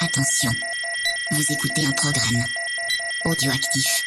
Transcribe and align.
Attention, 0.00 0.50
vous 1.32 1.42
écoutez 1.52 1.84
un 1.84 1.90
programme 1.90 2.44
audioactif. 3.24 4.04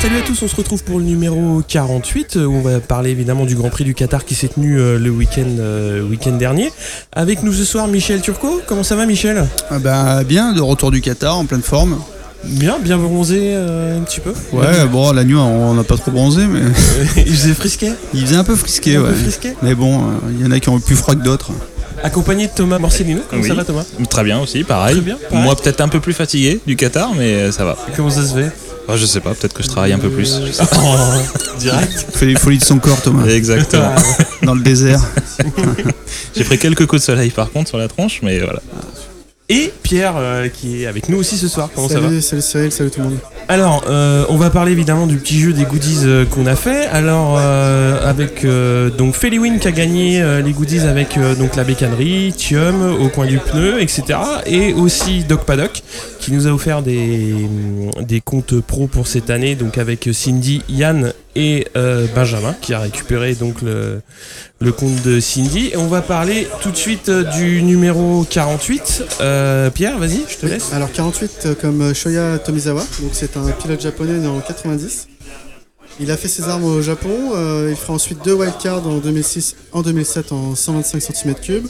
Salut 0.00 0.16
à 0.16 0.22
tous, 0.22 0.42
on 0.42 0.48
se 0.48 0.56
retrouve 0.56 0.82
pour 0.82 0.98
le 0.98 1.04
numéro 1.04 1.62
48 1.62 2.36
euh, 2.36 2.46
où 2.46 2.54
on 2.54 2.62
va 2.62 2.80
parler 2.80 3.10
évidemment 3.10 3.46
du 3.46 3.54
Grand 3.54 3.70
Prix 3.70 3.84
du 3.84 3.94
Qatar 3.94 4.24
qui 4.24 4.34
s'est 4.34 4.48
tenu 4.48 4.80
euh, 4.80 4.98
le 4.98 5.10
week-end 5.10 5.56
euh, 5.60 6.02
week-end 6.02 6.32
dernier. 6.32 6.72
Avec 7.12 7.44
nous 7.44 7.52
ce 7.52 7.64
soir 7.64 7.86
Michel 7.86 8.20
Turcot. 8.20 8.60
Comment 8.66 8.82
ça 8.82 8.96
va 8.96 9.06
Michel? 9.06 9.46
Ah 9.70 9.78
bah 9.78 10.24
bien, 10.24 10.52
de 10.52 10.60
retour 10.60 10.90
du 10.90 11.00
Qatar 11.00 11.38
en 11.38 11.46
pleine 11.46 11.62
forme. 11.62 12.00
Bien, 12.46 12.78
bien 12.78 12.98
bronzé 12.98 13.38
euh, 13.54 13.98
un 13.98 14.02
petit 14.02 14.20
peu. 14.20 14.32
Ouais, 14.52 14.86
bon, 14.90 15.12
la 15.12 15.24
nuit 15.24 15.34
on 15.34 15.74
n'a 15.74 15.84
pas 15.84 15.96
trop 15.96 16.10
bronzé, 16.10 16.46
mais 16.46 16.60
Il 17.26 17.34
faisait 17.34 17.54
frisquet. 17.54 17.92
il 18.12 18.20
faisait 18.26 18.36
un 18.36 18.44
peu 18.44 18.54
frisqué, 18.56 18.96
Un 18.96 19.02
peu 19.02 19.08
ouais. 19.08 19.14
frisqué. 19.14 19.54
Mais 19.62 19.74
bon, 19.74 19.98
euh, 19.98 20.02
il 20.38 20.44
y 20.44 20.46
en 20.48 20.50
a 20.50 20.60
qui 20.60 20.68
ont 20.68 20.76
eu 20.78 20.80
plus 20.80 20.96
froid 20.96 21.14
que 21.14 21.22
d'autres. 21.22 21.50
Accompagné 22.02 22.48
de 22.48 22.52
Thomas 22.54 22.78
Morcellino. 22.78 23.22
Comment 23.30 23.42
Oui. 23.42 23.48
ça 23.48 23.54
va 23.54 23.64
Thomas? 23.64 23.84
Très 24.10 24.24
bien 24.24 24.38
aussi, 24.40 24.62
pareil. 24.62 24.96
Très 24.96 25.04
bien, 25.04 25.16
pareil. 25.30 25.44
Moi 25.44 25.56
peut-être 25.56 25.80
un 25.80 25.88
peu 25.88 26.00
plus 26.00 26.12
fatigué 26.12 26.60
du 26.66 26.76
Qatar, 26.76 27.12
mais 27.16 27.34
euh, 27.34 27.52
ça 27.52 27.64
va. 27.64 27.76
Comment 27.96 28.10
ça 28.10 28.26
se 28.26 28.34
fait? 28.34 28.52
Ah, 28.86 28.96
je 28.96 29.06
sais 29.06 29.20
pas, 29.20 29.30
peut-être 29.32 29.54
que 29.54 29.62
je 29.62 29.68
travaille 29.68 29.94
un 29.94 29.98
peu 29.98 30.10
plus. 30.10 30.40
je 30.46 30.52
sais 30.52 30.66
pas. 30.66 30.76
Direct. 31.58 32.06
Il 32.12 32.18
fait 32.18 32.26
les 32.26 32.36
folies 32.36 32.58
de 32.58 32.64
son 32.64 32.78
corps, 32.78 33.00
Thomas, 33.00 33.24
Exactement. 33.26 33.92
dans 34.42 34.54
le 34.54 34.60
désert. 34.60 35.00
J'ai 36.36 36.44
pris 36.44 36.58
quelques 36.58 36.84
coups 36.86 37.00
de 37.00 37.06
soleil 37.06 37.30
par 37.30 37.50
contre 37.50 37.68
sur 37.70 37.78
la 37.78 37.88
tronche, 37.88 38.20
mais 38.22 38.38
voilà. 38.40 38.60
Et 39.50 39.70
Pierre 39.82 40.14
euh, 40.16 40.48
qui 40.48 40.82
est 40.82 40.86
avec 40.86 41.10
nous 41.10 41.18
aussi 41.18 41.36
ce 41.36 41.48
soir. 41.48 41.68
Comment 41.74 41.86
ça 41.86 42.00
va 42.00 42.08
salut, 42.08 42.22
salut 42.22 42.42
Cyril, 42.42 42.72
salut 42.72 42.90
tout 42.90 43.00
le 43.00 43.08
monde. 43.10 43.18
Alors, 43.48 43.84
euh, 43.88 44.24
on 44.30 44.36
va 44.38 44.48
parler 44.48 44.72
évidemment 44.72 45.06
du 45.06 45.18
petit 45.18 45.38
jeu 45.38 45.52
des 45.52 45.64
goodies 45.64 46.00
euh, 46.04 46.24
qu'on 46.24 46.46
a 46.46 46.56
fait. 46.56 46.86
Alors, 46.86 47.36
avec 47.36 48.46
donc 48.96 49.14
Feliwin 49.14 49.58
qui 49.58 49.68
a 49.68 49.72
gagné 49.72 50.42
les 50.42 50.52
goodies 50.52 50.80
avec 50.80 51.18
donc 51.38 51.56
la 51.56 51.64
bécannerie, 51.64 52.32
Thium 52.36 52.96
au 53.00 53.08
coin 53.08 53.26
du 53.26 53.38
pneu, 53.38 53.80
etc. 53.80 54.18
Et 54.46 54.72
aussi 54.72 55.24
Doc 55.24 55.44
Paddock 55.44 55.82
qui 56.20 56.32
nous 56.32 56.46
a 56.46 56.50
offert 56.50 56.82
des, 56.82 57.34
des 58.00 58.20
comptes 58.20 58.60
pro 58.60 58.86
pour 58.86 59.06
cette 59.06 59.30
année, 59.30 59.56
donc 59.56 59.78
avec 59.78 60.08
Cindy, 60.12 60.62
Yann 60.68 61.12
et 61.36 61.66
euh, 61.76 62.06
Benjamin 62.14 62.54
qui 62.60 62.74
a 62.74 62.80
récupéré 62.80 63.34
donc 63.34 63.62
le, 63.62 64.00
le 64.60 64.72
compte 64.72 65.02
de 65.02 65.20
Cindy. 65.20 65.70
Et 65.72 65.76
on 65.76 65.88
va 65.88 66.02
parler 66.02 66.46
tout 66.62 66.70
de 66.70 66.76
suite 66.76 67.08
euh, 67.08 67.24
du 67.24 67.62
numéro 67.62 68.24
48. 68.28 69.04
Euh, 69.20 69.70
Pierre, 69.70 69.98
vas-y, 69.98 70.20
je 70.28 70.36
te 70.36 70.46
laisse. 70.46 70.72
Alors 70.72 70.90
48 70.92 71.42
euh, 71.44 71.54
comme 71.54 71.94
Shoya 71.94 72.38
Tomizawa, 72.38 72.82
donc 73.00 73.10
c'est 73.12 73.36
un 73.36 73.50
pilote 73.50 73.80
japonais 73.80 74.18
né 74.18 74.26
en 74.26 74.40
90. 74.40 75.08
Il 76.00 76.10
a 76.10 76.16
fait 76.16 76.28
ses 76.28 76.44
armes 76.44 76.64
au 76.64 76.82
Japon, 76.82 77.32
euh, 77.34 77.68
il 77.70 77.76
fera 77.76 77.92
ensuite 77.92 78.18
deux 78.24 78.34
wildcards 78.34 78.86
en 78.86 78.98
2006, 78.98 79.54
en 79.72 79.82
2007 79.82 80.32
en 80.32 80.56
125 80.56 80.98
cm3 80.98 81.62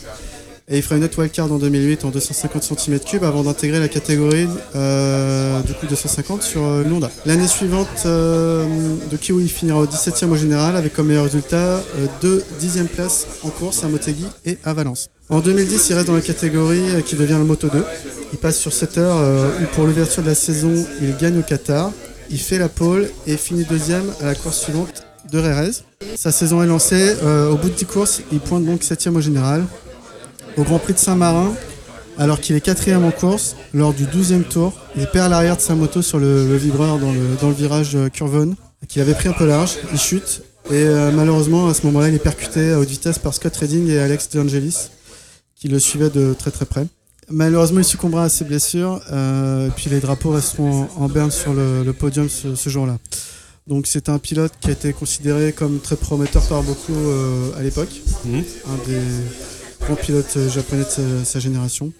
et 0.68 0.78
il 0.78 0.82
fera 0.82 0.96
une 0.96 1.04
autre 1.04 1.18
wildcard 1.18 1.52
en 1.52 1.58
2008 1.58 2.04
en 2.06 2.10
250 2.10 2.62
cm3 2.62 3.24
avant 3.24 3.42
d'intégrer 3.42 3.80
la 3.80 3.88
catégorie 3.88 4.48
euh, 4.74 5.60
du 5.60 5.74
coup 5.74 5.86
250 5.86 6.42
sur 6.42 6.64
euh, 6.64 6.82
l'Honda. 6.84 7.10
L'année 7.26 7.46
suivante, 7.46 7.88
euh, 8.06 8.66
de 9.10 9.16
Kiwi 9.16 9.48
finira 9.48 9.80
au 9.80 9.86
17e 9.86 10.30
au 10.30 10.36
général 10.36 10.76
avec 10.76 10.94
comme 10.94 11.08
meilleur 11.08 11.24
résultat 11.24 11.56
euh, 11.56 12.06
deux 12.22 12.42
10e 12.60 12.86
places 12.86 13.26
en 13.42 13.50
course 13.50 13.84
à 13.84 13.88
Motegi 13.88 14.24
et 14.46 14.56
à 14.64 14.72
Valence. 14.72 15.10
En 15.28 15.40
2010, 15.40 15.88
il 15.90 15.94
reste 15.94 16.06
dans 16.06 16.14
la 16.14 16.20
catégorie 16.22 16.90
euh, 16.90 17.00
qui 17.02 17.16
devient 17.16 17.36
le 17.38 17.44
Moto 17.44 17.68
2. 17.68 17.84
Il 18.32 18.38
passe 18.38 18.58
sur 18.58 18.72
7 18.72 18.98
heures 18.98 19.52
où 19.60 19.64
pour 19.74 19.84
l'ouverture 19.84 20.22
de 20.22 20.28
la 20.28 20.34
saison, 20.34 20.72
il 21.00 21.16
gagne 21.16 21.38
au 21.38 21.42
Qatar. 21.42 21.92
Il 22.30 22.40
fait 22.40 22.58
la 22.58 22.68
pole 22.68 23.08
et 23.26 23.36
finit 23.36 23.64
deuxième 23.64 24.04
à 24.20 24.26
la 24.26 24.34
course 24.34 24.60
suivante 24.60 25.04
de 25.30 25.38
Rérez. 25.38 25.70
Sa 26.16 26.32
saison 26.32 26.62
est 26.62 26.66
lancée. 26.66 27.14
au 27.22 27.56
bout 27.56 27.68
de 27.68 27.74
10 27.74 27.84
courses, 27.84 28.22
il 28.32 28.40
pointe 28.40 28.64
donc 28.64 28.82
7 28.82 29.06
au 29.14 29.20
général. 29.20 29.64
Au 30.56 30.62
Grand 30.62 30.78
Prix 30.78 30.92
de 30.94 30.98
Saint-Marin, 30.98 31.52
alors 32.18 32.40
qu'il 32.40 32.54
est 32.54 32.60
quatrième 32.60 33.04
en 33.04 33.10
course, 33.10 33.56
lors 33.72 33.92
du 33.92 34.04
12e 34.06 34.44
tour, 34.44 34.72
il 34.96 35.06
perd 35.08 35.30
l'arrière 35.30 35.56
de 35.56 35.60
sa 35.60 35.74
moto 35.74 36.00
sur 36.02 36.18
le, 36.18 36.46
le 36.46 36.56
vibreur 36.56 36.98
dans 36.98 37.12
le, 37.12 37.20
dans 37.40 37.48
le 37.48 37.54
virage 37.54 37.96
euh, 37.96 38.08
Curvone, 38.08 38.54
qu'il 38.88 39.02
avait 39.02 39.14
pris 39.14 39.28
un 39.28 39.32
peu 39.32 39.46
large. 39.46 39.72
Il 39.92 39.98
chute. 39.98 40.42
Et 40.70 40.74
euh, 40.74 41.10
malheureusement, 41.12 41.68
à 41.68 41.74
ce 41.74 41.84
moment-là, 41.86 42.08
il 42.08 42.14
est 42.14 42.18
percuté 42.20 42.72
à 42.72 42.78
haute 42.78 42.88
vitesse 42.88 43.18
par 43.18 43.34
Scott 43.34 43.54
Redding 43.56 43.88
et 43.90 43.98
Alex 43.98 44.30
De 44.30 44.40
Angelis, 44.40 44.90
qui 45.56 45.68
le 45.68 45.78
suivaient 45.78 46.10
de 46.10 46.34
très 46.38 46.50
très 46.52 46.64
près. 46.66 46.86
Malheureusement, 47.28 47.80
il 47.80 47.84
succombera 47.84 48.24
à 48.24 48.28
ses 48.28 48.44
blessures, 48.44 49.00
euh, 49.10 49.68
et 49.68 49.70
puis 49.70 49.90
les 49.90 49.98
drapeaux 50.00 50.30
resteront 50.30 50.88
en, 50.96 51.04
en 51.04 51.08
berne 51.08 51.30
sur 51.30 51.52
le, 51.52 51.82
le 51.82 51.92
podium 51.92 52.28
ce, 52.28 52.54
ce 52.54 52.68
jour-là. 52.70 52.98
Donc 53.66 53.86
c'est 53.86 54.10
un 54.10 54.18
pilote 54.18 54.52
qui 54.60 54.68
a 54.68 54.72
été 54.72 54.92
considéré 54.92 55.52
comme 55.52 55.80
très 55.80 55.96
prometteur 55.96 56.42
par 56.46 56.62
beaucoup 56.62 56.94
euh, 56.94 57.50
à 57.58 57.62
l'époque, 57.62 57.88
Mhm. 58.26 58.44
un 58.68 58.86
des 58.88 59.00
grands 59.86 59.94
pilotes 59.96 60.34
euh, 60.36 60.48
japonais 60.50 60.84
de 60.84 60.88
sa, 60.88 61.02
sa 61.24 61.38
génération. 61.40 61.92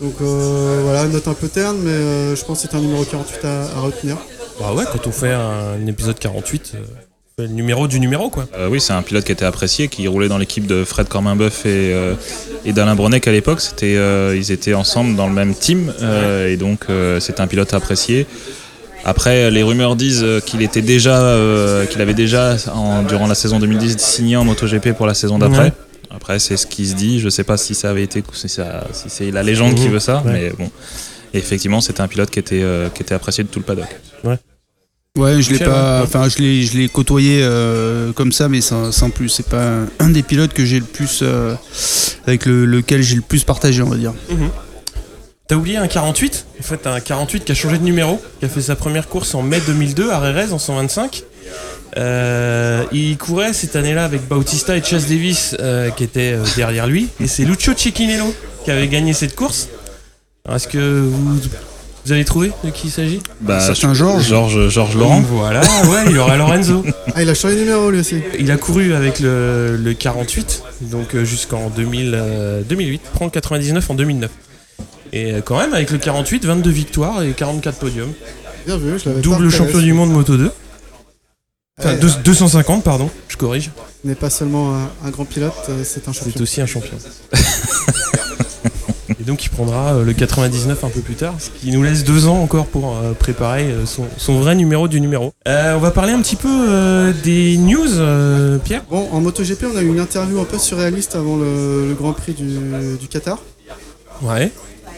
Donc 0.00 0.14
euh, 0.22 0.80
voilà, 0.84 1.06
note 1.06 1.26
un 1.26 1.34
peu 1.34 1.48
terne, 1.48 1.76
mais 1.82 1.90
euh, 1.90 2.36
je 2.36 2.44
pense 2.44 2.62
que 2.62 2.68
c'est 2.70 2.76
un 2.76 2.80
numéro 2.80 3.04
48 3.04 3.44
à, 3.44 3.62
à 3.76 3.80
retenir. 3.80 4.16
Bah 4.60 4.72
ouais, 4.74 4.84
quand 4.92 5.06
on 5.06 5.12
fait 5.12 5.32
un 5.32 5.84
épisode 5.86 6.18
48, 6.18 6.72
euh, 6.74 6.78
on 6.78 7.42
fait 7.42 7.48
le 7.48 7.54
numéro 7.54 7.88
du 7.88 7.98
numéro 7.98 8.30
quoi. 8.30 8.46
Euh, 8.56 8.68
oui, 8.68 8.80
c'est 8.80 8.92
un 8.92 9.02
pilote 9.02 9.24
qui 9.24 9.32
était 9.32 9.44
apprécié, 9.44 9.88
qui 9.88 10.06
roulait 10.06 10.28
dans 10.28 10.38
l'équipe 10.38 10.66
de 10.66 10.84
Fred 10.84 11.08
Corminboeuf 11.08 11.66
et, 11.66 11.92
euh, 11.94 12.14
et 12.64 12.72
d'Alain 12.72 12.94
Brunet 12.94 13.26
à 13.28 13.32
l'époque. 13.32 13.60
C'était, 13.60 13.96
euh, 13.96 14.36
ils 14.36 14.52
étaient 14.52 14.74
ensemble 14.74 15.16
dans 15.16 15.26
le 15.26 15.34
même 15.34 15.54
team, 15.54 15.92
euh, 16.00 16.48
et 16.52 16.56
donc 16.56 16.82
euh, 16.90 17.18
c'est 17.20 17.40
un 17.40 17.46
pilote 17.48 17.74
apprécié. 17.74 18.26
Après, 19.04 19.50
les 19.50 19.62
rumeurs 19.62 19.96
disent 19.96 20.24
qu'il 20.44 20.60
était 20.62 20.82
déjà, 20.82 21.20
euh, 21.22 21.86
qu'il 21.86 22.00
avait 22.00 22.14
déjà 22.14 22.56
en- 22.74 23.02
durant 23.02 23.26
la 23.26 23.34
saison 23.34 23.58
2010 23.58 23.96
signé 23.98 24.36
en 24.36 24.44
MotoGP 24.44 24.92
pour 24.92 25.06
la 25.06 25.14
saison 25.14 25.38
d'après. 25.38 25.58
Ouais. 25.66 25.72
Après, 26.10 26.38
c'est 26.38 26.56
ce 26.56 26.66
qui 26.66 26.86
se 26.86 26.94
dit. 26.94 27.20
Je 27.20 27.28
sais 27.28 27.44
pas 27.44 27.56
si 27.56 27.74
ça 27.74 27.90
avait 27.90 28.02
été, 28.04 28.22
si, 28.32 28.48
c'est 29.08 29.30
la 29.30 29.42
légende 29.42 29.74
qui 29.74 29.86
Mhm. 29.86 29.92
veut 29.92 29.98
ça, 30.00 30.22
Ouais. 30.24 30.32
mais 30.32 30.50
bon. 30.58 30.70
Et 31.34 31.38
effectivement, 31.38 31.80
c'était 31.80 32.00
un 32.00 32.08
pilote 32.08 32.30
qui 32.30 32.38
était, 32.38 32.62
euh, 32.62 32.88
qui 32.88 33.02
était 33.02 33.14
apprécié 33.14 33.44
de 33.44 33.48
tout 33.48 33.58
le 33.58 33.64
paddock. 33.64 33.88
Ouais, 35.16 35.42
je 35.42 35.50
l'ai 35.52 35.58
pas, 35.58 35.98
ouais. 35.98 36.04
enfin 36.04 36.28
je 36.28 36.38
l'ai, 36.38 36.62
je 36.62 36.78
l'ai 36.78 36.88
côtoyé 36.88 37.40
euh, 37.42 38.12
comme 38.12 38.30
ça, 38.30 38.48
mais 38.48 38.60
sans, 38.60 38.92
sans 38.92 39.10
plus. 39.10 39.28
C'est 39.28 39.48
pas 39.48 39.62
un, 39.80 39.88
un 39.98 40.10
des 40.10 40.22
pilotes 40.22 40.52
que 40.52 40.64
j'ai 40.64 40.78
le 40.78 40.84
plus, 40.84 41.20
euh, 41.22 41.54
avec 42.26 42.46
le- 42.46 42.64
lequel 42.66 43.02
j'ai 43.02 43.16
le 43.16 43.22
plus 43.22 43.42
partagé, 43.42 43.82
on 43.82 43.88
va 43.88 43.96
dire. 43.96 44.12
T'as 45.48 45.56
oublié 45.56 45.76
un 45.78 45.88
48 45.88 46.46
En 46.60 46.62
fait, 46.62 46.86
un 46.86 47.00
48 47.00 47.44
qui 47.44 47.52
a 47.52 47.54
changé 47.54 47.78
de 47.78 47.82
numéro, 47.84 48.20
qui 48.38 48.44
a 48.44 48.48
fait 48.48 48.60
sa 48.60 48.76
première 48.76 49.08
course 49.08 49.34
en 49.34 49.42
mai 49.42 49.60
2002 49.66 50.10
à 50.10 50.20
Rérez 50.20 50.52
en 50.52 50.58
125. 50.58 51.24
Euh, 51.96 52.84
il 52.92 53.16
courait 53.16 53.52
cette 53.52 53.74
année-là 53.76 54.04
avec 54.04 54.26
Bautista 54.28 54.76
et 54.76 54.82
Chas 54.82 55.04
Davis 55.08 55.56
euh, 55.58 55.90
qui 55.90 56.04
étaient 56.04 56.32
euh, 56.34 56.44
derrière 56.56 56.86
lui. 56.86 57.08
Et 57.20 57.26
c'est 57.26 57.44
Lucio 57.44 57.72
Cecchinello 57.76 58.32
qui 58.64 58.70
avait 58.70 58.88
gagné 58.88 59.12
cette 59.12 59.34
course. 59.34 59.68
Alors, 60.44 60.56
Est-ce 60.56 60.68
que 60.68 60.78
vous, 61.00 61.40
vous 62.04 62.12
avez 62.12 62.24
trouvé 62.24 62.52
de 62.64 62.70
qui 62.70 62.88
il 62.88 62.90
s'agit? 62.90 63.20
Bah, 63.40 63.60
Certain 63.60 63.94
Georges. 63.94 64.26
Georges, 64.26 64.68
Georges 64.68 64.96
Laurent. 64.96 65.20
Voilà, 65.20 65.60
ouais, 65.60 66.04
il 66.06 66.12
y 66.12 66.18
aura 66.18 66.36
Lorenzo. 66.36 66.84
Ah, 67.14 67.22
il 67.22 67.28
a 67.30 67.34
changé 67.34 67.56
de 67.56 67.60
numéro 67.60 67.90
lui 67.90 68.00
aussi. 68.00 68.20
Il 68.38 68.50
a 68.52 68.56
couru 68.56 68.92
avec 68.92 69.18
le, 69.18 69.76
le 69.76 69.92
48, 69.94 70.62
donc 70.82 71.16
jusqu'en 71.24 71.68
2000, 71.70 72.12
euh, 72.14 72.60
2008, 72.68 73.00
prend 73.14 73.24
le 73.24 73.30
99 73.32 73.90
en 73.90 73.94
2009. 73.94 74.30
Et 75.12 75.32
quand 75.44 75.58
même, 75.58 75.72
avec 75.74 75.90
le 75.90 75.98
48, 75.98 76.44
22 76.44 76.70
victoires 76.70 77.22
et 77.22 77.30
44 77.32 77.78
podiums. 77.78 78.12
Bien 78.66 78.76
vu, 78.76 78.98
je 78.98 79.08
l'avais 79.08 79.20
pas 79.20 79.24
Double 79.24 79.50
champion 79.50 79.78
du 79.80 79.92
monde 79.94 80.12
Moto 80.12 80.36
2. 80.36 80.50
Enfin, 81.78 81.90
Ouais. 81.90 81.98
deux- 81.98 82.10
250, 82.24 82.82
pardon, 82.82 83.08
je 83.28 83.36
corrige. 83.36 83.70
n'est 84.04 84.14
pas 84.16 84.30
seulement 84.30 84.74
un, 84.76 84.90
un 85.06 85.10
grand 85.10 85.24
pilote, 85.24 85.52
euh, 85.68 85.82
c'est 85.84 86.08
un 86.08 86.12
C'est 86.12 86.24
champion. 86.24 86.42
aussi 86.42 86.60
un 86.60 86.66
champion. 86.66 86.96
et 89.20 89.24
donc 89.24 89.44
il 89.44 89.48
prendra 89.50 89.94
euh, 89.94 90.04
le 90.04 90.12
99 90.12 90.84
un 90.84 90.88
peu 90.88 91.00
plus 91.00 91.14
tard, 91.14 91.34
ce 91.38 91.50
qui 91.50 91.70
nous 91.72 91.82
laisse 91.82 92.04
deux 92.04 92.26
ans 92.26 92.40
encore 92.42 92.66
pour 92.66 92.96
euh, 92.96 93.12
préparer 93.12 93.72
son, 93.86 94.04
son 94.16 94.40
vrai 94.40 94.54
numéro 94.54 94.88
du 94.88 95.00
numéro. 95.00 95.32
Euh, 95.46 95.76
on 95.76 95.80
va 95.80 95.90
parler 95.90 96.12
un 96.12 96.20
petit 96.20 96.36
peu 96.36 96.48
euh, 96.68 97.12
des 97.24 97.56
news, 97.56 97.86
euh, 97.98 98.58
Pierre. 98.58 98.82
Bon, 98.90 99.08
en 99.12 99.20
MotoGP, 99.20 99.64
on 99.72 99.76
a 99.76 99.82
eu 99.82 99.86
une 99.88 100.00
interview 100.00 100.40
un 100.40 100.44
peu 100.44 100.58
surréaliste 100.58 101.14
avant 101.16 101.36
le, 101.36 101.88
le 101.88 101.94
Grand 101.94 102.12
Prix 102.12 102.34
du, 102.34 102.58
du 103.00 103.08
Qatar. 103.08 103.38
Ouais. 104.22 104.50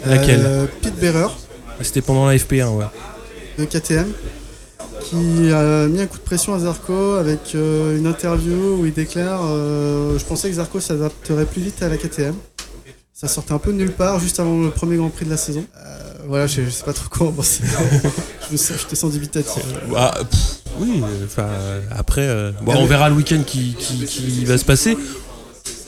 Laquelle 0.07 0.41
Euh, 0.45 0.67
Pete 0.83 0.99
Bearer 0.99 1.29
C'était 1.83 2.01
pendant 2.01 2.27
la 2.27 2.37
FP1, 2.37 2.69
ouais. 2.71 2.85
de 3.59 3.65
KTM 3.67 4.07
qui 5.01 5.53
a 5.53 5.87
mis 5.87 6.01
un 6.01 6.07
coup 6.07 6.19
de 6.19 6.23
pression 6.23 6.55
à 6.55 6.59
Zarco 6.59 7.15
avec 7.15 7.55
euh, 7.55 7.99
une 7.99 8.07
interview 8.07 8.79
où 8.81 8.87
il 8.87 8.93
déclare 8.93 9.41
euh, 9.45 10.19
Je 10.19 10.25
pensais 10.25 10.49
que 10.49 10.57
Zarco 10.57 10.81
s'adapterait 10.81 11.47
plus 11.47 11.63
vite 11.63 11.83
à 11.83 11.89
la 11.89 11.97
KTM. 11.97 12.35
Ça 13.13 13.29
sortait 13.29 13.53
un 13.53 13.59
peu 13.59 13.73
de 13.73 13.77
nulle 13.77 13.93
part 13.93 14.19
juste 14.19 14.41
avant 14.41 14.59
le 14.61 14.71
premier 14.71 14.97
Grand 14.97 15.11
Prix 15.11 15.27
de 15.27 15.31
la 15.31 15.37
saison. 15.37 15.65
Euh, 15.77 16.13
voilà, 16.27 16.47
je, 16.47 16.63
je 16.63 16.71
sais 16.71 16.85
pas 16.85 16.93
trop 16.93 17.09
quoi 17.09 17.27
en 17.29 17.33
penser. 17.33 17.63
je, 18.51 18.57
te 18.57 18.95
sens 18.95 19.13
dubitatif. 19.13 19.63
Bah, 19.91 20.15
pff, 20.19 20.61
oui, 20.79 21.03
enfin, 21.25 21.49
après, 21.91 22.27
euh, 22.27 22.53
bon, 22.63 22.75
on 22.77 22.87
verra 22.87 23.09
le 23.11 23.17
week-end 23.17 23.43
qui, 23.47 23.75
qui, 23.79 24.05
qui 24.07 24.45
va 24.45 24.57
se 24.57 24.65
passer. 24.65 24.97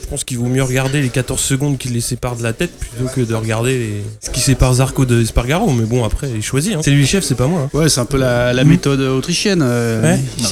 Je 0.03 0.09
pense 0.09 0.23
qu'il 0.25 0.37
vaut 0.37 0.45
mieux 0.47 0.61
regarder 0.63 1.01
les 1.01 1.09
14 1.09 1.39
secondes 1.39 1.77
qui 1.77 1.87
les 1.87 2.01
séparent 2.01 2.35
de 2.35 2.43
la 2.43 2.53
tête 2.53 2.71
plutôt 2.77 3.09
que 3.15 3.21
de 3.21 3.33
regarder 3.33 3.77
les- 3.77 4.03
ce 4.23 4.29
qui 4.29 4.41
sépare 4.41 4.73
Zarco 4.75 5.05
de 5.05 5.21
Espargaro. 5.21 5.71
Mais 5.71 5.85
bon, 5.85 6.03
après, 6.03 6.29
il 6.35 6.43
choisit. 6.43 6.75
hein. 6.75 6.81
C'est 6.83 6.91
lui 6.91 7.01
le 7.01 7.07
chef, 7.07 7.23
c'est 7.23 7.35
pas 7.35 7.47
moi. 7.47 7.61
hein. 7.73 7.77
Ouais, 7.77 7.89
c'est 7.89 8.01
un 8.01 8.05
peu 8.05 8.17
la, 8.17 8.53
la 8.53 8.63
méthode 8.63 8.99
autrichienne. 8.99 9.61
euh, 9.63 10.01
Ouais. 10.03 10.19
ils, 10.37 10.45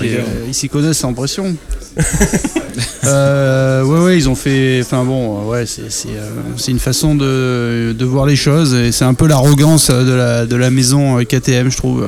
s'y- 0.53 0.65
euh, 0.67 0.69
connaissent 0.69 0.97
sans 0.99 1.13
pression. 1.13 1.55
Euh, 3.03 3.83
ouais, 3.83 3.99
ouais, 3.99 4.17
ils 4.17 4.29
ont 4.29 4.35
fait. 4.35 4.79
Enfin 4.81 5.03
bon, 5.03 5.43
ouais, 5.49 5.65
c'est 5.65 5.81
euh, 6.07 6.29
une 6.67 6.79
façon 6.79 7.15
de, 7.15 7.93
de 7.97 8.05
voir 8.05 8.25
les 8.25 8.35
choses 8.37 8.73
et 8.73 8.91
c'est 8.93 9.03
un 9.03 9.13
peu 9.13 9.27
l'arrogance 9.27 9.89
de 9.89 10.13
la, 10.13 10.45
de 10.45 10.55
la 10.55 10.69
maison 10.69 11.17
KTM, 11.25 11.69
je 11.69 11.77
trouve. 11.77 12.07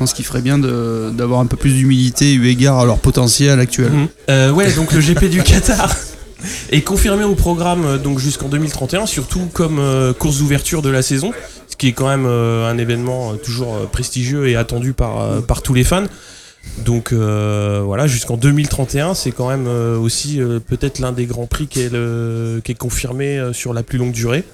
Je 0.00 0.04
pense 0.06 0.14
qu'il 0.14 0.24
ferait 0.24 0.40
bien 0.40 0.58
d'avoir 0.58 1.40
un 1.40 1.46
peu 1.46 1.58
plus 1.58 1.74
d'humilité 1.74 2.32
eu 2.32 2.46
égard 2.48 2.78
à 2.78 2.86
leur 2.86 2.96
potentiel 3.00 3.60
actuel. 3.60 3.90
Mhm. 3.92 4.08
Euh, 4.30 4.50
ouais, 4.50 4.72
donc 4.72 4.92
le 4.94 5.00
GP 5.00 5.26
du 5.26 5.42
Qatar 5.42 5.94
est 6.72 6.80
confirmé 6.80 7.22
au 7.24 7.34
programme 7.34 7.84
euh, 7.84 7.98
donc 7.98 8.18
jusqu'en 8.18 8.48
2031, 8.48 9.04
surtout 9.04 9.50
comme 9.52 9.78
euh, 9.78 10.14
course 10.14 10.38
d'ouverture 10.38 10.80
de 10.80 10.88
la 10.88 11.02
saison, 11.02 11.32
ce 11.68 11.76
qui 11.76 11.88
est 11.88 11.92
quand 11.92 12.08
même 12.08 12.24
euh, 12.26 12.66
un 12.70 12.78
événement 12.78 13.34
toujours 13.36 13.76
prestigieux 13.92 14.48
et 14.48 14.56
attendu 14.56 14.94
par, 14.94 15.42
par 15.42 15.60
tous 15.60 15.74
les 15.74 15.84
fans. 15.84 16.04
Donc 16.86 17.12
euh, 17.12 17.82
voilà, 17.84 18.06
jusqu'en 18.06 18.38
2031, 18.38 19.12
c'est 19.12 19.32
quand 19.32 19.50
même 19.50 19.66
euh, 19.66 19.98
aussi 19.98 20.40
euh, 20.40 20.60
peut-être 20.60 20.98
l'un 20.98 21.12
des 21.12 21.26
grands 21.26 21.44
prix 21.46 21.66
qui 21.66 21.82
est, 21.82 21.92
le- 21.92 22.62
qui 22.64 22.72
est 22.72 22.74
confirmé 22.74 23.38
sur 23.52 23.74
la 23.74 23.82
plus 23.82 23.98
longue 23.98 24.12
durée. 24.12 24.44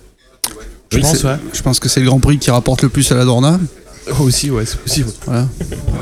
Je 0.91 0.97
Oui, 0.97 1.03
pense, 1.03 1.23
ouais. 1.23 1.37
Je 1.53 1.63
pense 1.63 1.79
que 1.79 1.89
c'est 1.89 2.01
le 2.01 2.07
Grand 2.07 2.19
Prix 2.21 2.39
qui 2.39 2.51
rapporte 2.51 2.83
le 2.83 2.89
plus 2.89 3.11
à 3.13 3.15
la 3.15 3.25
Dorna. 3.25 3.61
Aussi, 4.21 4.51
ouais, 4.51 4.65
c'est 4.67 4.79
possible. 4.79 5.09
Voilà. 5.25 5.49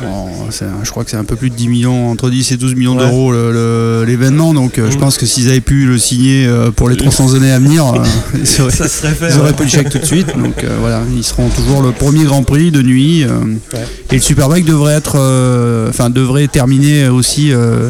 Bon, 0.02 0.26
c'est 0.50 0.66
un- 0.66 0.84
je 0.84 0.90
crois 0.90 1.04
que 1.04 1.10
c'est 1.10 1.16
un 1.16 1.24
peu 1.24 1.36
plus 1.36 1.48
de 1.50 1.54
10 1.54 1.68
millions, 1.68 2.10
entre 2.10 2.28
10 2.28 2.52
et 2.52 2.56
12 2.58 2.74
millions 2.74 2.96
Ouais. 2.96 3.04
d'euros 3.06 3.32
le- 3.32 3.50
le- 3.52 4.04
l'événement. 4.06 4.52
Donc 4.52 4.78
euh, 4.78 4.90
je 4.90 4.98
pense 4.98 5.16
que 5.16 5.24
s'ils 5.26 5.48
avaient 5.48 5.60
pu 5.62 5.86
le 5.86 5.96
signer 5.98 6.46
euh, 6.46 6.70
pour 6.70 6.88
les 6.90 6.96
300 6.96 7.34
années 7.34 7.50
à 7.50 7.58
venir, 7.58 7.86
euh, 7.86 7.98
ils 8.34 8.60
auraient, 8.60 8.70
Ça 8.70 8.88
serait 8.88 9.14
fait. 9.14 9.30
ils 9.30 9.38
auraient 9.38 9.50
ouais. 9.52 9.56
le 9.58 9.66
chèque 9.68 9.88
tout 9.88 9.98
de 9.98 10.04
suite. 10.04 10.26
Donc 10.36 10.62
euh, 10.64 10.76
voilà, 10.80 11.02
ils 11.16 11.24
seront 11.24 11.48
toujours 11.48 11.80
le 11.82 11.92
premier 11.92 12.24
Grand 12.24 12.42
Prix 12.42 12.70
de 12.70 12.82
nuit. 12.82 13.24
euh, 13.24 13.40
Ouais. 13.72 13.84
Et 14.10 14.16
le 14.16 14.20
Superbike 14.20 14.66
devrait 14.66 14.94
être, 14.94 15.14
euh, 15.16 15.88
enfin 15.88 16.10
devrait 16.10 16.46
terminer 16.48 17.08
aussi 17.08 17.52
euh, 17.52 17.88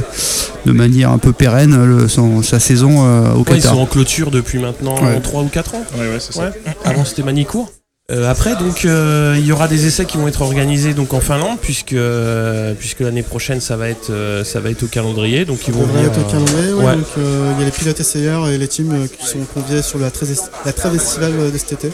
de 0.64 0.72
manière 0.72 1.10
un 1.10 1.18
peu 1.18 1.32
pérenne 1.32 1.84
le- 1.84 2.08
son- 2.08 2.42
sa 2.42 2.60
saison 2.60 3.04
euh, 3.04 3.32
au 3.32 3.38
Ouais, 3.38 3.44
ils 3.48 3.54
Qatar. 3.56 3.74
sont 3.74 3.80
en 3.80 3.86
clôture 3.86 4.30
depuis 4.30 4.58
maintenant 4.60 4.94
Ouais. 5.02 5.20
3 5.20 5.42
ou 5.42 5.48
4 5.48 5.74
ans. 5.74 5.84
Ouais, 5.98 6.06
ouais, 6.08 6.18
c'est 6.20 6.34
ça. 6.34 6.42
Ouais. 6.44 6.50
Avant 6.84 7.04
c'était 7.04 7.22
Manicourt. 7.24 7.70
Euh, 8.12 8.30
après 8.30 8.54
donc 8.54 8.84
euh, 8.84 9.34
il 9.38 9.46
y 9.46 9.52
aura 9.52 9.66
des 9.66 9.86
essais 9.86 10.04
qui 10.04 10.18
vont 10.18 10.28
être 10.28 10.42
organisés 10.42 10.92
donc 10.92 11.14
en 11.14 11.20
Finlande 11.20 11.56
puisque 11.58 11.94
euh, 11.94 12.74
puisque 12.78 13.00
l'année 13.00 13.22
prochaine 13.22 13.62
ça 13.62 13.78
va 13.78 13.88
être 13.88 14.10
euh, 14.10 14.44
ça 14.44 14.60
va 14.60 14.68
être 14.68 14.82
au 14.82 14.88
calendrier 14.88 15.46
donc 15.46 15.66
ils 15.66 15.72
On 15.72 15.78
vont 15.78 15.86
devrait 15.86 16.02
venir, 16.02 16.12
être 16.12 16.20
au 16.20 16.30
calendrier, 16.30 16.72
ouais, 16.74 16.84
ouais. 16.84 16.96
donc 16.96 17.06
il 17.16 17.58
y 17.60 17.62
a 17.62 17.64
les 17.64 17.70
pilotes 17.70 17.98
essayeurs 17.98 18.46
et 18.50 18.58
les 18.58 18.68
teams 18.68 19.08
qui 19.08 19.26
sont 19.26 19.38
conviés 19.54 19.80
sur 19.80 19.98
la 19.98 20.10
trêve, 20.10 20.38
la 20.66 20.92
estivale 20.92 21.50
de 21.50 21.56
cet 21.56 21.72
été. 21.72 21.92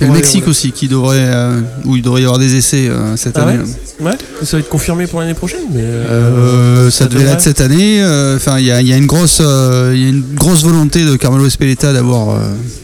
Et 0.00 0.04
le 0.06 0.12
Mexique 0.12 0.46
aussi, 0.46 0.72
qui 0.72 0.88
devrait, 0.88 1.16
euh, 1.20 1.60
où 1.84 1.96
il 1.96 2.02
devrait 2.02 2.20
y 2.20 2.24
avoir 2.24 2.38
des 2.38 2.54
essais 2.56 2.86
euh, 2.88 3.16
cette 3.16 3.36
Ah 3.38 3.42
année. 3.48 3.58
ouais 3.58 3.64
Ouais, 4.10 4.18
ça 4.42 4.58
va 4.58 4.60
être 4.60 4.68
confirmé 4.68 5.06
pour 5.06 5.20
l'année 5.20 5.32
prochaine 5.32 5.64
mais 5.72 5.80
euh, 5.80 6.90
ça, 6.90 7.04
ça 7.04 7.06
devait 7.06 7.24
l'être 7.24 7.40
cette 7.40 7.62
année. 7.62 8.02
Enfin, 8.36 8.58
il 8.58 8.66
y 8.66 8.70
a, 8.70 8.82
il 8.82 8.88
y 8.88 8.92
a 8.92 8.96
une 8.98 9.06
grosse, 9.06 9.38
il 9.40 9.98
y 9.98 10.04
a 10.04 10.08
une 10.08 10.22
grosse 10.34 10.64
volonté 10.64 11.06
de 11.06 11.16
Carmelo 11.16 11.46
Espeleta 11.46 11.94
d'avoir, 11.94 12.38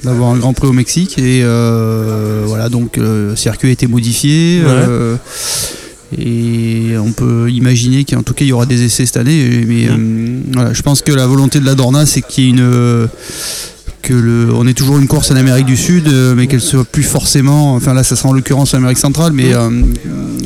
d'avoir 0.04 0.30
un 0.30 0.38
Grand 0.38 0.54
Prix 0.54 0.68
au 0.68 0.72
Mexique 0.72 1.18
et 1.18 1.42
voilà. 2.46 2.70
Donc, 2.70 2.96
le 2.96 3.36
circuit 3.36 3.68
a 3.68 3.72
été 3.72 3.86
modifié. 3.86 4.62
Ouais. 4.64 5.18
et 6.18 6.96
on 6.98 7.12
peut 7.12 7.50
imaginer 7.50 8.04
qu'en 8.04 8.22
tout 8.22 8.34
cas 8.34 8.44
il 8.44 8.48
y 8.48 8.52
aura 8.52 8.66
des 8.66 8.82
essais 8.84 9.06
cette 9.06 9.16
année. 9.16 9.64
Mais 9.66 9.88
euh, 9.88 10.40
voilà, 10.52 10.72
je 10.72 10.82
pense 10.82 11.02
que 11.02 11.12
la 11.12 11.26
volonté 11.26 11.60
de 11.60 11.66
la 11.66 11.74
Dorna, 11.74 12.06
c'est 12.06 12.22
qu'il 12.22 12.44
y 12.44 12.46
ait 12.48 12.50
une 12.50 13.08
que 14.02 14.12
le, 14.12 14.52
on 14.54 14.66
est 14.66 14.74
toujours 14.74 14.98
une 14.98 15.06
course 15.06 15.30
en 15.30 15.36
Amérique 15.36 15.66
du 15.66 15.76
Sud, 15.76 16.08
euh, 16.08 16.34
mais 16.34 16.46
qu'elle 16.48 16.60
soit 16.60 16.84
plus 16.84 17.02
forcément. 17.04 17.74
Enfin 17.74 17.94
là, 17.94 18.02
ça 18.02 18.16
sera 18.16 18.28
en 18.28 18.32
l'occurrence 18.32 18.74
en 18.74 18.78
Amérique 18.78 18.98
centrale, 18.98 19.32
mais 19.32 19.54
euh, 19.54 19.70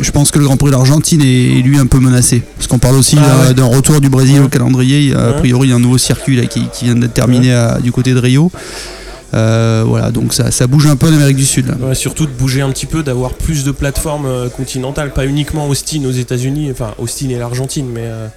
je 0.00 0.10
pense 0.10 0.30
que 0.30 0.38
le 0.38 0.44
Grand 0.44 0.56
Prix 0.56 0.70
d'Argentine 0.70 1.22
est, 1.22 1.58
est, 1.58 1.62
lui 1.62 1.78
un 1.78 1.86
peu 1.86 1.98
menacé, 1.98 2.42
parce 2.56 2.66
qu'on 2.68 2.78
parle 2.78 2.96
aussi 2.96 3.16
Ah 3.18 3.24
euh, 3.24 3.48
ouais. 3.48 3.54
d'un 3.54 3.64
retour 3.64 4.00
du 4.00 4.08
Brésil 4.10 4.40
au 4.42 4.48
calendrier. 4.48 5.00
Il 5.00 5.08
y 5.08 5.14
a, 5.14 5.28
A 5.28 5.32
priori, 5.32 5.72
un 5.72 5.78
nouveau 5.80 5.98
circuit 5.98 6.36
là, 6.36 6.46
qui, 6.46 6.68
qui 6.72 6.84
vient 6.84 6.94
d'être 6.94 7.14
terminé 7.14 7.52
à- 7.52 7.78
du 7.82 7.90
côté 7.92 8.12
de 8.14 8.18
Rio. 8.18 8.52
Euh, 9.34 9.82
voilà, 9.86 10.10
donc 10.12 10.32
ça, 10.32 10.50
ça 10.50 10.66
bouge 10.66 10.86
un 10.86 10.96
peu 10.96 11.08
en 11.08 11.12
Amérique 11.12 11.36
du 11.36 11.44
Sud. 11.46 11.74
Ouais, 11.80 11.94
surtout 11.94 12.26
de 12.26 12.30
bouger 12.30 12.60
un 12.60 12.70
petit 12.70 12.86
peu 12.86 13.02
d'avoir 13.02 13.34
plus 13.34 13.64
de 13.64 13.72
plateformes 13.72 14.28
continentales 14.56 15.12
pas 15.12 15.26
uniquement 15.26 15.68
Austin 15.68 16.04
aux 16.06 16.12
États-Unis 16.12 16.68
enfin 16.70 16.92
Austin 16.98 17.30
et 17.30 17.34
l'Argentine 17.38 17.86
mais 17.92 18.02
euh, 18.04 18.28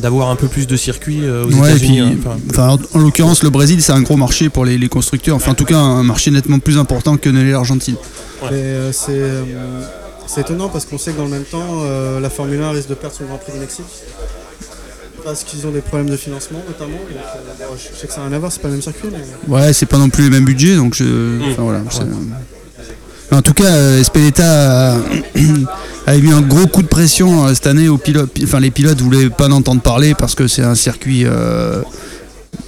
d'avoir 0.00 0.30
un 0.30 0.36
peu 0.36 0.48
plus 0.48 0.66
de 0.66 0.76
circuits 0.76 1.20
euh, 1.24 1.44
aux 1.44 1.52
Ouais, 1.52 1.70
États-Unis 1.70 2.16
puis, 2.20 2.28
hein, 2.28 2.36
enfin, 2.50 2.78
en, 2.94 2.98
en 2.98 3.02
l'occurrence, 3.02 3.42
le 3.42 3.50
Brésil, 3.50 3.82
c'est 3.82 3.92
un 3.92 4.02
gros 4.02 4.16
marché 4.16 4.48
pour 4.48 4.64
les, 4.64 4.78
les 4.78 4.88
constructeurs. 4.88 5.36
Enfin, 5.36 5.52
en 5.52 5.54
tout 5.54 5.64
cas, 5.64 5.78
un 5.78 6.02
marché 6.02 6.30
nettement 6.30 6.58
plus 6.58 6.78
important 6.78 7.16
que 7.16 7.28
ne 7.28 7.42
l'est 7.42 7.52
l'Argentine. 7.52 7.96
Euh, 8.50 8.90
c'est, 8.92 9.10
euh, 9.10 9.42
c'est 10.26 10.42
étonnant 10.42 10.68
parce 10.68 10.84
qu'on 10.86 10.96
sait 10.98 11.12
que 11.12 11.18
dans 11.18 11.24
le 11.24 11.30
même 11.30 11.44
temps, 11.44 11.82
euh, 11.82 12.20
la 12.20 12.30
Formule 12.30 12.62
1 12.62 12.70
risque 12.70 12.88
de 12.88 12.94
perdre 12.94 13.14
son 13.16 13.24
Grand 13.24 13.36
Prix 13.38 13.52
du 13.52 13.58
Mexique. 13.58 13.84
Parce 15.22 15.44
qu'ils 15.44 15.66
ont 15.66 15.70
des 15.70 15.82
problèmes 15.82 16.08
de 16.08 16.16
financement 16.16 16.62
notamment. 16.66 16.96
Donc, 16.96 17.10
euh, 17.10 17.64
je 17.76 17.94
sais 18.00 18.06
que 18.06 18.12
ça 18.12 18.20
n'a 18.20 18.28
rien 18.28 18.36
à 18.36 18.38
voir, 18.38 18.50
c'est 18.50 18.62
pas 18.62 18.68
le 18.68 18.74
même 18.74 18.82
circuit. 18.82 19.10
Mais... 19.12 19.54
Ouais, 19.54 19.72
c'est 19.74 19.84
pas 19.84 19.98
non 19.98 20.08
plus 20.08 20.24
les 20.24 20.30
mêmes 20.30 20.46
budgets, 20.46 20.76
donc 20.76 20.94
je. 20.94 21.38
Enfin 21.52 21.62
voilà. 21.62 21.82
En 23.32 23.42
tout 23.42 23.54
cas, 23.54 23.64
euh, 23.64 24.00
Espeleta 24.00 24.94
a, 24.94 24.96
a 26.06 26.16
mis 26.16 26.32
un 26.32 26.40
gros 26.40 26.66
coup 26.66 26.82
de 26.82 26.88
pression 26.88 27.46
euh, 27.46 27.54
cette 27.54 27.68
année 27.68 27.88
aux 27.88 27.98
pilotes. 27.98 28.30
Enfin, 28.42 28.58
les 28.58 28.72
pilotes 28.72 29.00
voulaient 29.00 29.30
pas 29.30 29.46
en 29.46 29.52
entendre 29.52 29.82
parler 29.82 30.14
parce 30.14 30.34
que 30.34 30.48
c'est 30.48 30.62
un 30.62 30.74
circuit 30.74 31.24
euh, 31.24 31.82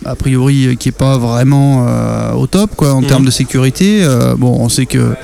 a 0.04 0.14
priori 0.16 0.66
euh, 0.66 0.74
qui 0.74 0.88
est 0.88 0.92
pas 0.92 1.18
vraiment 1.18 1.86
euh, 1.88 2.32
au 2.32 2.46
top 2.46 2.74
quoi 2.76 2.94
en 2.94 3.02
Mhm. 3.02 3.06
termes 3.08 3.24
de 3.24 3.30
sécurité. 3.30 4.02
Euh, 4.04 4.34
bon, 4.36 4.56
on 4.60 4.68
sait 4.68 4.86
que 4.86 5.14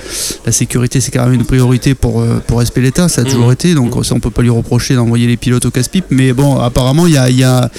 la 0.46 0.52
sécurité 0.52 1.00
c'est 1.00 1.10
quand 1.10 1.24
même 1.24 1.34
une 1.34 1.44
priorité 1.44 1.94
pour 1.94 2.20
euh, 2.20 2.40
pour 2.46 2.60
Espeleta, 2.62 3.08
ça 3.08 3.22
a 3.22 3.24
toujours 3.24 3.46
Mhm. 3.46 3.52
été, 3.52 3.74
donc 3.74 4.04
ça 4.04 4.14
on 4.14 4.20
peut 4.20 4.30
pas 4.30 4.42
lui 4.42 4.50
reprocher 4.50 4.94
d'envoyer 4.94 5.26
les 5.26 5.36
pilotes 5.36 5.64
au 5.66 5.70
casse-pipe. 5.70 6.06
Mais 6.10 6.32
bon, 6.32 6.58
apparemment 6.58 7.06
il 7.06 7.14
y 7.14 7.18
a, 7.18 7.28
il 7.30 7.36
y 7.38 7.44
a 7.44 7.70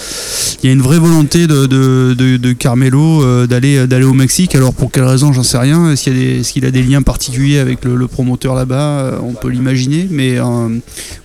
il 0.63 0.67
y 0.67 0.69
a 0.69 0.73
une 0.73 0.81
vraie 0.81 0.99
volonté 0.99 1.47
de, 1.47 1.65
de, 1.65 2.13
de- 2.17 2.37
de 2.37 2.53
Carmelo 2.53 3.45
d'aller 3.47 3.87
d'aller 3.87 4.05
au 4.05 4.13
Mexique. 4.13 4.55
Alors 4.55 4.73
pour 4.73 4.91
quelle 4.91 5.03
raison, 5.05 5.31
j'en 5.33 5.43
sais 5.43 5.57
rien. 5.57 5.91
Est-ce 5.91 6.03
qu'il 6.03 6.13
a 6.13 6.17
des- 6.17 6.67
a 6.67 6.71
des 6.71 6.83
liens 6.83 7.01
particuliers 7.01 7.59
avec 7.59 7.85
le, 7.85 7.95
le 7.95 8.07
promoteur 8.07 8.55
là-bas? 8.55 9.19
On 9.23 9.33
peut 9.33 9.49
l'imaginer, 9.49 10.07
mais 10.09 10.37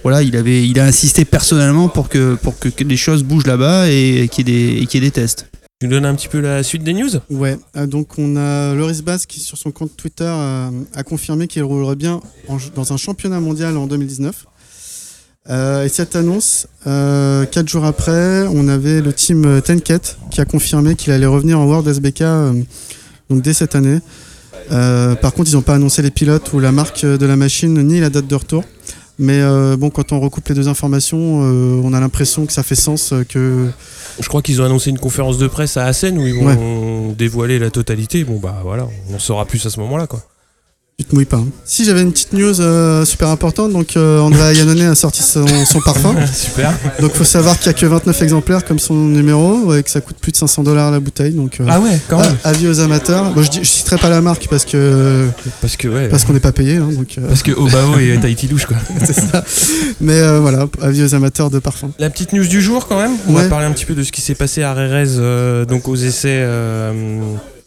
voilà, 0.02 0.22
il 0.22 0.36
avait 0.36 0.66
il 0.66 0.78
a 0.78 0.84
insisté 0.84 1.24
personnellement 1.24 1.88
pour 1.88 2.08
que 2.08 2.34
pour 2.34 2.58
que, 2.58 2.68
les 2.84 2.96
choses 2.96 3.22
bougent 3.24 3.46
là-bas 3.46 3.88
et, 3.90 4.28
qu'il 4.30 4.48
y 4.48 4.52
ait 4.52 4.56
des 4.76 4.82
et 4.82 4.86
qu'il 4.86 5.02
y 5.02 5.06
ait 5.06 5.08
des 5.08 5.12
tests. 5.12 5.43
Tu 5.80 5.86
nous 5.88 5.92
donnes 5.92 6.04
un 6.06 6.14
petit 6.14 6.28
peu 6.28 6.40
la 6.40 6.62
suite 6.62 6.84
des 6.84 6.92
news? 6.92 7.10
Ouais, 7.30 7.58
euh, 7.76 7.86
donc 7.86 8.16
on 8.18 8.36
a 8.36 8.74
Loris 8.74 9.02
Bass 9.02 9.26
qui 9.26 9.40
sur 9.40 9.58
son 9.58 9.72
compte 9.72 9.96
Twitter 9.96 10.24
euh, 10.26 10.70
a 10.94 11.02
confirmé 11.02 11.48
qu'il 11.48 11.62
roulerait 11.64 11.96
bien 11.96 12.20
en- 12.48 12.58
dans 12.74 12.92
un 12.92 12.96
championnat 12.96 13.40
mondial 13.40 13.76
en 13.76 13.86
2019. 13.86 14.46
Euh, 15.50 15.84
et 15.84 15.88
cette 15.90 16.16
annonce, 16.16 16.68
euh, 16.86 17.44
quatre 17.44 17.68
jours 17.68 17.84
après, 17.84 18.46
on 18.46 18.66
avait 18.68 19.02
le 19.02 19.12
team 19.12 19.60
Tenket 19.62 20.16
qui 20.30 20.40
a 20.40 20.44
confirmé 20.46 20.94
qu'il 20.94 21.12
allait 21.12 21.26
revenir 21.26 21.58
en 21.58 21.66
World 21.66 21.86
SBK 21.88 22.22
donc 23.28 23.42
dès 23.42 23.52
cette 23.52 23.74
année. 23.74 23.98
Par 24.70 25.34
contre, 25.34 25.50
ils 25.50 25.54
n'ont 25.54 25.62
pas 25.62 25.74
annoncé 25.74 26.00
les 26.02 26.10
pilotes 26.10 26.52
ou 26.54 26.60
la 26.60 26.72
marque 26.72 27.04
de 27.04 27.26
la 27.26 27.36
machine 27.36 27.82
ni 27.82 28.00
la 28.00 28.08
date 28.10 28.26
de 28.26 28.34
retour. 28.34 28.64
Mais 29.18 29.40
euh, 29.40 29.76
bon, 29.76 29.90
quand 29.90 30.12
on 30.12 30.20
recoupe 30.20 30.48
les 30.48 30.54
deux 30.54 30.68
informations, 30.68 31.42
euh, 31.44 31.80
on 31.84 31.92
a 31.92 32.00
l'impression 32.00 32.46
que 32.46 32.52
ça 32.52 32.62
fait 32.62 32.74
sens 32.74 33.12
euh, 33.12 33.24
que 33.24 33.70
Je 34.18 34.28
crois 34.28 34.42
qu'ils 34.42 34.60
ont 34.60 34.64
annoncé 34.64 34.90
une 34.90 34.98
conférence 34.98 35.38
de 35.38 35.46
presse 35.46 35.76
à 35.76 35.84
Assen 35.84 36.18
où 36.18 36.26
ils 36.26 36.34
vont 36.34 37.12
dévoiler 37.12 37.58
la 37.58 37.70
totalité. 37.70 38.24
Bon 38.24 38.38
bah 38.38 38.60
voilà, 38.64 38.88
on 39.10 39.14
en 39.14 39.18
saura 39.18 39.44
plus 39.44 39.64
à 39.66 39.70
ce 39.70 39.78
moment-là 39.80 40.06
quoi. 40.06 40.20
Tu 40.96 41.04
te 41.06 41.12
mouilles 41.16 41.24
pas. 41.24 41.38
hein. 41.38 41.46
Si 41.64 41.84
j'avais 41.84 42.02
une 42.02 42.12
petite 42.12 42.32
news 42.34 42.60
euh, 42.60 43.04
super 43.04 43.26
importante, 43.28 43.72
donc 43.72 43.96
euh, 43.96 44.20
Andrea 44.20 44.52
Iannone 44.52 44.80
a 44.82 44.94
sorti 44.94 45.24
son, 45.24 45.44
son 45.64 45.80
parfum. 45.80 46.14
Super. 46.32 46.72
Donc 47.00 47.12
faut 47.14 47.24
savoir 47.24 47.58
qu'il 47.58 47.72
n'y 47.72 47.76
a 47.76 47.80
que 47.80 47.86
29 47.86 48.22
exemplaires 48.22 48.64
comme 48.64 48.78
son 48.78 48.94
numéro 48.94 49.74
et 49.74 49.82
que 49.82 49.90
ça 49.90 50.00
coûte 50.00 50.16
plus 50.20 50.30
de 50.30 50.36
500 50.36 50.62
dollars 50.62 50.92
la 50.92 51.00
bouteille. 51.00 51.32
Donc 51.32 51.60
euh, 51.60 51.66
Ah 51.68 51.80
ouais, 51.80 51.98
quand 52.08 52.20
même. 52.20 52.36
a- 52.44 52.48
avis 52.50 52.68
aux 52.68 52.78
amateurs. 52.78 53.32
Bon, 53.32 53.42
je, 53.42 53.50
dis, 53.50 53.58
je 53.58 53.64
citerai 53.68 53.96
pas 53.98 54.08
la 54.08 54.20
marque 54.20 54.46
parce 54.48 54.64
que 54.64 55.26
Parce 55.60 55.76
que 55.76 55.88
ouais. 55.88 56.08
parce 56.08 56.24
qu'on 56.24 56.32
n'est 56.32 56.38
pas 56.38 56.52
payé. 56.52 56.76
hein, 56.76 56.88
donc 56.96 57.16
euh, 57.18 57.26
Parce 57.26 57.42
que 57.42 57.50
Obao 57.50 57.98
et 57.98 58.16
Tahiti 58.22 58.46
Louche 58.52 58.66
quoi. 58.66 58.76
c'est 59.04 59.14
ça. 59.14 59.42
Mais 60.00 60.20
euh, 60.20 60.38
voilà, 60.38 60.68
avis 60.80 61.02
aux 61.02 61.14
amateurs 61.16 61.50
de 61.50 61.58
parfum. 61.58 61.90
La 61.98 62.08
petite 62.08 62.32
news 62.32 62.46
du 62.46 62.62
jour 62.62 62.86
quand 62.86 62.98
même. 63.02 63.16
On 63.28 63.32
va 63.32 63.42
parler 63.48 63.66
un 63.66 63.72
petit 63.72 63.84
peu 63.84 63.94
de 63.94 64.04
ce 64.04 64.12
qui 64.12 64.20
s'est 64.20 64.36
passé 64.36 64.62
à 64.62 64.72
Rérez 64.74 65.08
euh, 65.18 65.64
donc 65.64 65.88
aux 65.88 65.96
essais. 65.96 66.44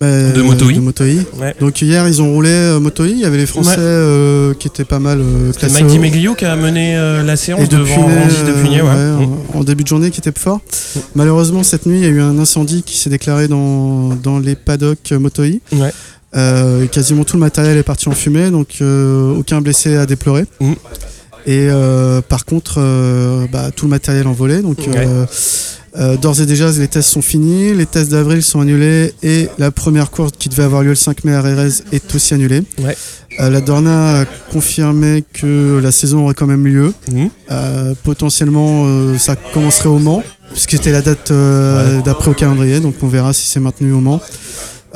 Euh, 0.03 0.31
De 0.33 0.41
Moto 0.43 0.69
I. 0.69 0.75
De 0.75 0.79
Moto 0.79 1.05
I. 1.05 1.19
ouais. 1.39 1.55
Donc 1.59 1.81
hier 1.81 2.07
ils 2.07 2.21
ont 2.21 2.31
roulé 2.31 2.49
euh, 2.51 2.79
Moto 2.79 3.05
I. 3.05 3.11
Il 3.11 3.19
y 3.19 3.25
avait 3.25 3.37
les 3.37 3.45
Français 3.47 3.71
Ouais. 3.71 3.75
euh, 3.79 4.53
qui 4.53 4.67
étaient 4.67 4.85
pas 4.85 4.99
mal 4.99 5.19
euh, 5.19 5.51
C'est 5.53 5.59
classés. 5.59 5.73
Mike 5.75 5.85
au- 5.85 5.89
Di 5.89 5.99
Meglio 5.99 6.35
qui 6.35 6.45
a 6.45 6.55
mené 6.55 6.95
euh, 6.95 7.23
la 7.23 7.35
séance 7.35 7.61
Et 7.61 7.67
devant 7.67 7.95
Randy 8.03 8.35
euh, 8.45 8.63
ouais. 8.63 8.81
ouais, 8.81 9.25
Mm. 9.25 9.31
en, 9.55 9.59
en 9.59 9.63
début 9.63 9.83
de 9.83 9.87
journée 9.87 10.11
qui 10.11 10.19
était 10.19 10.37
fort. 10.37 10.59
Malheureusement, 11.15 11.63
cette 11.63 11.85
nuit, 11.87 11.97
il 11.97 12.03
y 12.03 12.05
a 12.05 12.09
eu 12.09 12.21
un 12.21 12.37
incendie 12.37 12.83
qui 12.83 12.97
s'est 12.97 13.09
déclaré 13.09 13.47
dans, 13.47 14.09
dans 14.21 14.37
les 14.39 14.55
paddocks 14.55 15.11
Motoi. 15.11 15.45
Ouais. 15.73 15.91
Euh, 16.35 16.85
quasiment 16.87 17.23
tout 17.23 17.37
le 17.37 17.39
matériel 17.41 17.77
est 17.77 17.83
parti 17.83 18.09
en 18.09 18.11
fumée, 18.11 18.51
donc 18.51 18.67
euh, 18.81 19.33
aucun 19.35 19.61
blessé 19.61 19.95
à 19.95 20.05
déplorer. 20.05 20.45
Mm. 20.59 20.73
Et 21.47 21.69
euh, 21.71 22.21
par 22.21 22.43
contre, 22.45 22.75
euh, 22.79 23.45
bah, 23.51 23.71
tout 23.75 23.85
le 23.85 23.89
matériel 23.91 24.27
envolé. 24.27 24.61
Donc. 24.61 24.77
Euh, 25.97 26.17
D'ores 26.17 26.41
et 26.41 26.45
déjà, 26.45 26.71
les 26.71 26.87
tests 26.87 27.09
sont 27.09 27.21
finis, 27.21 27.73
les 27.73 27.85
tests 27.85 28.11
d'avril 28.11 28.43
sont 28.43 28.59
annulés 28.59 29.13
et 29.23 29.49
la 29.57 29.71
première 29.71 30.11
course 30.11 30.31
qui 30.37 30.49
devait 30.49 30.63
avoir 30.63 30.83
lieu 30.83 30.89
le 30.89 30.95
5 30.95 31.23
mai 31.23 31.33
à 31.33 31.41
Rérez 31.41 31.69
est 31.91 32.15
aussi 32.15 32.33
annulée. 32.33 32.63
Ouais. 32.79 32.95
Euh, 33.39 33.49
la 33.49 33.61
Dorna 33.61 34.21
a 34.21 34.25
confirmé 34.51 35.23
que 35.33 35.79
la 35.81 35.91
saison 35.91 36.23
aurait 36.23 36.33
quand 36.33 36.47
même 36.47 36.65
lieu. 36.65 36.93
Mhm. 37.11 37.29
Euh, 37.51 37.93
potentiellement, 38.03 38.85
ça 39.17 39.35
commencerait 39.35 39.89
au 39.89 39.99
Mans, 39.99 40.23
puisque 40.51 40.71
c'était 40.71 40.91
la 40.91 41.01
date 41.01 41.31
d'après 42.05 42.31
au 42.31 42.33
calendrier, 42.33 42.79
donc 42.79 42.95
on 43.01 43.07
verra 43.07 43.33
si 43.33 43.47
c'est 43.47 43.59
maintenu 43.59 43.91
au 43.91 44.01
Mans. 44.01 44.21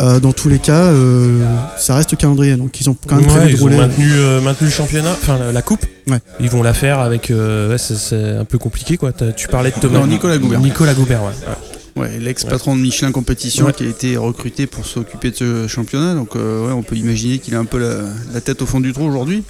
Euh, 0.02 0.20
dans 0.20 0.34
tous 0.34 0.50
les 0.50 0.58
cas, 0.58 0.86
euh, 0.86 1.40
ça 1.78 1.94
reste 1.96 2.16
calendrier, 2.18 2.56
donc 2.56 2.82
ils 2.82 2.90
ont 2.90 2.96
quand 3.08 3.18
même 3.18 3.28
Ouais, 3.30 3.52
ils 3.52 3.64
ont 3.64 3.70
maintenu, 3.70 4.10
euh, 4.14 4.42
maintenu 4.42 4.66
le 4.68 4.74
championnat, 4.74 5.12
enfin 5.12 5.38
la, 5.38 5.52
la 5.52 5.62
coupe. 5.62 5.86
Ouais. 6.10 6.18
Ils 6.40 6.50
vont 6.50 6.64
la 6.64 6.74
faire 6.74 7.00
avec. 7.00 7.30
euh, 7.30 7.70
ouais, 7.70 7.78
c'est- 7.78 8.16
un 8.40 8.46
peu 8.46 8.58
compliqué 8.58 8.98
quoi. 8.98 9.12
Tu 9.36 9.48
parlais 9.48 9.70
de 9.70 9.76
Thomas. 9.80 10.00
Non, 10.00 10.08
Nicolas 10.08 10.38
Goubert. 10.40 10.60
Nicolas 10.60 10.94
Goubert, 10.96 11.22
ouais. 11.24 11.30
ouais. 11.48 12.02
Ouais, 12.04 12.20
l'ex-patron 12.20 12.76
de 12.78 12.82
Michelin 12.82 13.12
Compétition 13.12 13.66
Ouais. 13.66 13.74
qui 13.74 13.84
a 13.84 13.88
été 13.90 14.16
recruté 14.18 14.66
pour 14.66 14.86
s'occuper 14.86 15.30
de 15.32 15.36
ce 15.36 15.68
championnat. 15.68 16.16
Donc 16.16 16.36
euh, 16.36 16.66
ouais, 16.66 16.74
on 16.74 16.82
peut 16.84 16.96
imaginer 16.96 17.38
qu'il 17.38 17.54
a 17.54 17.60
un 17.60 17.66
peu 17.66 17.78
la, 17.78 17.96
la 18.34 18.42
tête 18.42 18.62
au 18.62 18.66
fond 18.66 18.80
du 18.80 18.94
trou 18.94 19.06
aujourd'hui. 19.06 19.44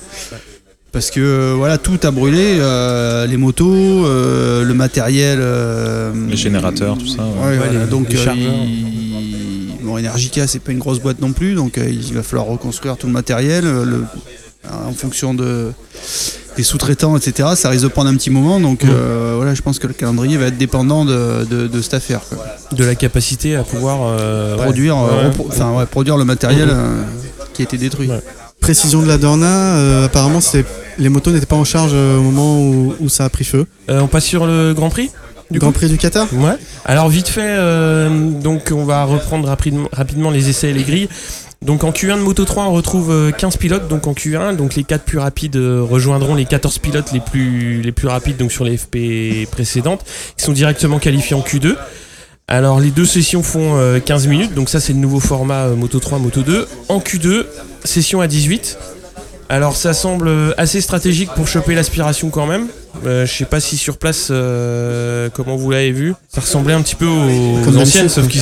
Parce 0.91 1.10
que 1.12 1.53
voilà, 1.55 1.77
tout 1.77 2.00
a 2.03 2.12
brûlé, 2.12 2.58
euh, 2.60 3.25
les 3.25 3.38
motos, 3.38 4.05
euh, 4.05 4.65
le 4.65 4.74
matériel, 4.74 5.39
euh, 5.41 6.12
Les 6.29 6.36
générateurs, 6.36 6.98
tout 6.98 7.08
ça. 7.08 7.24
ouais. 7.24 7.51
Ouais, 7.51 7.58
voilà, 7.58 7.86
les- 7.86 7.89
donc 7.89 8.10
les 8.10 8.17
euh, 8.17 8.25
chargeurs. 8.25 8.51
il- 8.65 9.00
bon, 9.81 9.97
Energica 9.97 10.47
c'est 10.47 10.59
pas 10.59 10.71
une 10.71 10.79
grosse 10.79 11.00
boîte 11.00 11.19
non 11.21 11.31
plus, 11.33 11.53
donc 11.55 11.77
euh, 11.77 11.88
il 11.89 12.13
va 12.13 12.23
falloir 12.23 12.47
reconstruire 12.47 12.97
tout 12.97 13.07
le 13.07 13.13
matériel 13.13 13.65
euh, 13.65 13.85
le- 13.85 14.03
en 14.88 14.91
fonction 14.93 15.33
de 15.33 15.71
des 16.57 16.63
sous-traitants, 16.63 17.15
etc. 17.17 17.50
Ça 17.55 17.69
risque 17.69 17.83
de 17.83 17.88
prendre 17.88 18.09
un 18.09 18.15
petit 18.15 18.29
moment, 18.29 18.59
donc 18.59 18.83
euh, 18.83 19.33
voilà, 19.38 19.53
je 19.55 19.61
pense 19.61 19.79
que 19.79 19.88
le 19.88 19.93
calendrier 19.93 20.38
va 20.38 20.47
être 20.47 20.57
dépendant 20.57 21.05
de, 21.05 21.45
de- 21.50 21.67
de 21.67 21.81
cette 21.81 21.93
affaire. 21.95 22.21
quoi. 22.29 22.45
De 22.75 22.83
la 22.83 22.93
capacité 22.95 23.55
à 23.55 23.63
pouvoir 23.63 24.00
euh, 24.03 24.57
ouais. 24.57 24.63
Produire, 24.63 24.97
euh, 24.97 25.29
Ouais. 25.31 25.77
ouais, 25.77 25.85
produire 25.85 26.17
le 26.17 26.25
matériel 26.25 26.69
euh, 26.71 27.01
qui 27.53 27.61
a 27.61 27.65
été 27.65 27.77
détruit. 27.77 28.09
Ouais. 28.09 28.21
Précision 28.59 29.01
de 29.01 29.07
la 29.07 29.17
Dorna, 29.17 29.47
euh, 29.77 30.05
apparemment 30.05 30.41
c'est- 30.41 30.65
les 31.00 31.09
motos 31.09 31.31
n'étaient 31.31 31.45
pas 31.45 31.55
en 31.55 31.63
charge 31.63 31.91
euh, 31.93 32.17
au 32.19 32.21
moment 32.21 32.59
où, 32.61 32.93
où 33.00 33.09
ça 33.09 33.23
a 33.25 33.29
pris 33.29 33.45
feu. 33.45 33.65
Euh, 33.89 34.01
on 34.01 34.07
passe 34.07 34.25
sur 34.25 34.45
le 34.45 34.73
Grand 34.73 34.89
Prix? 34.89 35.09
Du 35.51 35.60
Grand 35.60 35.72
Prix 35.72 35.89
du 35.89 35.98
Qatar 35.98 36.27
Ouais. 36.34 36.55
Alors 36.86 37.10
vite 37.10 37.27
fait, 37.27 37.41
euh, 37.43 38.10
donc 38.10 38.72
on 38.74 38.86
va 38.86 39.03
reprendre 39.03 39.48
rapidement, 39.48 40.31
les 40.31 40.50
essais 40.50 40.70
et 40.70 40.74
les 40.74 40.84
grilles. 40.84 41.10
Donc 41.62 41.84
en 41.84 41.91
Q1 41.91 42.17
de 42.17 42.24
Moto 42.24 42.43
3, 42.43 42.63
on 42.65 42.72
retrouve 42.72 43.12
euh, 43.12 43.31
15 43.31 43.58
pilotes 43.58 43.88
donc 43.88 44.08
en 44.08 44.13
Q1. 44.13 44.55
Donc 44.55 44.75
les 44.75 44.84
4 44.84 45.03
plus 45.03 45.20
rapides 45.20 45.58
euh, 45.58 45.84
rejoindront 45.88 46.34
les 46.34 46.46
14 46.46 46.79
pilotes 46.79 47.12
les 47.12 47.20
plus, 47.20 47.81
les 47.81 47.91
plus 47.91 48.08
rapides 48.08 48.38
donc 48.38 48.51
sur 48.51 48.65
les 48.65 48.77
FP 48.77 49.50
précédentes, 49.51 50.03
qui 50.38 50.43
sont 50.43 50.53
directement 50.53 50.98
qualifiés 50.98 51.36
en 51.36 51.41
Q2. 51.41 51.75
Alors 52.51 52.81
les 52.81 52.91
deux 52.91 53.05
sessions 53.05 53.43
font 53.43 53.77
euh, 53.77 54.00
15 54.01 54.27
minutes, 54.27 54.53
donc 54.53 54.67
ça 54.67 54.81
c'est 54.81 54.91
le 54.91 55.00
nouveau 55.00 55.22
format 55.22 55.67
euh, 55.67 55.75
Moto 55.75 56.00
3, 56.01 56.20
Moto 56.20 56.41
2. 56.41 56.67
En 56.89 57.00
Q2, 57.00 57.46
session 57.86 58.20
à 58.20 58.27
18. 58.27 58.77
Alors 59.51 59.75
ça 59.75 59.93
semble 59.93 60.29
euh, 60.29 60.53
assez 60.55 60.79
stratégique 60.79 61.29
pour 61.36 61.46
choper 61.46 61.75
l'aspiration 61.75 62.29
quand 62.29 62.48
même. 62.48 62.67
Euh, 63.05 63.25
je 63.25 63.34
sais 63.34 63.43
pas 63.43 63.60
si 63.60 63.75
sur 63.75 63.98
place, 63.98 64.29
euh, 64.31 65.29
comment 65.34 65.58
vous 65.58 65.70
l'avez 65.72 65.91
vu, 65.91 66.13
ça 66.29 66.39
ressemblait 66.39 66.74
un 66.74 66.81
petit 66.81 66.96
peu 66.96 67.05
aux, 67.05 67.62
Comme 67.65 67.77
anciennes, 67.77 68.08
qu'ils 68.08 68.41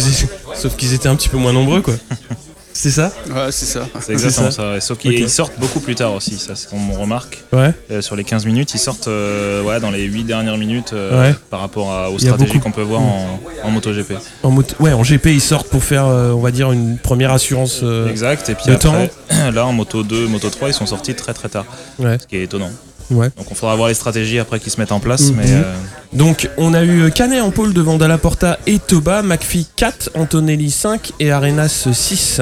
sauf 0.53 0.75
qu'ils 0.75 0.93
étaient 0.93 1.07
un 1.07 1.15
petit 1.15 1.29
peu 1.29 1.37
moins 1.37 1.51
nombreux 1.51 1.81
quoi. 1.81 1.95
C'est 2.71 2.91
ça 2.91 3.11
Ouais, 3.29 3.51
c'est 3.51 3.65
ça. 3.65 3.87
C'est 3.99 4.13
exactement 4.13 4.51
ça. 4.51 4.55
ça. 4.57 4.71
ouais. 4.71 4.79
Sauf 4.81 4.97
qu'ils 4.99 5.29
sortent 5.29 5.57
beaucoup 5.59 5.79
plus 5.79 5.95
tard 5.95 6.13
aussi, 6.13 6.37
ça 6.37 6.55
c'est 6.55 6.67
on 6.71 6.93
remarque. 7.01 7.43
Ouais. 7.51 7.73
Euh, 7.91 8.01
sur 8.01 8.15
les 8.15 8.23
15 8.23 8.45
minutes, 8.45 8.73
ils 8.73 8.79
sortent 8.79 9.07
euh, 9.07 9.61
ouais, 9.63 9.79
dans 9.79 9.91
les 9.91 10.03
8 10.03 10.23
dernières 10.23 10.57
minutes 10.57 10.91
euh, 10.93 11.29
Ouais. 11.29 11.35
par 11.49 11.59
rapport 11.61 11.91
à- 11.91 12.09
aux 12.11 12.19
stratégies 12.19 12.53
beaucoup- 12.53 12.63
qu'on 12.65 12.71
peut 12.71 12.81
voir 12.83 13.01
en, 13.01 13.39
en 13.63 13.71
MotoGP. 13.71 14.13
En 14.43 14.51
moto, 14.51 14.75
ouais, 14.79 14.93
en 14.93 15.01
GP 15.03 15.25
ils 15.27 15.41
sortent 15.41 15.67
pour 15.69 15.83
faire, 15.83 16.05
euh, 16.05 16.31
on 16.31 16.39
va 16.39 16.51
dire, 16.51 16.71
une 16.71 16.97
première 16.97 17.31
assurance. 17.33 17.79
euh, 17.83 18.07
Exact. 18.09 18.47
Et 18.49 18.55
puis 18.55 18.65
le 18.67 18.73
après, 18.75 19.11
là 19.51 19.65
en 19.65 19.73
Moto 19.73 20.03
2, 20.03 20.27
Moto 20.27 20.49
3, 20.49 20.69
ils 20.69 20.73
sont 20.73 20.85
sortis 20.85 21.15
très 21.15 21.33
très 21.33 21.49
tard. 21.49 21.65
Ouais. 21.97 22.17
Ce 22.21 22.27
qui 22.27 22.37
est 22.37 22.43
étonnant. 22.43 22.71
Ouais. 23.11 23.29
Donc 23.37 23.47
on 23.51 23.55
faudra 23.55 23.75
voir 23.75 23.87
les 23.87 23.93
stratégies 23.93 24.39
après 24.39 24.59
qui 24.59 24.69
se 24.69 24.79
mettent 24.79 24.91
en 24.91 24.99
place. 24.99 25.29
Mhm. 25.29 25.35
Mais 25.37 25.51
euh, 25.51 25.73
Donc 26.13 26.49
on 26.57 26.73
a 26.73 26.83
eu 26.83 27.11
Canet 27.11 27.41
en 27.41 27.51
pôle 27.51 27.73
devant 27.73 27.97
Dalla 27.97 28.17
Porta 28.17 28.59
et 28.67 28.79
Toba, 28.79 29.21
McPhee 29.21 29.67
4, 29.75 30.11
Antonelli 30.15 30.71
5 30.71 31.13
et 31.19 31.31
Arenas 31.31 31.87
6. 31.91 32.41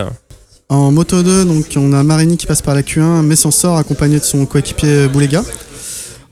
En 0.70 0.92
Moto 0.92 1.24
2, 1.24 1.46
donc 1.46 1.66
on 1.78 1.94
a 1.94 2.04
Marini 2.04 2.36
qui 2.36 2.46
passe 2.46 2.62
par 2.62 2.76
la 2.76 2.82
Q1 2.82 3.22
mais 3.22 3.38
s'en 3.38 3.52
sort 3.52 3.78
accompagné 3.78 4.20
de 4.20 4.24
son 4.26 4.46
coéquipier 4.46 5.08
Boulega. 5.08 5.44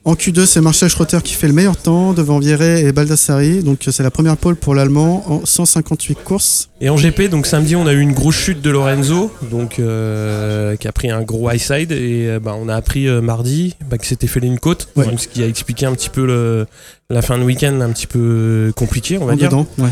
En 0.07 0.13
Q2, 0.13 0.45
c'est 0.45 0.61
Marcel 0.61 0.87
Schroeter 0.87 1.17
qui 1.23 1.33
fait 1.33 1.47
le 1.47 1.53
meilleur 1.53 1.77
temps 1.77 2.13
devant 2.13 2.37
Vieret 2.37 2.83
et 2.83 2.91
Baldassari. 2.91 3.63
Donc 3.63 3.79
c'est 3.89 4.03
la 4.03 4.11
première 4.11 4.37
pole 4.37 4.55
pour 4.55 4.75
l'Allemand 4.75 5.23
en 5.25 5.43
158 5.47 6.19
courses. 6.23 6.69
Et 6.79 6.89
en 6.89 6.95
GP, 6.95 7.23
donc 7.27 7.47
samedi, 7.47 7.75
on 7.75 7.87
a 7.87 7.93
eu 7.93 8.01
une 8.01 8.13
grosse 8.13 8.35
chute 8.35 8.61
de 8.61 8.69
Lorenzo, 8.69 9.31
donc 9.49 9.79
euh, 9.79 10.75
qui 10.75 10.87
a 10.87 10.91
pris 10.91 11.09
un 11.09 11.23
gros 11.23 11.49
high 11.49 11.57
side, 11.59 11.91
et 11.91 12.27
euh, 12.27 12.39
bah, 12.39 12.55
on 12.55 12.69
a 12.69 12.75
appris 12.75 13.07
euh, 13.07 13.19
mardi 13.21 13.75
bah, 13.89 13.97
que 13.97 14.05
s'était 14.05 14.27
fait 14.27 14.39
une 14.41 14.59
côte, 14.59 14.89
Ouais. 14.95 15.05
donc 15.05 15.19
ce 15.19 15.27
qui 15.27 15.41
a 15.41 15.47
expliqué 15.47 15.87
un 15.87 15.93
petit 15.93 16.11
peu 16.11 16.27
le- 16.27 16.67
la 17.09 17.23
fin 17.23 17.39
de 17.39 17.43
week-end 17.43 17.81
un 17.81 17.89
petit 17.91 18.07
peu 18.07 18.71
compliquée, 18.75 19.17
on 19.17 19.25
va 19.25 19.33
En 19.33 19.35
dire. 19.37 19.49
dedans, 19.49 19.65
ouais. 19.79 19.89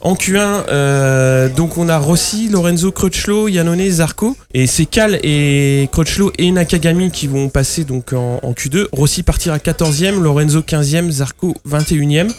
En 0.00 0.14
Q1, 0.14 0.64
euh, 0.68 1.48
donc 1.48 1.76
on 1.76 1.88
a 1.88 1.98
Rossi, 1.98 2.48
Lorenzo, 2.48 2.92
Crutchlow, 2.92 3.48
Yannone, 3.48 3.90
Zarco, 3.90 4.36
et 4.54 4.68
c'est 4.68 4.86
Cal 4.86 5.18
et 5.24 5.88
Crutchlow 5.90 6.30
et 6.38 6.52
Nakagami 6.52 7.10
qui 7.10 7.26
vont 7.26 7.48
passer 7.48 7.82
donc 7.82 8.12
en, 8.12 8.38
en 8.42 8.52
Q2. 8.52 8.86
Rossi 8.92 9.24
partira 9.24 9.58
14e, 9.58 10.20
Lorenzo 10.20 10.60
15e, 10.60 11.10
Zarco 11.10 11.54
21e. 11.68 12.30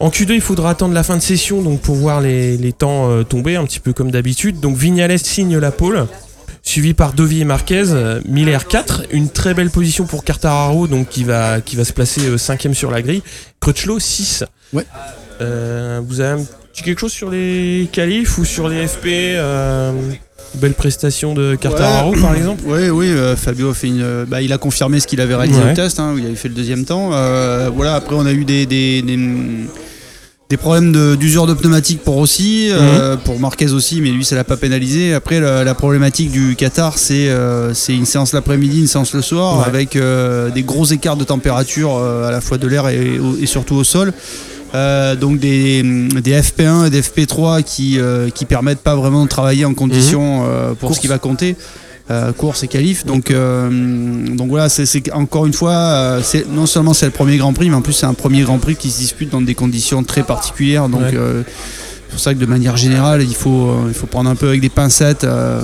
En 0.00 0.08
Q2, 0.08 0.32
il 0.32 0.40
faudra 0.40 0.70
attendre 0.70 0.94
la 0.94 1.04
fin 1.04 1.16
de 1.16 1.22
session 1.22 1.62
donc 1.62 1.80
pour 1.80 1.94
voir 1.94 2.20
les, 2.20 2.56
les 2.56 2.72
temps 2.72 3.08
euh, 3.10 3.22
tomber, 3.22 3.54
un 3.54 3.64
petit 3.64 3.80
peu 3.80 3.92
comme 3.92 4.10
d'habitude. 4.10 4.58
Donc 4.58 4.76
Vignales 4.76 5.18
signe 5.20 5.58
la 5.58 5.70
pole, 5.70 6.06
suivi 6.62 6.92
par 6.92 7.12
Dovi 7.12 7.42
et 7.42 7.44
Marquez, 7.44 7.84
euh, 7.90 8.20
Miller 8.24 8.66
4, 8.66 9.04
une 9.12 9.28
très 9.28 9.54
belle 9.54 9.70
position 9.70 10.06
pour 10.06 10.24
Cartararo, 10.24 10.88
donc 10.88 11.08
qui 11.08 11.22
va, 11.22 11.60
qui 11.60 11.76
va 11.76 11.84
se 11.84 11.92
placer 11.92 12.34
5e 12.34 12.74
sur 12.74 12.90
la 12.90 13.00
grille. 13.00 13.22
Crutchlow 13.60 14.00
6. 14.00 14.44
Ouais. 14.72 14.86
Euh, 15.40 16.00
vous 16.04 16.20
avez 16.20 16.42
un 16.42 16.46
quelque 16.82 16.98
chose 17.00 17.12
sur 17.12 17.30
les 17.30 17.88
qualifs 17.92 18.38
ou 18.38 18.44
sur 18.44 18.68
les 18.68 18.86
FP 18.86 19.06
euh, 19.06 19.92
Belle 20.56 20.74
prestation 20.74 21.32
de 21.34 21.54
Cartararo 21.54 22.12
par 22.20 22.34
exemple? 22.34 22.62
Oui, 22.66 22.88
oui, 22.90 23.06
euh, 23.08 23.36
Fabio 23.36 23.70
a 23.70 23.74
fait 23.74 23.86
une, 23.86 24.02
euh, 24.02 24.24
bah, 24.26 24.42
il 24.42 24.52
a 24.52 24.58
confirmé 24.58 24.98
ce 24.98 25.06
qu'il 25.06 25.20
avait 25.20 25.36
réalisé 25.36 25.60
Ouais. 25.62 25.70
au 25.72 25.74
test, 25.74 26.00
hein, 26.00 26.12
où 26.14 26.18
il 26.18 26.26
avait 26.26 26.34
fait 26.34 26.48
le 26.48 26.54
deuxième 26.54 26.84
temps. 26.84 27.10
Euh, 27.12 27.70
voilà, 27.72 27.94
après 27.94 28.16
on 28.16 28.26
a 28.26 28.32
eu 28.32 28.44
des, 28.44 28.66
des, 28.66 29.00
des, 29.02 29.16
des 30.48 30.56
problèmes 30.56 31.14
d'usure 31.16 31.46
de, 31.46 31.54
pour 32.04 32.16
aussi, 32.16 32.68
euh, 32.72 33.16
pour 33.16 33.38
Marquez 33.38 33.70
aussi, 33.70 34.00
mais 34.00 34.10
lui 34.10 34.24
ça 34.24 34.34
l'a 34.34 34.42
pas 34.42 34.56
pénalisé. 34.56 35.14
Après 35.14 35.38
la, 35.38 35.62
la 35.62 35.74
problématique 35.76 36.32
du 36.32 36.56
Qatar, 36.56 36.98
c'est 36.98 37.28
une 37.88 38.04
séance 38.06 38.32
l'après-midi, 38.32 38.80
une 38.80 38.86
séance 38.88 39.14
le 39.14 39.22
soir, 39.22 39.58
Ouais. 39.60 39.64
avec 39.68 39.96
des 40.52 40.62
gros 40.64 40.86
écarts 40.86 41.16
de 41.16 41.22
température 41.24 41.96
à 41.98 42.32
la 42.32 42.40
fois 42.40 42.58
de 42.58 42.66
l'air 42.66 42.88
et 42.88 43.46
surtout 43.46 43.76
au 43.76 43.84
sol. 43.84 44.12
Euh, 44.74 45.16
donc 45.16 45.38
des, 45.38 45.82
des 45.82 46.40
FP1 46.40 46.86
et 46.86 46.90
des 46.90 47.02
FP3 47.02 47.62
qui, 47.62 47.98
euh, 47.98 48.30
qui 48.30 48.44
permettent 48.44 48.80
pas 48.82 48.94
vraiment 48.94 49.24
de 49.24 49.28
travailler 49.28 49.64
en 49.64 49.74
conditions 49.74 50.44
euh, 50.46 50.68
pour 50.74 50.88
Course. 50.88 50.96
ce 50.96 51.00
qui 51.00 51.08
va 51.08 51.18
compter. 51.18 51.56
Euh, 52.10 52.32
course 52.32 52.64
et 52.64 52.68
qualif. 52.68 53.06
Donc, 53.06 53.30
euh, 53.30 53.70
donc 54.34 54.48
voilà, 54.48 54.68
c'est 54.68 55.12
encore 55.12 55.46
une 55.46 55.52
fois, 55.52 55.70
euh, 55.72 56.20
c'est 56.24 56.48
non 56.48 56.66
seulement 56.66 56.92
c'est 56.92 57.06
le 57.06 57.12
premier 57.12 57.36
Grand 57.36 57.52
Prix, 57.52 57.70
mais 57.70 57.76
en 57.76 57.82
plus 57.82 57.92
c'est 57.92 58.06
un 58.06 58.14
premier 58.14 58.42
Grand 58.42 58.58
Prix 58.58 58.74
qui 58.74 58.90
se 58.90 58.98
dispute 58.98 59.30
dans 59.30 59.40
des 59.40 59.54
conditions 59.54 60.02
très 60.02 60.24
particulières. 60.24 60.88
Donc 60.88 61.02
Ouais. 61.02 61.44
C'est 62.10 62.14
pour 62.16 62.20
ça 62.20 62.34
que 62.34 62.40
de 62.40 62.46
manière 62.46 62.76
générale, 62.76 63.22
il 63.22 63.34
faut, 63.36 63.68
euh, 63.70 63.84
il 63.88 63.94
faut 63.94 64.06
prendre 64.08 64.28
un 64.28 64.34
peu 64.34 64.48
avec 64.48 64.60
des 64.60 64.68
pincettes 64.68 65.22
euh, 65.22 65.60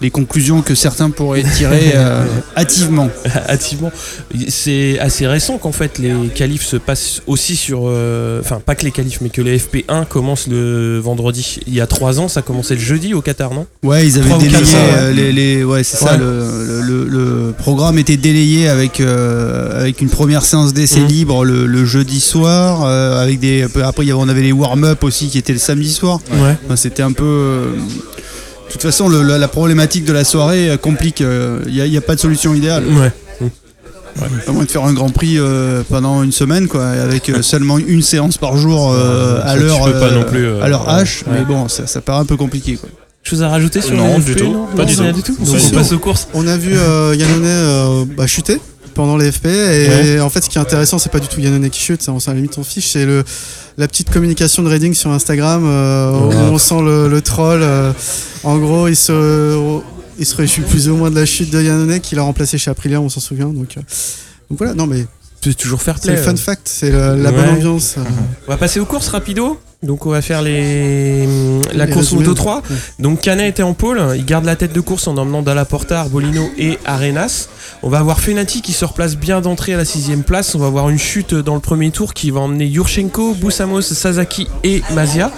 les 0.00 0.10
conclusions 0.10 0.62
que 0.62 0.74
certains 0.76 1.10
pourraient 1.10 1.42
tirer 1.42 1.92
euh, 1.96 2.24
hâtivement. 2.56 3.08
Hâtivement. 3.48 3.90
C'est 4.48 4.98
assez 5.00 5.26
récent 5.26 5.58
qu'en 5.58 5.72
fait 5.72 5.98
les 5.98 6.12
qualifs 6.34 6.64
se 6.64 6.76
passent 6.76 7.22
aussi 7.26 7.56
sur. 7.56 7.82
euh, 7.86 8.40
Enfin, 8.40 8.60
pas 8.64 8.74
que 8.76 8.84
les 8.84 8.92
qualifs, 8.92 9.20
mais 9.20 9.28
que 9.30 9.42
les 9.42 9.58
FP1 9.58 10.06
commencent 10.06 10.46
le 10.46 10.98
vendredi. 11.00 11.58
Il 11.66 11.74
y 11.74 11.80
a 11.80 11.86
trois 11.86 12.20
ans, 12.20 12.28
ça 12.28 12.40
commençait 12.42 12.74
le 12.76 12.80
jeudi 12.80 13.12
au 13.14 13.20
Qatar, 13.20 13.52
non? 13.52 13.66
Ouais, 13.82 14.06
ils 14.06 14.18
avaient 14.18 14.38
délayé 14.38 14.62
euh, 14.76 15.12
les, 15.12 15.32
les- 15.32 15.64
ouais, 15.64 15.82
c'est 15.82 15.96
ça. 15.96 16.12
Ouais. 16.12 16.18
Le, 16.18 16.80
le- 16.82 17.04
le- 17.04 17.46
le 17.48 17.52
programme 17.58 17.98
était 17.98 18.16
délayé 18.16 18.68
avec 18.68 19.00
avec 19.00 20.00
une 20.00 20.08
première 20.10 20.42
séance 20.44 20.72
d'essai 20.72 21.00
Mhm. 21.00 21.06
libre 21.08 21.44
le, 21.44 21.66
le 21.66 21.84
jeudi 21.84 22.20
soir, 22.20 22.84
avec 23.18 23.40
des 23.40 23.66
après 23.82 24.10
on 24.12 24.28
avait 24.28 24.42
les 24.42 24.52
warm-up 24.52 25.02
aussi 25.04 25.28
qui 25.28 25.38
étaient 25.38 25.52
le 25.52 25.58
samedi 25.58 25.79
soir. 25.88 26.20
Ouais. 26.32 26.56
Enfin, 26.66 26.76
C'était 26.76 27.02
un 27.02 27.12
peu. 27.12 27.24
euh, 27.24 27.72
de 27.74 28.72
toute 28.72 28.82
façon, 28.82 29.08
le- 29.08 29.22
la, 29.22 29.38
la 29.38 29.48
problématique 29.48 30.04
de 30.04 30.12
la 30.12 30.24
soirée 30.24 30.70
euh, 30.70 30.76
complique. 30.76 31.20
Il 31.20 31.72
n'y 31.72 31.80
a, 31.80 31.86
y 31.86 31.96
a 31.96 32.00
pas 32.00 32.14
de 32.14 32.20
solution 32.20 32.54
idéale. 32.54 32.84
Ouais. 32.86 33.12
À 34.48 34.52
moins 34.52 34.64
de 34.64 34.70
faire 34.70 34.84
un 34.84 34.92
Grand 34.92 35.10
Prix 35.10 35.38
euh, 35.38 35.82
pendant 35.88 36.22
une 36.22 36.32
semaine, 36.32 36.66
quoi, 36.68 36.84
avec 36.88 37.30
euh, 37.30 37.42
seulement 37.42 37.78
une 37.78 38.02
séance 38.02 38.36
par 38.38 38.56
jour 38.56 38.92
euh, 38.92 39.40
à 39.44 39.56
l'heure 39.56 39.84
euh, 39.86 39.92
euh, 39.92 40.62
à 40.62 40.68
l'heure 40.68 40.86
ouais. 40.88 41.04
H. 41.04 41.22
Mais 41.30 41.38
Ouais. 41.38 41.44
bon, 41.44 41.68
ça, 41.68 41.86
ça 41.86 42.00
paraît 42.00 42.18
un 42.20 42.24
peu 42.24 42.36
compliqué. 42.36 42.74
Quoi. 42.76 42.88
Chose 43.22 43.42
à 43.42 43.48
rajouter 43.48 43.80
sur 43.80 43.94
Non, 43.96 44.18
du 44.18 44.32
FP, 44.32 44.38
tout. 44.38 44.52
non 44.52 44.66
Pas 44.76 44.84
du 44.84 44.94
rien 45.00 45.12
tout. 45.12 45.16
du 45.18 45.22
tout. 45.22 45.34
Pas 45.36 45.50
on 45.50 45.54
tout. 45.68 45.74
passe 45.74 45.92
aux 45.92 45.98
courses. 46.00 46.28
On 46.34 46.46
a 46.48 46.56
vu 46.56 46.72
euh, 46.74 47.14
Yannone 47.16 47.42
euh, 47.44 48.04
bah, 48.16 48.26
chuter 48.26 48.60
pendant 48.94 49.16
les 49.16 49.30
FP 49.30 49.46
et 49.46 49.88
Ouais. 50.16 50.20
en 50.20 50.28
fait 50.28 50.42
ce 50.44 50.50
qui 50.50 50.58
est 50.58 50.60
intéressant 50.60 50.98
c'est 50.98 51.12
pas 51.12 51.20
du 51.20 51.28
tout 51.28 51.40
Yannone 51.40 51.70
qui 51.70 51.80
chute, 51.80 52.02
ça, 52.02 52.10
on 52.12 52.18
s'en 52.18 52.32
limite 52.32 52.58
on 52.58 52.64
fiche, 52.64 52.88
c'est 52.88 53.06
le 53.06 53.22
la 53.80 53.88
petite 53.88 54.10
communication 54.10 54.62
de 54.62 54.68
Redding 54.68 54.92
sur 54.92 55.10
Instagram, 55.10 55.64
euh, 55.64 56.12
on 56.52 56.58
sent 56.58 56.82
le, 56.82 57.08
le 57.08 57.22
troll. 57.22 57.60
euh, 57.62 57.92
en 58.44 58.58
gros, 58.58 58.88
il 58.88 58.94
se, 58.96 59.80
il 60.18 60.26
se 60.26 60.36
réjouit 60.36 60.64
plus 60.64 60.90
ou 60.90 60.96
moins 60.96 61.10
de 61.10 61.14
la 61.16 61.24
chute 61.24 61.50
de 61.50 61.62
Yannone 61.62 61.98
qui 62.00 62.14
l'a 62.14 62.20
remplacé 62.22 62.58
chez 62.58 62.70
Aprilia, 62.70 63.00
on 63.00 63.08
s'en 63.08 63.20
souvient. 63.20 63.48
Donc, 63.48 63.78
euh, 63.78 63.80
donc 64.50 64.58
voilà, 64.58 64.74
non 64.74 64.86
mais 64.86 65.06
C'est 65.42 65.54
toujours 65.56 65.80
fair 65.82 65.96
c'est 65.98 66.08
play. 66.08 66.16
le 66.16 66.22
fun 66.22 66.32
euh. 66.32 66.36
fact, 66.36 66.68
c'est 66.68 66.90
la, 66.90 67.16
la 67.16 67.32
bonne 67.32 67.48
ambiance. 67.48 67.96
On 68.46 68.50
va 68.50 68.56
passer 68.58 68.80
aux 68.80 68.84
courses 68.84 69.08
rapido. 69.08 69.58
Donc 69.82 70.04
on 70.04 70.10
va 70.10 70.20
faire 70.20 70.42
les 70.42 71.26
la 71.72 71.86
Les 71.86 71.92
course 71.92 72.12
Moto 72.12 72.28
ouais. 72.30 72.34
3. 72.34 72.62
Donc 72.98 73.22
Canet 73.22 73.48
était 73.48 73.62
en 73.62 73.72
pôle, 73.72 74.02
il 74.14 74.26
garde 74.26 74.44
la 74.44 74.54
tête 74.54 74.74
de 74.74 74.80
course 74.80 75.08
en 75.08 75.16
emmenant 75.16 75.40
Dalla 75.40 75.64
Porta, 75.64 76.00
Arbolino 76.00 76.50
et 76.58 76.78
Arenas. 76.84 77.48
On 77.82 77.88
va 77.88 77.98
avoir 77.98 78.20
Fenati 78.20 78.60
qui 78.60 78.74
se 78.74 78.84
replace 78.84 79.16
bien 79.16 79.40
d'entrée 79.40 79.72
à 79.72 79.78
la 79.78 79.86
sixième 79.86 80.22
place. 80.22 80.54
On 80.54 80.58
va 80.58 80.66
avoir 80.66 80.90
une 80.90 80.98
chute 80.98 81.34
dans 81.34 81.54
le 81.54 81.62
premier 81.62 81.90
tour 81.90 82.12
qui 82.12 82.30
va 82.30 82.40
emmener 82.40 82.66
Yurchenko, 82.66 83.32
Boussamos, 83.34 83.80
Sasaki 83.80 84.48
et 84.64 84.82
Mazia. 84.92 85.32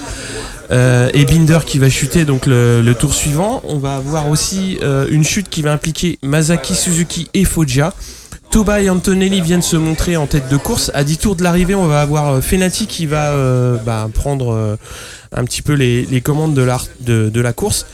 Euh, 0.72 1.10
et 1.12 1.24
Binder 1.24 1.58
qui 1.66 1.78
va 1.78 1.90
chuter 1.90 2.24
donc 2.24 2.46
le, 2.46 2.80
le 2.82 2.94
tour 2.94 3.14
suivant. 3.14 3.62
On 3.68 3.78
va 3.78 3.96
avoir 3.96 4.28
aussi 4.28 4.78
euh, 4.82 5.06
une 5.10 5.22
chute 5.22 5.50
qui 5.50 5.62
va 5.62 5.70
impliquer 5.72 6.18
Masaki, 6.22 6.74
Suzuki 6.74 7.28
et 7.34 7.44
Foggia. 7.44 7.92
Toba 8.52 8.82
et 8.82 8.90
Antonelli 8.90 9.40
viennent 9.40 9.62
se 9.62 9.76
montrer 9.76 10.16
en 10.18 10.26
tête 10.26 10.48
de 10.50 10.58
course. 10.58 10.90
À 10.94 11.04
10 11.04 11.16
tours 11.16 11.36
de 11.36 11.42
l'arrivée, 11.42 11.74
on 11.74 11.86
va 11.86 12.02
avoir 12.02 12.34
euh, 12.34 12.40
Fenati 12.42 12.86
qui 12.86 13.06
va 13.06 13.30
euh, 13.30 13.76
bah, 13.78 14.08
prendre 14.12 14.52
euh, 14.52 14.76
un 15.34 15.44
petit 15.44 15.62
peu 15.62 15.72
les, 15.72 16.04
les 16.04 16.20
commandes 16.20 16.52
de 16.52 16.60
la, 16.60 16.76
de, 17.00 17.30
de 17.30 17.40
la 17.40 17.54
course. 17.54 17.86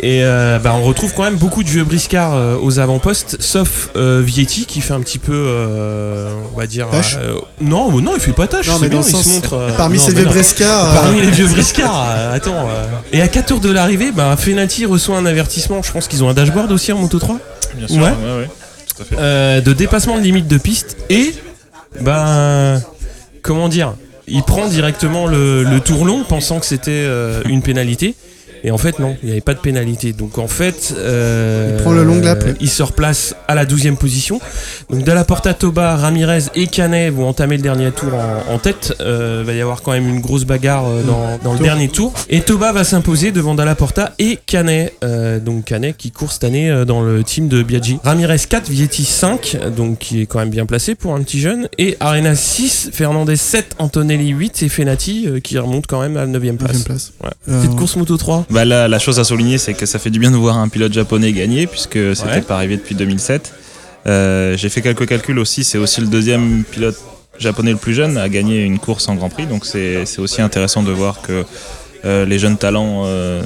Et 0.00 0.24
euh, 0.24 0.58
bah, 0.58 0.72
on 0.74 0.82
retrouve 0.82 1.12
quand 1.14 1.24
même 1.24 1.36
beaucoup 1.36 1.62
de 1.62 1.68
vieux 1.68 1.84
briscards 1.84 2.32
euh, 2.34 2.56
aux 2.58 2.78
avant-postes, 2.78 3.36
sauf 3.40 3.90
euh, 3.96 4.22
Vietti 4.24 4.64
qui 4.64 4.80
fait 4.80 4.94
un 4.94 5.00
petit 5.00 5.18
peu, 5.18 5.34
euh, 5.34 6.32
on 6.54 6.58
va 6.58 6.66
dire. 6.66 6.88
Tâche 6.90 7.16
euh, 7.20 7.34
non, 7.60 7.92
non, 8.00 8.12
il 8.14 8.20
fait 8.20 8.32
pas 8.32 8.46
tâche. 8.46 8.66
Non, 8.68 8.76
c'est 8.76 8.84
mais 8.84 8.88
bien, 8.88 9.00
il 9.06 9.14
se 9.14 9.28
montre. 9.28 9.52
euh, 9.52 9.70
Parmi 9.76 9.98
non, 9.98 10.04
ces 10.04 10.14
vieux 10.14 10.24
briscards, 10.24 10.90
euh, 10.90 10.94
Parmi 11.02 11.20
les 11.20 11.30
vieux 11.30 11.46
briscards, 11.52 12.06
euh, 12.08 12.34
attends. 12.34 12.66
euh. 12.70 12.86
Et 13.12 13.20
à 13.20 13.28
4 13.28 13.44
tours 13.46 13.60
de 13.60 13.70
l'arrivée, 13.70 14.10
bah, 14.10 14.34
Fenati 14.38 14.86
reçoit 14.86 15.18
un 15.18 15.26
avertissement. 15.26 15.82
Je 15.82 15.92
pense 15.92 16.08
qu'ils 16.08 16.24
ont 16.24 16.30
un 16.30 16.34
dashboard 16.34 16.72
aussi 16.72 16.92
en 16.92 16.98
Moto 16.98 17.18
3 17.18 17.38
Bien 17.76 17.88
sûr, 17.88 17.98
Ouais. 18.02 18.48
Euh, 19.12 19.60
de 19.60 19.72
dépassement 19.72 20.16
de 20.16 20.22
limite 20.22 20.48
de 20.48 20.58
piste 20.58 20.96
et 21.10 21.34
ben 22.00 22.82
comment 23.42 23.68
dire 23.68 23.94
il 24.26 24.42
prend 24.42 24.68
directement 24.68 25.26
le, 25.26 25.78
tour 25.84 26.04
long 26.04 26.22
pensant 26.22 26.60
que 26.60 26.66
c'était 26.66 26.90
euh, 26.90 27.42
une 27.46 27.62
pénalité 27.62 28.14
et 28.64 28.70
en 28.70 28.78
fait 28.78 28.98
non 28.98 29.16
il 29.22 29.26
n'y 29.26 29.32
avait 29.32 29.40
pas 29.40 29.54
de 29.54 29.60
pénalité. 29.60 30.12
Donc 30.12 30.38
en 30.38 30.48
fait 30.48 30.94
euh, 30.96 31.76
Il 31.76 31.82
prend 31.82 31.92
le 31.92 32.04
long 32.04 32.20
lap. 32.20 32.44
il 32.60 32.68
se 32.70 32.82
replace 32.82 33.34
à 33.46 33.54
la 33.54 33.64
12e 33.64 33.96
position. 33.96 34.40
Donc 34.90 35.04
Porta 35.28 35.52
Toba 35.52 35.96
Ramirez 35.96 36.44
et 36.54 36.66
Canet 36.66 37.12
vont 37.12 37.28
entamer 37.28 37.56
le 37.56 37.62
dernier 37.62 37.90
tour 37.92 38.14
en, 38.14 38.54
en 38.54 38.58
tête. 38.58 38.94
Euh, 39.00 39.42
va 39.44 39.52
y 39.52 39.60
avoir 39.60 39.82
quand 39.82 39.92
même 39.92 40.08
une 40.08 40.20
grosse 40.20 40.44
bagarre 40.44 40.86
euh, 40.86 41.02
dans, 41.02 41.38
dans 41.44 41.52
le 41.52 41.58
Tour. 41.58 41.64
dernier 41.66 41.88
tour. 41.88 42.14
Et 42.30 42.40
Toba 42.40 42.72
va 42.72 42.84
s'imposer 42.84 43.30
devant 43.30 43.54
Dalla 43.54 43.74
Porta 43.74 44.14
et 44.18 44.38
Canet. 44.46 44.94
Euh, 45.04 45.38
donc 45.38 45.66
Canet 45.66 45.96
qui 45.96 46.10
court 46.10 46.32
cette 46.32 46.44
année 46.44 46.70
euh, 46.70 46.84
dans 46.84 47.02
le 47.02 47.22
team 47.24 47.48
de 47.48 47.62
Biaggi. 47.62 47.98
Ramirez 48.02 48.38
4 48.48 48.70
Vietti 48.70 49.04
5 49.04 49.58
donc 49.76 49.98
qui 49.98 50.22
est 50.22 50.26
quand 50.26 50.38
même 50.38 50.50
bien 50.50 50.66
placé 50.66 50.94
pour 50.94 51.14
un 51.14 51.22
petit 51.22 51.40
jeune. 51.40 51.68
Et 51.78 51.96
Arena 52.00 52.34
6 52.34 52.90
Fernandez 52.92 53.36
7 53.36 53.76
Antonelli 53.78 54.28
8 54.30 54.62
et 54.62 54.68
Fenati 54.68 55.26
euh, 55.28 55.40
qui 55.40 55.58
remonte 55.58 55.86
quand 55.86 56.00
même 56.00 56.16
à 56.16 56.20
la 56.20 56.26
9 56.26 56.40
place, 56.40 56.58
neuvième 56.58 56.84
place. 56.84 57.12
Ouais. 57.22 57.30
Euh, 57.48 57.60
petite 57.62 57.76
course 57.76 57.96
moto 57.96 58.16
3 58.16 58.46
Bah 58.50 58.64
là, 58.64 58.88
la 58.88 58.98
chose 58.98 59.18
à 59.20 59.24
souligner, 59.24 59.58
c'est 59.58 59.74
que 59.74 59.84
ça 59.86 59.98
fait 59.98 60.10
du 60.10 60.18
bien 60.18 60.30
de 60.30 60.36
voir 60.36 60.56
un 60.56 60.68
pilote 60.68 60.92
japonais 60.92 61.32
gagner, 61.32 61.66
puisque 61.66 61.98
c'était 62.16 62.30
Ouais. 62.30 62.40
pas 62.40 62.54
arrivé 62.56 62.76
depuis 62.76 62.94
2007. 62.94 63.52
Euh, 64.06 64.56
J'ai 64.56 64.68
fait 64.70 64.80
quelques 64.80 65.06
calculs 65.06 65.38
aussi, 65.38 65.64
c'est 65.64 65.76
aussi 65.78 66.00
le 66.00 66.06
deuxième 66.06 66.64
pilote 66.64 66.96
japonais 67.38 67.72
le 67.72 67.76
plus 67.76 67.94
jeune 67.94 68.16
à 68.16 68.28
gagner 68.28 68.62
une 68.64 68.78
course 68.78 69.08
en 69.08 69.14
Grand 69.16 69.28
Prix, 69.28 69.46
donc 69.46 69.64
c'est 69.66 70.04
c'est 70.06 70.20
aussi 70.20 70.40
intéressant 70.42 70.82
de 70.82 70.90
voir 70.90 71.20
que 71.20 71.44
euh, 72.04 72.24
les 72.24 72.38
jeunes 72.38 72.56
talents 72.56 73.02
euh, 73.06 73.42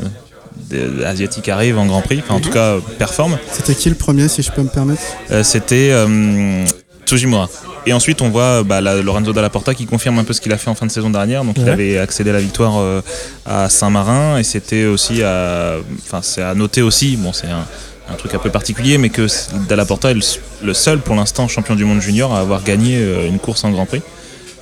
asiatiques 1.04 1.48
arrivent 1.48 1.78
en 1.78 1.86
Grand 1.86 2.00
Prix, 2.02 2.20
enfin 2.24 2.34
en 2.34 2.40
tout 2.40 2.50
cas 2.50 2.76
performent. 2.98 3.38
C'était 3.50 3.74
qui 3.74 3.88
le 3.88 3.94
premier, 3.96 4.28
si 4.28 4.42
je 4.42 4.52
peux 4.52 4.62
me 4.62 4.68
permettre? 4.68 5.02
Euh, 5.30 5.42
C'était 5.42 5.88
euh, 5.90 6.64
Tsujimura. 7.06 7.48
Et 7.86 7.92
ensuite, 7.92 8.22
on 8.22 8.30
voit 8.30 8.62
bah, 8.62 8.80
la- 8.80 9.02
Lorenzo 9.02 9.32
Dalla 9.32 9.50
Porta 9.50 9.74
qui 9.74 9.86
confirme 9.86 10.18
un 10.18 10.24
peu 10.24 10.32
ce 10.32 10.40
qu'il 10.40 10.52
a 10.52 10.56
fait 10.58 10.70
en 10.70 10.74
fin 10.74 10.86
de 10.86 10.90
saison 10.92 11.10
dernière. 11.10 11.44
Donc, 11.44 11.56
il 11.58 11.68
avait 11.68 11.98
accédé 11.98 12.30
à 12.30 12.34
la 12.34 12.40
victoire 12.40 12.78
euh, 12.78 13.00
à 13.44 13.68
Saint-Marin. 13.68 14.38
Et 14.38 14.44
c'était 14.44 14.84
aussi 14.84 15.22
à. 15.22 15.74
Enfin, 16.06 16.20
c'est 16.22 16.42
à 16.42 16.54
noter 16.54 16.80
aussi. 16.82 17.16
Bon, 17.16 17.32
c'est 17.32 17.48
un, 17.48 17.66
un 18.10 18.14
truc 18.14 18.34
un 18.34 18.38
peu 18.38 18.50
particulier, 18.50 18.98
mais 18.98 19.08
que 19.10 19.26
Dalla 19.68 19.84
Porta 19.84 20.10
est 20.12 20.16
le, 20.62 20.74
seul 20.74 20.98
pour 21.00 21.14
l'instant 21.16 21.48
champion 21.48 21.74
du 21.74 21.84
monde 21.84 22.00
junior 22.00 22.32
à 22.34 22.40
avoir 22.40 22.62
gagné 22.62 22.96
euh, 22.98 23.26
une 23.28 23.38
course 23.38 23.64
en 23.64 23.70
Grand 23.70 23.86
Prix. 23.86 24.02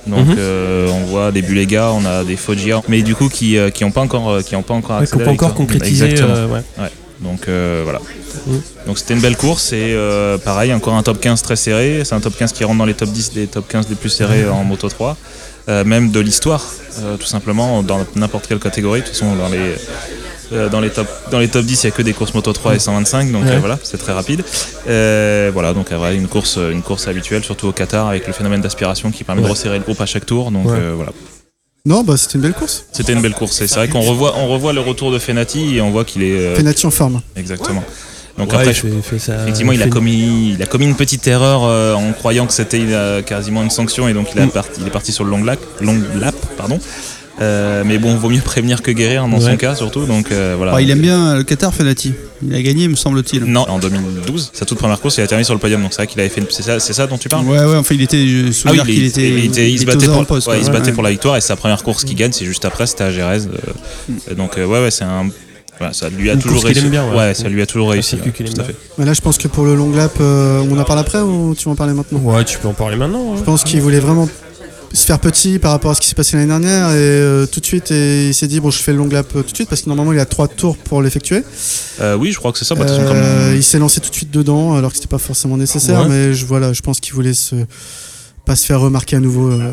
Donc 0.07 0.25
Mhm. 0.29 0.35
euh, 0.39 0.87
on 0.89 1.05
voit 1.05 1.31
des 1.31 1.43
Bulega, 1.43 1.91
on 1.91 2.03
a 2.05 2.23
des 2.23 2.35
Foggia, 2.35 2.81
mais 2.87 3.03
du 3.03 3.13
coup 3.13 3.29
qui 3.29 3.55
euh, 3.59 3.69
qui 3.69 3.83
ont 3.83 3.91
pas 3.91 4.01
encore 4.01 4.43
qui 4.43 4.55
ont 4.55 4.63
pas 4.63 4.73
encore 4.73 4.97
Ouais, 4.97 5.03
à 5.03 5.05
peut 5.19 5.25
la 5.25 5.31
encore 5.33 5.49
ouais. 6.79 6.89
Donc 7.21 7.47
euh, 7.47 7.81
voilà. 7.83 7.99
Mm. 8.47 8.57
Donc 8.87 8.97
c'était 8.99 9.13
une 9.13 9.21
belle 9.21 9.37
course 9.37 9.73
et 9.73 9.93
euh, 9.93 10.37
pareil, 10.37 10.73
encore 10.73 10.95
un 10.95 11.03
top 11.03 11.19
15 11.19 11.41
très 11.41 11.55
serré. 11.55 12.01
C'est 12.03 12.15
un 12.15 12.19
top 12.19 12.35
15 12.37 12.51
qui 12.51 12.63
rentre 12.63 12.79
dans 12.79 12.85
les 12.85 12.93
top 12.95 13.09
10 13.09 13.33
des 13.33 13.47
top 13.47 13.67
15 13.67 13.87
les 13.89 13.95
plus 13.95 14.09
serrés 14.09 14.47
en 14.47 14.63
Moto 14.63 14.89
3. 14.89 15.15
Euh, 15.69 15.83
même 15.83 16.09
de 16.09 16.19
l'histoire, 16.19 16.65
tout 17.19 17.25
simplement, 17.27 17.83
dans 17.83 17.99
n'importe 18.15 18.47
quelle 18.47 18.57
catégorie. 18.59 19.01
De 19.01 19.05
toute 19.05 19.13
façon, 19.15 19.35
dans 19.35 19.47
les, 19.47 19.75
euh, 20.53 20.69
dans 20.69 20.81
les, 20.81 20.89
top, 20.89 21.07
dans 21.29 21.37
les 21.39 21.47
top 21.47 21.63
10, 21.65 21.83
il 21.83 21.85
n'y 21.87 21.93
a 21.93 21.95
que 21.95 22.01
des 22.01 22.13
courses 22.13 22.33
Moto 22.33 22.51
3 22.51 22.75
et 22.75 22.79
125, 22.79 23.31
donc 23.31 23.45
Ouais. 23.45 23.51
euh, 23.51 23.59
voilà, 23.59 23.77
c'est 23.83 23.97
très 23.97 24.11
rapide. 24.11 24.43
Euh, 24.89 25.51
voilà, 25.53 25.73
donc 25.73 25.91
une, 25.91 26.27
course, 26.27 26.57
une 26.57 26.81
course 26.81 27.07
habituelle, 27.07 27.43
surtout 27.43 27.67
au 27.67 27.71
Qatar, 27.71 28.07
avec 28.07 28.25
le 28.27 28.33
phénomène 28.33 28.61
d'aspiration 28.61 29.11
qui 29.11 29.23
permet 29.23 29.41
Ouais. 29.41 29.47
de 29.47 29.51
resserrer 29.51 29.77
le 29.77 29.83
groupe 29.83 30.01
à 30.01 30.05
chaque 30.07 30.25
tour. 30.25 30.49
Donc 30.51 30.65
Ouais. 30.65 30.79
voilà, 30.95 31.11
Non, 31.85 32.03
bah 32.03 32.15
c'était 32.17 32.35
une 32.35 32.41
belle 32.41 32.53
course. 32.53 32.85
c'était 32.91 33.13
une 33.13 33.21
belle 33.21 33.33
course. 33.33 33.59
Et 33.61 33.67
c'est 33.67 33.75
vrai 33.75 33.87
qu'on 33.87 34.01
revoit, 34.01 34.35
on 34.37 34.47
revoit 34.47 34.71
le 34.73 34.81
retour 34.81 35.11
de 35.11 35.17
Fenati 35.19 35.77
et 35.77 35.81
on 35.81 35.89
voit 35.91 36.05
qu'il 36.05 36.21
est. 36.23 36.31
euh, 36.39 36.55
Fenati 36.55 36.85
en 36.85 36.91
forme. 36.91 37.21
exactement. 37.35 37.83
Donc 38.37 38.51
Ouais, 38.53 38.59
après, 38.59 38.73
ça- 39.19 39.41
Effectivement, 39.41 39.71
il 39.73 39.81
a 39.83 39.87
commis, 39.87 40.53
il 40.53 40.63
a 40.63 40.65
commis 40.65 40.85
une 40.85 40.95
petite 40.95 41.27
erreur 41.27 41.63
euh, 41.65 41.93
en 41.95 42.13
croyant 42.13 42.45
que 42.47 42.53
c'était 42.53 42.79
euh, 42.81 43.21
quasiment 43.21 43.61
une 43.63 43.69
sanction 43.69 44.07
et 44.07 44.13
donc 44.13 44.27
il, 44.33 44.39
a 44.41 44.45
Mm. 44.45 44.51
parti- 44.51 44.79
il 44.81 44.87
est 44.87 44.91
parti 44.91 45.11
sur 45.11 45.23
le 45.25 45.31
long 45.31 45.43
lap, 45.43 45.59
long 45.81 45.99
lap 46.19 46.35
pardon. 46.55 46.79
Euh, 47.39 47.83
mais 47.85 47.97
bon, 47.97 48.15
vaut 48.15 48.29
mieux 48.29 48.41
prévenir 48.41 48.81
que 48.81 48.91
guérir 48.91 49.25
dans 49.27 49.37
Ouais. 49.39 49.51
son 49.51 49.57
cas 49.57 49.73
surtout. 49.73 50.05
Donc 50.05 50.31
euh, 50.31 50.55
voilà. 50.57 50.73
Oh, 50.75 50.79
il 50.79 50.89
aime 50.91 50.99
bien 50.99 51.37
le 51.37 51.43
Qatar, 51.43 51.73
Fenati. 51.73 52.13
Il 52.45 52.53
a 52.53 52.61
gagné, 52.61 52.87
me 52.87 52.95
semble-t-il. 52.95 53.45
Non, 53.45 53.65
en 53.69 53.79
2012, 53.79 54.51
sa 54.53 54.65
toute 54.65 54.77
première 54.77 54.99
course, 54.99 55.17
il 55.17 55.21
a 55.21 55.27
terminé 55.27 55.43
sur 55.45 55.53
le 55.53 55.59
podium. 55.59 55.81
Donc 55.81 55.91
c'est 55.91 55.97
vrai 55.97 56.07
qu'il 56.07 56.19
avait 56.19 56.29
fait. 56.29 56.41
une- 56.41 56.47
C'est 56.49 56.63
ça, 56.63 56.79
c'est 56.79 56.93
ça 56.93 57.07
dont 57.07 57.17
tu 57.17 57.29
parles? 57.29 57.45
Ouais, 57.45 57.57
ouais, 57.63 57.75
enfin, 57.77 57.95
il 57.95 58.01
était. 58.01 58.17
Je 58.27 58.51
Ah 58.65 58.71
oui, 58.73 58.79
il, 58.87 59.05
était. 59.05 59.29
il 59.29 59.45
était- 59.45 59.71
il 59.71 59.79
se 59.79 59.85
battait, 59.85 60.05
pour, 60.05 60.15
avant-postes, 60.15 60.47
ouais, 60.49 60.57
il 60.57 60.65
se 60.65 60.69
quoi. 60.69 60.79
battait 60.79 60.89
Ouais. 60.89 60.93
pour 60.95 61.03
la 61.03 61.11
victoire 61.11 61.37
et 61.37 61.41
sa 61.41 61.55
première 61.55 61.81
course 61.83 62.03
qu'il 62.03 62.15
gagne, 62.17 62.31
c'est 62.33 62.45
juste 62.45 62.65
après, 62.65 62.85
c'était 62.85 63.05
à 63.05 63.11
Gérèse. 63.11 63.49
euh, 64.29 64.35
donc 64.35 64.57
euh, 64.57 64.65
ouais, 64.65 64.81
ouais, 64.81 64.91
c'est 64.91 65.05
un. 65.05 65.27
voilà, 65.79 65.93
ça 65.93 66.09
lui 66.09 66.29
a 66.29 66.33
Une 66.33 66.39
toujours 66.41 66.63
réussi. 66.63 66.81
bien, 66.89 67.11
ouais. 67.15 67.33
ça 67.33 67.47
lui 67.49 67.61
a 67.61 67.65
toujours 67.65 67.89
réussi. 67.91 68.15
ouais, 68.17 68.31
tout 68.31 68.61
à 68.61 68.63
fait. 68.65 68.75
Mais 68.99 69.05
là, 69.05 69.13
je 69.13 69.21
pense 69.21 69.37
que 69.39 69.47
pour 69.47 69.65
le 69.65 69.73
long 69.75 69.91
lap, 69.95 70.11
euh, 70.19 70.63
on 70.69 70.77
en 70.77 70.83
parle 70.83 70.99
après 70.99 71.21
ou 71.21 71.55
tu 71.57 71.65
vas 71.65 71.71
en 71.71 71.75
parler 71.75 71.93
maintenant? 71.93 72.19
Ouais, 72.19 72.43
tu 72.43 72.59
peux 72.59 72.67
en 72.67 72.73
parler 72.73 72.97
maintenant. 72.97 73.35
Je 73.37 73.41
pense 73.41 73.63
qu'il 73.63 73.81
voulait 73.81 73.99
vraiment 73.99 74.27
se 74.93 75.05
faire 75.05 75.19
petit 75.19 75.57
par 75.59 75.71
rapport 75.71 75.91
à 75.91 75.95
ce 75.95 76.01
qui 76.01 76.07
s'est 76.07 76.15
passé 76.15 76.35
l'année 76.35 76.47
dernière 76.49 76.89
et 76.89 76.95
euh, 76.97 77.45
tout 77.45 77.59
de 77.59 77.65
suite 77.65 77.91
et 77.91 78.27
il 78.27 78.33
s'est 78.33 78.47
dit 78.47 78.59
bon 78.59 78.69
je 78.71 78.79
fais 78.79 78.91
le 78.91 78.97
long 78.97 79.07
lap 79.07 79.27
euh, 79.35 79.41
tout 79.41 79.51
de 79.51 79.55
suite 79.55 79.69
parce 79.69 79.81
que 79.83 79.87
normalement 79.89 80.11
il 80.13 80.19
a 80.19 80.25
trois 80.25 80.47
tours 80.47 80.75
pour 80.77 81.01
l'effectuer. 81.01 81.43
Euh, 82.01 82.15
oui, 82.15 82.31
je 82.31 82.37
crois 82.39 82.51
que 82.51 82.57
c'est 82.57 82.65
ça. 82.65 82.75
Bah, 82.75 82.83
de 82.85 82.89
toute 82.89 82.97
façon, 83.01 83.13
Euh, 83.15 83.47
comme- 83.47 83.55
Il 83.57 83.63
s'est 83.63 83.79
lancé 83.79 83.99
tout 84.01 84.09
de 84.09 84.15
suite 84.15 84.31
dedans 84.31 84.75
alors 84.75 84.91
que 84.91 84.97
c'était 84.97 85.07
pas 85.07 85.17
forcément 85.17 85.57
nécessaire 85.57 86.01
Ouais. 86.01 86.07
mais 86.09 86.33
je 86.33 86.45
voilà 86.45 86.73
je 86.73 86.81
pense 86.81 86.99
qu'il 86.99 87.13
voulait 87.13 87.33
se 87.33 87.55
pas 88.45 88.55
se 88.55 88.65
faire 88.65 88.79
remarquer 88.81 89.15
à 89.15 89.19
nouveau. 89.19 89.49
euh. 89.51 89.71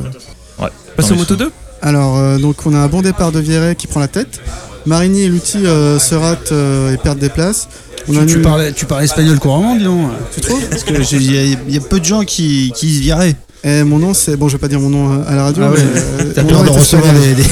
Ouais. 0.60 0.68
Passe 0.96 1.08
Non, 1.10 1.16
au 1.16 1.18
Moto 1.18 1.34
c'est- 1.34 1.44
2 1.44 1.50
Alors 1.82 2.16
euh, 2.18 2.38
donc 2.38 2.64
on 2.66 2.74
a 2.74 2.78
un 2.78 2.88
bon 2.88 3.02
départ 3.02 3.32
de 3.32 3.40
Vieret 3.40 3.74
qui 3.76 3.86
prend 3.86 4.00
la 4.00 4.08
tête. 4.08 4.40
Marini 4.86 5.22
et 5.22 5.28
Lutti 5.28 5.66
euh, 5.66 5.98
se 5.98 6.14
ratent 6.14 6.52
euh, 6.52 6.94
et 6.94 6.96
perdent 6.96 7.18
des 7.18 7.28
places. 7.28 7.68
On 8.08 8.16
a 8.16 8.20
Tu, 8.20 8.26
tu 8.26 8.34
une- 8.36 8.42
parles, 8.42 8.72
tu 8.74 8.86
parles 8.86 9.04
espagnol 9.04 9.38
couramment, 9.38 9.76
dis 9.76 9.84
donc. 9.84 10.08
Tu 10.34 10.40
trouves? 10.40 10.64
Parce 10.70 10.82
que 10.84 11.02
j'ai- 11.02 11.16
il 11.16 11.34
y, 11.50 11.54
a- 11.54 11.58
y 11.74 11.76
a 11.76 11.80
peu 11.80 12.00
de 12.00 12.04
gens 12.04 12.22
qui, 12.24 12.72
qui 12.74 12.94
se 12.96 13.00
viraient. 13.00 13.36
Eh, 13.64 13.82
mon 13.82 13.98
nom 13.98 14.14
c'est 14.14 14.36
bon 14.36 14.48
je 14.48 14.52
vais 14.56 14.60
pas 14.60 14.68
dire 14.68 14.78
mon 14.80 14.88
nom 14.90 15.22
à 15.26 15.34
la 15.34 15.44
radio 15.44 15.64
Ah 15.66 15.70
ouais. 15.72 15.78
mais 15.82 16.00
euh, 16.00 16.32
T'as 16.34 16.44
peur 16.44 16.62
de 16.62 16.68
recevoir 16.70 17.12
des, 17.12 17.34
des, 17.34 17.42
des 17.42 17.48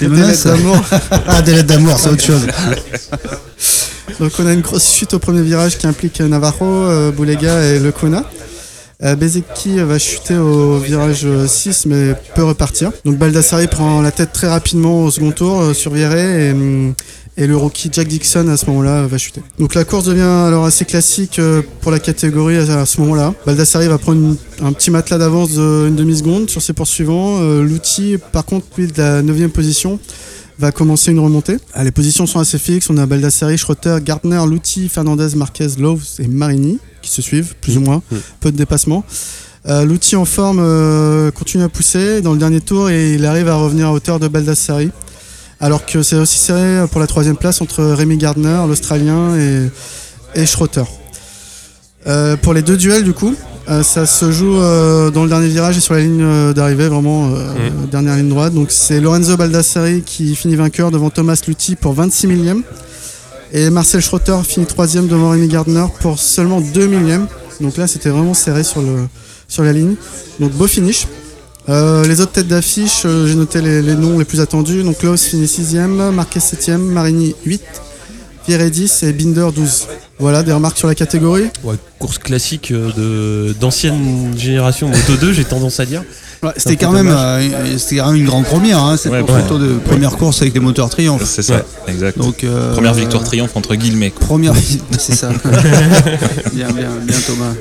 Des 0.00 0.08
menaces 0.08 0.44
lettres 0.44 0.56
d'amour. 0.56 0.76
Ah, 1.28 1.42
des 1.42 1.52
lettres 1.52 1.66
d'amour, 1.68 1.98
c'est 1.98 2.08
autre 2.10 2.24
chose. 2.24 2.42
Donc 4.20 4.32
on 4.40 4.46
a 4.46 4.52
une 4.52 4.62
grosse 4.62 4.92
chute 4.92 5.14
au 5.14 5.18
premier 5.20 5.42
virage 5.42 5.78
qui 5.78 5.86
implique 5.86 6.20
Navarro, 6.20 6.64
euh, 6.64 7.12
Boulega 7.12 7.62
et 7.64 7.78
Lecona. 7.78 8.24
Euh, 9.04 9.14
Bezecchi 9.14 9.78
va 9.78 9.96
chuter 9.96 10.36
au 10.36 10.78
virage 10.78 11.20
euh, 11.24 11.46
6 11.46 11.86
mais 11.86 12.14
peut 12.34 12.42
repartir. 12.42 12.90
Donc 13.04 13.16
Baldassari 13.16 13.68
prend 13.68 14.02
la 14.02 14.10
tête 14.10 14.32
très 14.32 14.48
rapidement 14.48 15.04
au 15.04 15.10
second 15.12 15.30
tour 15.30 15.72
sur 15.72 15.96
et, 15.96 16.50
hum, 16.50 16.94
et 17.38 17.46
le 17.46 17.56
rookie 17.56 17.88
Jack 17.90 18.08
Dixon 18.08 18.48
à 18.48 18.56
ce 18.56 18.66
moment-là 18.66 19.06
va 19.06 19.16
chuter. 19.16 19.40
Donc 19.58 19.74
la 19.74 19.84
course 19.84 20.04
devient 20.04 20.20
alors 20.22 20.66
assez 20.66 20.84
classique 20.84 21.38
euh, 21.38 21.62
pour 21.80 21.90
la 21.92 22.00
catégorie 22.00 22.56
à, 22.56 22.84
ce 22.84 23.00
moment-là. 23.00 23.32
Baldassari 23.46 23.86
va 23.88 23.96
prendre 23.96 24.20
une- 24.20 24.36
un 24.66 24.72
petit 24.72 24.90
matelas 24.90 25.18
d'avance 25.18 25.50
d'une 25.52 25.94
demi-seconde 25.96 26.50
sur 26.50 26.60
ses 26.60 26.72
poursuivants. 26.72 27.38
Euh, 27.40 27.62
L'outil 27.62 28.16
par 28.32 28.44
contre 28.44 28.66
lui 28.76 28.88
de 28.88 28.98
la 29.00 29.22
9 29.22 29.48
position 29.48 29.98
va 30.58 30.72
commencer 30.72 31.12
une 31.12 31.20
remontée. 31.20 31.56
Ah, 31.72 31.84
les 31.84 31.92
positions 31.92 32.26
sont 32.26 32.40
assez 32.40 32.58
fixes. 32.58 32.90
On 32.90 32.96
a 32.98 33.06
Baldassari, 33.06 33.56
Schroeter, 33.56 33.98
Gardner, 34.02 34.42
Lutti, 34.50 34.88
Fernandez, 34.88 35.28
Marquez, 35.36 35.68
Loves 35.78 36.02
et 36.18 36.26
Marini 36.26 36.78
qui 37.00 37.10
se 37.10 37.22
suivent, 37.22 37.54
plus 37.60 37.76
ou 37.76 37.80
moins. 37.80 38.02
Mm. 38.10 38.16
Peu 38.40 38.50
de 38.50 38.56
dépassement. 38.56 39.04
Euh, 39.66 39.84
L'outil 39.84 40.16
en 40.16 40.24
forme 40.24 40.58
euh, 40.60 41.30
continue 41.30 41.62
à 41.62 41.68
pousser 41.68 42.20
dans 42.22 42.32
le 42.32 42.38
dernier 42.38 42.60
tour 42.60 42.90
et 42.90 43.14
il 43.14 43.24
arrive 43.24 43.48
à 43.48 43.54
revenir 43.54 43.86
à 43.86 43.92
hauteur 43.92 44.18
de 44.18 44.26
Baldassari. 44.26 44.90
Alors 45.60 45.84
que 45.86 46.02
c'est 46.02 46.16
aussi 46.16 46.38
serré 46.38 46.86
pour 46.88 47.00
la 47.00 47.06
troisième 47.06 47.36
place 47.36 47.60
entre 47.60 47.82
Rémi 47.82 48.16
Gardner, 48.16 48.60
l'Australien, 48.66 49.36
et, 49.36 49.70
et 50.34 50.46
Schroeter. 50.46 50.84
Euh, 52.06 52.36
pour 52.36 52.54
les 52.54 52.62
deux 52.62 52.76
duels, 52.76 53.02
du 53.02 53.12
coup, 53.12 53.34
euh, 53.68 53.82
ça 53.82 54.06
se 54.06 54.32
joue 54.32 54.56
euh, 54.56 55.10
dans 55.10 55.24
le 55.24 55.28
dernier 55.28 55.48
virage 55.48 55.76
et 55.76 55.80
sur 55.80 55.92
la 55.92 56.00
ligne 56.00 56.52
d'arrivée, 56.54 56.88
vraiment 56.88 57.28
euh, 57.28 57.68
dernière 57.90 58.16
ligne 58.16 58.28
droite. 58.28 58.54
Donc 58.54 58.68
c'est 58.70 58.98
Lorenzo 58.98 59.36
Baldassari 59.36 60.02
qui 60.02 60.34
finit 60.34 60.56
vainqueur 60.56 60.90
devant 60.90 61.10
Thomas 61.10 61.38
Lutti 61.46 61.76
pour 61.76 61.92
26 61.92 62.26
millième. 62.28 62.62
Et 63.52 63.68
Marcel 63.68 64.00
Schroeter 64.00 64.38
finit 64.44 64.66
troisième 64.66 65.06
devant 65.06 65.30
Rémi 65.30 65.48
Gardner 65.48 65.84
pour 66.00 66.18
seulement 66.18 66.60
2 66.60 66.86
millièmes. 66.86 67.26
Donc 67.60 67.76
là, 67.76 67.86
c'était 67.86 68.10
vraiment 68.10 68.34
serré 68.34 68.62
sur, 68.62 68.80
le, 68.80 69.06
sur 69.48 69.64
la 69.64 69.72
ligne. 69.72 69.96
Donc 70.40 70.52
beau 70.52 70.66
finish. 70.66 71.06
Euh, 71.68 72.04
les 72.06 72.20
autres 72.22 72.32
têtes 72.32 72.48
d'affiche, 72.48 73.02
euh, 73.04 73.26
j'ai 73.26 73.34
noté 73.34 73.60
les, 73.60 73.82
les 73.82 73.94
noms 73.94 74.18
les 74.18 74.24
plus 74.24 74.40
attendus. 74.40 74.82
Donc 74.82 74.98
Klaus 74.98 75.26
finit 75.26 75.44
6ème, 75.44 76.10
Marquez 76.12 76.40
7ème, 76.40 76.78
Marini 76.78 77.34
8, 77.44 77.60
Pierre 78.48 78.70
10 78.70 79.02
et 79.02 79.12
Binder 79.12 79.48
12. 79.54 79.86
Voilà, 80.18 80.42
des 80.42 80.52
remarques 80.54 80.78
sur 80.78 80.88
la 80.88 80.94
catégorie? 80.94 81.44
Ouais, 81.64 81.74
course 81.98 82.16
classique 82.16 82.70
euh, 82.70 82.90
de 83.50 83.52
d'ancienne 83.52 84.32
génération 84.38 84.88
Moto 84.88 85.16
2, 85.20 85.34
j'ai 85.34 85.44
tendance 85.44 85.78
à 85.80 85.84
dire. 85.84 86.02
Ouais, 86.42 86.52
c'était 86.56 86.76
peu 86.76 86.86
quand 86.86 86.92
même, 86.92 87.08
dommage. 87.08 87.50
euh, 87.52 87.76
c'était 87.78 87.96
quand 87.96 88.06
même 88.06 88.16
une 88.16 88.24
grande 88.24 88.44
première, 88.46 88.78
hein, 88.82 88.96
cette 88.96 89.12
Ouais, 89.12 89.20
de 89.22 89.78
première 89.84 90.12
course 90.16 90.40
avec 90.40 90.54
les 90.54 90.60
moteurs 90.60 90.88
Triumph. 90.88 91.20
C'est 91.26 91.42
ça, 91.42 91.62
exact. 91.88 92.16
Donc 92.16 92.42
euh, 92.42 92.72
Première 92.72 92.94
victoire 92.94 93.22
triomphe 93.22 93.54
entre 93.54 93.74
guillemets. 93.74 94.12
quoi. 94.12 94.26
Première, 94.26 94.54
c'est 94.98 95.14
ça. 95.14 95.28
bien, 96.54 96.68
bien, 96.72 96.88
bien 97.02 97.16
Thomas. 97.26 97.52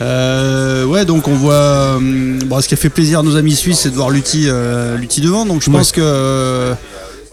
Euh, 0.00 0.86
ouais, 0.86 1.04
donc 1.04 1.28
on 1.28 1.34
voit. 1.34 1.98
bon, 2.00 2.60
ce 2.62 2.68
qui 2.68 2.72
a 2.74 2.78
fait 2.78 2.88
plaisir 2.88 3.18
à 3.18 3.22
nos 3.22 3.36
amis 3.36 3.54
suisses, 3.56 3.80
c'est 3.80 3.90
de 3.90 3.94
voir 3.96 4.08
Lutti, 4.08 4.44
euh, 4.48 4.96
Lutti 4.96 5.20
devant. 5.20 5.44
Donc 5.44 5.60
je 5.62 5.68
Ouais. 5.70 5.76
pense 5.76 5.92
que 5.92 6.00
euh, 6.02 6.72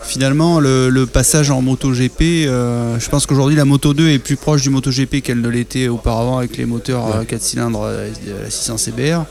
finalement 0.02 0.60
le, 0.60 0.90
le 0.90 1.06
passage 1.06 1.52
en 1.52 1.62
MotoGP, 1.62 2.22
euh, 2.48 3.00
je 3.00 3.10
pense 3.10 3.26
qu'aujourd'hui 3.26 3.56
la 3.56 3.66
Moto 3.66 3.94
2 3.94 4.10
est 4.10 4.20
plus 4.20 4.38
proche 4.38 4.62
du 4.62 4.70
MotoGP 4.70 5.22
qu'elle 5.22 5.42
ne 5.42 5.50
l'était 5.50 5.88
auparavant 5.88 6.38
avec 6.38 6.58
les 6.58 6.66
moteurs 6.66 7.16
euh, 7.16 7.24
4 7.24 7.42
cylindres 7.42 7.84
euh, 7.84 8.10
la 8.44 8.50
600 8.50 8.78
CBR. 8.78 9.26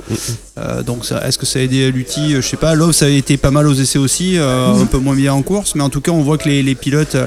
Euh, 0.59 0.83
donc 0.83 1.04
est-ce 1.24 1.38
que 1.38 1.46
ça 1.46 1.59
a 1.59 1.62
aidé 1.62 1.90
Lutti 1.90 2.35
Je 2.35 2.40
sais 2.40 2.57
pas. 2.57 2.74
Love 2.74 2.92
ça 2.92 3.07
a 3.07 3.09
été 3.09 3.37
pas 3.37 3.50
mal 3.50 3.66
aux 3.66 3.74
essais 3.74 3.98
aussi, 3.98 4.37
euh, 4.38 4.74
un 4.74 4.87
peu 4.87 4.98
moins 4.98 5.14
bien 5.14 5.33
en 5.33 5.42
course, 5.42 5.74
mais 5.74 5.83
en 5.83 5.90
tout 5.90 6.00
cas 6.00 6.12
on 6.12 6.22
voit 6.22 6.38
que 6.38 6.48
les, 6.48 6.62
les 6.62 6.74
pilotes 6.74 7.14
euh, 7.14 7.26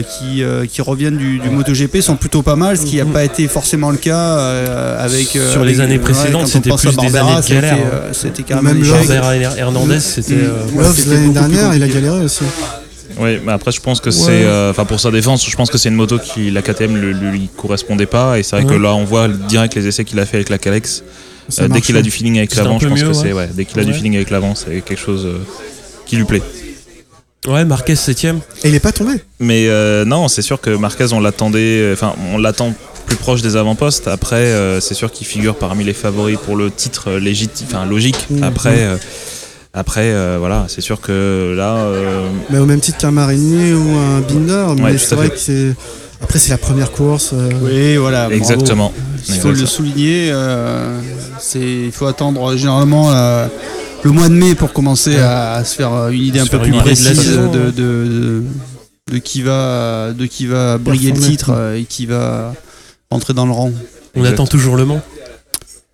qui, 0.00 0.42
euh, 0.42 0.64
qui 0.64 0.80
reviennent 0.80 1.16
du, 1.18 1.38
du 1.38 1.50
MotoGP 1.50 2.00
sont 2.00 2.16
plutôt 2.16 2.42
pas 2.42 2.56
mal, 2.56 2.78
ce 2.78 2.86
qui 2.86 2.96
n'a 2.96 3.04
pas 3.04 3.24
été 3.24 3.48
forcément 3.48 3.90
le 3.90 3.98
cas 3.98 4.16
euh, 4.38 5.04
avec 5.04 5.36
euh, 5.36 5.52
Sur 5.52 5.64
les 5.64 5.74
avec- 5.80 5.84
années 5.84 5.98
précédentes, 5.98 6.42
quand 6.42 6.46
c'était 6.46 6.70
plus 6.70 6.90
des 6.96 7.10
Barbera, 7.10 7.20
années 7.32 7.36
de 7.40 7.42
c'était, 7.42 7.66
hein. 7.68 7.78
euh, 7.92 8.10
C'était 8.12 8.42
carrément 8.44 8.70
Même. 8.72 8.82
Barbera 8.82 9.36
Hernandez, 9.36 10.00
c'était. 10.00 10.34
euh, 10.34 10.64
Ouais, 10.74 10.84
Love, 10.84 10.96
c'était 10.96 11.14
l'année 11.16 11.32
dernière, 11.34 11.74
il 11.74 11.82
a 11.82 11.88
galéré 11.88 12.20
aussi. 12.24 12.44
Oui, 13.20 13.38
mais 13.44 13.52
après 13.52 13.72
je 13.72 13.80
pense 13.80 14.00
que 14.00 14.10
c'est, 14.10 14.44
euh, 14.44 14.70
enfin 14.70 14.86
pour 14.86 14.98
sa 14.98 15.10
défense, 15.10 15.46
je 15.46 15.54
pense 15.54 15.70
que 15.70 15.76
c'est 15.76 15.90
une 15.90 15.94
moto 15.96 16.18
qui 16.18 16.50
la 16.50 16.62
KTM 16.62 16.96
lui, 16.96 17.12
lui 17.30 17.48
correspondait 17.58 18.06
pas 18.06 18.38
et 18.38 18.42
c'est 18.42 18.56
vrai 18.56 18.64
Ouais. 18.64 18.74
que 18.74 18.80
là 18.80 18.94
on 18.94 19.04
voit 19.04 19.28
direct 19.28 19.74
les 19.74 19.86
essais 19.86 20.04
qu'il 20.04 20.18
a 20.18 20.24
fait 20.24 20.38
avec 20.38 20.48
la 20.48 20.56
Calex. 20.56 21.02
Euh, 21.60 21.68
dès 21.68 21.82
qu'il 21.82 21.96
a 21.98 22.02
du 22.02 22.10
feeling 22.10 22.38
avec 22.38 22.54
l'avant, 22.54 22.78
je 22.78 22.88
pense 22.88 22.98
mieux, 23.02 23.08
que 23.08 23.12
c'est 23.12 23.32
ouais. 23.34 23.50
dès 23.52 23.66
qu'il 23.66 23.78
a 23.80 23.84
du 23.84 23.92
feeling 23.92 24.16
avec 24.16 24.30
l'avant, 24.30 24.54
c'est 24.54 24.80
quelque 24.80 24.98
chose 25.00 25.26
euh, 25.26 25.38
qui 26.06 26.16
lui 26.16 26.24
plaît. 26.24 26.40
Ouais, 27.48 27.64
Marquez 27.64 27.94
7ème. 27.94 28.36
Et 28.62 28.68
il 28.68 28.74
est 28.74 28.80
pas 28.80 28.92
tombé. 28.92 29.14
Mais 29.40 29.66
euh, 29.68 30.04
non, 30.04 30.28
c'est 30.28 30.42
sûr 30.42 30.60
que 30.60 30.70
Marquez, 30.70 31.12
on 31.12 31.20
l'attendait, 31.20 31.90
enfin, 31.92 32.14
on 32.32 32.38
l'attend 32.38 32.72
plus 33.06 33.16
proche 33.16 33.42
des 33.42 33.56
avant-postes. 33.56 34.06
Après, 34.06 34.36
euh, 34.36 34.80
c'est 34.80 34.94
sûr 34.94 35.10
qu'il 35.10 35.26
figure 35.26 35.56
parmi 35.56 35.82
les 35.82 35.92
favoris 35.92 36.38
pour 36.44 36.54
le 36.56 36.70
titre 36.70 37.10
euh, 37.10 37.18
légitime, 37.18 37.66
enfin 37.68 37.84
logique. 37.84 38.26
Mhm. 38.30 38.44
Après, 38.44 38.76
euh, 38.84 38.96
après, 39.74 40.12
euh, 40.12 40.36
voilà, 40.38 40.66
c'est 40.68 40.82
sûr 40.82 41.00
que 41.00 41.52
là, 41.56 41.78
euh, 41.78 42.28
Mais 42.50 42.58
au 42.58 42.66
même 42.66 42.80
titre 42.80 42.98
qu'un 42.98 43.10
Marini 43.10 43.72
ou 43.72 43.96
un 43.96 44.20
Binder. 44.20 44.80
Ouais, 44.80 44.92
mais 44.92 44.98
c'est 44.98 45.16
vrai 45.16 45.26
fait. 45.28 45.34
que 45.34 45.38
c'est. 45.40 45.74
Après, 46.22 46.38
c'est 46.38 46.50
la 46.50 46.58
première 46.58 46.92
course. 46.92 47.30
euh, 47.32 47.50
Oui, 47.62 47.96
voilà. 47.96 48.26
bravo. 48.28 48.34
exactement. 48.36 48.92
Il 49.28 49.34
faut 49.40 49.50
le 49.50 49.66
souligner. 49.66 50.30
euh, 50.30 51.00
c'est, 51.40 51.58
il 51.58 51.90
faut 51.92 52.06
attendre 52.06 52.54
généralement 52.56 53.10
euh, 53.12 53.48
le 54.04 54.10
mois 54.10 54.28
de 54.28 54.34
mai 54.34 54.54
pour 54.54 54.72
commencer 54.72 55.16
à, 55.18 55.52
à 55.54 55.64
se 55.64 55.76
faire 55.76 55.92
euh, 55.92 56.10
une 56.10 56.22
idée 56.22 56.40
un 56.40 56.46
peu 56.46 56.58
plus 56.58 56.72
précise 56.72 57.08
de, 57.10 57.14
saison, 57.14 57.50
de, 57.52 57.58
ouais. 57.58 57.72
de- 57.72 58.42
de 59.12 59.18
qui 59.18 59.42
va, 59.42 60.12
de 60.12 60.26
qui 60.26 60.46
va 60.46 60.78
briller 60.78 61.12
le 61.12 61.18
titre 61.20 61.50
euh, 61.54 61.76
et 61.78 61.84
qui 61.84 62.06
va 62.06 62.54
entrer 63.10 63.34
dans 63.34 63.46
le 63.46 63.52
rang. 63.52 63.70
On 64.14 64.20
Exact. 64.20 64.32
attend 64.34 64.46
toujours 64.46 64.76
le 64.76 64.84
Mans. 64.86 65.00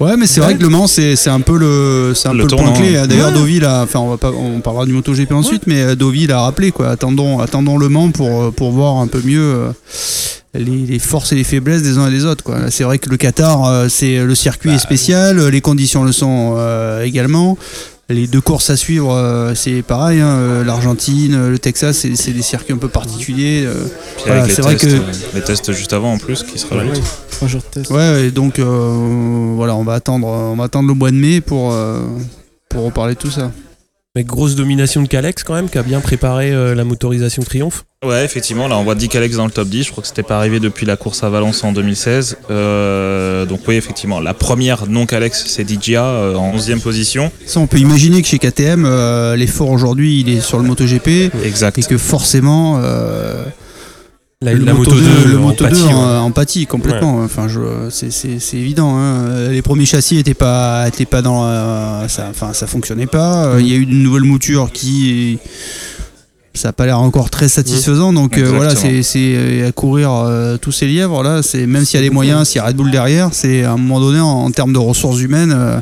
Ouais, 0.00 0.16
mais 0.16 0.26
c'est 0.28 0.38
Ouais. 0.40 0.46
vrai 0.46 0.56
que 0.56 0.62
Le 0.62 0.68
Mans, 0.68 0.86
c'est, 0.86 1.16
c'est 1.16 1.30
un 1.30 1.40
peu 1.40 1.58
le, 1.58 2.12
c'est 2.14 2.28
un 2.28 2.32
Le 2.34 2.46
peu 2.46 2.56
le 2.56 2.62
point 2.62 2.72
clé. 2.74 2.92
D'ailleurs, 3.08 3.28
Ouais. 3.28 3.34
Deauville 3.34 3.64
a, 3.64 3.82
enfin, 3.82 3.98
on 3.98 4.08
va 4.10 4.16
pas, 4.16 4.30
on 4.30 4.60
parlera 4.60 4.86
du 4.86 4.92
MotoGP 4.92 5.32
ensuite, 5.32 5.66
mais 5.66 5.82
euh, 5.82 5.94
Deauville 5.96 6.30
a 6.30 6.40
rappelé 6.42 6.70
quoi. 6.70 6.88
Attendons, 6.90 7.40
attendons 7.40 7.76
Le 7.78 7.88
Mans 7.88 8.10
pour, 8.12 8.52
pour 8.52 8.70
voir 8.70 8.98
un 8.98 9.08
peu 9.08 9.20
mieux. 9.24 9.72
Les, 10.54 10.64
les 10.86 10.98
forces 10.98 11.32
et 11.32 11.34
les 11.34 11.44
faiblesses 11.44 11.82
des 11.82 11.98
uns 11.98 12.08
et 12.08 12.10
des 12.10 12.24
autres. 12.24 12.42
quoi. 12.44 12.70
C'est 12.70 12.84
vrai 12.84 12.98
que 12.98 13.10
le 13.10 13.16
Qatar, 13.16 13.90
c'est 13.90 14.24
le 14.24 14.34
circuit 14.34 14.70
est 14.70 14.78
spécial, 14.78 15.46
les 15.48 15.60
conditions 15.60 16.04
le 16.04 16.12
sont 16.12 16.54
euh, 16.56 17.02
également. 17.02 17.58
Les 18.10 18.26
deux 18.26 18.40
courses 18.40 18.70
à 18.70 18.76
suivre, 18.76 19.12
euh, 19.12 19.54
c'est 19.54 19.82
pareil. 19.82 20.20
hein, 20.20 20.28
euh, 20.38 20.64
L'Argentine, 20.64 21.34
euh, 21.34 21.50
le 21.50 21.58
Texas, 21.58 22.06
c'est 22.14 22.32
des 22.32 22.40
circuits 22.42 22.72
un 22.72 22.78
peu 22.78 22.88
particuliers. 22.88 23.64
euh. 23.66 23.74
Voilà, 24.24 24.48
c'est 24.48 24.62
vrai 24.62 24.76
tests, 24.76 24.96
que- 24.96 25.00
euh, 25.02 25.12
les 25.34 25.42
tests 25.42 25.72
juste 25.72 25.92
avant 25.92 26.14
en 26.14 26.18
plus 26.18 26.42
qui 26.42 26.58
se 26.58 26.66
rajoutent. 26.72 27.02
Trois 27.30 27.48
jours 27.48 27.60
de 27.60 27.80
test. 27.80 27.90
Ouais, 27.90 28.24
et 28.26 28.30
donc 28.30 28.58
euh, 28.60 29.52
voilà, 29.56 29.76
on 29.76 29.84
va 29.84 29.92
attendre, 29.92 30.26
on 30.26 30.56
va 30.56 30.64
attendre 30.64 30.88
le 30.88 30.94
mois 30.94 31.10
de 31.10 31.16
mai 31.16 31.42
pour 31.42 31.72
euh, 31.74 32.00
pour 32.70 32.84
reparler 32.86 33.12
de 33.12 33.18
tout 33.18 33.30
ça. 33.30 33.50
Mais 34.18 34.24
grosse 34.24 34.56
domination 34.56 35.00
de 35.00 35.06
Calex 35.06 35.44
quand 35.44 35.54
même, 35.54 35.68
qui 35.68 35.78
a 35.78 35.84
bien 35.84 36.00
préparé 36.00 36.50
euh, 36.50 36.74
la 36.74 36.82
motorisation 36.82 37.44
Triomphe. 37.44 37.84
Ouais, 38.04 38.24
effectivement, 38.24 38.66
là 38.66 38.76
on 38.76 38.82
voit 38.82 38.96
Dick 38.96 39.14
Alex 39.14 39.36
dans 39.36 39.44
le 39.44 39.52
top 39.52 39.68
10. 39.68 39.84
Je 39.84 39.90
crois 39.92 40.02
que 40.02 40.08
c'était 40.08 40.24
pas 40.24 40.36
arrivé 40.36 40.58
depuis 40.58 40.86
la 40.86 40.96
course 40.96 41.22
à 41.22 41.30
Valence 41.30 41.62
en 41.62 41.70
2016. 41.70 42.38
Euh, 42.50 43.46
donc, 43.46 43.60
oui, 43.68 43.76
effectivement, 43.76 44.18
la 44.18 44.34
première 44.34 44.88
non 44.88 45.06
Calex, 45.06 45.44
c'est 45.46 45.62
Digia 45.62 46.04
euh, 46.04 46.34
en 46.34 46.52
11e 46.52 46.80
position. 46.80 47.30
Ça, 47.46 47.60
on 47.60 47.68
peut 47.68 47.78
imaginer 47.78 48.20
que 48.20 48.26
chez 48.26 48.40
KTM, 48.40 48.84
euh, 48.86 49.36
l'effort 49.36 49.70
aujourd'hui, 49.70 50.18
il 50.18 50.30
est 50.30 50.40
sur 50.40 50.58
le 50.58 50.64
MotoGP 50.64 51.30
Exact. 51.44 51.78
et 51.78 51.82
que 51.82 51.96
forcément, 51.96 52.80
euh, 52.82 53.44
La, 54.40 54.54
le 54.54 54.64
la 54.64 54.72
Moto 54.72 54.92
2, 54.92 55.00
le 55.30 55.36
en 55.38 55.40
Moto 55.40 55.64
2 55.64 55.70
pâtit, 55.70 55.82
ouais. 55.82 55.92
en, 55.92 56.18
en 56.26 56.30
pâtit 56.30 56.66
complètement. 56.68 57.22
Enfin, 57.24 57.48
je, 57.48 57.88
c'est, 57.90 58.54
évident. 58.56 58.96
hein. 58.96 59.48
Les 59.50 59.62
premiers 59.62 59.84
châssis 59.84 60.16
étaient 60.16 60.32
pas, 60.34 60.86
étaient 60.86 61.06
pas 61.06 61.22
dans, 61.22 61.44
euh, 61.44 62.06
ça, 62.06 62.28
enfin, 62.30 62.52
ça 62.52 62.68
fonctionnait 62.68 63.08
pas. 63.08 63.46
Euh, 63.46 63.60
Il 63.60 63.66
y 63.66 63.72
a 63.72 63.74
eu 63.76 63.82
une 63.82 64.00
nouvelle 64.04 64.22
mouture 64.22 64.70
qui, 64.70 65.40
ça 66.54 66.68
a 66.68 66.72
pas 66.72 66.86
l'air 66.86 67.00
encore 67.00 67.30
très 67.30 67.48
satisfaisant. 67.48 68.12
Donc 68.12 68.38
euh, 68.38 68.42
Exactement. 68.54 68.58
voilà, 68.84 69.02
c'est, 69.02 69.16
euh, 69.34 69.68
à 69.70 69.72
courir 69.72 70.12
euh, 70.12 70.56
tous 70.56 70.70
ces 70.70 70.86
lièvres 70.86 71.24
là. 71.24 71.42
C'est 71.42 71.66
même 71.66 71.84
s'il 71.84 71.98
y 71.98 72.00
a 72.00 72.04
les 72.04 72.10
moyens, 72.10 72.46
s'il 72.46 72.58
y 72.58 72.60
a 72.60 72.66
Red 72.68 72.76
Bull 72.76 72.92
derrière, 72.92 73.30
c'est 73.32 73.64
à 73.64 73.72
un 73.72 73.76
moment 73.76 73.98
donné 73.98 74.20
en, 74.20 74.28
en 74.44 74.50
termes 74.52 74.72
de 74.72 74.78
ressources 74.78 75.18
humaines, 75.20 75.52
euh, 75.52 75.80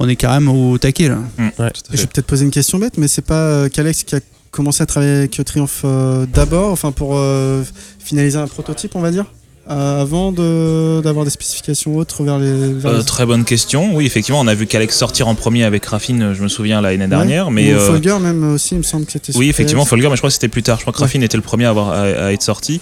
on 0.00 0.08
est 0.08 0.16
quand 0.16 0.32
même 0.32 0.48
au 0.48 0.76
taquet 0.76 1.08
là. 1.08 1.18
Mm, 1.38 1.42
Ouais. 1.60 1.70
tout 1.70 1.92
à 1.92 1.96
Je 1.96 2.00
vais 2.00 2.06
peut-être 2.08 2.26
poser 2.26 2.44
une 2.46 2.50
question 2.50 2.80
bête, 2.80 2.98
mais 2.98 3.06
c'est 3.06 3.22
pas 3.24 3.34
euh, 3.44 3.68
Calex 3.68 4.02
qui 4.02 4.16
a 4.16 4.20
commencé 4.52 4.82
à 4.82 4.86
travailler 4.86 5.16
avec 5.16 5.42
Triumph 5.44 5.82
euh, 5.84 6.26
d'abord, 6.26 6.70
enfin 6.70 6.92
pour 6.92 7.16
euh, 7.16 7.64
finaliser 7.98 8.38
un 8.38 8.46
prototype, 8.46 8.94
on 8.94 9.00
va 9.00 9.10
dire, 9.10 9.26
euh, 9.72 10.00
avant 10.02 10.32
de- 10.32 11.00
d'avoir 11.02 11.24
des 11.24 11.30
spécifications 11.30 11.96
autres 11.96 12.22
vers 12.24 12.38
les. 12.38 12.72
vers 12.72 12.92
Euh, 12.92 12.98
les- 12.98 13.04
très 13.04 13.26
bonne 13.26 13.44
question. 13.44 13.94
Oui, 13.94 14.06
effectivement, 14.06 14.40
on 14.40 14.46
a 14.46 14.54
vu 14.54 14.66
qu'Alex 14.66 14.96
sortir 14.96 15.28
en 15.28 15.34
premier 15.34 15.64
avec 15.64 15.84
Raffine, 15.86 16.32
je 16.34 16.42
me 16.42 16.48
souviens, 16.48 16.80
l'année 16.80 17.02
Ouais. 17.02 17.08
dernière. 17.08 17.50
Mais 17.50 17.72
Ou 17.72 17.76
euh, 17.76 17.86
Folger 17.86 18.18
même 18.20 18.54
aussi, 18.54 18.74
il 18.74 18.78
me 18.78 18.82
semble 18.82 19.06
que 19.06 19.12
c'était. 19.12 19.36
Oui, 19.36 19.48
effectivement. 19.48 19.84
Folger, 19.84 20.08
mais 20.08 20.16
je 20.16 20.20
crois 20.20 20.30
que 20.30 20.34
c'était 20.34 20.48
plus 20.48 20.62
tard. 20.62 20.76
Je 20.78 20.82
crois 20.82 20.92
que 20.92 20.98
Ouais. 20.98 21.04
Raffine 21.04 21.22
était 21.22 21.36
le 21.36 21.42
premier 21.42 21.64
à, 21.66 21.70
avoir, 21.70 21.90
à, 21.90 22.02
à 22.02 22.32
être 22.32 22.42
sorti. 22.42 22.80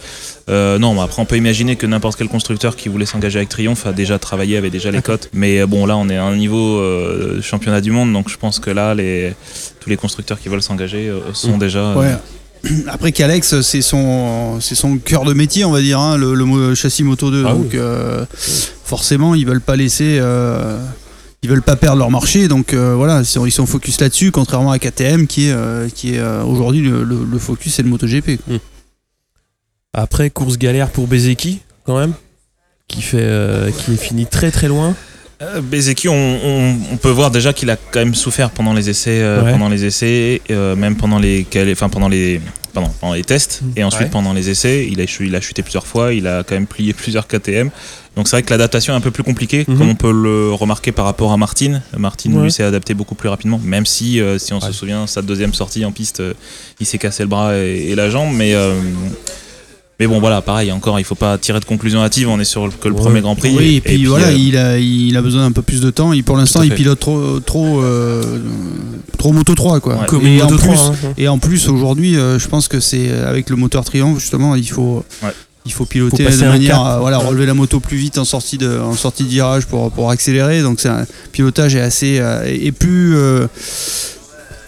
Euh, 0.48 0.78
non, 0.78 0.94
mais 0.94 1.00
après, 1.02 1.22
on 1.22 1.26
peut 1.26 1.36
imaginer 1.36 1.76
que 1.76 1.86
n'importe 1.86 2.16
quel 2.18 2.28
constructeur 2.28 2.74
qui 2.76 2.88
voulait 2.88 3.06
s'engager 3.06 3.38
avec 3.38 3.48
Triomphe 3.48 3.86
a 3.86 3.92
déjà 3.92 4.18
travaillé, 4.18 4.56
avait 4.56 4.70
déjà 4.70 4.90
les 4.90 5.00
cotes. 5.02 5.28
Mais 5.32 5.64
bon, 5.66 5.86
là, 5.86 5.96
on 5.96 6.08
est 6.08 6.16
à 6.16 6.24
un 6.24 6.36
niveau 6.36 6.82
championnat 7.40 7.80
du 7.80 7.90
monde, 7.92 8.12
donc 8.12 8.28
je 8.28 8.36
pense 8.36 8.58
que 8.58 8.70
là, 8.70 8.94
les, 8.94 9.32
tous 9.80 9.88
les 9.90 9.96
constructeurs 9.96 10.40
qui 10.40 10.48
veulent 10.48 10.62
s'engager 10.62 11.10
sont 11.32 11.56
déjà. 11.58 11.78
euh, 11.78 11.94
Ouais. 11.94 12.16
Après 12.88 13.12
qu'Alex, 13.12 13.60
c'est 13.62 13.82
son, 13.82 14.60
c'est 14.60 14.74
son 14.74 14.98
cœur 14.98 15.24
de 15.24 15.32
métier, 15.32 15.64
on 15.64 15.70
va 15.70 15.80
dire, 15.80 15.98
hein, 15.98 16.16
le, 16.16 16.74
châssis 16.74 17.02
Moto 17.04 17.30
2. 17.30 17.44
Ah 17.46 17.52
donc 17.54 17.74
euh, 17.74 18.24
forcément, 18.84 19.34
ils 19.34 19.46
veulent 19.46 19.60
pas 19.60 19.76
laisser, 19.76 20.18
euh, 20.20 20.78
ils 21.42 21.48
veulent 21.48 21.62
pas 21.62 21.76
perdre 21.76 21.98
leur 21.98 22.10
marché. 22.10 22.48
Donc 22.48 22.74
euh, 22.74 22.94
voilà, 22.94 23.22
ils 23.22 23.50
sont, 23.52 23.66
focus 23.66 24.00
là-dessus, 24.00 24.30
contrairement 24.30 24.72
à 24.72 24.78
KTM 24.78 25.26
qui 25.26 25.48
est, 25.48 25.94
qui 25.94 26.14
est 26.14 26.22
aujourd'hui 26.22 26.80
le, 26.82 27.02
le- 27.04 27.24
le 27.24 27.38
focus, 27.38 27.74
c'est 27.74 27.82
le 27.82 27.88
MotoGP. 27.88 28.36
quoi. 28.44 28.56
Après, 29.92 30.30
course 30.30 30.56
galère 30.58 30.90
pour 30.90 31.06
Bezeki, 31.08 31.60
quand 31.84 31.98
même, 31.98 32.12
qui, 32.88 33.02
fait, 33.02 33.72
qui 33.78 33.92
est 33.94 33.96
fini 33.96 34.26
très 34.26 34.50
très 34.50 34.68
loin. 34.68 34.94
Euh, 35.42 35.62
Bezeki, 35.62 36.08
on, 36.08 36.12
on- 36.14 36.76
on 36.92 36.96
peut 36.98 37.08
voir 37.08 37.30
déjà 37.30 37.52
qu'il 37.54 37.70
a 37.70 37.76
quand 37.76 38.00
même 38.00 38.14
souffert 38.14 38.50
pendant 38.50 38.74
les 38.74 38.90
essais, 38.90 39.20
euh, 39.22 39.42
Ouais. 39.42 39.52
pendant 39.52 39.70
les 39.70 39.86
essais, 39.86 40.42
euh, 40.50 40.76
même 40.76 40.96
pendant 40.96 41.18
les, 41.18 41.46
enfin 41.72 41.88
pendant 41.88 42.08
les, 42.08 42.42
pardon, 42.74 42.90
pendant 43.00 43.14
les 43.14 43.24
tests, 43.24 43.62
et 43.74 43.82
ensuite 43.82 44.02
Ouais. 44.04 44.10
pendant 44.10 44.34
les 44.34 44.50
essais, 44.50 44.86
il 44.90 45.00
a, 45.00 45.04
il 45.20 45.34
a 45.34 45.40
chuté 45.40 45.62
plusieurs 45.62 45.86
fois, 45.86 46.12
il 46.12 46.26
a 46.26 46.42
quand 46.42 46.54
même 46.54 46.66
plié 46.66 46.92
plusieurs 46.92 47.26
KTM. 47.26 47.70
Donc 48.16 48.28
c'est 48.28 48.36
vrai 48.36 48.42
que 48.42 48.50
l'adaptation 48.50 48.92
est 48.92 48.96
un 48.96 49.00
peu 49.00 49.12
plus 49.12 49.22
compliquée, 49.22 49.64
Mhm. 49.66 49.78
comme 49.78 49.88
on 49.88 49.94
peut 49.94 50.12
le 50.12 50.52
remarquer 50.52 50.92
par 50.92 51.06
rapport 51.06 51.32
à 51.32 51.38
Martin. 51.38 51.80
Martin 51.96 52.32
Ouais. 52.34 52.42
lui 52.42 52.52
s'est 52.52 52.64
adapté 52.64 52.92
beaucoup 52.92 53.14
plus 53.14 53.30
rapidement, 53.30 53.58
même 53.64 53.86
si, 53.86 54.20
si 54.36 54.52
on 54.52 54.60
se 54.60 54.72
souvient, 54.72 55.06
sa 55.06 55.22
deuxième 55.22 55.54
sortie 55.54 55.86
en 55.86 55.92
piste, 55.92 56.22
il 56.80 56.84
s'est 56.86 56.98
cassé 56.98 57.22
le 57.22 57.30
bras 57.30 57.56
et, 57.56 57.86
et 57.88 57.94
la 57.94 58.10
jambe, 58.10 58.34
mais 58.34 58.54
mais 60.00 60.06
bon 60.06 60.18
voilà, 60.18 60.40
pareil, 60.40 60.72
encore, 60.72 60.98
il 60.98 61.04
faut 61.04 61.14
pas 61.14 61.38
tirer 61.38 61.60
de 61.60 61.64
conclusion 61.66 62.02
hâtive. 62.02 62.28
On 62.28 62.40
est 62.40 62.44
sur 62.44 62.68
que 62.80 62.88
le 62.88 62.94
Ouais. 62.94 63.00
premier 63.02 63.20
Grand 63.20 63.36
Prix. 63.36 63.54
Oui, 63.56 63.76
et 63.76 63.80
puis, 63.80 64.04
voilà, 64.06 64.28
euh, 64.28 64.32
il, 64.32 64.56
a, 64.56 64.78
il 64.78 65.16
a 65.16 65.22
besoin 65.22 65.42
d'un 65.42 65.52
peu 65.52 65.62
plus 65.62 65.80
de 65.80 65.90
temps. 65.90 66.12
Il, 66.12 66.24
pour 66.24 66.36
l'instant, 66.38 66.62
il 66.62 66.74
pilote 66.74 66.98
trop, 66.98 67.38
trop, 67.40 67.80
euh, 67.82 68.38
trop 69.18 69.32
Moto 69.32 69.54
3. 69.54 69.80
Quoi. 69.80 69.96
Ouais. 69.96 70.24
Et, 70.36 70.42
en 70.42 70.48
plus, 70.48 70.56
3, 70.58 70.74
hein. 70.88 70.92
et 71.18 71.28
en 71.28 71.38
plus, 71.38 71.68
aujourd'hui, 71.68 72.16
euh, 72.16 72.38
je 72.38 72.48
pense 72.48 72.66
que 72.66 72.80
c'est 72.80 73.10
avec 73.12 73.50
le 73.50 73.56
moteur 73.56 73.84
Triumph, 73.84 74.18
justement, 74.18 74.54
il 74.56 74.68
faut, 74.68 75.04
Ouais. 75.22 75.30
il 75.66 75.72
faut 75.72 75.84
piloter 75.84 76.24
Faut 76.24 76.40
de 76.44 76.48
manière 76.48 76.80
à 76.80 76.98
voilà, 76.98 77.18
relever 77.18 77.44
la 77.46 77.54
moto 77.54 77.78
plus 77.78 77.98
vite 77.98 78.16
en 78.16 78.24
sortie 78.24 78.56
de, 78.56 78.78
en 78.80 78.94
sortie 78.94 79.24
de 79.24 79.28
virage 79.28 79.66
pour, 79.66 79.90
pour 79.92 80.10
accélérer. 80.10 80.62
Donc, 80.62 80.80
c'est 80.80 80.88
un 80.88 81.04
pilotage 81.32 81.74
est 81.76 81.80
assez. 81.82 82.18
euh, 82.20 82.42
et 82.46 82.72
plus. 82.72 83.14
euh, 83.16 83.46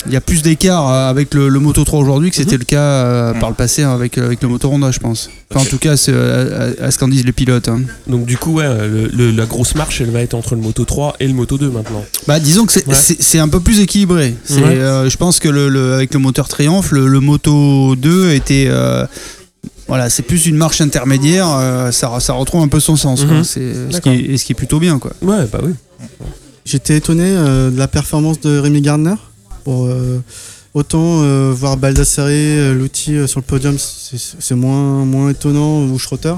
il 0.07 0.13
y 0.13 0.17
a 0.17 0.21
plus 0.21 0.43
d'écart 0.43 0.89
euh, 0.89 1.09
avec 1.11 1.33
le, 1.35 1.49
le 1.49 1.61
Moto 1.61 1.85
3 1.85 2.01
aujourd'hui 2.01 2.31
que 2.31 2.37
c'était 2.37 2.57
le 2.57 2.65
cas 2.65 2.81
euh, 2.81 3.33
Mhm. 3.35 3.41
par 3.41 3.49
le 3.51 3.55
passé 3.55 3.83
avec, 3.83 4.19
avec 4.19 4.43
le 4.43 4.49
Moto 4.49 4.69
Honda, 4.71 4.91
je 4.91 4.99
pense. 4.99 5.31
Enfin, 5.51 5.61
en 5.65 5.69
tout 5.69 5.79
cas, 5.79 5.97
c'est 5.97 6.13
euh, 6.15 6.75
à, 6.81 6.85
à 6.87 6.91
ce 6.91 6.99
qu'en 6.99 7.09
disent 7.09 7.25
les 7.25 7.33
pilotes. 7.33 7.69
hein. 7.69 7.83
Donc 8.07 8.25
du 8.27 8.37
coup, 8.37 8.55
ouais, 8.55 8.67
le- 8.89 9.09
le- 9.13 9.31
la 9.31 9.47
grosse 9.47 9.75
marche, 9.75 10.01
elle 10.01 10.11
va 10.11 10.21
être 10.21 10.35
entre 10.35 10.55
le 10.55 10.61
Moto 10.61 10.85
3 10.85 11.15
et 11.21 11.27
le 11.27 11.35
Moto 11.35 11.59
2 11.59 11.71
maintenant. 11.71 12.05
Bah, 12.27 12.41
disons 12.41 12.67
que 12.67 12.73
c'est 12.73 12.87
Ouais. 12.87 13.41
un 13.41 13.49
peu 13.49 13.61
plus 13.61 13.81
équilibré. 13.81 14.35
Ouais. 14.51 14.63
euh, 14.63 15.09
je 15.11 15.17
pense 15.17 15.39
que 15.39 15.49
le, 15.49 15.69
le- 15.69 15.95
avec 15.95 16.13
le 16.15 16.21
moteur 16.21 16.49
Triumph, 16.49 16.91
le, 16.93 17.07
le 17.07 17.21
Moto 17.21 17.95
2 17.97 18.31
était. 18.33 18.67
euh, 18.69 19.07
voilà, 19.89 20.09
c'est 20.11 20.23
plus 20.23 20.47
une 20.47 20.57
marche 20.57 20.81
intermédiaire. 20.81 21.47
euh, 21.51 21.91
ça, 21.93 22.19
ça 22.21 22.33
retrouve 22.33 22.63
un 22.63 22.69
peu 22.69 22.81
son 22.81 22.97
sens. 22.97 23.25
quoi. 23.25 23.37
Mhm. 23.39 23.45
C'est 23.45 23.73
ce 23.91 24.01
qui, 24.01 24.09
est, 24.09 24.21
et 24.33 24.37
ce 24.39 24.45
qui 24.45 24.53
est 24.53 24.57
plutôt 24.57 24.79
bien. 24.81 24.99
Quoi. 24.99 25.13
Ouais, 25.23 25.47
bah 25.53 25.61
oui. 25.63 25.73
J'étais 26.65 26.97
étonné 26.97 27.25
euh, 27.27 27.71
de 27.71 27.79
la 27.79 27.89
performance 27.89 28.41
de 28.41 28.57
Rémi 28.59 28.81
Gardner. 28.81 29.15
Pour, 29.65 29.87
euh, 29.87 30.21
autant 30.75 31.23
euh, 31.23 31.53
voir 31.55 31.77
Baldassare, 31.77 32.27
euh, 32.29 32.75
l'outil 32.75 33.15
euh, 33.17 33.27
sur 33.27 33.41
le 33.41 33.45
podium, 33.45 33.77
c'est 33.79 34.55
moins, 34.55 35.05
moins 35.05 35.31
étonnant, 35.31 35.85
ou 35.85 35.99
Schrotter. 35.99 36.35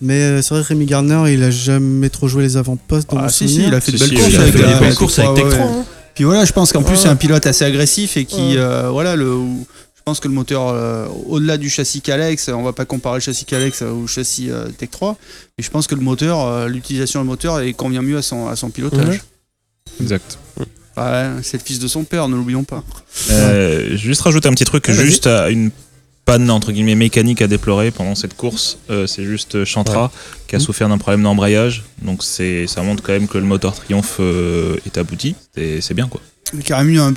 Mais 0.00 0.20
euh, 0.22 0.42
c'est 0.42 0.54
vrai 0.54 0.62
que 0.62 0.68
Rémi 0.68 0.86
Gardner, 0.86 1.32
il 1.32 1.42
a 1.42 1.50
jamais 1.50 2.10
trop 2.10 2.28
joué 2.28 2.42
les 2.42 2.56
avant-postes 2.56 3.10
dans 3.10 3.18
Ah, 3.18 3.22
mon 3.22 3.28
si, 3.28 3.44
il 3.66 3.74
a 3.74 3.80
fait 3.80 3.92
de 3.92 3.98
belles 3.98 4.08
si, 4.08 4.14
courses 4.16 4.34
avec 4.34 4.56
avec 4.60 4.94
courses 4.94 5.14
Tech 5.16 5.24
avec 5.26 5.36
3, 5.36 5.50
Tech 5.50 5.58
ouais. 5.60 5.64
3. 5.66 5.76
hein. 5.80 5.84
Puis 6.14 6.24
voilà, 6.24 6.44
je 6.44 6.52
pense 6.52 6.72
qu'en 6.72 6.82
plus, 6.82 6.96
c'est 6.96 7.08
un 7.08 7.16
pilote 7.16 7.46
assez 7.46 7.64
agressif 7.64 8.16
et 8.16 8.24
qui. 8.24 8.36
Ouais. 8.36 8.56
euh, 8.58 8.88
voilà, 8.90 9.16
le, 9.16 9.34
où- 9.34 9.66
je 9.96 10.02
pense 10.04 10.20
que 10.20 10.28
le 10.28 10.34
moteur, 10.34 10.68
euh, 10.68 11.06
au-delà 11.28 11.56
du 11.56 11.70
châssis 11.70 12.02
Calex, 12.02 12.50
on 12.50 12.62
va 12.62 12.74
pas 12.74 12.84
comparer 12.84 13.16
le 13.16 13.20
châssis 13.22 13.46
Calex 13.46 13.80
au 13.82 14.06
châssis 14.06 14.50
euh, 14.50 14.66
Tech 14.76 14.90
3, 14.90 15.16
mais 15.56 15.64
je 15.64 15.70
pense 15.70 15.86
que 15.86 15.94
le 15.94 16.02
moteur, 16.02 16.40
euh, 16.46 16.68
l'utilisation 16.68 17.22
du 17.22 17.26
moteur, 17.26 17.58
elle 17.60 17.74
convient 17.74 18.02
mieux 18.02 18.18
à 18.18 18.22
son, 18.22 18.46
à 18.46 18.54
son 18.56 18.68
pilotage. 18.68 19.22
Ouais. 20.60 20.66
Ouais, 20.96 21.26
c'est 21.42 21.58
le 21.58 21.62
fils 21.64 21.78
de 21.80 21.88
son 21.88 22.04
père, 22.04 22.28
ne 22.28 22.36
l'oublions 22.36 22.64
pas. 22.64 22.84
Euh, 23.30 23.96
juste 23.96 24.20
rajouter 24.22 24.48
un 24.48 24.52
petit 24.52 24.64
truc, 24.64 24.84
Ouais, 24.88 24.94
vas-y. 24.94 25.06
juste 25.06 25.26
à 25.26 25.50
une 25.50 25.70
panne 26.24 26.50
entre 26.50 26.72
guillemets 26.72 26.94
mécanique 26.94 27.42
à 27.42 27.46
déplorer 27.48 27.90
pendant 27.90 28.14
cette 28.14 28.34
course, 28.34 28.78
euh, 28.90 29.06
c'est 29.06 29.24
juste 29.24 29.64
Chantra 29.64 30.10
qui 30.46 30.56
a 30.56 30.60
souffert 30.60 30.88
d'un 30.88 30.96
problème 30.98 31.22
d'embrayage. 31.22 31.82
Donc 32.02 32.22
c'est 32.22 32.66
ça 32.66 32.82
montre 32.82 33.02
quand 33.02 33.12
même 33.12 33.28
que 33.28 33.38
le 33.38 33.44
moteur 33.44 33.74
Triumph 33.74 34.16
euh, 34.20 34.76
est 34.86 34.96
abouti. 34.98 35.34
Et 35.56 35.80
c'est 35.80 35.94
bien 35.94 36.06
quoi. 36.08 36.20
Il 36.52 36.60
y 36.60 36.62
a 36.62 36.64
quand 36.68 36.78
même 36.84 36.90
eu 36.94 37.00
un- 37.00 37.14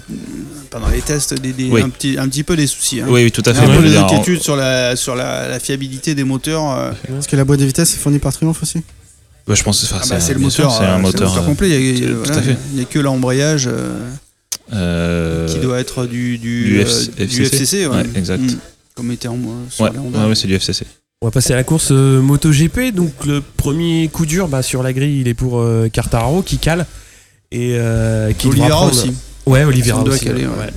pendant 0.72 0.88
les 0.90 1.02
tests 1.02 1.36
des, 1.36 1.54
des- 1.54 1.70
Oui. 1.70 1.82
un, 1.82 1.90
petit, 1.90 2.18
un 2.18 2.28
petit 2.28 2.44
peu 2.44 2.56
des 2.56 2.66
soucis. 2.66 3.02
hein. 3.02 3.06
Oui, 3.08 3.24
oui, 3.26 3.32
tout 3.32 3.44
à 3.46 3.52
Il 3.52 3.56
y 3.56 3.60
fait. 3.60 3.66
a 3.66 3.66
un 3.66 3.70
mais 3.70 3.78
peu 3.78 3.90
des 3.90 3.98
en- 3.98 4.06
inquiétudes 4.06 4.42
sur, 4.42 4.56
la, 4.56 4.96
sur 4.96 5.16
la, 5.16 5.48
la 5.48 5.60
fiabilité 5.60 6.16
des 6.16 6.24
moteurs. 6.24 6.72
euh. 6.72 6.92
Parce 7.10 7.28
que 7.28 7.36
la 7.36 7.46
boîte 7.46 7.60
de 7.60 7.66
vitesse 7.66 7.94
est 7.94 7.98
fournie 7.98 8.20
par 8.20 8.34
Triumph 8.34 8.62
aussi. 8.64 8.82
Bah, 9.48 9.56
je 9.56 9.64
pense 9.64 9.84
enfin, 9.84 10.00
Ah 10.04 10.06
bah, 10.10 10.20
c'est 10.20 10.34
le 10.34 10.40
moteur, 10.40 10.72
c'est 10.72 10.84
un 10.84 10.98
euh, 10.98 11.00
moteur. 11.00 11.38
euh, 11.38 11.46
complet. 11.46 11.70
Il 11.70 12.00
y 12.00 12.06
a, 12.06 12.10
tout 12.10 12.16
voilà, 12.18 12.38
à 12.38 12.42
fait. 12.42 12.58
il 12.74 12.80
y 12.80 12.82
a 12.82 12.86
que 12.86 13.00
l'embrayage 13.00 13.68
euh, 13.72 13.92
euh, 14.74 15.48
qui 15.48 15.60
doit 15.60 15.80
être 15.80 16.06
du, 16.06 16.38
du, 16.38 16.66
du 16.66 16.80
euh, 16.80 16.84
FCC. 16.84 17.42
FCC. 17.44 17.88
ouais. 17.88 17.96
Ouais, 17.98 18.04
exact. 18.16 18.42
Mm. 18.44 18.58
Comme 18.96 19.12
était 19.12 19.28
en, 19.28 19.36
euh, 19.36 19.38
sur 19.70 19.86
Ouais, 19.86 20.36
c'est 20.36 20.48
du 20.48 20.56
FCC. 20.56 20.86
On 21.22 21.28
va 21.28 21.32
passer 21.32 21.54
à 21.54 21.56
la 21.56 21.64
course 21.64 21.90
euh, 21.92 22.22
MotoGP. 22.22 22.94
Donc 22.94 23.26
le 23.26 23.42
premier 23.42 24.08
coup 24.10 24.26
dur 24.26 24.48
bah, 24.48 24.62
sur 24.62 24.84
la 24.84 24.94
grille, 24.94 25.22
il 25.22 25.28
est 25.28 25.34
pour 25.34 25.60
euh, 25.60 25.88
Quartararo 25.92 26.42
qui 26.42 26.58
cale 26.58 26.86
et 27.52 27.76
euh, 27.78 28.34
qui 28.34 28.48
Oliveira 28.48 28.70
prendre- 28.70 28.92
aussi. 28.92 29.14
Ouais, 29.46 29.64
Oliveira 29.64 30.04
aussi. 30.04 30.26
ouais. 30.30 30.34
ouais. 30.46 30.74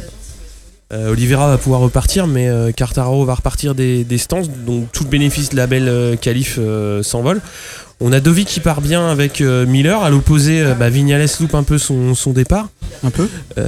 Euh, 0.93 1.13
Oliveira 1.13 1.49
va 1.49 1.59
pouvoir 1.59 1.81
repartir, 1.81 2.27
mais 2.27 2.49
euh, 2.49 2.73
Quartararo 2.73 3.25
va 3.25 3.35
repartir 3.35 3.75
des, 3.77 4.03
des 4.03 4.19
stances, 4.19 4.51
donc 4.51 4.91
tout 4.93 5.05
le 5.05 5.09
bénéfice 5.09 5.51
de 5.51 5.57
la 5.57 5.69
belle 5.69 5.89
euh, 5.89 6.17
qualif 6.17 6.57
euh, 6.59 7.03
s'envole. 7.03 7.41
On 8.01 8.13
a 8.13 8.21
Dovi 8.21 8.45
qui 8.45 8.61
part 8.61 8.81
bien 8.81 9.09
avec 9.09 9.41
euh, 9.41 9.67
Miller. 9.67 10.03
À 10.03 10.11
l'opposé, 10.11 10.65
bah, 10.79 10.89
Vignales 10.89 11.29
loupe 11.39 11.55
un 11.55 11.63
peu 11.63 11.79
son, 11.79 12.15
son 12.15 12.33
départ. 12.33 12.69
Un 13.05 13.11
peu. 13.11 13.29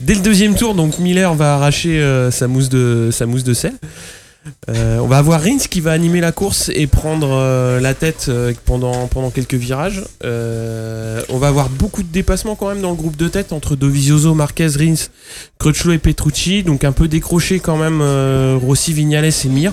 Dès 0.00 0.14
le 0.14 0.20
deuxième 0.20 0.54
tour, 0.54 0.74
donc 0.74 0.98
Miller 0.98 1.34
va 1.34 1.54
arracher 1.54 2.28
sa, 2.30 2.46
mousse 2.46 2.68
de, 2.68 3.08
sa 3.10 3.26
mousse 3.26 3.44
de 3.44 3.54
sel. 3.54 3.72
Euh, 4.68 4.98
on 4.98 5.06
va 5.06 5.18
avoir 5.18 5.42
Rins 5.42 5.58
qui 5.70 5.80
va 5.80 5.92
animer 5.92 6.20
la 6.20 6.32
course 6.32 6.70
et 6.74 6.86
prendre 6.86 7.30
euh, 7.30 7.80
la 7.80 7.94
tête 7.94 8.26
euh, 8.28 8.52
pendant, 8.64 9.06
pendant 9.06 9.30
quelques 9.30 9.54
virages. 9.54 10.02
On 10.22 11.38
va 11.38 11.48
avoir 11.48 11.68
beaucoup 11.68 12.02
de 12.02 12.08
dépassements 12.08 12.54
quand 12.54 12.68
même 12.68 12.80
dans 12.80 12.90
le 12.90 12.96
groupe 12.96 13.16
de 13.16 13.28
tête 13.28 13.52
entre 13.52 13.76
Dovizioso, 13.76 14.34
Marquez, 14.34 14.68
Rins, 14.68 15.08
Crutchlow 15.58 15.92
et 15.92 15.98
Petrucci. 15.98 16.62
Donc 16.62 16.84
un 16.84 16.92
peu 16.92 17.08
décroché 17.08 17.60
quand 17.60 17.76
même 17.76 18.02
Rossi, 18.62 18.92
Vignales 18.92 19.24
et 19.24 19.48
Mir. 19.48 19.72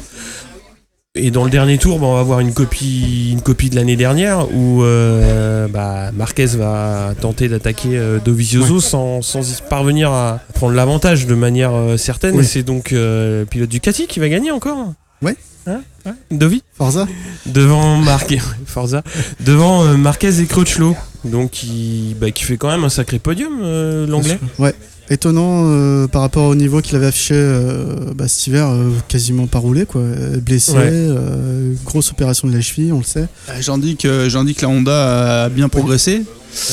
Et 1.14 1.30
dans 1.30 1.44
le 1.44 1.50
dernier 1.50 1.78
tour, 1.78 2.00
bah, 2.00 2.06
on 2.06 2.14
va 2.14 2.22
avoir 2.22 2.40
une 2.40 2.54
copie, 2.54 3.32
une 3.34 3.42
copie 3.42 3.70
de 3.70 3.76
l'année 3.76 3.98
dernière 3.98 4.50
où 4.56 4.82
euh, 4.82 5.68
bah, 5.68 6.10
Marquez 6.14 6.46
va 6.46 7.14
tenter 7.20 7.50
d'attaquer 7.50 7.98
euh, 7.98 8.20
Dovizioso 8.20 8.80
sans, 8.80 9.22
sans 9.22 9.52
y 9.52 9.62
parvenir 9.70 10.10
à 10.10 10.40
prendre 10.54 10.74
l'avantage 10.74 11.28
de 11.28 11.36
manière 11.36 11.74
euh, 11.74 11.98
certaine. 11.98 12.40
Et 12.40 12.44
c'est 12.44 12.64
donc 12.64 12.94
euh, 12.94 13.42
le 13.42 13.46
pilote 13.46 13.70
Ducati 13.70 14.08
qui 14.08 14.22
va 14.22 14.30
gagner 14.30 14.52
encore. 14.52 14.94
Ouais. 15.22 15.36
Hein 15.68 15.82
Ouais. 16.06 16.14
Dovi 16.32 16.64
Forza 16.78 17.08
devant 17.46 17.98
Marquez, 17.98 18.40
Forza, 18.66 19.04
devant 19.40 19.84
euh, 19.86 19.98
Marquez 19.98 20.40
et 20.42 20.46
Crutchlow. 20.46 20.96
Donc 21.26 21.52
qui, 21.52 22.16
bah, 22.20 22.32
qui 22.32 22.44
fait 22.44 22.58
quand 22.58 22.70
même 22.70 22.84
un 22.84 22.90
sacré 22.90 23.20
podium 23.20 23.60
euh, 23.62 24.08
l'anglais. 24.08 24.40
Ouais. 24.58 24.74
Étonnant 25.10 25.66
euh, 25.68 26.08
par 26.08 26.22
rapport 26.22 26.46
au 26.46 26.56
niveau 26.56 26.82
qu'il 26.82 26.96
avait 26.96 27.08
affiché 27.08 27.34
euh, 27.36 28.14
bah, 28.16 28.28
cet 28.30 28.48
hiver, 28.48 28.70
euh, 28.70 28.92
quasiment 29.10 29.46
pas 29.46 29.60
roulé, 29.60 29.86
quoi. 29.86 30.02
Blessé, 30.42 30.72
Ouais. 30.72 30.80
euh, 30.90 31.74
grosse 31.86 32.12
opération 32.12 32.48
de 32.48 32.54
la 32.54 32.62
cheville, 32.62 32.94
on 32.94 33.00
le 33.00 33.04
sait. 33.04 33.28
J'en 33.60 33.78
dis 33.78 33.98
que 33.98 34.30
j'en 34.30 34.44
dis 34.46 34.56
que 34.56 34.62
la 34.62 34.70
Honda 34.70 35.44
a 35.44 35.50
bien 35.50 35.68
progressé. 35.70 36.24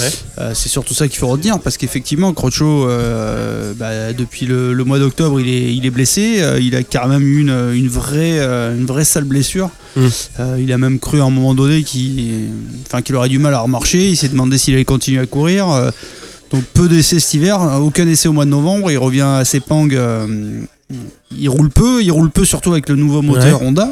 Ouais. 0.01 0.11
Euh, 0.39 0.53
c'est 0.55 0.69
surtout 0.69 0.93
ça 0.93 1.07
qu'il 1.07 1.19
faut 1.19 1.29
retenir 1.29 1.61
parce 1.61 1.77
qu'effectivement, 1.77 2.33
Crocho, 2.33 2.89
euh, 2.89 3.73
bah, 3.75 4.13
depuis 4.13 4.45
le, 4.47 4.73
le 4.73 4.85
mois 4.85 4.99
d'octobre, 4.99 5.41
il 5.41 5.49
est, 5.49 5.73
il 5.75 5.87
est 5.87 5.91
blessé. 5.91 6.41
Euh, 6.41 6.59
il 6.61 6.75
a 6.75 6.83
quand 6.83 7.07
même 7.07 7.23
eu 7.23 7.41
une, 7.41 7.73
une 7.75 7.89
vraie, 7.89 8.41
euh, 8.41 8.77
une 8.77 8.87
vraie 8.87 9.05
sale 9.19 9.25
blessure. 9.25 9.71
Mm. 9.97 10.07
Euh, 10.41 10.57
il 10.61 10.73
a 10.73 10.79
même 10.79 10.99
cru 10.99 11.21
à 11.21 11.25
un 11.25 11.31
moment 11.31 11.55
donné 11.55 11.83
qu'il, 11.83 12.49
enfin, 12.87 13.03
qu'il 13.03 13.15
aurait 13.17 13.29
du 13.29 13.39
mal 13.39 13.55
à 13.55 13.61
remarcher. 13.61 14.09
Il 14.09 14.17
s'est 14.17 14.29
demandé 14.29 14.59
s'il 14.59 14.75
allait 14.75 14.85
continuer 14.85 15.21
à 15.21 15.27
courir. 15.27 15.69
Euh, 15.71 15.91
donc 16.51 16.65
peu 16.73 16.89
d'essais 16.89 17.21
cet 17.21 17.35
hiver, 17.35 17.61
aucun 17.83 18.07
essai 18.09 18.29
au 18.29 18.33
mois 18.33 18.45
de 18.45 18.51
novembre. 18.51 18.91
Il 18.91 18.99
revient 18.99 19.23
à 19.23 19.45
Sepang. 19.45 19.89
euh, 19.93 20.61
il 21.37 21.49
roule 21.49 21.69
peu, 21.69 22.03
il 22.03 22.11
roule 22.11 22.31
peu 22.31 22.45
surtout 22.45 22.73
avec 22.73 22.89
le 22.89 22.97
nouveau 22.97 23.21
moteur 23.21 23.61
Honda. 23.63 23.91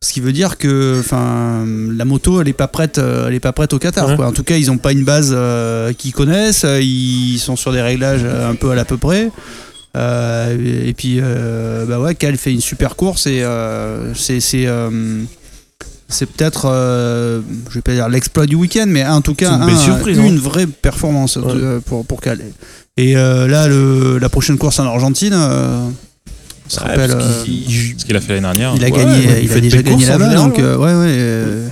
Ce 0.00 0.12
qui 0.12 0.20
veut 0.20 0.32
dire 0.32 0.58
que 0.58 0.96
enfin, 0.98 1.64
la 1.96 2.04
moto, 2.04 2.40
elle 2.40 2.48
est 2.48 2.52
pas 2.52 2.66
prête, 2.66 2.98
euh, 2.98 3.28
elle 3.28 3.34
est 3.34 3.40
pas 3.40 3.52
prête 3.52 3.72
au 3.72 3.78
Qatar. 3.78 4.08
Ouais. 4.08 4.16
quoi. 4.16 4.26
En 4.26 4.32
tout 4.32 4.42
cas, 4.42 4.56
ils 4.56 4.66
n'ont 4.66 4.78
pas 4.78 4.90
une 4.90 5.04
base 5.04 5.36
qu'ils 5.96 6.12
connaissent. 6.12 6.66
Ils 6.80 7.38
sont 7.38 7.54
sur 7.54 7.70
des 7.70 7.82
réglages 7.82 8.24
un 8.24 8.56
peu 8.56 8.70
à 8.70 8.74
l'à 8.74 8.84
peu 8.84 8.96
près. 8.96 9.30
Euh, 9.96 10.86
et 10.86 10.94
puis, 10.94 11.18
euh, 11.20 11.84
bah 11.86 12.00
ouais, 12.00 12.14
Cal 12.14 12.36
fait 12.36 12.52
une 12.52 12.60
super 12.62 12.96
course 12.96 13.26
et 13.26 13.42
euh, 13.42 14.14
c'est 14.14 14.40
c'est 14.40 14.66
euh, 14.66 15.22
c'est 16.08 16.26
peut-être, 16.26 16.66
euh, 16.66 17.40
je 17.68 17.74
vais 17.74 17.80
pas 17.82 17.92
dire 17.92 18.08
l'exploit 18.08 18.46
du 18.46 18.54
week-end, 18.54 18.84
mais 18.88 19.04
en 19.04 19.20
tout 19.20 19.34
cas 19.34 19.48
C'est 19.50 19.54
une 19.60 19.66
belle 19.66 19.74
un- 19.74 19.78
surprise, 19.78 20.18
une 20.18 20.36
hein. 20.36 20.40
vraie 20.42 20.66
performance 20.66 21.36
Ouais. 21.36 21.44
euh, 21.54 21.80
pour 21.80 22.04
pour 22.06 22.20
Cal. 22.20 22.38
Et 22.96 23.16
euh, 23.16 23.46
là, 23.48 23.68
le, 23.68 24.18
la 24.18 24.28
prochaine 24.28 24.58
course 24.58 24.78
en 24.78 24.84
Argentine, 24.86 25.32
euh, 25.34 25.88
on 26.66 26.70
se 26.70 26.80
Ouais, 26.80 26.86
rappelle. 26.86 27.16
qu'il- 27.44 27.94
Ce 27.98 28.04
qu'il 28.04 28.16
a 28.16 28.20
fait 28.20 28.40
l'année 28.40 28.42
dernière. 28.58 28.72
il 28.76 28.82
a 28.84 28.88
Ouais, 28.88 28.90
gagné, 28.92 29.26
ouais, 29.26 29.44
il 29.44 29.52
a 29.52 29.60
déjà 29.60 29.82
gagné 29.82 30.06
là-bas, 30.06 30.34
donc 30.34 30.58
euh, 30.58 30.76
ouais, 30.76 30.84
ouais. 30.94 31.16
euh, 31.18 31.68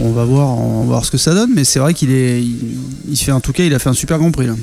on 0.00 0.10
va 0.12 0.24
voir, 0.24 0.48
on 0.58 0.80
va 0.80 0.86
voir 0.86 1.04
ce 1.04 1.10
que 1.10 1.18
ça 1.18 1.34
donne, 1.34 1.50
mais 1.54 1.64
c'est 1.64 1.78
vrai 1.78 1.94
qu'il 1.94 2.10
est, 2.12 2.40
il, 2.42 2.76
il 3.10 3.16
fait 3.16 3.32
en 3.32 3.40
tout 3.40 3.52
cas, 3.52 3.62
il 3.64 3.74
a 3.74 3.78
fait 3.78 3.88
un 3.88 3.92
super 3.94 4.18
Grand 4.18 4.30
Prix 4.32 4.46
là. 4.46 4.54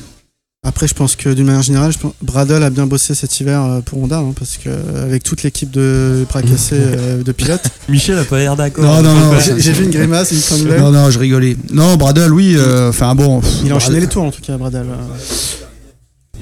Après, 0.67 0.89
je 0.89 0.93
pense 0.93 1.15
que 1.15 1.29
d'une 1.29 1.45
manière 1.45 1.61
générale, 1.61 1.93
je 1.93 1.97
pense- 1.99 2.13
Bradle 2.21 2.61
a 2.63 2.69
bien 2.69 2.85
bossé 2.85 3.15
cet 3.15 3.39
hiver 3.39 3.63
euh, 3.63 3.79
pour 3.79 4.03
Honda, 4.03 4.17
hein, 4.17 4.33
parce 4.37 4.57
que 4.57 4.67
euh, 4.67 5.05
avec 5.05 5.23
toute 5.23 5.43
l'équipe 5.43 5.71
de 5.71 6.25
bras 6.29 6.41
euh, 6.73 7.23
de 7.23 7.31
pilotes, 7.31 7.63
Michel 7.89 8.17
a 8.19 8.25
pas 8.25 8.39
l'air 8.39 8.57
d'accord. 8.57 8.83
Non, 8.83 9.01
non, 9.01 9.13
non. 9.15 9.39
j'ai 9.39 9.71
vu 9.71 9.85
une 9.85 9.89
grimace, 9.91 10.31
une 10.31 10.37
semblait. 10.39 10.77
Non, 10.77 10.91
non, 10.91 11.09
je 11.11 11.17
rigolais. 11.17 11.55
Non, 11.71 11.95
Bradle, 11.95 12.33
oui. 12.33 12.55
euh, 12.57 12.89
Enfin 12.89 13.15
bon. 13.15 13.39
pff, 13.39 13.49
Il 13.63 13.71
a 13.71 13.75
enchaîné 13.77 13.99
Bradle- 13.99 14.01
les 14.01 14.07
tours 14.09 14.23
en 14.23 14.31
tout 14.31 14.41
cas, 14.41 14.57
Bradle. 14.57 14.87
euh. 14.89 15.17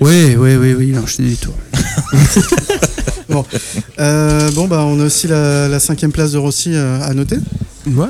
Oui, 0.02 0.36
oui, 0.36 0.56
oui, 0.56 0.74
oui, 0.74 0.88
il 0.90 0.98
a 0.98 1.02
enchaîné 1.02 1.30
les 1.30 1.36
tours. 1.36 1.54
Euh, 4.00 4.50
bon, 4.52 4.68
bah, 4.68 4.84
on 4.88 5.00
a 5.00 5.04
aussi 5.04 5.28
la, 5.28 5.68
la 5.68 5.80
cinquième 5.80 6.12
place 6.14 6.32
de 6.32 6.38
Rossi 6.38 6.72
euh, 6.74 7.00
à 7.02 7.14
noter. 7.14 7.36
Ouais. 7.86 8.08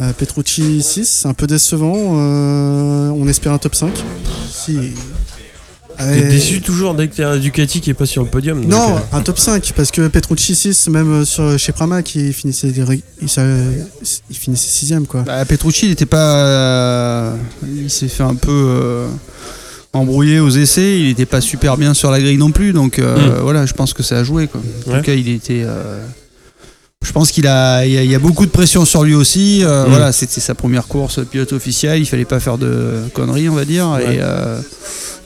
Euh, 0.00 0.12
Petrucci 0.16 0.80
6, 0.80 1.04
c'est 1.04 1.28
un 1.28 1.34
peu 1.34 1.46
décevant. 1.48 1.94
euh, 2.16 3.08
on 3.10 3.26
espère 3.28 3.52
un 3.52 3.58
top 3.58 3.74
5. 3.74 3.90
Si. 4.50 4.78
T'es 5.98 6.28
déçu 6.28 6.60
toujours 6.60 6.94
dès 6.94 7.08
que 7.08 7.14
t'es 7.16 7.22
un 7.24 7.36
Ducati 7.38 7.80
qui 7.80 7.90
est 7.90 7.94
pas 7.94 8.06
sur 8.06 8.22
le 8.22 8.28
podium. 8.28 8.60
donc, 8.62 8.70
Non, 8.70 8.96
euh, 8.96 9.16
un 9.16 9.20
top 9.22 9.38
5, 9.38 9.72
parce 9.76 9.90
que 9.90 10.08
Petrucci 10.08 10.54
6, 10.54 10.88
même 10.88 11.12
euh, 11.12 11.24
sur, 11.24 11.58
chez 11.58 11.72
Pramac, 11.72 12.14
il 12.14 12.32
finissait, 12.32 12.68
il, 13.20 13.28
ça- 13.28 13.42
il 14.30 14.36
finissait 14.36 14.86
6ème. 14.86 15.06
Quoi. 15.06 15.22
Bah, 15.22 15.44
Petrucci, 15.44 15.86
il 15.86 15.90
n'était 15.90 16.06
pas. 16.06 16.36
euh, 16.36 17.36
il 17.76 17.90
s'est 17.90 18.08
fait 18.08 18.22
un 18.24 18.34
peu 18.34 18.50
euh, 18.50 19.06
embrouiller 19.92 20.40
aux 20.40 20.50
essais. 20.50 20.98
Il 21.00 21.06
n'était 21.08 21.26
pas 21.26 21.40
super 21.40 21.76
bien 21.76 21.94
sur 21.94 22.10
la 22.10 22.20
grille 22.20 22.38
non 22.38 22.50
plus. 22.50 22.72
Donc 22.72 22.98
euh, 22.98 23.38
voilà, 23.42 23.66
je 23.66 23.72
pense 23.74 23.92
que 23.92 24.02
ça 24.02 24.18
a 24.18 24.24
joué. 24.24 24.46
Quoi. 24.48 24.60
En 24.86 24.90
Ouais. 24.92 24.98
tout 24.98 25.04
cas, 25.04 25.14
il 25.14 25.28
était. 25.28 25.64
Euh, 27.02 27.06
je 27.06 27.12
pense 27.12 27.30
qu'il 27.30 27.46
a, 27.46 27.84
il 27.84 27.92
y 27.92 27.98
a, 27.98 28.02
il 28.04 28.10
y 28.10 28.14
a 28.14 28.18
beaucoup 28.18 28.46
de 28.46 28.50
pression 28.50 28.84
sur 28.84 29.04
lui 29.04 29.14
aussi. 29.14 29.62
Euh, 29.64 29.86
Mm. 29.86 29.90
Voilà, 29.90 30.12
c'était 30.12 30.40
sa 30.40 30.54
première 30.54 30.86
course 30.86 31.20
pilote 31.30 31.52
officiel. 31.52 32.00
Il 32.00 32.06
fallait 32.06 32.24
pas 32.24 32.40
faire 32.40 32.58
de 32.58 33.00
conneries, 33.14 33.48
on 33.48 33.54
va 33.54 33.64
dire. 33.64 33.88
Ouais. 33.90 34.16
Et 34.16 34.18
euh, 34.20 34.60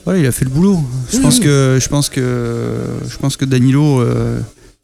voilà, 0.05 0.19
il 0.19 0.25
a 0.25 0.31
fait 0.31 0.45
le 0.45 0.51
boulot. 0.51 0.79
Je 1.11 1.19
pense 1.19 1.37
oui. 1.37 1.45
que, 1.45 1.77
je 1.81 1.87
pense 1.87 2.09
que, 2.09 2.75
je 3.09 3.17
pense 3.17 3.37
que 3.37 3.45
Danilo. 3.45 4.01
euh, 4.01 4.39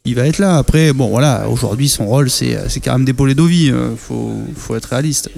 il 0.06 0.14
va 0.14 0.26
être 0.26 0.38
là. 0.38 0.58
Après, 0.58 0.92
bon, 0.92 1.08
voilà, 1.08 1.48
aujourd'hui, 1.48 1.88
son 1.88 2.06
rôle, 2.06 2.28
c'est 2.28 2.58
c'est 2.68 2.80
quand 2.80 2.92
même 2.92 3.06
d'épauler 3.06 3.34
Dovi. 3.34 3.70
Euh, 3.70 3.96
faut, 3.96 4.32
faut 4.54 4.76
être 4.76 4.90
réaliste. 4.90 5.30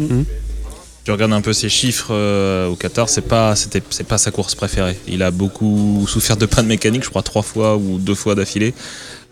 Tu 1.04 1.12
regardes 1.12 1.32
un 1.32 1.40
peu 1.40 1.52
ses 1.52 1.68
chiffres 1.68 2.08
euh, 2.10 2.66
au 2.66 2.74
Qatar, 2.74 3.08
c'est 3.08 3.20
pas, 3.20 3.54
c'était, 3.54 3.80
c'est 3.90 4.02
pas 4.08 4.18
sa 4.18 4.32
course 4.32 4.56
préférée. 4.56 4.98
Il 5.06 5.22
a 5.22 5.30
beaucoup 5.30 6.04
souffert 6.08 6.36
de 6.36 6.46
panne 6.46 6.66
mécanique, 6.66 7.04
je 7.04 7.10
crois 7.10 7.22
trois 7.22 7.42
fois 7.42 7.76
ou 7.76 7.98
deux 7.98 8.16
fois 8.16 8.34
d'affilée. 8.34 8.74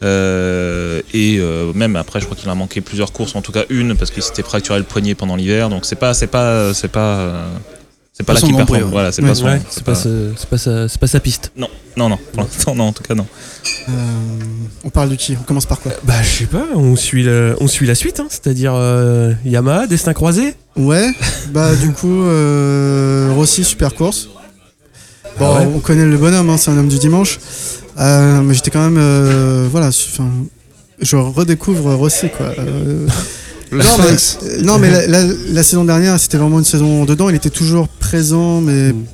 Euh, 0.03 1.01
et 1.13 1.39
euh, 1.39 1.73
même 1.75 1.97
après, 1.97 2.21
je 2.21 2.25
crois 2.27 2.37
qu'il 2.37 2.49
a 2.51 2.55
manqué 2.55 2.81
plusieurs 2.81 3.13
courses, 3.13 3.35
en 3.37 3.43
tout 3.43 3.53
cas 3.53 3.65
une, 3.71 3.97
parce 3.97 4.11
qu'il 4.11 4.23
s'était 4.23 4.43
fracturé 4.43 4.79
le 4.79 4.85
poignet 4.85 5.15
pendant 5.15 5.37
l'hiver. 5.37 5.69
Donc 5.71 5.85
c'est 5.85 5.97
pas, 5.97 6.13
c'est 6.15 6.27
pas, 6.27 6.75
c'est 6.75 6.89
pas, 6.91 7.45
c'est 8.13 8.23
pas, 8.25 8.35
Pas 8.35 8.41
là 8.41 8.47
qu'il 8.47 8.57
performe. 8.57 8.79
ouais. 8.83 8.85
Voilà, 8.91 9.13
c'est 9.13 9.23
Ouais, 9.23 9.29
pas 9.29 9.35
son. 9.35 9.45
ouais, 9.47 9.61
c'est 9.69 9.75
c'est 9.77 9.85
pas, 9.85 9.93
pas 10.51 10.59
sa- 10.59 10.89
c'est 10.89 11.01
pas 11.01 11.07
sa 11.07 11.21
piste. 11.21 11.53
Non, 11.57 11.69
non, 11.97 12.09
non. 12.11 12.19
Pour 12.33 12.43
l'instant, 12.43 12.75
non. 12.75 12.85
En 12.89 12.93
tout 12.93 13.03
cas, 13.03 13.15
non. 13.15 13.27
Euh, 13.89 13.93
on 14.85 14.91
parle 14.91 15.09
de 15.11 15.15
qui? 15.15 15.37
On 15.41 15.43
commence 15.45 15.67
par 15.67 15.81
quoi? 15.81 15.93
Bah 16.05 16.15
je 16.23 16.29
sais 16.29 16.47
pas, 16.47 16.67
on 16.75 16.97
suit, 16.97 17.23
le- 17.23 17.57
on 17.61 17.67
suit 17.69 17.87
la 17.87 17.95
suite, 17.95 18.21
hein, 18.21 18.27
c'est-à-dire 18.29 18.73
euh, 18.75 19.33
Yamaha, 19.45 19.87
destin 19.87 20.13
croisé? 20.13 20.55
Ouais, 20.77 21.09
bah 21.51 21.75
du 21.77 21.93
coup, 21.93 22.23
euh, 22.25 23.31
Rossi, 23.35 23.65
super 23.65 23.95
course. 23.95 24.29
Bon, 25.39 25.47
Ah 25.55 25.61
ouais 25.61 25.69
on 25.75 25.81
connaît 25.81 26.05
le 26.07 26.17
bonhomme, 26.17 26.49
hein, 26.51 26.57
c'est 26.57 26.71
un 26.71 26.79
homme 26.79 26.89
du 26.89 26.99
dimanche. 26.99 27.39
Euh, 27.99 28.41
mais 28.43 28.55
j'étais 28.55 28.71
quand 28.71 28.83
même. 28.83 28.99
euh, 28.99 29.69
voilà, 29.71 29.91
je 31.01 31.17
redécouvre 31.17 31.95
Rossi, 31.95 32.29
quoi. 32.37 32.47
Euh, 32.59 33.07
non, 33.73 33.79
mais, 33.99 34.17
Sphinx. 34.17 34.39
non, 34.63 34.79
mais 34.79 34.91
la, 34.91 35.07
la- 35.07 35.33
la 35.53 35.63
saison 35.63 35.85
dernière, 35.85 36.19
c'était 36.21 36.37
vraiment 36.39 36.59
une 36.59 36.65
saison 36.65 37.05
dedans. 37.05 37.29
Il 37.29 37.35
était 37.35 37.51
toujours 37.51 37.89
présent, 37.89 38.61
mais 38.61 38.93
Mm. 38.93 39.05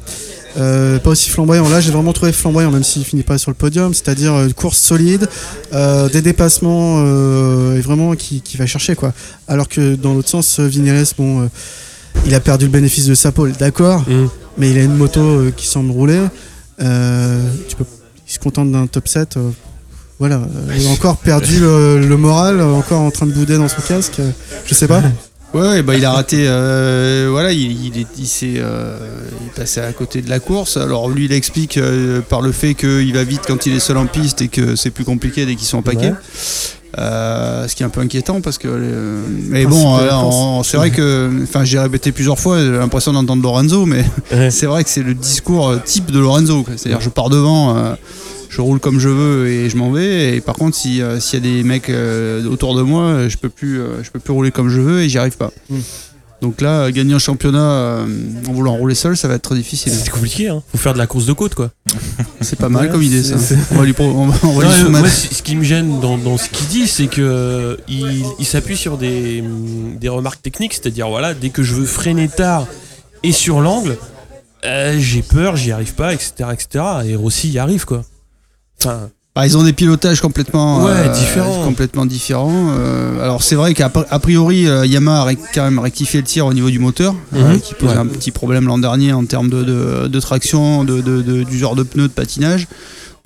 euh, 0.59 0.98
pas 0.98 1.11
aussi 1.11 1.30
flamboyant. 1.30 1.68
Là, 1.68 1.80
j'ai 1.80 1.90
vraiment 1.90 2.12
trouvé 2.12 2.33
flamboyant, 2.33 2.70
même 2.70 2.85
s'il 2.85 3.04
finit 3.04 3.22
pas 3.22 3.38
sur 3.38 3.50
le 3.50 3.54
podium. 3.54 3.94
C'est-à-dire 3.94 4.35
une 4.42 4.52
course 4.52 4.78
solide, 4.78 5.28
euh, 5.72 6.09
des 6.11 6.20
dépassements, 6.22 6.96
euh, 7.04 7.76
et 7.78 7.80
vraiment 7.80 8.14
qui, 8.14 8.40
qui 8.42 8.56
va 8.59 8.66
chercher, 8.66 8.94
quoi. 8.94 9.12
Alors 9.48 9.68
que 9.68 9.94
dans 9.94 10.12
l'autre 10.14 10.28
sens, 10.28 10.61
Vignales, 10.61 11.06
bon, 11.16 11.48
il 12.26 12.35
a 12.35 12.40
perdu 12.40 12.66
le 12.66 12.70
bénéfice 12.72 13.06
de 13.06 13.14
sa 13.14 13.33
pole, 13.33 13.52
d'accord, 13.59 14.04
Hum. 14.11 14.28
Mais 14.60 14.70
il 14.70 14.78
a 14.78 14.82
une 14.82 14.94
moto 14.96 15.20
euh, 15.20 15.50
qui 15.56 15.66
semble 15.66 15.90
rouler. 15.90 16.20
Euh, 16.80 17.42
tu 17.68 17.74
peux, 17.76 17.84
il 18.28 18.32
se 18.32 18.38
contente 18.38 18.70
d'un 18.70 18.86
top 18.86 19.08
7. 19.08 19.36
euh, 19.38 19.50
voilà, 20.18 20.40
il 20.76 20.86
a 20.86 20.90
encore 20.90 21.16
perdu 21.16 21.60
le, 21.60 21.98
le 21.98 22.16
moral, 22.18 22.60
encore 22.60 23.00
en 23.00 23.10
train 23.10 23.26
de 23.26 23.32
bouder 23.32 23.56
dans 23.56 23.68
son 23.68 23.80
casque. 23.80 24.20
je 24.66 24.74
sais 24.74 24.86
pas. 24.86 25.02
Ouais, 25.52 25.82
bah 25.82 25.96
il 25.96 26.04
a 26.04 26.12
raté. 26.12 26.44
euh, 26.46 27.26
voilà, 27.28 27.50
il, 27.50 27.86
il, 27.86 27.98
est- 27.98 28.06
il 28.18 28.26
s'est, 28.28 28.54
euh, 28.58 28.96
passé 29.56 29.80
à 29.80 29.92
côté 29.92 30.22
de 30.22 30.30
la 30.30 30.38
course. 30.38 30.76
Alors 30.76 31.08
lui, 31.08 31.24
il 31.24 31.32
explique 31.32 31.76
euh, 31.76 32.20
par 32.20 32.40
le 32.40 32.52
fait 32.52 32.74
qu'il 32.74 33.12
va 33.12 33.24
vite 33.24 33.40
quand 33.48 33.66
il 33.66 33.74
est 33.74 33.80
seul 33.80 33.96
en 33.96 34.06
piste 34.06 34.42
et 34.42 34.46
que 34.46 34.76
c'est 34.76 34.90
plus 34.92 35.02
compliqué 35.02 35.46
dès 35.46 35.56
qu'ils 35.56 35.66
sont 35.66 35.78
en 35.78 35.82
paquet. 35.82 36.10
Ouais. 36.10 36.14
Euh, 36.98 37.68
ce 37.68 37.76
qui 37.76 37.83
est 37.83 37.87
un 37.87 37.90
peu 37.90 38.00
inquiétant 38.00 38.40
parce 38.40 38.59
que. 38.59 38.66
euh, 38.68 39.22
mais 39.48 39.64
bon, 39.64 39.96
euh, 39.98 40.62
c'est 40.64 40.76
vrai 40.76 40.90
que. 40.90 41.31
Enfin, 41.44 41.64
j'ai 41.64 41.79
répété 41.79 42.11
plusieurs 42.12 42.38
fois. 42.38 42.59
J'ai 42.59 42.70
l'impression 42.72 43.12
d'entendre 43.12 43.42
Lorenzo, 43.42 43.87
mais 43.87 44.05
Ouais. 44.33 44.50
c'est 44.50 44.66
vrai 44.66 44.83
que 44.85 44.90
c'est 44.90 45.03
le 45.03 45.14
discours 45.14 45.74
type 45.85 46.11
de 46.11 46.18
Lorenzo. 46.18 46.64
C'est-à-dire, 46.76 47.00
je 47.00 47.09
pars 47.11 47.31
devant. 47.31 47.76
euh, 47.76 47.94
je 48.48 48.61
roule 48.61 48.81
comme 48.81 48.98
je 48.98 49.09
veux 49.09 49.46
et 49.46 49.70
je 49.70 49.76
m'en 49.76 49.92
vais. 49.92 50.35
Et 50.37 50.40
par 50.40 50.57
contre, 50.57 50.76
si, 50.76 51.00
euh, 51.00 51.20
s'il 51.20 51.38
y 51.44 51.48
a 51.48 51.53
des 51.57 51.62
mecs 51.62 51.88
euh, 51.88 52.44
autour 52.48 52.74
de 52.74 52.83
moi, 52.83 53.29
je 53.29 53.37
peux 53.37 53.48
plus, 53.48 53.81
euh, 53.81 54.03
je 54.03 54.11
peux 54.11 54.18
plus 54.18 54.33
rouler 54.33 54.50
comme 54.50 54.68
je 54.68 54.81
veux 54.81 55.03
et 55.03 55.09
j'y 55.09 55.18
arrive 55.18 55.37
pas. 55.37 55.53
Mm. 55.70 55.76
Donc 56.42 56.61
là, 56.62 56.90
gagner 56.90 57.12
un 57.14 57.18
championnat 57.18 57.59
euh, 57.61 58.07
en 58.48 58.53
voulant 58.53 58.74
rouler 58.74 58.94
seul, 58.94 59.14
ça 59.16 59.29
va 59.29 59.35
être 59.35 59.42
très 59.42 59.55
difficile. 59.57 59.92
C'est 59.92 60.09
compliqué, 60.11 60.48
hein. 60.48 60.62
Faut 60.72 60.79
faire 60.79 60.94
de 60.94 60.98
la 60.98 61.07
course 61.07 61.26
de 61.26 61.35
côte, 61.35 61.55
quoi. 61.55 61.70
C'est 62.40 62.59
pas 62.59 62.68
mal 62.70 62.87
Ouais, 62.87 62.90
comme 62.92 63.03
idée, 63.03 63.22
ça. 63.22 63.37
c'est- 63.38 63.57
On 63.72 63.76
va 63.76 63.85
lui, 63.85 63.92
pro- 63.92 64.05
on 64.05 64.26
va, 64.29 64.35
on 64.44 64.53
va 64.53 64.64
Non, 64.64 64.70
lui 64.70 64.76
mais 64.79 64.85
soumettre. 64.85 64.98
moi, 65.00 65.09
ce 65.11 65.42
qui 65.42 65.57
me 65.57 65.62
gêne 65.64 66.00
dans, 66.00 66.16
dans 66.16 66.38
ce 66.38 66.48
qu'il 66.48 66.66
dit, 66.68 66.87
c'est 66.88 67.09
que 67.09 67.79
il, 67.88 68.24
il 68.38 68.46
s'appuie 68.46 68.76
sur 68.79 68.96
des, 68.96 69.44
des 70.00 70.09
remarques 70.09 70.40
techniques, 70.42 70.72
c'est-à-dire 70.72 71.09
voilà, 71.11 71.35
dès 71.35 71.50
que 71.50 71.62
je 71.62 71.74
veux 71.74 71.85
freiner 71.87 72.29
tard 72.29 72.66
et 73.22 73.33
sur 73.33 73.61
l'angle, 73.61 73.98
euh, 74.64 74.98
j'ai 74.98 75.20
peur, 75.22 75.57
j'y 75.57 75.72
arrive 75.72 75.94
pas, 75.94 76.14
etc., 76.14 76.33
etc. 76.53 76.85
Et 77.05 77.16
Rossi 77.16 77.50
y 77.50 77.59
arrive, 77.59 77.85
quoi. 77.85 78.03
Enfin, 78.81 79.11
Bah, 79.36 79.46
ils 79.46 79.56
ont 79.56 79.62
des 79.62 79.72
pilotages 79.72 80.20
complètement 80.20 80.82
Ouais, 80.84 81.08
différents. 81.14 81.62
Complètement 81.64 82.04
différents. 82.04 82.50
Euh, 82.76 83.22
alors 83.22 83.44
c'est 83.44 83.54
vrai 83.54 83.74
qu'à 83.74 83.88
a 84.10 84.18
priori, 84.18 84.66
euh, 84.66 84.84
Yamaha 84.84 85.28
a 85.30 85.34
quand 85.54 85.62
même 85.62 85.78
rectifié 85.78 86.18
le 86.20 86.26
tir 86.26 86.46
au 86.46 86.52
niveau 86.52 86.68
du 86.68 86.80
moteur, 86.80 87.14
euh, 87.36 87.52
Mhm. 87.52 87.60
qui 87.60 87.74
posait 87.74 87.92
Ouais. 87.92 87.98
un 87.98 88.06
petit 88.06 88.32
problème 88.32 88.66
l'an 88.66 88.78
dernier 88.78 89.12
en 89.12 89.24
termes 89.24 89.48
de, 89.48 89.62
de- 89.62 90.08
de 90.08 90.20
traction, 90.20 90.82
de, 90.82 91.00
de- 91.00 91.22
de- 91.22 91.44
du 91.44 91.58
genre 91.58 91.76
de 91.76 91.84
pneus 91.84 92.08
de 92.08 92.12
patinage. 92.12 92.66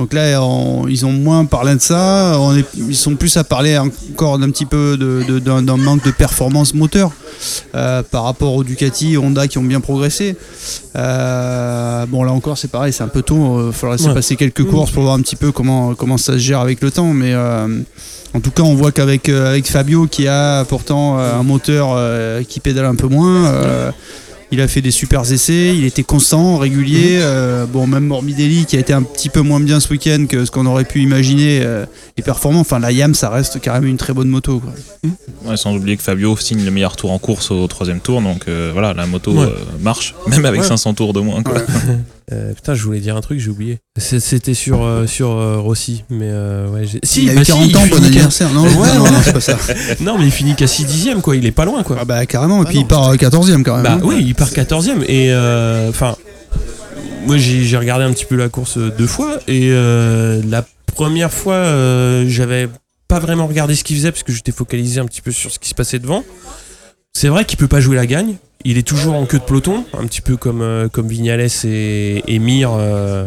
Donc 0.01 0.13
là, 0.13 0.43
on- 0.43 0.89
ils 0.89 1.07
ont 1.07 1.13
moins 1.13 1.45
parlé 1.45 1.75
de 1.77 1.81
ça. 1.81 2.37
On 2.41 2.57
est, 2.57 2.65
ils 2.77 2.97
sont 2.97 3.15
plus 3.15 3.37
à 3.37 3.45
parler 3.45 3.79
encore 3.79 4.39
d'un 4.41 4.51
petit 4.51 4.67
peu 4.67 4.97
de- 4.97 5.23
de- 5.23 5.39
d'un 5.39 5.77
manque 5.77 6.05
de 6.05 6.11
performance 6.11 6.75
moteur 6.75 7.13
euh, 7.77 8.03
par 8.03 8.25
rapport 8.25 8.55
aux 8.55 8.65
Ducati 8.65 9.13
et 9.15 9.19
Honda 9.19 9.47
qui 9.47 9.57
ont 9.59 9.63
bien 9.63 9.81
progressé. 9.81 10.37
Euh, 10.97 12.07
bon, 12.07 12.25
là 12.25 12.33
encore, 12.33 12.59
c'est 12.59 12.71
pareil, 12.71 12.93
c'est 12.93 13.03
un 13.05 13.09
peu 13.09 13.23
tôt. 13.23 13.69
Il 13.69 13.73
faudra 13.73 13.97
laisser 13.97 14.09
Ouais. 14.09 14.15
passer 14.15 14.37
quelques 14.37 14.65
courses 14.65 14.91
pour 14.91 15.05
voir 15.05 15.15
un 15.15 15.21
petit 15.21 15.37
peu 15.37 15.53
comment, 15.53 15.95
comment 15.95 16.17
ça 16.17 16.33
se 16.35 16.39
gère 16.39 16.61
avec 16.61 16.81
le 16.81 16.91
temps. 16.91 17.13
Mais 17.13 17.33
euh, 17.33 17.69
en 18.35 18.41
tout 18.41 18.51
cas, 18.51 18.63
on 18.65 18.75
voit 18.75 18.91
qu'avec 18.93 19.29
euh, 19.29 19.51
avec 19.51 19.67
Fabio, 19.69 20.07
qui 20.07 20.27
a 20.27 20.65
pourtant 20.65 21.19
euh, 21.19 21.39
un 21.39 21.43
moteur 21.45 21.91
euh, 21.97 22.43
qui 22.43 22.59
pédale 22.61 22.87
un 22.87 22.95
peu 22.97 23.07
moins, 23.09 23.47
euh, 23.47 23.91
il 24.55 24.61
a 24.61 24.69
fait 24.69 24.81
des 24.81 24.91
super 24.91 25.21
essais. 25.31 25.75
Il 25.77 25.85
était 25.85 26.03
constant, 26.03 26.57
régulier. 26.57 27.19
Euh, 27.21 27.67
bon, 27.67 27.87
même 27.87 28.07
Morbidelli, 28.07 28.65
qui 28.65 28.77
a 28.77 28.81
été 28.81 28.93
un 28.93 29.03
petit 29.03 29.29
peu 29.29 29.41
moins 29.41 29.61
bien 29.61 29.81
ce 29.81 29.89
week-end 29.91 30.25
que 30.29 30.45
ce 30.45 30.51
qu'on 30.51 30.65
aurait 30.67 30.85
pu 30.85 31.03
imaginer, 31.03 31.61
euh, 31.63 31.85
est 32.17 32.23
performant. 32.23 32.61
Enfin, 32.61 32.79
la 32.79 32.93
Yam, 32.93 33.15
ça 33.15 33.29
reste 33.31 33.59
quand 33.63 33.73
même 33.75 33.85
une 33.87 33.97
très 33.97 34.13
bonne 34.15 34.29
moto. 34.29 34.61
Quoi. 34.61 34.73
Ouais, 35.45 35.57
sans 35.57 35.75
oublier 35.77 35.97
que 35.97 36.03
Fabio 36.03 36.37
signe 36.37 36.65
le 36.65 36.71
meilleur 36.71 36.97
tour 36.97 37.11
en 37.13 37.19
course 37.19 37.51
au 37.51 37.67
troisième 37.67 38.01
tour, 38.01 38.23
donc 38.23 38.45
euh, 38.49 38.71
voilà, 38.73 38.95
la 38.95 39.07
moto 39.07 39.33
Ouais. 39.33 39.41
euh, 39.47 39.55
marche, 39.83 40.15
même 40.29 40.45
avec 40.47 40.63
Ouais. 40.63 40.67
500 40.67 40.95
tours 40.95 41.13
de 41.13 41.21
moins. 41.21 41.43
Quoi. 41.43 41.55
euh, 42.33 42.53
putain, 42.55 42.75
je 42.75 42.83
voulais 42.83 43.01
dire 43.01 43.17
un 43.17 43.21
truc, 43.21 43.39
j'ai 43.39 43.51
oublié. 43.51 43.79
C'était 43.99 44.55
sur, 44.55 44.83
euh, 44.83 45.07
sur 45.07 45.31
euh, 45.31 45.59
Rossi, 45.59 46.05
mais 46.11 46.29
euh, 46.31 46.69
ouais, 46.69 46.87
j'ai- 46.87 47.01
si, 47.03 47.25
il 47.25 47.31
a 47.31 47.35
bah 47.35 47.41
eu 47.43 47.45
si, 47.45 47.51
40 47.53 47.67
il 47.69 47.77
ans, 47.77 47.81
finit 47.81 47.91
bon 47.99 48.05
anniversaire. 48.07 48.51
Non, 48.53 48.63
Ouais, 48.65 48.95
non, 48.97 49.05
non, 49.11 49.19
c'est 49.23 49.33
pas 49.33 49.41
ça. 49.41 49.59
Non, 50.01 50.19
mais 50.19 50.25
il 50.25 50.31
finit 50.31 50.55
qu'à 50.55 50.67
6 50.67 50.85
dixièmes, 50.87 51.21
quoi. 51.21 51.37
Il 51.37 51.45
est 51.47 51.51
pas 51.53 51.65
loin, 51.65 51.83
quoi. 51.83 51.97
Ah 52.01 52.05
bah 52.05 52.25
carrément, 52.27 52.63
et 52.63 52.67
Ah 52.67 52.69
puis 52.69 52.77
non. 52.79 52.83
il 52.83 52.87
part 52.87 53.15
14ème 53.15 53.63
quand 53.63 53.75
même. 53.75 53.83
Bah 53.85 53.93
hein. 53.95 54.01
oui, 54.05 54.23
il 54.27 54.35
part 54.35 54.49
14ème 54.51 55.03
et 55.07 55.33
euh, 55.33 55.89
enfin 55.91 56.17
moi 57.27 57.37
j'ai 57.39 57.77
regardé 57.79 58.05
un 58.05 58.13
petit 58.13 58.27
peu 58.27 58.37
la 58.37 58.49
course 58.51 58.77
deux 58.77 59.07
fois 59.07 59.39
et 59.49 59.71
euh, 59.73 60.43
la 60.47 60.65
première 60.95 61.33
fois 61.33 61.55
euh, 61.55 62.27
j'avais 62.29 62.69
pas 63.09 63.19
vraiment 63.19 63.47
regardé 63.47 63.75
ce 63.75 63.83
qu'il 63.85 63.97
faisait 63.97 64.11
parce 64.13 64.23
que 64.23 64.33
j'étais 64.33 64.53
focalisé 64.53 65.01
un 65.01 65.07
petit 65.07 65.23
peu 65.23 65.31
sur 65.31 65.51
ce 65.51 65.59
qui 65.59 65.69
se 65.71 65.75
passait 65.75 65.99
devant. 65.99 66.23
C'est 67.15 67.29
vrai 67.29 67.45
qu'il 67.45 67.57
peut 67.59 67.69
pas 67.69 67.81
jouer 67.81 67.97
la 67.97 68.07
gagne, 68.07 68.35
il 68.65 68.79
est 68.79 68.87
toujours 68.87 69.15
en 69.15 69.27
queue 69.27 69.39
de 69.39 69.45
peloton, 69.45 69.85
un 69.97 70.07
petit 70.07 70.21
peu 70.21 70.37
comme 70.37 70.63
euh, 70.63 70.89
comme 70.89 71.07
Vignales 71.07 71.49
et, 71.65 72.23
et 72.27 72.41
euh, 72.65 73.27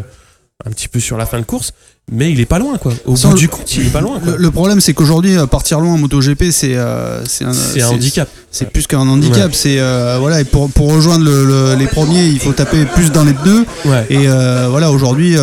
un 0.66 0.70
petit 0.72 0.88
peu 0.88 0.98
sur 0.98 1.16
la 1.16 1.24
fin 1.24 1.38
de 1.38 1.44
course, 1.44 1.72
mais 2.10 2.32
il 2.32 2.40
est 2.40 2.44
pas 2.46 2.58
loin 2.58 2.78
quoi. 2.78 2.92
Au 3.06 3.14
Sans 3.14 3.28
bout 3.28 3.34
le- 3.34 3.40
du 3.42 3.48
compte, 3.48 3.72
il 3.76 3.86
est 3.86 3.90
pas 3.90 4.00
loin 4.00 4.18
quoi. 4.18 4.32
Le, 4.32 4.38
le 4.38 4.50
problème, 4.50 4.80
c'est 4.80 4.92
qu'aujourd'hui, 4.92 5.36
euh, 5.38 5.46
partir 5.46 5.78
loin 5.78 5.92
en 5.92 5.98
MotoGP, 5.98 6.50
c'est 6.50 6.74
euh, 6.74 7.24
c'est 7.26 7.44
un, 7.44 7.86
handicap. 7.88 8.28
C'est 8.50 8.68
plus 8.72 8.88
qu'un 8.88 9.06
handicap. 9.06 9.50
Ouais. 9.50 9.52
C'est 9.52 9.78
euh, 9.78 10.16
voilà, 10.18 10.40
et 10.40 10.44
pour, 10.44 10.68
pour 10.68 10.92
rejoindre 10.92 11.24
le- 11.24 11.44
le- 11.46 11.74
les 11.78 11.86
premiers, 11.86 12.26
il 12.26 12.40
faut 12.40 12.52
taper 12.52 12.86
plus 12.86 13.12
dans 13.12 13.22
les 13.22 13.34
pneus. 13.34 13.64
Ouais. 13.84 14.04
Et 14.10 14.26
euh, 14.26 14.66
voilà, 14.68 14.90
aujourd'hui, 14.90 15.36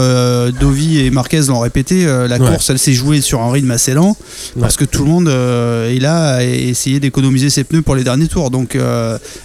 Dovi 0.60 1.00
et 1.00 1.10
Marquez 1.12 1.44
l'ont 1.44 1.60
répété, 1.62 2.04
la 2.06 2.38
Ouais. 2.38 2.50
course, 2.52 2.70
elle 2.70 2.80
s'est 2.80 2.92
jouée 2.94 3.22
sur 3.22 3.40
un 3.42 3.52
rythme 3.54 3.72
assez 3.72 3.94
lent 3.94 4.18
parce 4.60 4.76
que 4.76 4.84
tout 4.84 5.06
le 5.06 5.10
monde 5.12 5.30
est 5.30 6.00
là 6.02 6.34
à 6.36 6.44
essayer 6.44 7.00
d'économiser 7.00 7.50
ses 7.50 7.64
pneus 7.64 7.84
pour 7.84 7.96
les 7.96 8.04
derniers 8.04 8.28
tours. 8.28 8.52
Donc, 8.52 8.78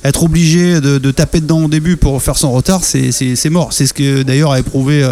être 0.02 0.22
obligé 0.24 0.80
de, 0.80 0.98
de 0.98 1.10
taper 1.12 1.40
dedans 1.40 1.62
au 1.66 1.68
début 1.68 1.96
pour 1.96 2.20
faire 2.20 2.36
son 2.38 2.50
retard, 2.50 2.80
c'est 2.82 3.50
mort. 3.50 3.72
C'est 3.72 3.86
ce 3.86 3.92
que 3.94 4.24
d'ailleurs 4.24 4.50
a 4.50 4.58
éprouvé 4.58 5.06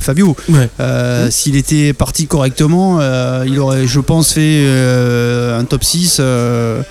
Fabio. 0.00 0.36
Ouais. 0.48 0.68
Euh, 0.80 1.28
S'il 1.30 1.56
était 1.56 1.92
parti 1.92 2.26
correctement, 2.26 2.98
euh, 3.00 3.44
il 3.46 3.58
aurait, 3.58 3.86
je 3.86 4.00
pense, 4.00 4.32
fait 4.32 4.40
euh, 4.66 5.58
un 5.58 5.64
top 5.64 5.84
6 5.84 6.18
euh, 6.20 6.82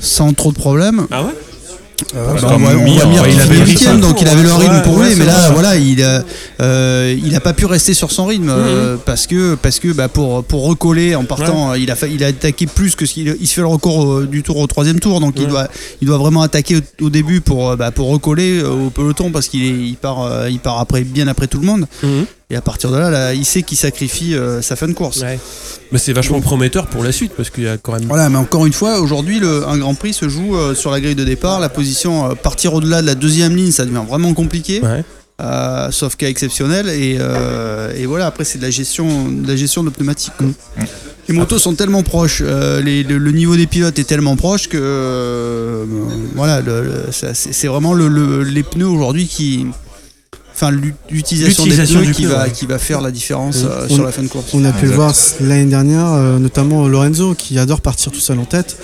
sans 0.00 0.32
trop 0.32 0.52
de 0.52 0.56
problèmes. 0.58 1.06
Ah 1.10 1.22
ouais? 1.22 1.30
Euh, 2.14 2.34
bah, 2.42 2.48
on 2.52 2.62
on 2.62 2.86
il 2.86 3.00
avait 3.40 3.56
le 3.56 4.00
donc 4.02 4.20
il 4.20 4.28
avait 4.28 4.42
le 4.42 4.52
rythme 4.52 4.74
Ouais, 4.74 4.82
pour 4.82 4.98
lui, 4.98 5.14
mais 5.16 5.24
là, 5.24 5.32
ça. 5.46 5.50
voilà, 5.52 5.76
il 5.76 6.04
a, 6.04 6.22
euh, 6.60 7.16
il 7.24 7.34
a 7.34 7.40
pas 7.40 7.54
pu 7.54 7.64
rester 7.64 7.94
sur 7.94 8.10
son 8.10 8.26
rythme 8.26 8.50
euh, 8.50 8.96
parce 9.02 9.26
que, 9.26 9.54
parce 9.54 9.78
que 9.78 9.88
bah, 9.94 10.08
pour, 10.08 10.44
pour 10.44 10.66
recoller 10.66 11.14
en 11.14 11.24
partant, 11.24 11.72
il, 11.72 11.90
a, 11.90 11.96
fa- 11.96 12.06
il 12.06 12.22
a 12.22 12.26
attaqué 12.26 12.66
plus 12.66 12.94
que 12.96 13.06
ce 13.06 13.14
qu'il 13.14 13.34
il 13.40 13.46
se 13.46 13.54
fait 13.54 13.60
le 13.62 13.66
record 13.68 14.20
du 14.24 14.42
tour 14.42 14.58
au 14.58 14.66
troisième 14.66 15.00
tour, 15.00 15.20
donc 15.20 15.36
il, 15.38 15.46
doit, 15.46 15.68
il 16.02 16.06
doit 16.06 16.18
vraiment 16.18 16.42
attaquer 16.42 16.76
au, 16.76 17.04
au 17.06 17.08
début 17.08 17.40
pour, 17.40 17.74
bah, 17.78 17.90
pour 17.92 18.10
recoller 18.10 18.62
au 18.62 18.90
peloton 18.90 19.30
parce 19.30 19.48
qu'il 19.48 19.62
est- 19.64 19.88
il 19.88 19.96
part, 19.96 20.20
euh, 20.22 20.50
il 20.50 20.58
part 20.58 20.78
après, 20.78 21.00
bien 21.00 21.26
après 21.28 21.46
tout 21.46 21.58
le 21.60 21.66
monde. 21.66 21.86
Mhm. 22.02 22.26
Et 22.48 22.54
à 22.54 22.60
partir 22.60 22.92
de 22.92 22.96
là, 22.96 23.10
là, 23.10 23.34
il 23.34 23.44
sait 23.44 23.62
qu'il 23.64 23.76
sacrifie 23.76 24.34
euh, 24.36 24.62
sa 24.62 24.76
fin 24.76 24.86
de 24.86 24.92
course. 24.92 25.20
Ouais. 25.22 25.38
Mais 25.90 25.98
c'est 25.98 26.12
vachement 26.12 26.40
prometteur 26.40 26.86
pour 26.86 27.02
la 27.02 27.10
suite 27.10 27.32
parce 27.36 27.50
qu'il 27.50 27.64
y 27.64 27.68
a 27.68 27.76
quand 27.76 27.92
même. 27.92 28.04
Voilà, 28.06 28.28
mais 28.28 28.38
encore 28.38 28.66
une 28.66 28.72
fois, 28.72 29.00
aujourd'hui, 29.00 29.40
un 29.42 29.78
Grand 29.78 29.94
Prix 29.94 30.12
se 30.12 30.28
joue 30.28 30.54
euh, 30.56 30.72
sur 30.76 30.92
la 30.92 31.00
grille 31.00 31.16
de 31.16 31.24
départ. 31.24 31.58
La 31.58 31.68
position, 31.68 32.30
euh, 32.30 32.34
partir 32.34 32.72
au-delà 32.74 33.02
de 33.02 33.06
la 33.08 33.16
deuxième 33.16 33.56
ligne, 33.56 33.72
ça 33.72 33.84
devient 33.84 34.04
vraiment 34.08 34.32
compliqué. 34.32 34.80
Ouais. 34.80 35.02
Euh, 35.42 35.90
sauf 35.90 36.14
cas 36.14 36.28
exceptionnel. 36.28 36.88
Et, 36.88 37.16
euh, 37.18 37.92
et 37.96 38.06
voilà, 38.06 38.26
après, 38.26 38.44
c'est 38.44 38.58
de 38.58 38.62
la 38.62 38.70
gestion 38.70 39.28
de, 39.28 39.48
la 39.48 39.56
gestion 39.56 39.82
de 39.82 39.90
pneumatique. 39.90 40.32
quoi. 40.38 40.46
Les 41.28 41.34
motos 41.34 41.58
sont 41.58 41.74
tellement 41.74 42.04
proches, 42.04 42.42
euh, 42.46 42.80
les- 42.80 43.02
le, 43.02 43.18
le 43.18 43.32
niveau 43.32 43.56
des 43.56 43.66
pilotes 43.66 43.98
est 43.98 44.04
tellement 44.04 44.36
proche 44.36 44.68
que 44.68 44.78
euh, 44.80 45.84
voilà, 46.36 46.62
c'est 47.10 47.34
c'est 47.34 47.66
vraiment 47.66 47.92
le- 47.94 48.06
le- 48.06 48.44
les 48.44 48.62
pneus 48.62 48.86
aujourd'hui 48.86 49.26
qui. 49.26 49.66
Enfin, 50.58 50.70
l'u- 50.70 50.94
l'utilisation 51.10 51.66
des 51.66 51.76
pneus 51.76 52.12
qui, 52.12 52.24
va, 52.24 52.44
ouais. 52.44 52.50
qui 52.50 52.64
va 52.64 52.78
faire 52.78 53.02
la 53.02 53.10
différence 53.10 53.58
euh, 53.64 53.86
On- 53.90 53.94
sur 53.94 54.04
la 54.04 54.10
fin 54.10 54.22
de 54.22 54.28
course. 54.28 54.46
On 54.54 54.64
a 54.64 54.72
pu 54.72 54.86
le 54.86 54.92
Exact. 54.92 54.94
voir 54.96 55.14
l'année 55.42 55.66
dernière, 55.66 56.06
euh, 56.14 56.38
notamment 56.38 56.88
Lorenzo 56.88 57.34
qui 57.34 57.58
adore 57.58 57.82
partir 57.82 58.10
tout 58.10 58.20
seul 58.20 58.38
en 58.38 58.46
tête. 58.46 58.76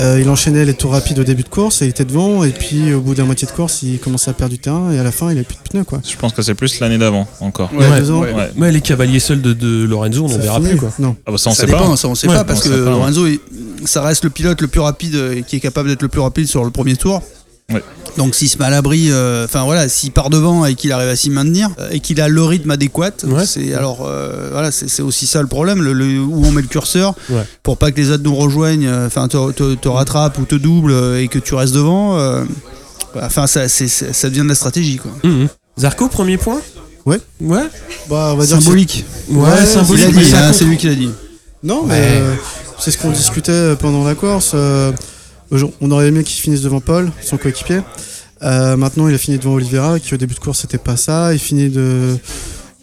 Euh, 0.00 0.18
il 0.20 0.28
enchaînait 0.28 0.64
les 0.66 0.74
tours 0.74 0.90
rapides 0.92 1.18
au 1.20 1.24
début 1.24 1.42
de 1.44 1.48
course 1.48 1.80
et 1.80 1.86
il 1.86 1.88
était 1.88 2.04
devant. 2.04 2.44
Et 2.44 2.50
puis 2.50 2.92
au 2.92 3.00
bout 3.00 3.14
de 3.14 3.20
la 3.20 3.24
moitié 3.24 3.46
de 3.48 3.52
course, 3.52 3.82
il 3.82 3.98
commençait 4.00 4.28
à 4.30 4.34
perdre 4.34 4.52
du 4.52 4.58
terrain 4.58 4.92
et 4.92 4.98
à 4.98 5.02
la 5.02 5.12
fin, 5.12 5.28
il 5.30 5.36
avait 5.38 5.44
plus 5.44 5.56
de 5.56 5.62
pneus. 5.70 5.84
Quoi. 5.84 6.00
Je 6.06 6.14
pense 6.16 6.34
que 6.34 6.42
c'est 6.42 6.54
plus 6.54 6.78
l'année 6.80 6.98
d'avant 6.98 7.26
encore. 7.40 7.70
Il 7.72 7.80
y 7.80 7.84
a 7.84 7.90
Ouais, 7.90 8.00
deux 8.00 8.10
ans, 8.10 8.20
ouais. 8.20 8.34
Ouais. 8.34 8.50
Mais 8.56 8.70
les 8.70 8.80
cavaliers 8.82 9.20
seuls 9.20 9.40
de, 9.40 9.54
de 9.54 9.84
Lorenzo, 9.84 10.24
on 10.26 10.28
n'en 10.28 10.36
verra 10.38 10.60
plus 10.60 10.76
quoi. 10.76 10.90
Non. 10.98 11.16
Ah 11.26 11.30
bah 11.32 11.38
ça 11.38 11.48
on 11.48 11.54
ça 11.54 11.60
sait 11.62 11.66
dépend, 11.68 11.90
pas. 11.90 11.96
ça 11.96 12.08
on 12.08 12.14
sait 12.14 12.28
Ouais, 12.28 12.34
pas 12.34 12.44
parce 12.44 12.60
que. 12.62 12.68
Lorenzo, 12.68 13.26
il- 13.26 13.40
ça 13.86 14.02
reste 14.02 14.24
le 14.24 14.30
pilote 14.30 14.60
le 14.60 14.68
plus 14.68 14.80
rapide 14.80 15.14
euh, 15.14 15.40
qui 15.42 15.56
est 15.56 15.60
capable 15.60 15.88
d'être 15.88 16.02
le 16.02 16.08
plus 16.08 16.20
rapide 16.20 16.48
sur 16.48 16.64
le 16.64 16.70
premier 16.70 16.96
tour. 16.96 17.22
Ouais. 17.72 17.82
Donc 18.18 18.34
s'il 18.34 18.48
se 18.48 18.58
met 18.58 18.64
à 18.66 18.70
l'abri, 18.70 19.06
euh, 19.10 19.46
enfin 19.46 19.64
voilà, 19.64 19.88
s'il 19.88 20.12
part 20.12 20.28
devant 20.30 20.64
et 20.66 20.74
qu'il 20.74 20.92
arrive 20.92 21.08
à 21.08 21.16
s'y 21.16 21.30
maintenir 21.30 21.70
euh, 21.80 21.88
et 21.90 22.00
qu'il 22.00 22.20
a 22.20 22.28
le 22.28 22.42
rythme 22.44 22.70
adéquat, 22.70 23.10
Ouais. 23.24 23.46
c'est 23.46 23.72
alors 23.74 24.06
euh, 24.06 24.50
voilà, 24.52 24.70
c'est 24.70 25.00
aussi 25.02 25.26
ça 25.26 25.40
le 25.40 25.48
problème, 25.48 25.82
le, 25.82 25.92
le- 25.94 26.20
où 26.20 26.44
on 26.44 26.50
met 26.52 26.62
le 26.62 26.68
curseur 26.68 27.14
Ouais. 27.30 27.42
pour 27.62 27.78
pas 27.78 27.90
que 27.90 27.96
les 27.96 28.10
autres 28.10 28.22
nous 28.22 28.34
rejoignent, 28.36 28.88
enfin 29.06 29.28
te, 29.28 29.50
te, 29.52 29.74
te 29.74 29.88
rattrapent 29.88 30.38
ou 30.38 30.44
te 30.44 30.54
doublent 30.54 31.16
et 31.18 31.28
que 31.28 31.38
tu 31.38 31.54
restes 31.54 31.74
devant. 31.74 32.18
euh, 32.18 32.44
Enfin, 33.22 33.46
ça, 33.46 33.68
ça 33.68 34.28
devient 34.28 34.42
de 34.42 34.48
la 34.48 34.56
stratégie, 34.56 34.96
quoi. 34.96 35.12
Mhm. 35.22 35.46
Zarco, 35.78 36.08
premier 36.08 36.36
point? 36.36 36.60
Ouais. 37.06 37.20
Ouais 37.40 37.62
Bah, 38.10 38.30
on 38.32 38.36
va 38.36 38.44
dire 38.44 38.56
que 38.58 38.62
Symbolique. 38.64 39.04
Ouais, 39.30 39.64
symbolique. 39.66 40.04
a 40.06 40.10
mais 40.10 40.22
dit, 40.24 40.30
ça 40.30 40.38
hein, 40.38 40.46
compte. 40.48 40.54
c'est 40.56 40.64
lui 40.64 40.76
qui 40.76 40.88
l'a 40.88 40.96
dit. 40.96 41.10
Non, 41.62 41.84
mais 41.86 41.94
Ouais. 41.94 42.06
euh, 42.16 42.34
c'est 42.80 42.90
ce 42.90 42.98
qu'on 42.98 43.10
discutait 43.12 43.76
pendant 43.78 44.02
la 44.04 44.16
course. 44.16 44.50
On 45.80 45.90
aurait 45.90 46.08
aimé 46.08 46.24
qu'il 46.24 46.40
finisse 46.40 46.62
devant 46.62 46.80
Paul, 46.80 47.10
son 47.22 47.36
coéquipier. 47.36 47.80
Euh, 48.42 48.76
maintenant, 48.76 49.08
il 49.08 49.14
a 49.14 49.18
fini 49.18 49.38
devant 49.38 49.54
Oliveira, 49.54 49.98
qui 50.00 50.12
au 50.14 50.16
début 50.16 50.34
de 50.34 50.40
course, 50.40 50.60
c'était 50.60 50.78
pas 50.78 50.96
ça. 50.96 51.32
Il 51.32 51.38
finit, 51.38 51.68
de... 51.70 52.16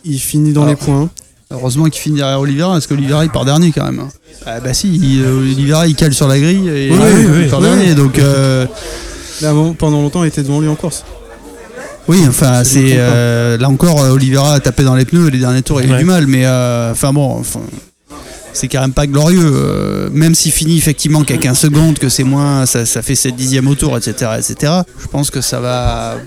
il 0.05 0.19
finit 0.19 0.53
dans 0.53 0.61
Alors, 0.63 0.71
les 0.79 0.85
points. 0.85 1.09
Heureusement 1.51 1.85
qu'il 1.85 2.01
finit 2.01 2.15
derrière 2.17 2.39
Oliveira, 2.39 2.71
parce 2.71 2.87
qu'Oliveira 2.87 3.25
il 3.25 3.29
part 3.29 3.43
dernier 3.43 3.71
quand 3.73 3.83
même. 3.83 4.07
Ah 4.45 4.59
bah 4.61 4.73
si, 4.73 4.95
il- 4.95 5.21
euh, 5.21 5.39
Oliveira 5.39 5.85
il 5.85 5.95
cale 5.95 6.13
sur 6.13 6.27
la 6.29 6.39
grille 6.39 6.67
et 6.69 6.89
Oui, 6.91 6.97
oui, 6.97 7.25
oui. 7.29 7.39
il 7.43 7.49
part 7.49 7.59
dernier. 7.59 7.93
Donc 7.93 8.17
euh, 8.19 8.65
pendant 9.77 10.01
longtemps, 10.01 10.23
il 10.23 10.27
était 10.27 10.43
devant 10.43 10.61
lui 10.61 10.69
en 10.69 10.75
course. 10.75 11.03
oui, 12.07 12.19
enfin 12.27 12.63
c'est 12.63 12.93
euh, 12.93 13.57
là 13.57 13.67
encore 13.69 13.97
Oliveira 14.11 14.53
a 14.53 14.59
tapé 14.61 14.83
dans 14.83 14.95
les 14.95 15.03
pneus 15.05 15.27
les 15.29 15.39
derniers 15.39 15.61
tours, 15.61 15.81
il 15.81 15.87
a 15.87 15.89
eu 15.89 15.91
Ouais. 15.93 15.99
du 15.99 16.05
mal, 16.05 16.25
mais 16.25 16.45
euh, 16.45 16.91
enfin 16.93 17.11
bon, 17.11 17.37
enfin, 17.39 17.59
c'est 18.53 18.67
quand 18.67 18.81
même 18.81 18.93
pas 18.93 19.07
glorieux. 19.07 19.39
euh, 19.43 20.09
même 20.11 20.35
s'il 20.35 20.51
finit 20.51 20.77
effectivement 20.77 21.23
qu'à 21.23 21.37
15 21.37 21.57
secondes, 21.57 21.97
que 21.99 22.09
c'est 22.09 22.23
moins, 22.23 22.65
ça, 22.65 22.85
ça 22.85 23.01
fait 23.01 23.15
7 23.15 23.35
dixièmes 23.35 23.67
au 23.67 23.75
tour, 23.75 23.97
etc., 23.97 24.31
etc. 24.37 24.73
Je 25.01 25.07
pense 25.07 25.29
que 25.31 25.41
ça 25.41 25.59
va. 25.59 26.17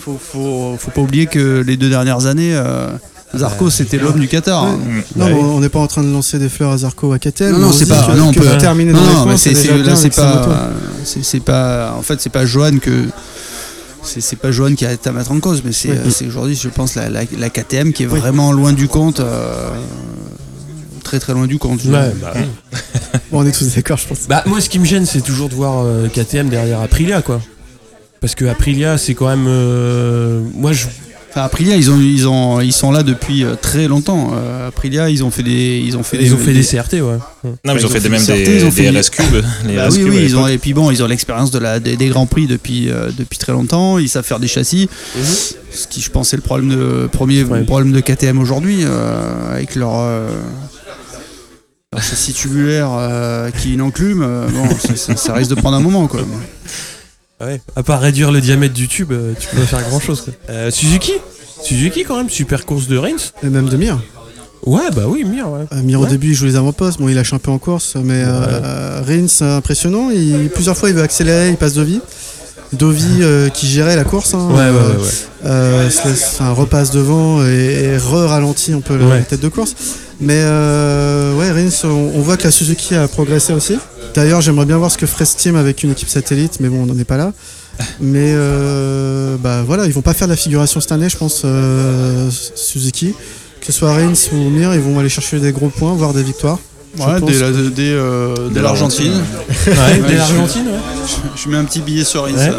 Faut, 0.00 0.18
faut, 0.20 0.76
faut 0.78 0.90
pas 0.90 1.00
oublier 1.00 1.26
que 1.26 1.62
les 1.66 1.76
deux 1.76 1.90
dernières 1.90 2.26
années. 2.26 2.54
euh, 2.54 2.88
Zarco, 3.36 3.68
c'était 3.68 3.98
l'homme 3.98 4.18
du 4.18 4.26
Qatar. 4.26 4.64
hein. 4.64 4.78
Non, 5.14 5.26
Ouais. 5.26 5.34
mais 5.34 5.38
on 5.40 5.60
n'est 5.60 5.68
pas 5.68 5.80
en 5.80 5.86
train 5.86 6.02
de 6.02 6.10
lancer 6.10 6.38
des 6.38 6.48
fleurs 6.48 6.70
à 6.72 6.78
Zarco 6.78 7.12
à 7.12 7.18
KTM. 7.18 7.52
Non, 7.52 7.58
non, 7.58 7.68
on 7.68 7.72
c'est 7.72 7.84
pas. 7.86 8.14
non, 8.16 8.28
on 8.28 8.32
peut 8.32 8.56
terminer 8.58 8.92
non, 8.92 9.02
non, 9.02 9.26
mais 9.26 9.36
c'est 9.36 9.52
là, 9.52 9.94
pas. 10.16 10.70
C'est 11.04 11.40
pas. 11.44 11.94
En 11.98 12.00
fait, 12.02 12.20
c'est 12.22 12.30
pas 12.32 12.46
Johan 12.46 12.78
que. 12.80 13.04
C'est 14.02 14.36
pas 14.36 14.50
Johan 14.50 14.74
qui 14.74 14.86
a 14.86 14.90
à 15.04 15.12
mettre 15.12 15.32
en 15.32 15.40
cause, 15.40 15.60
mais 15.62 15.72
c'est 15.72 15.90
Oui. 15.90 16.26
aujourd'hui, 16.28 16.54
je 16.54 16.68
pense, 16.70 16.94
la, 16.94 17.10
la, 17.10 17.20
la 17.38 17.50
KTM 17.50 17.92
qui 17.92 18.04
est 18.04 18.06
Oui. 18.06 18.18
vraiment 18.18 18.52
loin 18.52 18.72
du 18.72 18.88
compte. 18.88 19.20
euh, 19.20 19.68
très 21.08 21.18
très 21.20 21.32
loin 21.32 21.46
du 21.46 21.58
compte. 21.58 21.80
je 21.82 21.90
Ouais, 21.90 22.12
bah. 22.20 22.34
Bon, 23.32 23.40
on 23.42 23.46
est 23.46 23.52
tous 23.52 23.74
d'accord, 23.74 23.96
je 23.98 24.06
pense. 24.06 24.26
Bah, 24.28 24.42
moi, 24.46 24.60
ce 24.60 24.68
qui 24.68 24.78
me 24.78 24.84
gêne, 24.84 25.06
c'est 25.06 25.20
toujours 25.22 25.48
de 25.48 25.54
voir 25.54 25.84
euh, 25.84 26.08
KTM 26.08 26.48
derrière 26.48 26.80
Aprilia, 26.80 27.22
quoi. 27.22 27.40
Parce 28.20 28.34
que 28.34 28.44
Aprilia, 28.46 28.98
c'est 28.98 29.14
quand 29.14 29.28
même. 29.28 29.46
euh, 29.48 30.42
moi, 30.54 30.72
je. 30.72 30.86
Enfin, 31.30 31.42
Aprilia, 31.42 31.76
ils 31.76 31.90
ont, 31.90 32.00
ils 32.00 32.26
ont, 32.26 32.60
ils 32.62 32.72
sont 32.72 32.90
là 32.90 33.02
depuis 33.02 33.44
euh, 33.44 33.54
très 33.54 33.86
longtemps. 33.86 34.30
Euh, 34.34 34.68
Aprilia, 34.68 35.10
ils 35.10 35.22
ont 35.24 35.30
fait 35.30 35.42
des, 35.42 35.82
ils 35.84 35.94
ont 35.96 36.02
fait 36.02 36.16
Ils 36.22 36.32
ont 36.32 36.38
fait 36.38 36.54
des 36.54 36.62
CRT, 36.64 36.94
ouais. 36.94 37.18
Non, 37.44 37.74
mais 37.74 37.80
ils 37.80 37.86
ont 37.86 37.90
fait 37.90 38.00
des, 38.00 38.08
même 38.08 38.24
des, 38.24 38.56
ils 38.56 38.64
ont 38.64 38.70
fait 38.70 38.84
des 38.84 38.92
des- 38.92 38.98
RS 39.00 39.10
Cube. 39.10 39.44
Les 39.66 39.76
Bah 39.76 39.88
RS 39.88 39.92
oui, 39.92 39.98
Cube, 40.04 40.08
oui, 40.14 40.20
ils 40.24 40.36
ont, 40.38 40.46
et 40.48 40.56
puis 40.56 40.72
bon, 40.72 40.90
ils 40.90 41.02
ont 41.02 41.06
l'expérience 41.06 41.50
de 41.50 41.58
la, 41.58 41.80
des, 41.80 41.96
des 41.96 42.08
grands 42.08 42.24
prix 42.26 42.46
depuis, 42.46 42.88
euh, 42.90 43.10
depuis 43.16 43.38
très 43.38 43.52
longtemps. 43.52 43.98
Ils 43.98 44.08
savent 44.08 44.24
faire 44.24 44.40
des 44.40 44.48
châssis, 44.48 44.88
ce 45.70 45.86
qui, 45.86 46.00
je 46.00 46.10
pense, 46.10 46.32
est 46.32 46.36
le 46.36 46.42
problème 46.42 46.70
de 46.70 47.08
premier 47.12 47.44
Ouais. 47.44 47.62
problème 47.64 47.92
de 47.92 48.00
KTM 48.00 48.38
aujourd'hui 48.40 48.78
euh, 48.84 49.54
avec 49.54 49.74
leur, 49.74 49.96
châssis 52.00 52.32
tubulaire 52.32 52.88
euh, 52.92 53.50
qui 53.50 53.70
est 53.70 53.74
une 53.74 53.82
enclume. 53.82 54.22
euh, 54.22 54.46
bon, 54.48 54.68
ça, 54.78 54.96
ça- 54.96 55.16
ça 55.16 55.34
risque 55.34 55.50
de 55.50 55.54
prendre 55.56 55.76
un 55.76 55.80
moment, 55.80 56.06
quoi. 56.06 56.20
Ouais. 57.40 57.60
À 57.76 57.82
part 57.82 58.00
réduire 58.00 58.32
le 58.32 58.40
diamètre 58.40 58.74
du 58.74 58.88
tube, 58.88 59.12
euh, 59.12 59.32
tu 59.38 59.46
peux 59.48 59.58
pas 59.60 59.66
faire 59.66 59.82
grand 59.88 60.00
chose, 60.00 60.22
quoi. 60.22 60.32
Euh, 60.50 60.70
Suzuki 60.70 61.12
Suzuki, 61.62 62.04
quand 62.04 62.16
même, 62.16 62.30
super 62.30 62.64
course 62.66 62.86
de 62.88 62.96
Reims. 62.96 63.32
Et 63.42 63.48
même 63.48 63.68
de 63.68 63.76
Mir. 63.76 63.98
Ouais, 64.66 64.90
bah 64.94 65.02
oui, 65.06 65.24
Mir, 65.24 65.48
ouais. 65.48 65.64
Euh, 65.72 65.82
Mir, 65.82 66.00
au 66.00 66.04
Ouais. 66.04 66.10
début, 66.10 66.28
il 66.28 66.34
joue 66.34 66.46
les 66.46 66.56
avant-postes. 66.56 66.98
Bon, 67.00 67.08
il 67.08 67.14
lâche 67.14 67.32
un 67.32 67.38
peu 67.38 67.50
en 67.50 67.58
course, 67.58 67.94
mais 67.96 68.22
euh, 68.26 69.00
Rins, 69.06 69.28
c'est 69.28 69.44
impressionnant. 69.44 70.10
Il, 70.10 70.50
plusieurs 70.50 70.76
fois, 70.76 70.88
il 70.88 70.94
veut 70.96 71.02
accélérer, 71.02 71.50
il 71.50 71.56
passe 71.56 71.74
Dovi. 71.74 72.00
Dovi 72.72 73.04
euh, 73.22 73.48
qui 73.48 73.66
gérait 73.66 73.96
la 73.96 74.04
course. 74.04 74.34
hein, 74.34 74.48
Ouais, 74.50 74.56
ouais, 74.56 74.62
euh, 74.62 74.96
ouais. 74.98 75.02
ouais. 75.04 75.10
euh, 75.46 75.90
se 75.90 76.08
laisse- 76.08 76.26
enfin, 76.34 76.50
repasse 76.50 76.90
devant 76.90 77.42
et, 77.46 77.48
et 77.94 77.96
re-ralentit 77.98 78.72
un 78.72 78.80
peu 78.80 78.96
la 78.96 79.20
tête 79.20 79.40
de 79.40 79.48
course. 79.48 79.74
Mais 80.20 80.40
euh, 80.42 81.34
ouais, 81.36 81.50
Rins, 81.52 81.84
on, 81.84 82.12
on 82.16 82.20
voit 82.22 82.36
que 82.36 82.44
la 82.44 82.50
Suzuki 82.50 82.94
a 82.94 83.06
progressé 83.06 83.52
aussi. 83.52 83.78
D'ailleurs, 84.14 84.40
j'aimerais 84.40 84.66
bien 84.66 84.76
voir 84.78 84.90
ce 84.90 84.98
que 84.98 85.06
ferait 85.06 85.24
ce 85.24 85.36
team 85.36 85.54
avec 85.56 85.82
une 85.84 85.92
équipe 85.92 86.08
satellite, 86.08 86.58
mais 86.60 86.68
bon, 86.68 86.82
on 86.82 86.86
n'en 86.86 86.98
est 86.98 87.04
pas 87.04 87.16
là. 87.16 87.32
Mais 88.00 88.32
euh, 88.34 89.36
bah 89.38 89.62
voilà, 89.64 89.86
ils 89.86 89.92
vont 89.92 90.00
pas 90.02 90.14
faire 90.14 90.26
de 90.26 90.32
la 90.32 90.36
figuration 90.36 90.80
cette 90.80 90.90
année, 90.90 91.08
je 91.08 91.16
pense, 91.16 91.42
euh, 91.44 92.28
Suzuki. 92.56 93.14
Que 93.60 93.66
ce 93.66 93.72
soit 93.72 93.92
Rins 93.92 94.12
ou 94.32 94.50
Mir, 94.50 94.74
ils 94.74 94.80
vont 94.80 94.98
aller 94.98 95.08
chercher 95.08 95.38
des 95.38 95.52
gros 95.52 95.68
points, 95.68 95.92
voire 95.94 96.12
des 96.14 96.22
victoires. 96.24 96.58
Ouais, 96.98 97.20
dès 97.20 97.38
la- 97.38 97.50
dès, 97.52 97.92
euh, 97.92 98.34
dès 98.50 98.60
l'Argentine. 98.62 99.12
Ouais, 99.12 99.74
dès 100.08 100.14
je- 100.14 100.16
l'Argentine, 100.16 100.66
ouais. 100.66 101.06
Je, 101.36 101.42
je 101.44 101.48
mets 101.48 101.56
un 101.58 101.64
petit 101.64 101.80
billet 101.80 102.02
sur 102.02 102.24
Rins. 102.24 102.32
Ouais. 102.34 102.50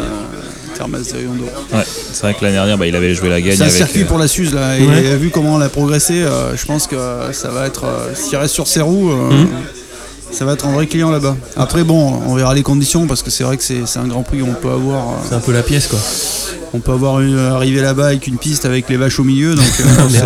Euh, 0.80 0.88
Termas 0.88 0.98
de 1.12 1.16
Riondo. 1.18 1.44
Ouais, 1.72 1.84
c'est 2.12 2.22
vrai 2.22 2.34
que 2.34 2.42
l'année 2.42 2.54
dernière, 2.56 2.78
bah, 2.78 2.86
il 2.86 2.96
avait 2.96 3.14
joué 3.14 3.28
la 3.28 3.40
gagne 3.40 3.56
C'est 3.56 3.62
un 3.62 3.66
avec. 3.66 3.76
circuit 3.76 4.02
euh, 4.02 4.06
pour 4.06 4.18
la 4.18 4.28
Suze 4.28 4.54
là, 4.54 4.78
et 4.78 4.86
Ouais. 4.86 5.16
vu 5.16 5.30
comment 5.30 5.56
elle 5.58 5.66
a 5.66 5.68
progressé, 5.68 6.22
euh, 6.22 6.56
je 6.56 6.64
pense 6.66 6.86
que 6.86 6.96
ça 7.32 7.48
va 7.50 7.66
être, 7.66 7.84
euh, 7.84 8.14
s'il 8.14 8.36
reste 8.38 8.54
sur 8.54 8.66
ses 8.66 8.80
roues, 8.80 9.10
euh, 9.10 9.30
Mhm. 9.30 9.48
ça 10.32 10.44
va 10.44 10.52
être 10.54 10.66
un 10.66 10.72
vrai 10.72 10.86
client 10.86 11.10
là-bas. 11.10 11.36
Après 11.56 11.84
bon, 11.84 12.20
on 12.26 12.34
verra 12.34 12.54
les 12.54 12.62
conditions 12.62 13.06
parce 13.06 13.22
que 13.22 13.30
c'est 13.30 13.44
vrai 13.44 13.56
que 13.56 13.62
c'est 13.62 13.82
un 13.98 14.06
Grand 14.08 14.22
Prix 14.22 14.42
où 14.42 14.46
on 14.48 14.54
peut 14.54 14.70
avoir, 14.70 15.08
euh, 15.08 15.12
C'est 15.28 15.34
un 15.34 15.40
peu 15.40 15.52
la 15.52 15.62
pièce, 15.62 15.86
quoi. 15.88 15.98
on 16.72 16.78
peut 16.80 16.92
avoir 16.92 17.20
une, 17.20 17.38
arriver 17.38 17.80
là-bas 17.80 18.06
avec 18.06 18.26
une 18.26 18.38
piste 18.38 18.64
avec 18.64 18.88
les 18.88 18.96
vaches 18.96 19.18
au 19.20 19.24
milieu, 19.24 19.54
donc 19.54 19.64
euh, 19.80 19.84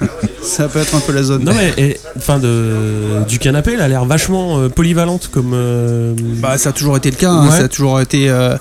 Ah, 0.00 0.06
ça 0.42 0.66
peut 0.68 0.78
être 0.78 0.94
un 0.94 1.00
peu 1.00 1.12
la 1.12 1.22
zone. 1.22 1.44
Non 1.44 1.52
mais 1.54 1.74
et, 1.76 2.00
enfin 2.16 2.38
de 2.38 3.22
du 3.28 3.38
canapé, 3.38 3.72
elle 3.74 3.82
a 3.82 3.88
l'air 3.88 4.04
vachement 4.06 4.58
euh, 4.60 4.68
polyvalente 4.70 5.28
comme. 5.30 5.52
euh, 5.52 6.14
Bah, 6.40 6.56
ça 6.56 6.70
a 6.70 6.72
toujours 6.72 6.96
été 6.96 7.10
le 7.10 7.16
cas. 7.16 7.30
hein. 7.30 7.50
Ça 7.50 7.64
a 7.64 7.68
toujours 7.68 8.00
été. 8.00 8.30
euh, 8.30 8.52
euh, 8.52 8.56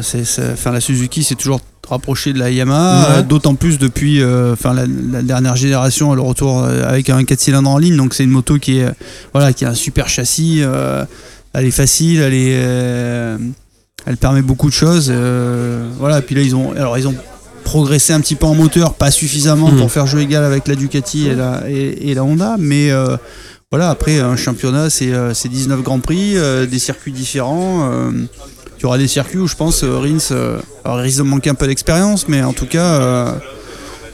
c'est, 0.00 0.24
c'est- 0.24 0.52
enfin, 0.52 0.70
la 0.70 0.80
Suzuki 0.80 1.22
s'est 1.24 1.34
toujours 1.34 1.60
rapprochée 1.88 2.32
de 2.32 2.38
la 2.38 2.50
Yamaha, 2.50 3.00
Ouais. 3.10 3.16
euh, 3.18 3.22
d'autant 3.22 3.54
plus 3.54 3.78
depuis 3.78 4.22
euh, 4.22 4.52
enfin, 4.54 4.72
la, 4.72 4.84
la 4.86 5.22
dernière 5.22 5.56
génération, 5.56 6.14
le 6.14 6.20
retour 6.22 6.62
euh, 6.62 6.88
avec 6.88 7.10
un 7.10 7.22
4 7.24 7.40
cylindres 7.40 7.68
en 7.70 7.78
ligne. 7.78 7.96
Donc, 7.96 8.14
c'est 8.14 8.24
une 8.24 8.30
moto 8.30 8.58
qui, 8.58 8.78
est, 8.78 8.84
euh, 8.84 8.90
voilà, 9.34 9.52
qui 9.52 9.64
a 9.64 9.70
un 9.70 9.74
super 9.74 10.08
châssis. 10.08 10.60
euh, 10.62 11.04
elle 11.52 11.66
est 11.66 11.70
facile, 11.70 12.20
elle, 12.20 12.32
est, 12.32 12.54
euh, 12.54 13.36
elle 14.06 14.16
permet 14.16 14.40
beaucoup 14.42 14.68
de 14.68 14.74
choses. 14.74 15.08
euh, 15.10 15.86
voilà, 15.98 16.22
puis 16.22 16.34
là, 16.34 16.40
ils 16.42 16.54
ont, 16.56 16.72
alors, 16.72 16.96
ils 16.96 17.06
ont 17.08 17.14
progressé 17.64 18.12
un 18.12 18.20
petit 18.20 18.34
peu 18.36 18.46
en 18.46 18.54
moteur, 18.54 18.94
pas 18.94 19.10
suffisamment 19.10 19.70
Mhm. 19.70 19.78
pour 19.78 19.92
faire 19.92 20.06
jeu 20.06 20.20
égal 20.20 20.44
avec 20.44 20.66
la 20.68 20.74
Ducati 20.76 21.28
et 21.28 21.34
la, 21.34 21.62
et, 21.68 22.10
et 22.10 22.14
la 22.14 22.24
Honda, 22.24 22.56
mais. 22.58 22.90
euh, 22.90 23.16
voilà, 23.70 23.88
après 23.88 24.20
un 24.20 24.36
championnat, 24.36 24.90
c'est 24.90 25.14
euh, 25.14 25.32
c'est 25.32 25.48
19 25.48 25.80
grands 25.82 25.98
prix, 26.00 26.36
euh, 26.36 26.66
des 26.66 26.78
circuits 26.78 27.10
différents. 27.10 27.88
Il 28.82 28.86
y 28.86 28.86
aura 28.86 28.98
des 28.98 29.06
circuits 29.06 29.38
où 29.38 29.46
je 29.46 29.54
pense 29.54 29.84
euh, 29.84 29.98
Rins, 29.98 30.32
euh, 30.32 30.58
alors 30.84 30.98
il 30.98 31.02
risque 31.02 31.18
de 31.18 31.22
manquer 31.22 31.50
un 31.50 31.54
peu 31.54 31.68
d'expérience, 31.68 32.26
mais 32.26 32.42
en 32.42 32.52
tout 32.52 32.66
cas, 32.66 32.84
euh, 32.84 33.32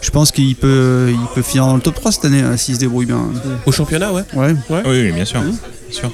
je 0.02 0.10
pense 0.10 0.30
qu'il 0.30 0.54
peut, 0.56 1.08
il 1.10 1.26
peut 1.34 1.40
finir 1.40 1.66
dans 1.66 1.74
le 1.76 1.80
top 1.80 1.94
3 1.94 2.12
cette 2.12 2.26
année 2.26 2.42
hein, 2.42 2.56
s'il 2.58 2.74
se 2.74 2.80
débrouille 2.80 3.06
bien. 3.06 3.20
Au 3.64 3.72
championnat, 3.72 4.12
ouais. 4.12 4.22
Ouais. 4.34 4.54
Oui, 4.70 4.80
oui, 4.84 5.12
bien 5.12 5.24
sûr. 5.24 5.40
Mhm. 5.40 5.52
bien 5.52 5.98
sûr. 5.98 6.12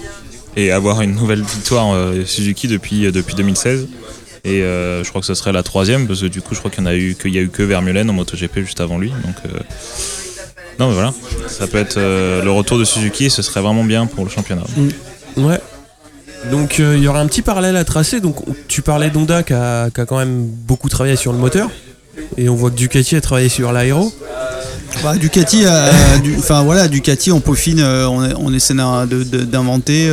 Et 0.57 0.71
avoir 0.71 1.01
une 1.03 1.17
nouvelle 1.17 1.43
victoire 1.43 1.93
euh, 1.95 2.25
Suzuki 2.25 2.69
depuis, 2.69 3.07
euh, 3.07 3.11
depuis 3.11 3.35
2016. 3.35 3.89
Et 4.45 4.63
euh, 4.63 5.03
je 5.03 5.09
crois 5.09 5.21
que 5.21 5.27
ce 5.27 5.35
serait 5.35 5.53
la 5.53 5.63
troisième, 5.63 6.07
parce 6.07 6.21
que 6.21 6.27
du 6.27 6.41
coup, 6.41 6.55
je 6.55 6.61
crois 6.61 6.71
qu'il 6.71 6.85
n'y 6.85 6.91
a, 6.91 6.95
eu 6.95 7.17
y 7.25 7.39
a 7.39 7.41
eu 7.41 7.49
que 7.49 7.63
Vermeulen 7.63 8.09
en 8.09 8.13
MotoGP 8.13 8.59
juste 8.61 8.81
avant 8.81 8.99
lui. 8.99 9.09
Donc, 9.09 9.35
euh, 9.47 9.59
non, 10.79 10.89
mais 10.89 10.95
voilà. 10.95 11.15
Ça 11.49 11.67
peut 11.67 11.79
être 11.79 11.97
euh, 11.97 12.45
le 12.45 12.51
retour 12.51 12.79
de 12.79 12.85
Suzuki, 12.85 13.25
et 13.25 13.31
ce 13.31 13.43
serait 13.43 13.63
vraiment 13.63 13.85
bien 13.85 14.07
pour 14.07 14.25
le 14.25 14.31
championnat. 14.31 14.65
Ouais. 15.37 15.59
Donc 16.51 16.79
euh, 16.81 16.95
il 16.97 17.03
y 17.03 17.09
aura 17.09 17.21
un 17.21 17.27
petit 17.27 17.43
parallèle 17.43 17.77
à 17.77 17.85
tracer. 17.85 18.21
Donc 18.21 18.47
on- 18.49 18.55
tu 18.69 18.83
parlais 18.83 19.11
d'Honda 19.11 19.43
qui 19.43 19.53
a, 19.53 19.89
quand 19.91 20.19
même 20.19 20.45
beaucoup 20.67 20.89
travaillé 20.89 21.17
sur 21.17 21.33
le 21.33 21.39
moteur. 21.39 21.71
Et 22.37 22.49
on 22.49 22.55
voit 22.55 22.71
que 22.71 22.77
Ducati 22.77 23.17
a 23.17 23.21
travaillé 23.21 23.49
sur 23.49 23.73
l'aéro. 23.73 24.13
Bah, 25.03 25.17
Ducati, 25.17 25.65
euh, 25.65 25.91
enfin 26.39 26.63
voilà, 26.63 26.87
Ducati, 26.87 27.33
on 27.33 27.41
peaufine, 27.41 27.81
euh, 27.81 28.07
on, 28.09 28.47
on 28.47 28.55
essaie 28.55 28.75
d'inventer. 28.75 30.09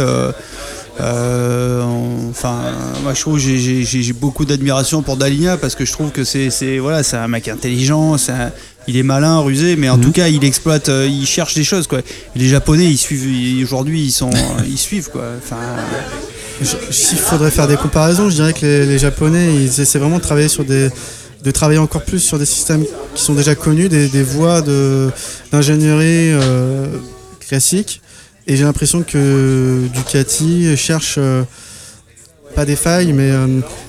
Enfin, 2.30 2.56
moi 3.04 3.14
je 3.14 3.22
trouve 3.22 3.38
j'ai- 3.40 4.14
beaucoup 4.14 4.46
d'admiration 4.46 5.02
pour 5.02 5.18
Daligna 5.18 5.58
parce 5.58 5.76
que 5.76 5.86
je 5.86 5.92
trouve 5.92 6.12
que 6.12 6.24
c'est 6.24 6.80
voilà, 6.80 7.04
c'est 7.04 7.18
un 7.18 7.28
mec 7.28 7.48
intelligent, 7.48 8.16
il 8.88 8.98
est 8.98 9.04
malin, 9.04 9.40
rusé, 9.40 9.76
mais 9.76 9.90
en 9.90 9.98
Mhm. 9.98 10.04
tout 10.04 10.12
cas 10.12 10.28
il 10.28 10.44
exploite, 10.44 10.90
euh, 10.90 11.08
il 11.10 11.26
cherche 11.26 11.54
des 11.54 11.64
choses 11.64 11.88
quoi. 11.88 12.02
Les 12.36 12.48
Japonais, 12.50 12.86
ils 12.86 12.98
suivent, 12.98 13.64
aujourd'hui 13.64 14.02
ils 14.02 14.12
sont, 14.12 14.30
ils 14.68 14.78
suivent 14.78 15.10
quoi. 15.10 15.24
Enfin, 15.38 15.58
S'il 16.92 17.18
faudrait 17.18 17.50
faire 17.52 17.68
des 17.68 17.76
comparaisons, 17.78 18.30
je 18.30 18.36
dirais 18.36 18.54
que 18.54 18.66
les, 18.66 18.86
les 18.86 19.00
Japonais, 19.00 19.50
ils 19.56 19.82
essaient 19.82 19.98
vraiment 20.00 20.18
de 20.18 20.22
travailler 20.24 20.48
sur 20.48 20.64
des 20.64 20.90
de 21.44 21.50
travailler 21.50 21.80
encore 21.80 22.04
plus 22.04 22.20
sur 22.20 22.38
des 22.38 22.46
systèmes 22.46 22.86
qui 23.16 23.24
sont 23.24 23.34
déjà 23.34 23.56
connus, 23.56 23.90
des, 23.90 24.08
des 24.10 24.22
voies 24.22 24.62
de- 24.62 25.10
d'ingénierie 25.52 26.34
euh, 26.34 26.86
classiques. 27.40 28.00
Et 28.46 28.56
j'ai 28.56 28.64
l'impression 28.64 29.02
que 29.02 29.82
Ducati 29.92 30.78
cherche 30.78 31.16
euh, 31.18 31.42
pas 32.52 32.66
des 32.66 32.76
failles, 32.76 33.14
mais 33.14 33.32
euh, 33.32 33.48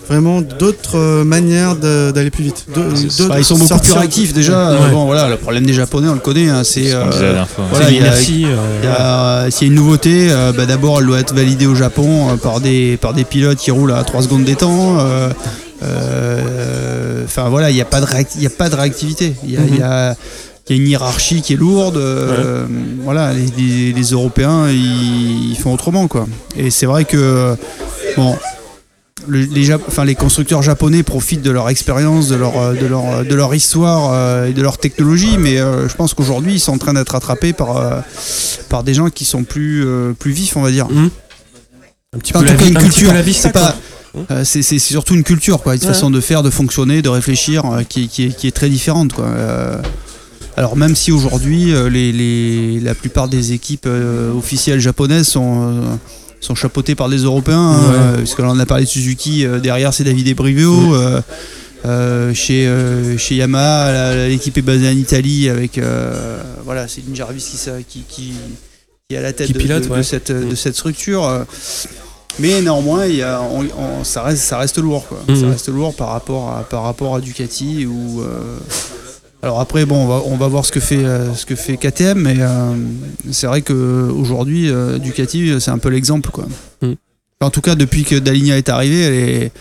vraiment 0.09 0.41
d'autres 0.41 0.97
euh, 0.99 1.25
manières 1.25 1.77
d'aller 1.77 2.31
plus 2.31 2.45
vite. 2.45 2.67
De- 2.75 3.27
bah, 3.29 3.37
ils 3.39 3.45
sont 3.45 3.57
beaucoup 3.57 3.79
plus 3.81 3.93
réactifs 3.93 4.33
déjà. 4.33 4.71
Ouais. 4.71 4.77
Euh, 4.81 4.89
Bon 4.91 5.05
voilà, 5.07 5.29
le 5.29 5.37
problème 5.37 5.65
des 5.67 5.73
Japonais, 5.75 6.09
on 6.09 6.15
le 6.15 6.21
connaît, 6.21 6.49
hein, 6.49 6.63
c'est 6.65 6.93
euh, 6.93 7.05
dernière 7.21 7.49
fois. 7.49 7.65
voilà, 7.71 7.87
C'est 7.87 7.93
il 7.95 8.41
y 8.41 8.45
euh, 8.47 9.49
y 9.49 9.53
S'il 9.53 9.67
y 9.67 9.71
a 9.71 9.73
une 9.73 9.75
nouveauté, 9.75 10.29
euh, 10.31 10.53
bah, 10.53 10.67
d'abord 10.67 11.01
elle 11.01 11.07
doit 11.07 11.21
être 11.21 11.35
validée 11.35 11.67
au 11.67 11.75
Japon 11.75 12.31
euh, 12.31 12.37
par, 12.37 12.61
des, 12.61 12.97
par 12.97 13.13
des 13.15 13.25
pilotes 13.25 13.59
qui 13.59 13.71
roulent 13.71 13.93
à 13.93 14.03
3 14.05 14.23
secondes 14.23 14.45
des 14.45 14.57
temps. 14.57 14.99
euh, 15.01 15.29
euh, 15.83 17.25
Enfin 17.25 17.49
voilà, 17.49 17.71
il 17.71 17.75
n'y 17.75 17.81
a, 17.81 17.85
pas 17.87 18.01
de 18.01 18.07
réac- 18.07 18.33
il 18.37 18.43
y 18.43 18.47
a 18.47 18.51
pas 18.51 18.69
de 18.69 18.75
réactivité. 18.77 19.35
Il 19.45 19.53
y, 19.53 19.57
a- 19.57 19.61
il 19.67 19.77
y 19.79 19.83
a, 19.83 20.15
il 20.69 20.77
y 20.77 20.79
a 20.79 20.83
une 20.83 20.89
hiérarchie 20.89 21.41
qui 21.43 21.55
est 21.55 21.57
lourde. 21.57 21.97
euh, 21.97 22.65
Voilà, 23.05 23.33
les, 23.33 23.47
les- 23.57 23.93
les 23.93 24.03
Européens 24.11 24.69
ils, 24.69 25.51
ils 25.53 25.57
font 25.57 25.73
autrement 25.73 26.09
quoi. 26.09 26.27
Et 26.57 26.71
c'est 26.71 26.87
vrai 26.87 27.05
que 27.05 27.57
bon. 28.17 28.37
le- 29.29 29.41
les, 29.45 29.65
Jap- 29.65 29.81
enfin, 29.87 30.05
les 30.05 30.15
constructeurs 30.15 30.63
japonais 30.63 31.03
profitent 31.03 31.43
de 31.43 31.51
leur 31.51 31.69
expérience, 31.69 32.29
de 32.29 32.35
leur, 32.37 32.59
euh, 32.59 32.75
de 32.75 32.87
leur, 32.87 33.25
de 33.25 33.35
leur 33.35 33.55
histoire 33.55 34.11
euh, 34.13 34.47
et 34.47 34.53
de 34.53 34.63
leur 34.63 34.79
technologie, 34.79 35.37
mais 35.39 35.59
euh, 35.59 35.89
je 35.89 35.95
pense 35.95 36.15
qu'aujourd'hui 36.15 36.55
ils 36.55 36.61
sont 36.61 36.73
en 36.73 36.79
train 36.79 36.95
d'être 36.95 37.11
rattrapés 37.11 37.53
par, 37.53 37.77
euh, 37.77 38.01
par 38.69 38.83
des 38.83 38.95
gens 38.95 39.11
qui 39.11 39.25
sont 39.25 39.45
plus, 39.45 39.85
euh, 39.87 40.13
plus 40.13 40.33
vifs, 40.33 40.57
on 40.57 40.63
va 40.63 40.71
dire. 40.71 40.87
hum. 40.91 41.11
Un 42.15 42.19
petit 42.19 42.37
En 42.37 42.41
peu 42.41 42.47
tout 42.47 42.53
la, 42.53 42.59
cas, 42.59 42.65
vie- 42.65 42.71
une 42.73 42.77
un 42.77 42.81
petit 42.81 42.89
culture. 42.91 43.09
peu 43.09 43.15
la 43.15 43.23
vista, 43.23 43.49
C'est 43.49 43.53
pas-. 43.53 43.77
Euh, 44.31 44.45
surtout 44.45 45.15
une 45.15 45.25
culture, 45.25 45.63
quoi, 45.63 45.75
une 45.75 45.81
Ouais. 45.81 45.87
façon 45.87 46.11
de 46.11 46.21
faire, 46.21 46.43
de 46.43 46.51
fonctionner, 46.51 47.01
de 47.01 47.09
réfléchir 47.09 47.65
euh, 47.65 47.83
qui, 47.89 48.09
qui 48.09 48.25
est, 48.27 48.37
qui 48.37 48.47
est 48.47 48.51
très 48.51 48.69
différente. 48.69 49.13
Quoi. 49.15 49.25
Euh, 49.25 49.79
alors 50.59 50.77
même 50.77 50.95
si 50.95 51.13
aujourd'hui 51.13 51.73
euh, 51.73 51.89
les, 51.89 52.13
les- 52.13 52.79
la 52.81 52.95
plupart 52.95 53.29
des 53.29 53.53
équipes 53.53 53.87
euh, 53.87 54.31
officielles 54.35 54.81
japonaises 54.81 55.29
sont, 55.29 55.63
euh, 55.63 55.81
sont 56.43 56.55
chapeautées 56.55 56.95
par 56.95 57.09
des 57.09 57.19
Européens, 57.19 57.59
hein, 57.59 57.79
Ouais. 57.91 57.97
euh, 57.99 58.17
parce 58.19 58.35
que 58.35 58.43
là 58.43 58.49
on 58.51 58.59
a 58.59 58.67
parlé 58.67 58.85
de 58.85 58.89
Suzuki, 58.89 59.47
euh, 59.47 59.59
derrière 59.61 59.95
c'est 59.95 60.05
David 60.05 60.35
Brivio. 60.37 60.95
euh, 61.85 62.33
chez, 62.33 62.67
euh, 62.69 63.19
chez 63.19 63.35
Yamaha, 63.37 64.29
l'équipe 64.29 64.57
est 64.57 64.63
basée 64.63 64.89
en 64.89 64.93
Italie 64.97 65.49
avec 65.49 65.79
euh, 65.79 66.41
voilà, 66.65 66.87
c'est 66.87 67.03
une 67.07 67.17
Jarvis 67.17 67.41
qui, 67.43 67.57
qui, 67.89 68.01
qui, 68.09 68.33
qui 69.09 69.15
est 69.15 69.19
à 69.19 69.21
la 69.23 69.33
tête 69.33 69.53
de, 69.53 69.59
pilote, 69.59 69.89
de- 69.89 69.97
de 69.97 70.03
cette, 70.03 70.31
de 70.31 70.53
Mm. 70.53 70.57
cette 70.57 70.75
structure. 70.77 71.45
mais 72.39 72.61
néanmoins, 72.63 73.07
il 73.07 73.17
y 73.17 73.23
a, 73.23 73.43
on- 73.43 73.65
on- 73.65 74.05
ça, 74.05 74.23
reste, 74.23 74.43
ça 74.45 74.59
reste 74.59 74.79
lourd. 74.79 75.07
Quoi. 75.09 75.19
Ça 75.29 75.33
Mhm. 75.33 75.51
reste 75.51 75.69
lourd 75.69 75.95
par 75.95 76.09
rapport 76.11 76.51
à, 76.57 76.63
par 76.63 76.85
rapport 76.85 77.17
à 77.17 77.21
Ducati. 77.21 77.85
Ou, 77.85 78.21
euh, 78.23 78.59
Alors 79.43 79.61
après, 79.61 79.85
bon, 79.87 79.97
on 80.05 80.07
va, 80.07 80.23
on 80.27 80.37
va 80.37 80.47
voir 80.49 80.65
ce 80.65 80.71
que 80.73 80.79
fait, 80.81 81.05
euh, 81.05 81.35
ce 81.35 81.47
que 81.47 81.57
fait 81.57 81.77
KTM, 81.77 82.19
mais 82.21 82.37
euh, 82.39 82.75
c'est 83.33 83.49
vrai 83.49 83.63
qu'aujourd'hui, 83.63 84.71
euh, 84.71 84.99
Ducati, 84.99 85.61
c'est 85.61 85.71
un 85.73 85.79
peu 85.79 85.89
l'exemple. 85.89 86.31
Quoi. 86.31 86.47
Mhm. 86.81 86.95
En 87.41 87.51
tout 87.51 87.61
cas, 87.61 87.75
depuis 87.75 88.05
que 88.05 88.15
Daligna 88.15 88.57
est 88.57 88.69
arrivé, 88.69 89.01
elle 89.03 89.15
est- 89.15 89.53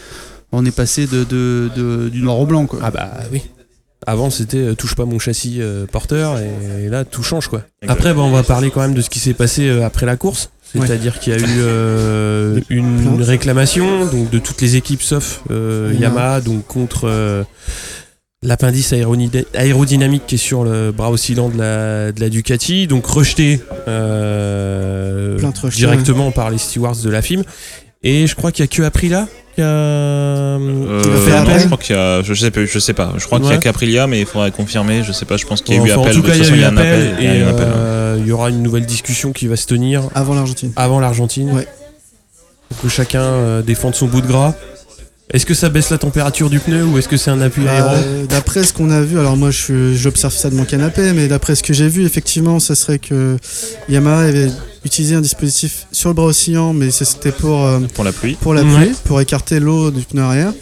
on 0.52 0.66
est 0.66 0.76
passé 0.76 1.08
de, 1.08 1.24
de, 1.24 1.70
de- 1.76 2.10
du 2.10 2.22
noir 2.22 2.40
au 2.40 2.46
blanc. 2.46 2.68
Quoi. 2.68 2.80
Ah 2.84 2.92
bah 2.92 3.10
oui. 3.32 3.42
Avant 4.08 4.30
c'était 4.32 4.58
euh, 4.58 4.74
touche 4.76 4.96
pas 4.96 5.06
mon 5.06 5.20
châssis 5.20 5.58
euh, 5.62 5.86
porteur 5.86 6.40
et, 6.40 6.90
là 6.90 7.06
tout 7.06 7.22
change 7.22 7.48
quoi. 7.48 7.62
Après 7.88 8.16
bah, 8.16 8.22
on 8.22 8.32
va 8.32 8.42
parler 8.42 8.72
quand 8.72 8.82
même 8.82 8.96
de 8.96 9.02
ce 9.02 9.12
qui 9.12 9.20
s'est 9.20 9.36
passé 9.36 9.68
euh, 9.70 9.86
après 9.86 10.08
la 10.08 10.18
course. 10.18 10.50
C'est-à-dire 10.74 11.20
qu'il 11.20 11.34
y 11.34 11.36
a 11.36 11.40
eu 11.40 11.46
euh, 11.60 12.60
une 12.70 13.22
réclamation 13.22 14.06
donc 14.08 14.32
de 14.32 14.40
toutes 14.40 14.60
les 14.62 14.76
équipes 14.76 15.04
sauf 15.04 15.42
euh. 15.52 15.94
Yamaha 16.00 16.42
donc 16.42 16.66
contre 16.66 17.02
euh, 17.08 17.44
l'appendice 18.44 18.92
aérodynamique 19.54 20.24
qui 20.26 20.36
est 20.36 20.38
sur 20.40 20.64
le 20.64 20.92
bras 20.92 21.12
oscillant 21.12 21.50
de 21.50 21.58
la, 21.60 22.12
de 22.12 22.20
la 22.20 22.28
Ducati 22.30 22.88
donc 22.88 23.06
rejeté 23.06 23.62
euh, 23.88 25.38
directement 25.76 26.32
par 26.32 26.50
les 26.50 26.58
stewards 26.58 26.96
de 27.04 27.10
la 27.12 27.22
FIM 27.22 27.44
et 28.04 28.26
je 28.26 28.36
crois 28.36 28.52
qu'il 28.52 28.64
y 28.64 28.68
a 28.68 28.68
que 28.68 28.82
Aprilia 28.82 29.28
qui 29.54 29.62
a 29.62 29.66
Euh, 29.66 31.02
qui 31.04 31.10
a 31.10 31.12
fait 31.14 31.20
fait 31.20 31.32
non, 31.32 31.38
appel. 31.44 31.60
je 31.60 31.66
crois 31.68 31.78
qu'il 31.78 31.96
y 31.96 32.00
a, 32.00 32.22
je 32.24 32.34
sais 32.34 32.50
pas, 32.52 32.66
je 32.66 32.80
sais 32.80 32.94
pas. 32.94 33.14
Je 33.18 33.26
crois 33.26 33.40
qu'il 33.40 33.50
y 33.50 33.54
a 33.54 33.58
qu'Aprilia, 33.58 34.08
mais 34.08 34.22
il 34.22 34.26
faudrait 34.26 34.50
confirmer. 34.52 35.04
Je 35.04 35.12
sais 35.12 35.26
pas. 35.26 35.36
Je 35.38 35.46
pense 35.46 35.62
qu'il 35.62 35.76
y 35.76 35.78
a 35.78 35.82
eu 35.82 35.92
Enfin, 35.92 36.02
appel. 36.02 36.12
En 36.14 36.16
tout 36.16 36.22
de 36.22 36.28
cas, 36.28 36.36
il 36.36 36.42
y 36.46 36.52
a 36.52 36.56
eu 36.56 36.64
appel 36.64 37.16
il 37.20 37.26
y 37.26 37.28
a 37.28 37.36
et 37.36 37.40
eu 37.40 37.44
un 37.44 37.48
appel. 37.50 37.68
euh, 37.68 38.18
il 38.22 38.28
y 38.28 38.32
aura 38.32 38.50
une 38.50 38.64
nouvelle 38.64 38.86
discussion 38.86 39.34
qui 39.34 39.48
va 39.48 39.58
se 39.58 39.68
tenir 39.68 40.04
Avant 40.16 40.34
l'Argentine. 40.34 40.72
avant 40.78 41.00
l'Argentine. 41.02 41.52
Ouais. 41.52 41.68
Pour 42.70 42.80
que 42.80 42.88
chacun 42.88 43.22
euh, 43.24 43.62
défende 43.62 43.94
son 43.94 44.08
bout 44.08 44.22
de 44.22 44.28
gras. 44.28 44.56
Est-ce 45.34 45.46
que 45.46 45.54
ça 45.54 45.70
baisse 45.70 45.90
la 45.90 45.98
température 45.98 46.50
du 46.50 46.60
pneu 46.60 46.84
ou 46.84 46.98
est-ce 46.98 47.08
que 47.08 47.16
c'est 47.16 47.32
un 47.32 47.40
appui 47.42 47.66
aéro 47.68 47.90
Euh, 47.94 48.26
d'après 48.26 48.64
ce 48.64 48.74
qu'on 48.74 48.90
a 48.92 49.02
vu, 49.02 49.18
alors 49.18 49.38
moi 49.38 49.50
j'observe 49.52 50.34
ça 50.34 50.50
de 50.50 50.56
mon 50.56 50.66
canapé, 50.66 51.14
mais 51.14 51.28
d'après 51.28 51.56
ce 51.56 51.64
que 51.64 51.74
j'ai 51.74 51.88
vu, 51.88 52.06
effectivement, 52.06 52.60
ça 52.60 52.76
serait 52.76 53.00
que 53.00 53.38
Yamaha 53.88 54.24
avait 54.24 54.52
utilisé 54.84 55.16
un 55.16 55.22
dispositif 55.22 55.88
sur 55.94 56.10
le 56.10 56.16
bras 56.16 56.26
oscillant, 56.26 56.74
mais 56.74 56.92
c'était 56.92 57.32
pour, 57.32 57.66
euh, 57.66 57.80
Pour 57.94 58.04
la 58.04 58.12
pluie. 58.12 58.36
pour 58.42 58.54
la 58.54 58.62
pluie, 58.64 58.74
Ouais. 58.74 58.92
pour 59.06 59.22
écarter 59.22 59.60
l'eau 59.62 59.90
du 59.92 60.02
pneu 60.02 60.22
arrière. 60.22 60.54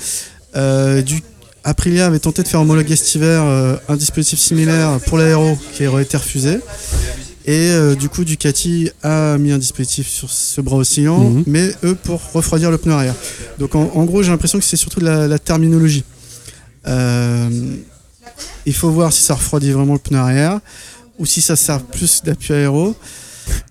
Euh, 0.56 1.02
du, 1.02 1.24
Aprilia 1.64 2.06
avait 2.06 2.20
tenté 2.20 2.44
de 2.44 2.48
faire 2.48 2.62
homologuer 2.62 2.96
cet 2.96 3.16
hiver 3.16 3.42
euh, 3.44 3.76
un 3.90 3.96
dispositif 3.96 4.40
similaire 4.40 5.00
pour 5.08 5.18
l'aéro 5.18 5.58
qui 5.74 5.86
aurait 5.88 6.04
été 6.04 6.16
refusé. 6.18 6.60
Et 7.50 7.72
euh, 7.72 7.96
du 7.96 8.10
coup, 8.10 8.24
Ducati 8.26 8.92
a 9.02 9.38
mis 9.40 9.52
un 9.52 9.58
dispositif 9.58 10.08
sur 10.08 10.30
ce 10.30 10.62
bras 10.62 10.78
oscillant, 10.78 11.20
Mhm. 11.20 11.44
mais 11.48 11.72
eux 11.84 11.96
pour 11.96 12.22
refroidir 12.34 12.70
le 12.70 12.78
pneu 12.78 12.94
arrière. 12.94 13.16
Donc 13.58 13.74
en, 13.74 13.90
en 13.96 14.04
gros, 14.06 14.22
j'ai 14.22 14.30
l'impression 14.30 14.60
que 14.60 14.66
c'est 14.66 14.78
surtout 14.78 15.00
de 15.00 15.06
la, 15.06 15.28
la 15.28 15.40
terminologie. 15.40 16.04
Euh, 16.88 17.50
il 18.68 18.74
faut 18.76 18.92
voir 18.92 19.12
si 19.12 19.24
ça 19.24 19.34
refroidit 19.34 19.72
vraiment 19.72 19.94
le 19.94 20.00
pneu 20.00 20.20
arrière 20.20 20.60
ou 21.18 21.26
si 21.26 21.42
ça 21.42 21.56
sert 21.56 21.82
plus 21.82 22.22
d'appui 22.24 22.54
aéro. 22.54 22.96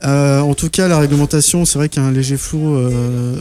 Euh, 0.04 0.40
en 0.40 0.54
tout 0.54 0.70
cas, 0.70 0.88
la 0.88 0.98
réglementation, 0.98 1.64
c'est 1.64 1.78
vrai 1.78 1.88
qu'il 1.88 2.02
y 2.02 2.04
a 2.04 2.08
un 2.08 2.12
léger 2.12 2.36
flou. 2.36 2.74
euh, 2.76 3.40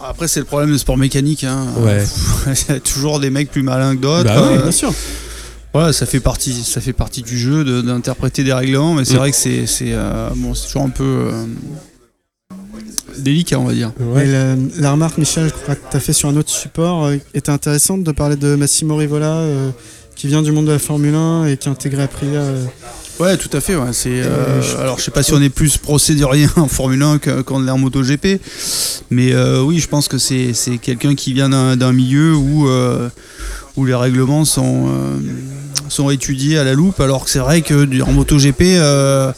Après, 0.00 0.26
c'est 0.28 0.40
le 0.40 0.46
problème 0.46 0.72
du 0.72 0.78
sport 0.78 0.96
mécanique. 0.96 1.44
Hein. 1.44 1.66
Ouais. 1.78 2.04
Il 2.68 2.72
y 2.74 2.76
a 2.76 2.80
toujours 2.80 3.20
des 3.20 3.30
mecs 3.30 3.50
plus 3.52 3.62
malins 3.62 3.94
que 3.94 4.00
d'autres. 4.00 4.24
Bah 4.24 4.48
oui, 4.50 4.56
Euh, 4.58 4.62
bien 4.62 4.72
sûr. 4.72 4.92
Voilà, 5.72 5.92
ça 5.92 6.04
fait 6.06 6.18
partie, 6.20 6.52
ça 6.64 6.80
fait 6.80 6.92
partie 6.92 7.22
du 7.22 7.38
jeu 7.38 7.62
de- 7.64 7.80
d'interpréter 7.80 8.42
des 8.42 8.52
règlements, 8.52 8.94
mais 8.94 9.04
c'est 9.04 9.14
Mm. 9.14 9.18
vrai 9.18 9.30
que 9.30 9.36
c'est, 9.36 9.66
c'est, 9.66 9.92
euh, 9.92 10.28
bon, 10.34 10.52
c'est 10.54 10.66
toujours 10.66 10.82
un 10.82 10.88
peu 10.90 11.04
euh, 11.32 11.44
délicat, 13.18 13.58
on 13.60 13.64
va 13.64 13.72
dire. 13.74 13.92
Ouais. 14.00 14.26
Et 14.26 14.32
la, 14.32 14.56
la 14.78 14.92
remarque, 14.92 15.18
Michel, 15.18 15.48
je 15.48 15.52
crois 15.52 15.76
que 15.76 15.90
tu 15.90 15.96
as 15.96 16.00
fait 16.00 16.12
sur 16.12 16.28
un 16.28 16.36
autre 16.36 16.50
support, 16.50 17.04
euh, 17.06 17.16
était 17.34 17.50
intéressante 17.50 18.02
de 18.02 18.12
parler 18.12 18.36
de 18.36 18.56
Massimo 18.56 18.96
Rivola, 18.96 19.36
euh, 19.36 19.70
qui 20.16 20.26
vient 20.26 20.42
du 20.42 20.50
monde 20.52 20.66
de 20.66 20.72
la 20.72 20.78
Formule 20.78 21.14
1 21.14 21.46
et 21.46 21.56
qui 21.56 21.68
a 21.68 21.72
intégré 21.72 22.02
Aprilia. 22.02 22.40
euh, 22.40 22.64
Ouais, 23.20 23.36
tout 23.36 23.50
à 23.52 23.60
fait. 23.60 23.76
Ouais. 23.76 23.92
C'est, 23.92 24.08
euh, 24.22 24.62
je- 24.62 24.76
alors, 24.78 24.98
je 24.98 25.04
sais 25.04 25.10
pas 25.10 25.22
si 25.22 25.32
on 25.34 25.42
est 25.42 25.50
plus 25.50 25.76
procédurien 25.76 26.48
en 26.56 26.68
Formule 26.68 27.02
1 27.02 27.18
que- 27.18 27.42
qu'en 27.42 27.66
en 27.68 27.78
MotoGP, 27.78 28.40
mais 29.10 29.32
euh, 29.32 29.60
oui, 29.62 29.78
je 29.78 29.88
pense 29.88 30.08
que 30.08 30.16
c'est, 30.18 30.54
c'est 30.54 30.78
quelqu'un 30.78 31.14
qui 31.14 31.32
vient 31.34 31.50
d'un, 31.50 31.76
d'un 31.76 31.92
milieu 31.92 32.34
où, 32.34 32.66
euh, 32.68 33.08
où 33.76 33.84
les 33.84 33.94
règlements 33.94 34.44
sont, 34.46 34.88
euh, 34.88 35.18
sont 35.88 36.08
étudiés 36.10 36.56
à 36.58 36.64
la 36.64 36.72
loupe, 36.72 36.98
alors 37.00 37.24
que 37.24 37.30
c'est 37.30 37.38
vrai 37.40 37.60
que 37.62 37.86
en 38.02 38.12
MotoGP, 38.12 38.62
euh, 38.78 39.32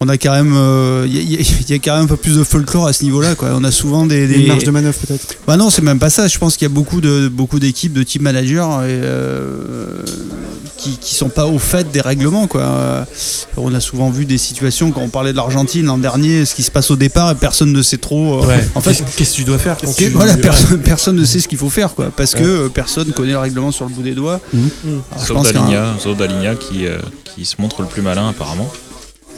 on 0.00 0.08
a 0.08 0.16
quand 0.16 0.30
même, 0.30 0.54
euh, 0.54 1.04
il 1.08 1.14
y, 1.16 1.18
a- 1.18 1.22
il 1.22 1.32
y 1.32 1.36
a- 1.36 1.40
il 1.40 1.70
y 1.70 1.72
a 1.74 1.78
quand 1.78 1.94
même 1.94 2.04
un 2.04 2.06
peu 2.06 2.16
plus 2.16 2.36
de 2.36 2.44
folklore 2.44 2.86
à 2.86 2.92
ce 2.92 3.02
niveau-là. 3.02 3.34
Quoi. 3.34 3.48
On 3.56 3.64
a 3.64 3.72
souvent 3.72 4.06
des, 4.06 4.28
des- 4.28 4.34
Une 4.42 4.46
marge 4.46 4.62
de 4.64 4.70
manœuvre 4.70 4.96
peut-être. 4.96 5.34
bah 5.46 5.56
non, 5.56 5.70
c'est 5.70 5.82
même 5.82 5.98
pas 5.98 6.08
ça. 6.10 6.28
Je 6.28 6.38
pense 6.38 6.56
qu'il 6.56 6.66
y 6.68 6.70
a 6.70 6.74
beaucoup 6.74 7.00
de 7.00 7.26
beaucoup 7.28 7.58
d'équipes, 7.58 7.92
de 7.92 8.04
team 8.04 8.22
managers 8.22 8.54
et, 8.54 8.94
euh, 9.02 10.02
qui 10.76 10.96
qui 10.98 11.16
sont 11.16 11.28
pas 11.30 11.46
au 11.46 11.58
fait 11.58 11.90
des 11.90 12.00
règlements 12.00 12.46
quoi. 12.46 12.60
Euh, 12.60 13.04
On 13.56 13.74
a 13.74 13.80
souvent 13.80 14.08
vu 14.10 14.24
des 14.24 14.38
situations 14.38 14.92
quand 14.92 15.00
on 15.00 15.08
parlait 15.08 15.32
de 15.32 15.36
l'Argentine 15.36 15.86
l'an 15.86 15.98
dernier, 15.98 16.44
ce 16.44 16.54
qui 16.54 16.62
se 16.62 16.70
passe 16.70 16.92
au 16.92 16.96
départ 16.96 17.32
et 17.32 17.34
personne 17.34 17.72
ne 17.72 17.82
sait 17.82 17.96
trop. 17.98 18.40
euh, 18.44 18.46
Ouais. 18.46 18.68
En 18.76 18.80
fait, 18.80 19.02
Qu'est-ce- 19.16 19.32
que 19.32 19.36
tu 19.38 19.42
dois 19.42 19.58
faire 19.58 19.76
quand 19.82 19.90
que- 19.92 19.96
tu- 20.04 20.10
voilà, 20.10 20.36
personne, 20.36 20.78
personne 20.78 21.16
ne 21.16 21.24
sait 21.24 21.40
ce 21.40 21.48
qu'il 21.48 21.58
faut 21.58 21.70
faire 21.70 21.96
quoi, 21.96 22.12
parce 22.16 22.34
Ouais. 22.34 22.42
que 22.42 22.46
euh, 22.46 22.68
personne 22.68 23.10
connaît 23.10 23.32
le 23.32 23.38
règlement 23.38 23.72
sur 23.72 23.84
le 23.88 23.90
bout 23.92 24.02
des 24.02 24.14
doigts. 24.14 24.40
Mhm. 24.54 24.68
Alors, 25.10 25.22
je 25.24 25.26
Sauf 26.00 26.16
Daligna, 26.16 26.54
qui, 26.54 26.86
euh, 26.86 26.98
qui 27.34 27.44
se 27.44 27.56
montre 27.60 27.82
le 27.82 27.88
plus 27.88 28.00
malin 28.02 28.28
apparemment. 28.28 28.70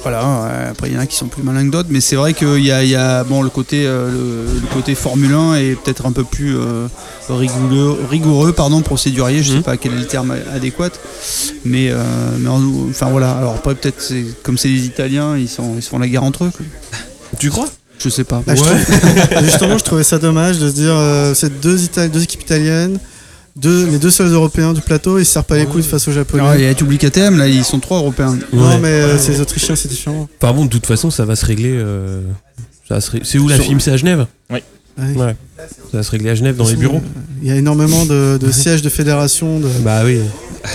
Voilà, 0.02 0.22
ouais, 0.24 0.68
après 0.70 0.88
il 0.88 0.94
y 0.94 0.96
en 0.96 1.00
a 1.00 1.06
qui 1.06 1.14
sont 1.16 1.26
plus 1.26 1.42
malins 1.42 1.66
que 1.66 1.70
d'autres, 1.72 1.90
mais 1.90 2.00
c'est 2.00 2.16
vrai 2.16 2.32
qu'il 2.32 2.64
y 2.64 2.72
a, 2.72 2.82
il 2.82 2.88
y 2.88 2.94
a 2.94 3.22
bon, 3.22 3.42
le, 3.42 3.50
côté, 3.50 3.84
euh, 3.86 4.10
le, 4.10 4.60
le 4.60 4.66
côté 4.72 4.94
Formule 4.94 5.34
1 5.34 5.54
est 5.56 5.74
peut-être 5.74 6.06
un 6.06 6.12
peu 6.12 6.24
plus 6.24 6.56
euh, 6.56 6.86
rigoureux, 7.28 7.98
rigoureux 8.08 8.52
pardon, 8.52 8.80
procédurier, 8.80 9.42
je 9.42 9.50
Mhm. 9.52 9.56
sais 9.58 9.62
pas 9.62 9.76
quel 9.76 9.92
est 9.92 9.98
le 9.98 10.06
terme 10.06 10.34
adéquat, 10.54 10.88
mais, 11.66 11.90
euh, 11.90 12.02
mais 12.38 12.48
en- 12.48 12.62
enfin 12.88 13.10
voilà, 13.10 13.32
alors 13.32 13.54
après 13.56 13.74
peut-être 13.74 14.00
c'est- 14.00 14.24
comme 14.42 14.56
c'est 14.56 14.68
les 14.68 14.86
Italiens, 14.86 15.36
ils, 15.36 15.48
sont, 15.48 15.74
ils 15.76 15.82
se 15.82 15.90
font 15.90 15.98
la 15.98 16.08
guerre 16.08 16.24
entre 16.24 16.44
eux. 16.44 16.50
quoi. 16.56 16.64
Tu 17.38 17.50
crois? 17.50 17.68
Je 18.02 18.08
sais 18.08 18.24
pas. 18.24 18.42
Ah, 18.46 18.54
je 18.54 18.62
Ouais. 18.62 18.66
trouve- 18.68 19.44
justement, 19.44 19.76
je 19.76 19.84
trouvais 19.84 20.04
ça 20.04 20.18
dommage 20.18 20.58
de 20.58 20.68
se 20.70 20.74
dire 20.74 20.94
euh, 20.94 21.34
c'est 21.34 21.60
deux, 21.60 21.76
Itali- 21.76 22.10
deux 22.10 22.22
équipes 22.22 22.40
italiennes, 22.42 22.98
deux, 23.56 23.86
les 23.86 23.98
deux 23.98 24.10
seuls 24.10 24.30
Européens 24.32 24.72
du 24.72 24.80
plateau, 24.80 25.18
ils 25.18 25.24
se 25.24 25.32
serrent 25.32 25.44
pas 25.44 25.56
les 25.56 25.66
coudes 25.66 25.82
face 25.84 26.06
aux 26.08 26.12
Japonais. 26.12 26.42
Alors, 26.42 26.54
il 26.56 26.62
y 26.62 26.66
a 26.66 26.74
KTM, 26.74 27.36
là 27.38 27.48
ils 27.48 27.64
sont 27.64 27.78
trois 27.80 27.98
européens. 27.98 28.38
Non, 28.52 28.78
mais 28.78 28.88
euh, 28.88 29.18
c'est 29.18 29.32
les 29.32 29.40
Autrichiens, 29.40 29.76
c'est 29.76 29.88
différent. 29.88 30.28
Enfin 30.40 30.52
bon, 30.52 30.64
de 30.64 30.70
toute 30.70 30.86
façon, 30.86 31.10
ça 31.10 31.24
va 31.24 31.36
se 31.36 31.44
régler. 31.46 31.72
euh, 31.72 32.22
ça 32.88 32.94
va 32.96 33.00
se 33.00 33.10
ré- 33.10 33.20
C'est 33.24 33.38
où 33.38 33.48
la 33.48 33.56
Sur- 33.56 33.64
film 33.64 33.80
C'est 33.80 33.92
à 33.92 33.96
Genève? 33.96 34.26
Ouais. 34.50 34.62
Ouais. 34.98 35.36
Ça 35.90 35.98
va 35.98 36.02
se 36.02 36.10
régler 36.10 36.30
à 36.30 36.34
Genève 36.34 36.56
dans 36.56 36.68
les 36.68 36.76
bureaux. 36.76 37.00
Il 37.42 37.48
y 37.48 37.52
a 37.52 37.56
énormément 37.56 38.04
de, 38.04 38.38
de 38.40 38.50
sièges 38.50 38.82
de 38.82 38.88
fédération. 38.90 39.58
De... 39.60 39.68
Bah 39.82 40.02
oui. 40.04 40.20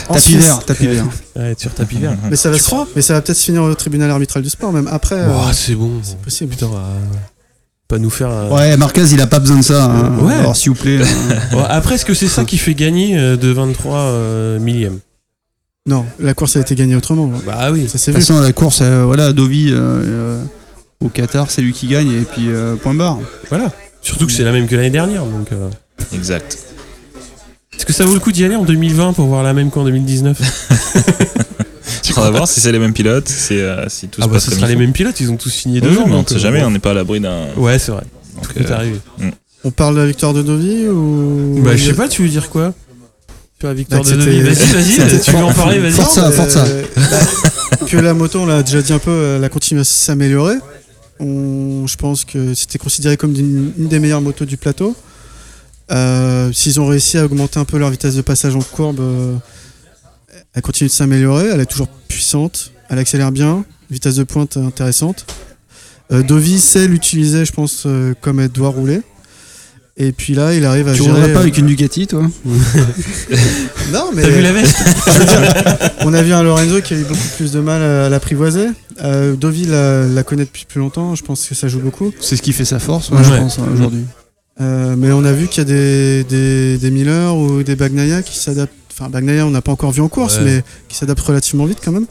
En 0.09 0.13
Tapis 0.15 0.21
Suisse. 0.31 0.45
vert, 0.45 0.65
tapis 0.65 0.87
vert. 0.87 1.05
Ouais, 1.35 1.53
sur 1.57 1.71
tapis 1.71 1.97
vert. 1.97 2.17
Mais 2.29 2.35
ça 2.35 2.49
va, 2.49 2.57
se- 2.57 2.71
mais 2.95 3.01
ça 3.03 3.13
va 3.13 3.21
peut-être 3.21 3.37
se 3.37 3.43
finir 3.45 3.61
au 3.61 3.73
tribunal 3.75 4.09
arbitral 4.09 4.41
du 4.41 4.49
sport, 4.49 4.73
même 4.73 4.87
après. 4.91 5.15
euh, 5.15 5.27
Oh, 5.31 5.49
c'est 5.53 5.75
bon. 5.75 5.91
c'est 6.01 6.17
possible. 6.17 6.49
Putain, 6.51 6.65
euh, 6.67 6.79
pas 7.87 7.97
nous 7.99 8.09
faire. 8.09 8.29
un- 8.29 8.49
Ouais, 8.49 8.75
Marquez 8.77 9.03
il 9.11 9.21
a 9.21 9.27
pas 9.27 9.39
besoin 9.39 9.57
de 9.57 9.61
ça. 9.63 9.85
hein. 9.85 10.17
Ouais. 10.19 10.33
Alors 10.33 10.55
s'il 10.55 10.69
vous 10.71 10.75
plaît. 10.75 10.99
euh, 11.01 11.05
Bon, 11.51 11.63
après, 11.67 11.95
est-ce 11.95 12.05
que 12.05 12.13
c'est 12.13 12.27
ça 12.27 12.43
qui 12.45 12.57
fait 12.57 12.73
gagner 12.73 13.17
euh, 13.17 13.37
de 13.37 13.49
23 13.49 13.97
euh, 13.97 14.59
millièmes 14.59 14.99
Non, 15.87 16.05
la 16.19 16.33
course 16.33 16.55
a 16.57 16.61
été 16.61 16.73
gagnée 16.75 16.95
autrement. 16.95 17.31
hein. 17.35 17.41
Bah 17.45 17.69
oui. 17.71 17.87
Ça 17.87 17.97
s'est 17.97 18.11
De 18.11 18.17
toute 18.17 18.25
façon, 18.25 18.39
la 18.41 18.51
course, 18.53 18.79
euh, 18.81 19.03
voilà, 19.05 19.33
Dovi 19.33 19.69
euh, 19.71 19.75
euh, 19.77 20.43
au 21.01 21.09
Qatar, 21.09 21.51
c'est 21.51 21.61
lui 21.61 21.73
qui 21.73 21.87
gagne, 21.87 22.11
et 22.11 22.21
puis 22.21 22.47
euh, 22.49 22.75
point 22.75 22.93
barre. 22.93 23.19
Voilà. 23.49 23.71
Surtout 24.01 24.25
que 24.25 24.31
c'est 24.31 24.43
la 24.43 24.51
même 24.51 24.67
que 24.67 24.75
l'année 24.75 24.89
dernière. 24.89 25.23
Donc, 25.25 25.51
euh, 25.51 25.69
Exact. 26.13 26.57
est-ce 27.75 27.85
que 27.85 27.93
ça 27.93 28.05
vaut 28.05 28.13
le 28.13 28.19
coup 28.19 28.31
d'y 28.31 28.43
aller 28.45 28.55
en 28.55 28.63
2020 28.65 29.13
pour 29.13 29.25
voir 29.27 29.43
la 29.43 29.53
même 29.53 29.69
qu'en 29.69 29.83
2019 29.83 30.39
On 32.17 32.21
va 32.21 32.29
voir 32.31 32.47
si 32.47 32.59
c'est 32.61 32.71
les 32.71 32.79
mêmes 32.79 32.93
pilotes, 32.93 33.27
si, 33.27 33.55
euh, 33.59 33.87
si 33.89 34.07
tout 34.07 34.19
Ah 34.21 34.25
se 34.25 34.29
bah 34.29 34.33
passe 34.35 34.45
ce 34.45 34.49
comme 34.51 34.59
sera 34.59 34.67
il 34.67 34.69
les 34.71 34.75
faut. 34.75 34.79
mêmes 34.81 34.93
pilotes, 34.93 35.19
ils 35.19 35.31
ont 35.31 35.37
tous 35.37 35.49
signé 35.49 35.81
Oui, 35.81 35.87
deux 35.89 35.97
ans. 35.97 36.03
mais 36.05 36.13
on 36.13 36.17
donc, 36.17 36.25
ne 36.25 36.29
sait 36.29 36.35
euh, 36.35 36.39
jamais, 36.39 36.61
bon. 36.61 36.67
on 36.67 36.71
n'est 36.71 36.79
pas 36.79 36.91
à 36.91 36.93
l'abri 36.93 37.19
d'un. 37.19 37.47
Ouais, 37.57 37.77
c'est 37.79 37.91
vrai. 37.91 38.03
donc, 38.35 38.45
Ça 38.47 38.53
peut 38.53 38.65
euh, 38.71 38.75
arriver. 38.75 38.99
On 39.63 39.71
parle 39.71 39.95
de 39.95 39.99
la 40.01 40.07
victoire 40.07 40.33
de 40.33 40.41
Dovi 40.41 40.87
ou. 40.87 41.61
Bah, 41.63 41.75
je 41.75 41.83
sais 41.85 41.93
pas, 41.93 42.07
tu 42.07 42.21
veux 42.23 42.29
dire 42.29 42.49
quoi? 42.49 42.73
Sur 43.59 43.69
la 43.69 43.73
victoire 43.73 44.03
Bah, 44.03 44.09
de 44.11 44.19
c'était- 44.21 44.31
Denis 44.31 44.41
Vas-y, 44.41 44.53
vas-y, 44.73 44.91
c'était- 45.09 45.19
tu 45.19 45.31
veux 45.31 45.37
en 45.43 45.53
parler, 45.53 45.79
vas-y. 45.79 45.91
Forza, 45.91 46.21
Non, 46.23 46.29
mais, 46.29 46.35
Forza. 46.35 46.65
euh, 46.65 46.83
bah, 46.95 47.85
que 47.87 47.97
la 47.97 48.13
moto, 48.13 48.39
on 48.41 48.45
l'a 48.45 48.61
déjà 48.63 48.81
dit 48.81 48.93
un 48.93 48.99
peu, 48.99 49.35
elle 49.37 49.43
a 49.43 49.49
continué 49.49 49.81
à 49.81 49.85
s'améliorer. 49.85 50.55
On- 51.19 51.87
Je 51.87 51.95
pense 51.97 52.25
que 52.25 52.53
c'était 52.53 52.77
considéré 52.77 53.15
comme 53.17 53.31
une, 53.35 53.71
une 53.77 53.87
des 53.87 53.99
meilleures 53.99 54.21
motos 54.21 54.45
du 54.45 54.57
plateau. 54.57 54.95
Euh, 55.91 56.51
S'ils 56.53 56.79
ont 56.79 56.87
réussi 56.87 57.17
à 57.17 57.25
augmenter 57.25 57.59
un 57.59 57.65
peu 57.65 57.77
leur 57.77 57.89
vitesse 57.91 58.15
de 58.15 58.21
passage 58.21 58.55
en 58.55 58.61
courbe, 58.61 58.99
euh, 58.99 59.35
elle 60.55 60.61
continue 60.61 60.87
de 60.89 60.93
s'améliorer. 60.93 61.47
Elle 61.53 61.59
est 61.61 61.65
toujours 61.65 61.87
puissante, 62.07 62.71
elle 62.89 62.97
accélère 62.99 63.31
bien, 63.31 63.65
vitesse 63.91 64.15
de 64.15 64.23
pointe 64.23 64.57
intéressante. 64.57 65.25
Euh, 66.11 66.21
Dovi 66.23 66.59
sait 66.59 66.87
l'utiliser, 66.87 67.45
je 67.45 67.51
pense, 67.51 67.83
euh, 67.85 68.13
comme 68.21 68.39
elle 68.39 68.49
doit 68.49 68.69
rouler. 68.69 69.01
Et 69.97 70.11
puis 70.11 70.33
là, 70.35 70.53
il 70.53 70.65
arrive 70.65 70.87
à 70.89 70.91
Tu 70.93 71.03
gérer. 71.03 71.11
roulerais 71.13 71.31
pas 71.33 71.39
euh, 71.39 71.43
avec 71.43 71.57
une 71.57 71.67
Ducati, 71.67 72.05
toi 72.05 72.21
Non, 73.93 74.09
mais 74.13 74.23
T'as 74.23 74.29
vu 74.29 74.41
la 74.41 74.51
veste 74.51 74.75
on 76.01 76.13
a 76.13 76.21
vu 76.21 76.33
un 76.33 76.43
Lorenzo 76.43 76.81
qui 76.81 76.93
a 76.93 76.97
eu 76.97 77.03
beaucoup 77.03 77.27
plus 77.37 77.51
de 77.53 77.59
mal 77.61 77.81
à 77.81 78.09
l'apprivoiser. 78.09 78.67
Euh, 79.03 79.35
Dovi 79.35 79.65
la, 79.65 80.05
la 80.05 80.23
connaît 80.23 80.43
depuis 80.45 80.65
plus 80.65 80.79
longtemps, 80.79 81.15
je 81.15 81.23
pense 81.23 81.45
que 81.47 81.55
ça 81.55 81.67
joue 81.67 81.79
beaucoup. 81.79 82.11
C'est 82.19 82.35
ce 82.35 82.41
qui 82.41 82.53
fait 82.53 82.65
sa 82.65 82.79
force, 82.79 83.09
ouais, 83.09 83.17
Ouais. 83.17 83.23
je 83.23 83.29
pense, 83.37 83.59
hein, 83.59 83.63
aujourd'hui. 83.73 84.03
Euh, 84.61 84.95
mais 84.97 85.11
on 85.11 85.23
a 85.23 85.31
vu 85.31 85.47
qu'il 85.47 85.59
y 85.59 85.61
a 85.61 85.63
des, 85.65 86.23
des, 86.25 86.77
des 86.77 86.91
Miller 86.91 87.35
ou 87.35 87.63
des 87.63 87.75
Bagnaia 87.75 88.21
qui 88.21 88.37
s'adaptent. 88.37 88.73
Enfin, 88.97 89.09
Bagnaia, 89.09 89.45
on 89.45 89.49
n'a 89.51 89.61
pas 89.61 89.73
encore 89.73 89.91
vu 89.91 90.01
en 90.01 90.07
course, 90.07 90.37
Ouais. 90.37 90.43
mais 90.45 90.63
qui 90.87 90.95
s'adaptent 90.95 91.19
relativement 91.19 91.65
vite 91.65 91.79
quand 91.83 91.91
même. 91.91 92.05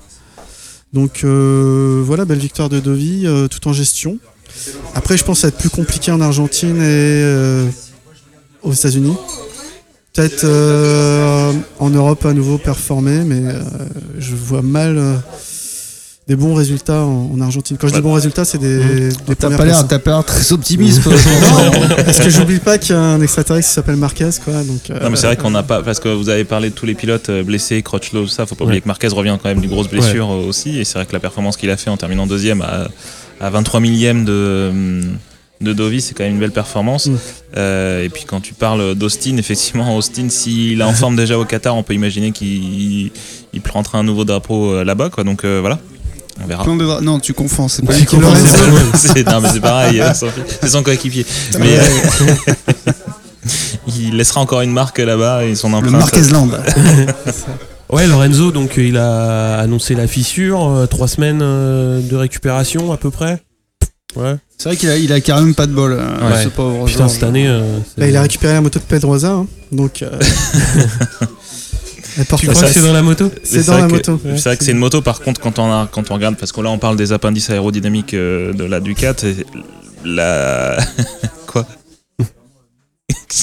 Donc 0.93 1.23
euh, 1.25 2.03
voilà, 2.05 2.25
belle 2.27 2.39
victoire 2.39 2.69
de 2.69 2.79
Dovi, 2.79 3.23
euh, 3.27 3.49
tout 3.49 3.67
en 3.67 3.73
gestion. 3.73 4.19
Après, 4.95 5.17
je 5.17 5.25
pense 5.25 5.39
que 5.39 5.41
ça 5.43 5.47
va 5.49 5.55
être 5.55 5.59
plus 5.59 5.71
compliqué 5.71 6.13
en 6.13 6.21
Argentine 6.21 6.77
et 6.77 6.83
euh, 6.83 7.67
aux 8.63 8.73
États-Unis. 8.73 9.17
Peut-être 10.13 10.45
en 11.81 11.91
Europe 11.91 12.25
à 12.27 12.33
nouveau 12.35 12.59
performer, 12.59 13.25
mais 13.25 13.43
je 14.19 14.37
vois 14.37 14.63
mal 14.63 15.21
des 16.27 16.37
bons 16.37 16.55
résultats 16.55 17.03
en, 17.03 17.31
en 17.35 17.41
Argentine. 17.41 17.77
Quand 17.79 17.87
je 17.89 17.95
dis 17.95 18.01
bons 18.01 18.15
résultats, 18.15 18.45
c'est 18.47 18.57
des, 18.59 19.11
des 19.29 19.37
T'as 19.39 19.55
pas 19.57 19.65
l'air, 19.65 19.87
t'as 19.87 19.99
pas 19.99 20.11
l'air 20.13 20.25
très 20.25 20.53
optimiste. 20.53 21.03
toi. 21.05 21.13
Parce 22.05 22.19
que 22.19 22.31
j'oublie 22.31 22.61
pas 22.61 22.79
qu'il 22.79 22.95
y 22.95 22.99
a 22.99 23.03
un 23.03 23.21
extraterrestre 23.21 23.69
qui 23.69 23.75
s'appelle 23.75 23.97
Marquez, 23.97 24.31
quoi. 24.43 24.55
Donc, 24.63 24.89
euh, 24.91 25.01
Non 25.03 25.11
mais 25.11 25.17
c'est 25.17 25.27
vrai 25.27 25.37
qu'on 25.37 25.51
n'a 25.51 25.63
pas 25.63 25.83
parce 25.83 26.01
que 26.01 26.09
vous 26.09 26.31
avez 26.31 26.45
parlé 26.45 26.71
de 26.71 26.75
tous 26.75 26.87
les 26.87 26.95
pilotes 26.95 27.29
euh, 27.29 27.43
blessés, 27.43 27.83
Crutchlow, 27.83 28.23
tout 28.23 28.29
ça. 28.29 28.47
Faut 28.47 28.55
pas 28.55 28.65
oublier 28.65 28.79
Ouais. 28.79 28.83
que 28.83 28.89
Marquez 28.89 29.09
revient 29.09 29.37
quand 29.43 29.51
même 29.51 29.61
d'une 29.61 29.71
grosse 29.71 29.89
blessure 29.89 30.31
euh, 30.31 30.49
aussi. 30.49 30.79
Et 30.79 30.85
c'est 30.85 30.95
vrai 30.95 31.05
que 31.07 31.13
la 31.13 31.21
performance 31.21 31.57
qu'il 31.59 31.69
a 31.71 31.77
fait 31.77 31.91
en 31.91 31.97
terminant 31.99 32.27
deuxième 32.27 32.63
à, 32.63 32.89
à 33.41 33.51
23 33.51 33.81
millième 33.81 34.25
de 34.25 34.69
hum, 34.71 35.03
de 35.61 35.73
Dovi, 35.73 36.01
c'est 36.01 36.15
quand 36.15 36.25
même 36.25 36.35
une 36.35 36.41
belle 36.41 36.53
performance. 36.53 37.07
Mm. 37.07 37.17
Euh, 37.57 38.05
et 38.05 38.09
puis 38.09 38.25
quand 38.25 38.41
tu 38.41 38.55
parles 38.55 38.95
d'Austin, 38.95 39.37
effectivement, 39.37 39.97
Austin, 39.97 40.29
s'il 40.29 40.81
est 40.81 40.85
en 40.85 40.93
forme 40.93 41.17
déjà 41.17 41.39
au 41.39 41.45
Qatar, 41.45 41.77
on 41.77 41.83
peut 41.83 41.95
imaginer 41.95 42.33
qu'il 42.33 43.11
il 43.53 43.61
plantera 43.61 43.99
un 43.99 44.03
nouveau 44.03 44.25
drapeau 44.25 44.73
euh, 44.73 44.85
là-bas, 44.85 45.11
quoi. 45.11 45.23
Donc 45.25 45.45
euh, 45.45 45.59
voilà, 45.61 45.79
on 46.43 46.47
verra. 46.47 46.65
Plein 46.65 46.77
de 46.77 46.85
dra- 46.85 47.01
Non, 47.01 47.21
tu 47.21 47.33
confonds, 47.35 47.69
c'est 47.69 47.85
pas 47.85 47.93
Tu 47.93 48.01
lui 48.01 48.07
qui 48.07 48.17
comprends, 48.17 48.33
l'a- 48.33 48.39
c'est 48.41 48.59
pas 48.59 48.67
loin. 48.67 48.81
C'est- 48.95 49.31
non 49.31 49.41
mais 49.41 49.49
c'est 49.53 49.61
pareil, 49.61 50.01
euh, 50.01 50.13
c'est 50.63 50.69
son 50.69 50.83
coéquipier. 50.83 51.25
Mais 51.59 51.79
euh, 51.79 52.93
il 53.97 54.17
laissera 54.17 54.41
encore 54.41 54.63
une 54.63 54.73
marque 54.73 54.99
là-bas 54.99 55.45
et 55.45 55.55
son 55.55 55.69
Le 55.71 55.77
empreinte. 55.77 55.93
Marquez 55.93 56.23
Land. 56.31 56.49
Ouais, 57.91 58.07
Lorenzo, 58.09 58.51
donc 58.51 58.77
euh, 58.79 58.83
il 58.83 58.97
a 58.97 59.59
annoncé 59.59 59.95
la 59.95 60.09
fissure, 60.09 60.69
euh, 60.69 60.87
trois 60.87 61.07
semaines 61.07 61.41
euh, 61.43 62.01
de 62.01 62.17
récupération 62.17 62.91
à 62.93 62.97
peu 62.97 63.11
près. 63.11 63.41
Ouais. 64.17 64.35
C'est 64.59 64.71
vrai 64.71 64.77
qu'il 64.77 64.89
a, 64.89 64.97
il 64.97 65.13
a 65.13 65.21
carrément 65.21 65.53
pas 65.53 65.67
de 65.67 65.73
bol, 65.73 65.93
euh, 65.93 66.31
Ouais. 66.33 66.43
ce 66.43 66.49
pauvre 66.49 66.87
Putain, 66.87 67.09
cette 67.09 67.23
année. 67.23 67.47
euh, 67.47 67.63
c'est- 67.81 68.01
bah, 68.01 68.09
il 68.09 68.17
a 68.17 68.23
récupéré 68.23 68.55
la 68.55 68.63
moto 68.63 68.79
de 68.81 68.85
Pedrosa, 68.85 69.33
hein, 69.33 69.47
donc. 69.71 70.03
euh, 70.03 70.09
Tu 72.39 72.47
crois 72.47 72.63
que 72.63 72.69
c'est 72.69 72.83
dans 72.83 72.93
la 72.93 73.03
moto 73.03 73.31
C'est 73.43 73.67
dans 73.67 73.73
la 73.77 73.87
vrai 73.87 73.93
moto. 73.99 74.17
que- 74.19 74.37
C'est 74.37 74.45
vrai 74.51 74.57
que 74.57 74.65
c'est 74.65 74.73
une 74.73 74.79
moto, 74.79 75.01
par 75.03 75.21
contre, 75.21 75.41
quand 75.41 75.59
on, 75.59 75.71
a, 75.73 75.89
quand 75.91 76.11
on 76.11 76.15
regarde, 76.15 76.37
parce 76.37 76.53
que 76.53 76.61
là 76.61 76.71
on 76.71 76.79
parle 76.79 76.97
des 76.97 77.13
appendices 77.13 77.51
aérodynamiques 77.51 78.15
euh, 78.15 78.53
de 78.53 78.65
la 78.65 78.81
Ducat, 78.81 79.15
la. 80.05 80.77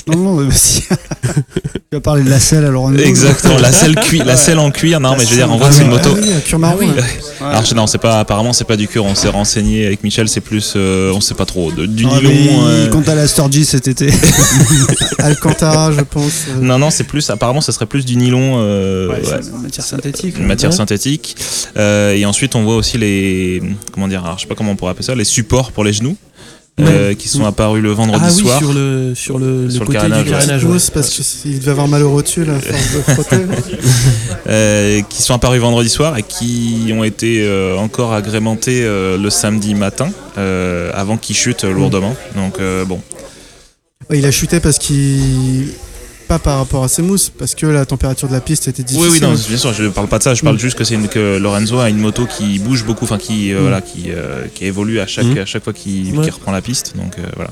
Non, 0.08 0.18
non, 0.18 0.36
mais 0.42 0.54
si. 0.54 0.84
Tu 0.84 1.98
vas 1.98 2.00
parler 2.02 2.24
de 2.24 2.30
la 2.30 2.40
selle 2.40 2.64
alors 2.66 2.92
Exactement, 2.94 3.58
la 3.58 3.72
selle, 3.72 3.96
cuir, 3.96 4.24
la 4.26 4.38
selle 4.38 4.60
en 4.60 4.72
cuir. 4.72 5.00
Non, 5.00 5.16
mais 5.18 5.26
je 5.26 5.32
veux 5.32 5.36
dire, 5.36 5.52
en 5.52 5.58
vrai, 5.58 5.72
c'est 5.72 5.82
une 5.84 5.90
moto. 5.90 6.10
Ah 6.16 6.20
oui, 6.22 6.30
cuir 6.46 6.60
marron. 6.60 6.78
oui. 6.80 6.88
ouais. 6.88 7.46
Alors, 7.46 7.64
non, 7.76 7.88
c'est 7.88 7.98
pas, 7.98 8.20
apparemment, 8.20 8.54
c'est 8.54 8.64
pas 8.64 8.78
du 8.78 8.88
cuir. 8.88 9.04
On 9.04 9.16
s'est 9.16 9.28
renseigné 9.30 9.86
avec 9.88 10.04
Michel, 10.04 10.30
c'est 10.30 10.40
plus, 10.42 10.74
euh, 10.76 11.12
on 11.14 11.20
sait 11.22 11.34
pas 11.34 11.46
trop, 11.46 11.72
de- 11.72 11.86
du 11.86 12.06
Ah, 12.10 12.16
nylon. 12.20 12.32
euh, 12.68 12.84
il 12.86 12.90
compte 12.92 13.10
à 13.10 13.16
la 13.16 13.28
Sturgis 13.28 13.66
cet 13.66 13.88
été. 13.88 14.10
Alcantara, 15.20 15.92
je 15.92 16.02
pense. 16.02 16.46
euh, 16.50 16.62
Non, 16.62 16.78
non, 16.80 16.90
c'est 16.90 17.04
plus, 17.04 17.30
apparemment, 17.30 17.62
ce 17.62 17.72
serait 17.72 17.86
plus 17.86 18.06
du 18.06 18.16
nylon. 18.16 18.56
euh, 18.60 19.10
ouais. 19.10 19.22
c'est 19.26 19.50
une 19.50 19.62
matière 19.62 19.86
synthétique. 19.86 20.38
une 20.38 20.46
matière 20.48 20.72
Ouais. 20.72 20.78
synthétique. 20.78 21.36
Euh, 21.78 22.14
et 22.16 22.26
ensuite, 22.26 22.56
on 22.56 22.64
voit 22.64 22.76
aussi 22.76 22.98
les, 22.98 23.62
comment 23.92 24.08
dire, 24.08 24.24
alors, 24.24 24.38
je 24.38 24.44
sais 24.44 24.48
pas 24.48 24.56
comment 24.56 24.72
on 24.72 24.76
pourrait 24.76 24.92
appeler 24.92 25.06
ça, 25.06 25.16
les 25.16 25.26
supports 25.26 25.72
pour 25.72 25.84
les 25.84 25.94
genoux, 25.94 26.16
euh, 26.88 27.14
qui 27.14 27.28
sont 27.28 27.46
apparus 27.46 27.82
le 27.84 27.92
vendredi 27.92 28.24
Ah 28.26 28.32
oui, 28.34 28.42
soir. 28.42 28.58
sur 28.60 28.74
le, 28.74 29.14
sur 29.16 29.40
le, 29.40 29.70
Sur 29.70 29.80
le 29.80 29.86
le 29.86 29.86
côté 29.86 29.98
carénage, 29.98 30.24
du 30.26 30.32
carénage. 30.32 30.66
ouais. 30.66 30.78
Parce 30.94 31.10
qu'il 31.10 31.60
devait 31.60 31.72
avoir 31.72 31.88
mal 31.88 32.04
au 32.04 32.12
rotule 32.12 32.50
à 32.50 32.60
force 32.60 32.94
de 32.94 33.14
frotter. 33.14 33.38
euh, 34.48 35.02
qui 35.10 35.22
sont 35.22 35.34
apparus 35.34 35.62
vendredi 35.62 35.90
soir 35.90 36.18
et 36.18 36.24
qui 36.24 36.92
ont 36.94 37.04
été 37.04 37.44
euh, 37.46 37.76
encore 37.78 38.14
agrémentés 38.14 38.84
euh, 38.84 39.18
le 39.18 39.30
samedi 39.30 39.76
matin 39.76 40.10
euh, 40.38 40.92
avant 40.94 41.18
qu'ils 41.18 41.36
chutent 41.36 41.64
lourdement. 41.64 42.16
Donc 42.36 42.60
euh, 42.60 42.86
bon, 42.86 43.02
il 44.12 44.26
a 44.26 44.32
chuté 44.32 44.60
parce 44.60 44.78
qu'il. 44.78 45.68
Pas 46.32 46.40
par 46.40 46.60
rapport 46.60 46.82
à 46.86 46.88
ses 46.88 47.02
mousses, 47.02 47.30
parce 47.30 47.56
que 47.56 47.66
la 47.66 47.86
température 47.86 48.30
de 48.30 48.34
la 48.34 48.40
piste 48.40 48.70
était 48.70 48.84
difficile. 48.84 49.10
oui 49.12 49.18
oui 49.20 49.22
non 49.22 49.34
bien 49.50 49.58
sûr 49.58 49.74
je 49.74 49.90
parle 49.90 50.08
pas 50.08 50.18
de 50.18 50.24
ça, 50.24 50.34
je 50.34 50.42
parle 50.44 50.56
Mm. 50.56 50.60
juste 50.60 50.78
que 50.78 50.86
c'est 50.86 50.94
une- 50.96 51.10
que 51.10 51.38
Lorenzo 51.38 51.78
a 51.80 51.90
une 51.90 51.98
moto 51.98 52.26
qui 52.26 52.58
bouge 52.60 52.86
beaucoup, 52.86 53.04
enfin 53.04 53.18
qui 53.18 53.52
euh, 53.52 53.58
Mm. 53.58 53.62
voilà 53.64 53.82
qui 53.82 54.04
euh, 54.12 54.46
qui 54.56 54.64
évolue 54.64 55.02
à 55.02 55.08
chaque 55.08 55.26
Mm. 55.26 55.40
à 55.40 55.46
chaque 55.46 55.66
fois 55.66 55.74
qu'il 55.74 56.18
Ouais. 56.18 56.30
reprend 56.30 56.54
la 56.54 56.62
piste. 56.62 56.94
Donc 56.96 57.18
euh, 57.20 57.24
voilà. 57.36 57.50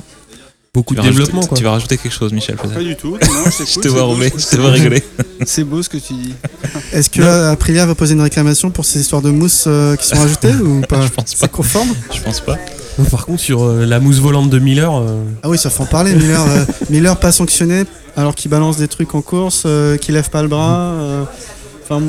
Beaucoup 0.73 0.95
de 0.95 1.01
développement, 1.01 1.39
rajouter, 1.39 1.47
quoi. 1.49 1.57
tu 1.57 1.63
vas 1.65 1.71
rajouter 1.71 1.97
quelque 1.97 2.13
chose 2.13 2.31
Michel 2.31 2.55
peut-être. 2.55 2.79
du 2.79 2.95
tout. 2.95 3.17
Non, 3.17 3.17
Je 3.75 3.79
te 3.81 3.87
vois 3.89 4.03
rouler, 4.03 4.31
je 4.37 4.45
te 4.45 4.55
vois 4.61 4.69
rigoler. 4.71 5.03
C'est 5.45 5.65
beau 5.65 5.83
ce 5.83 5.89
que 5.89 5.97
tu 5.97 6.13
dis. 6.13 6.33
Est-ce 6.93 7.09
que 7.09 7.21
Aprilia 7.51 7.85
va 7.85 7.95
poser 7.95 8.13
une 8.13 8.21
réclamation 8.21 8.69
pour 8.71 8.85
ces 8.85 9.01
histoires 9.01 9.21
de 9.21 9.29
mousse 9.31 9.65
euh, 9.67 9.97
qui 9.97 10.07
sont 10.07 10.15
rajoutées 10.19 10.53
ou 10.53 10.79
pas 10.87 11.01
Je 11.01 11.09
pense 11.09 11.33
pas. 11.35 11.37
C'est 11.41 11.51
conforme 11.51 11.89
Je 12.15 12.21
pense 12.21 12.39
pas. 12.39 12.57
Par 13.11 13.25
contre, 13.25 13.41
sur 13.41 13.63
euh, 13.63 13.85
la 13.85 13.99
mousse 13.99 14.19
volante 14.19 14.49
de 14.49 14.59
Miller, 14.59 14.93
euh, 14.95 15.23
Ah 15.43 15.49
oui, 15.49 15.57
ça 15.57 15.69
fait 15.69 15.81
en 15.83 15.85
parler. 15.85 16.13
Miller, 16.13 16.41
euh, 16.47 16.65
Miller 16.89 17.17
pas 17.17 17.31
sanctionné 17.33 17.83
alors 18.19 18.35
qu'il 18.35 18.51
balance 18.51 18.77
des 18.77 18.87
trucs 18.87 19.15
en 19.15 19.21
course, 19.21 19.63
euh, 19.65 19.97
qu'il 19.97 20.13
lève 20.15 20.29
pas 20.29 20.41
le 20.41 20.47
bras. 20.47 20.77
euh, 20.93 21.23
Enfin, 21.83 22.03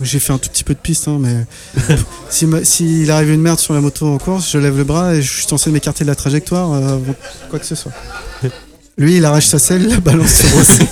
j'ai 0.00 0.18
fait 0.18 0.32
un 0.32 0.38
tout 0.38 0.48
petit 0.50 0.64
peu 0.64 0.74
de 0.74 0.78
piste, 0.78 1.08
hein, 1.08 1.18
mais 1.20 1.46
s'il 2.30 2.48
me- 2.48 2.64
s'il 2.64 3.10
arrive 3.10 3.30
une 3.30 3.40
merde 3.40 3.58
sur 3.58 3.72
la 3.74 3.80
moto 3.80 4.06
en 4.06 4.18
course, 4.18 4.50
je 4.50 4.58
lève 4.58 4.76
le 4.76 4.84
bras 4.84 5.14
et 5.14 5.22
je 5.22 5.32
suis 5.32 5.46
censé 5.46 5.70
m'écarter 5.70 6.04
de 6.04 6.08
la 6.10 6.14
trajectoire, 6.16 6.72
euh, 6.72 6.94
avant 6.94 7.14
quoi 7.50 7.58
que 7.58 7.66
ce 7.66 7.74
soit. 7.74 7.92
Lui, 8.98 9.16
il 9.16 9.24
arrache 9.24 9.46
sa 9.46 9.58
selle, 9.58 9.82
il 9.82 9.88
la 9.90 10.00
balance 10.00 10.32
sur 10.34 10.56
aussi. 10.56 10.80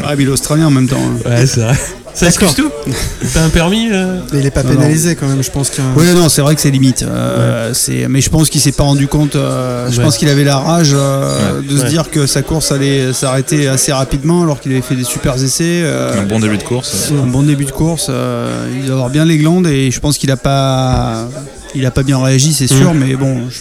Ah, 0.00 0.14
mais 0.16 0.24
l'Australien 0.24 0.68
en 0.68 0.70
même 0.70 0.88
temps. 0.88 0.96
hein. 0.96 1.28
ouais, 1.28 1.44
c'est 1.46 1.58
vrai. 1.60 1.76
Ça 2.18 2.26
excuse 2.26 2.54
tout 2.54 2.70
T'as 3.34 3.42
un 3.44 3.48
permis 3.48 3.90
euh 3.92 4.18
Mais 4.32 4.40
il 4.40 4.46
est 4.46 4.50
pas 4.50 4.62
Non, 4.62 4.70
non. 4.70 4.76
pénalisé 4.76 5.14
quand 5.14 5.26
même, 5.28 5.42
je 5.42 5.50
pense 5.50 5.70
qu'il 5.70 5.84
y 5.84 5.86
a 5.86 5.90
un- 5.90 5.94
Oui, 5.94 6.04
non, 6.14 6.28
c'est 6.28 6.40
vrai 6.42 6.54
que 6.54 6.60
c'est 6.60 6.70
limite. 6.70 7.02
Euh, 7.02 7.72
c'est, 7.74 8.08
mais 8.08 8.20
je 8.20 8.28
pense 8.30 8.50
qu'il 8.50 8.60
s'est 8.60 8.72
pas 8.72 8.82
rendu 8.84 9.06
compte. 9.06 9.36
euh, 9.36 9.88
Je 9.90 9.98
Ouais. 9.98 10.04
pense 10.04 10.16
qu'il 10.18 10.28
avait 10.28 10.44
la 10.44 10.58
rage 10.58 10.90
euh, 10.94 11.60
de 11.62 11.76
se 11.78 11.86
dire 11.86 12.10
que 12.10 12.26
sa 12.26 12.42
course 12.42 12.72
allait 12.72 13.12
s'arrêter 13.12 13.68
assez 13.68 13.92
rapidement, 13.92 14.42
alors 14.42 14.60
qu'il 14.60 14.72
avait 14.72 14.80
fait 14.82 14.96
des 14.96 15.04
super 15.04 15.34
essais. 15.36 15.82
euh, 15.84 16.20
Un 16.20 16.24
bon 16.26 16.40
début 16.40 16.58
de 16.58 16.62
course. 16.64 17.12
un 17.12 17.26
bon 17.26 17.42
début 17.42 17.64
de 17.66 17.70
course. 17.70 18.06
euh, 18.10 18.66
il 18.78 18.84
doit 18.86 18.94
avoir 18.96 19.10
bien 19.10 19.24
les 19.24 19.38
glandes 19.38 19.66
et 19.68 19.90
je 19.90 20.00
pense 20.00 20.18
qu'il 20.18 20.30
a 20.30 20.36
pas, 20.36 21.28
il 21.74 21.86
a 21.86 21.90
pas 21.90 22.02
bien 22.02 22.18
réagi, 22.22 22.52
c'est 22.52 22.66
sûr. 22.66 22.94
Mais 22.94 23.14
bon, 23.14 23.42
je 23.50 23.58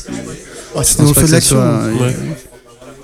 Ah, 0.76 0.84
C'était 0.84 1.04
au 1.04 1.12
que 1.14 1.26
de 1.26 1.32
l'action. 1.32 1.56
soit- 1.58 2.06
Ouais. 2.06 2.16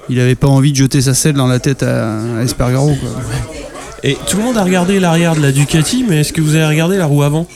il 0.10 0.20
avait 0.20 0.36
pas 0.36 0.48
envie 0.48 0.72
de 0.72 0.78
jeter 0.78 1.02
sa 1.02 1.14
selle 1.14 1.34
dans 1.36 1.48
la 1.48 1.60
tête 1.60 1.82
à, 1.84 2.18
à 2.40 2.44
Espargaro. 2.44 2.88
Quoi. 2.96 3.10
Et 4.04 4.18
tout 4.28 4.38
le 4.38 4.44
monde 4.44 4.58
a 4.58 4.64
regardé 4.64 5.00
l'arrière 5.00 5.36
de 5.36 5.42
la 5.42 5.52
Ducati, 5.52 6.04
mais 6.08 6.22
est-ce 6.22 6.34
que 6.34 6.42
vous 6.42 6.56
avez 6.56 6.66
regardé 6.66 6.98
la 6.98 7.06
roue 7.06 7.24
avant 7.24 7.48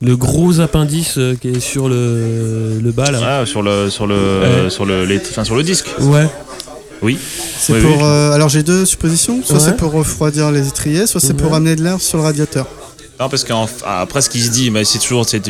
Le 0.00 0.16
gros 0.16 0.60
appendice 0.60 1.18
euh, 1.18 1.36
qui 1.40 1.48
est 1.48 1.60
sur 1.60 1.88
le, 1.88 2.80
le 2.82 2.90
bas 2.92 3.10
là. 3.10 3.40
Ah, 3.42 3.46
sur 3.46 3.62
le 3.62 3.88
sur 3.90 4.06
le 4.06 4.16
Ouais. 4.64 4.70
sur 4.70 4.84
le 4.86 5.04
les- 5.04 5.18
enfin, 5.20 5.44
sur 5.44 5.54
le 5.54 5.62
disque. 5.62 5.86
Ouais. 6.00 6.28
Oui. 7.00 7.16
C'est 7.60 7.74
Oui, 7.74 7.80
pour. 7.82 7.92
oui. 7.98 8.02
euh, 8.02 8.32
alors 8.32 8.48
j'ai 8.48 8.64
deux 8.64 8.84
suppositions. 8.84 9.40
Soit 9.44 9.56
Ouais. 9.56 9.62
c'est 9.66 9.76
pour 9.76 9.92
refroidir 9.92 10.50
les 10.50 10.66
étriers, 10.66 11.06
soit 11.06 11.20
c'est 11.20 11.34
pour 11.34 11.54
amener 11.54 11.76
de 11.76 11.82
l'air 11.84 12.00
sur 12.00 12.18
le 12.18 12.24
radiateur. 12.24 12.66
Non, 13.20 13.28
parce 13.28 13.42
qu'après, 13.44 14.20
ce 14.20 14.30
qui 14.30 14.40
se 14.42 14.50
dit, 14.50 14.70
mais 14.70 14.84
c'est 14.84 14.98
toujours. 14.98 15.26
c'est 15.28 15.42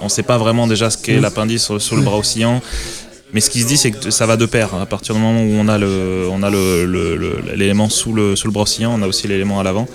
on 0.00 0.08
sait 0.08 0.22
pas 0.22 0.38
vraiment 0.38 0.66
déjà 0.66 0.88
ce 0.88 0.96
qu'est 0.98 1.20
l'appendice 1.20 1.64
sur, 1.64 1.80
sur 1.82 1.96
le 1.96 2.02
bras 2.02 2.16
oscillant. 2.16 2.60
Mais 3.34 3.40
ce 3.40 3.48
qui 3.50 3.60
se 3.62 3.66
dit, 3.66 3.76
c'est 3.76 3.90
que 3.92 4.10
ça 4.10 4.26
va 4.26 4.36
de 4.36 4.44
pair. 4.46 4.74
À 4.74 4.84
partir 4.86 5.14
du 5.14 5.20
moment 5.20 5.42
où 5.42 5.52
on 5.54 5.68
a 5.68 5.78
le, 5.78 6.26
on 6.30 6.42
a 6.42 6.50
le, 6.50 6.84
le- 6.84 7.16
le- 7.16 7.38
l'élément 7.56 7.88
sous 7.88 8.12
le, 8.12 8.36
sous 8.36 8.46
le 8.48 8.52
on 8.86 9.02
a 9.02 9.06
aussi 9.06 9.26
l'élément 9.28 9.58
à 9.58 9.62
l'avant. 9.62 9.88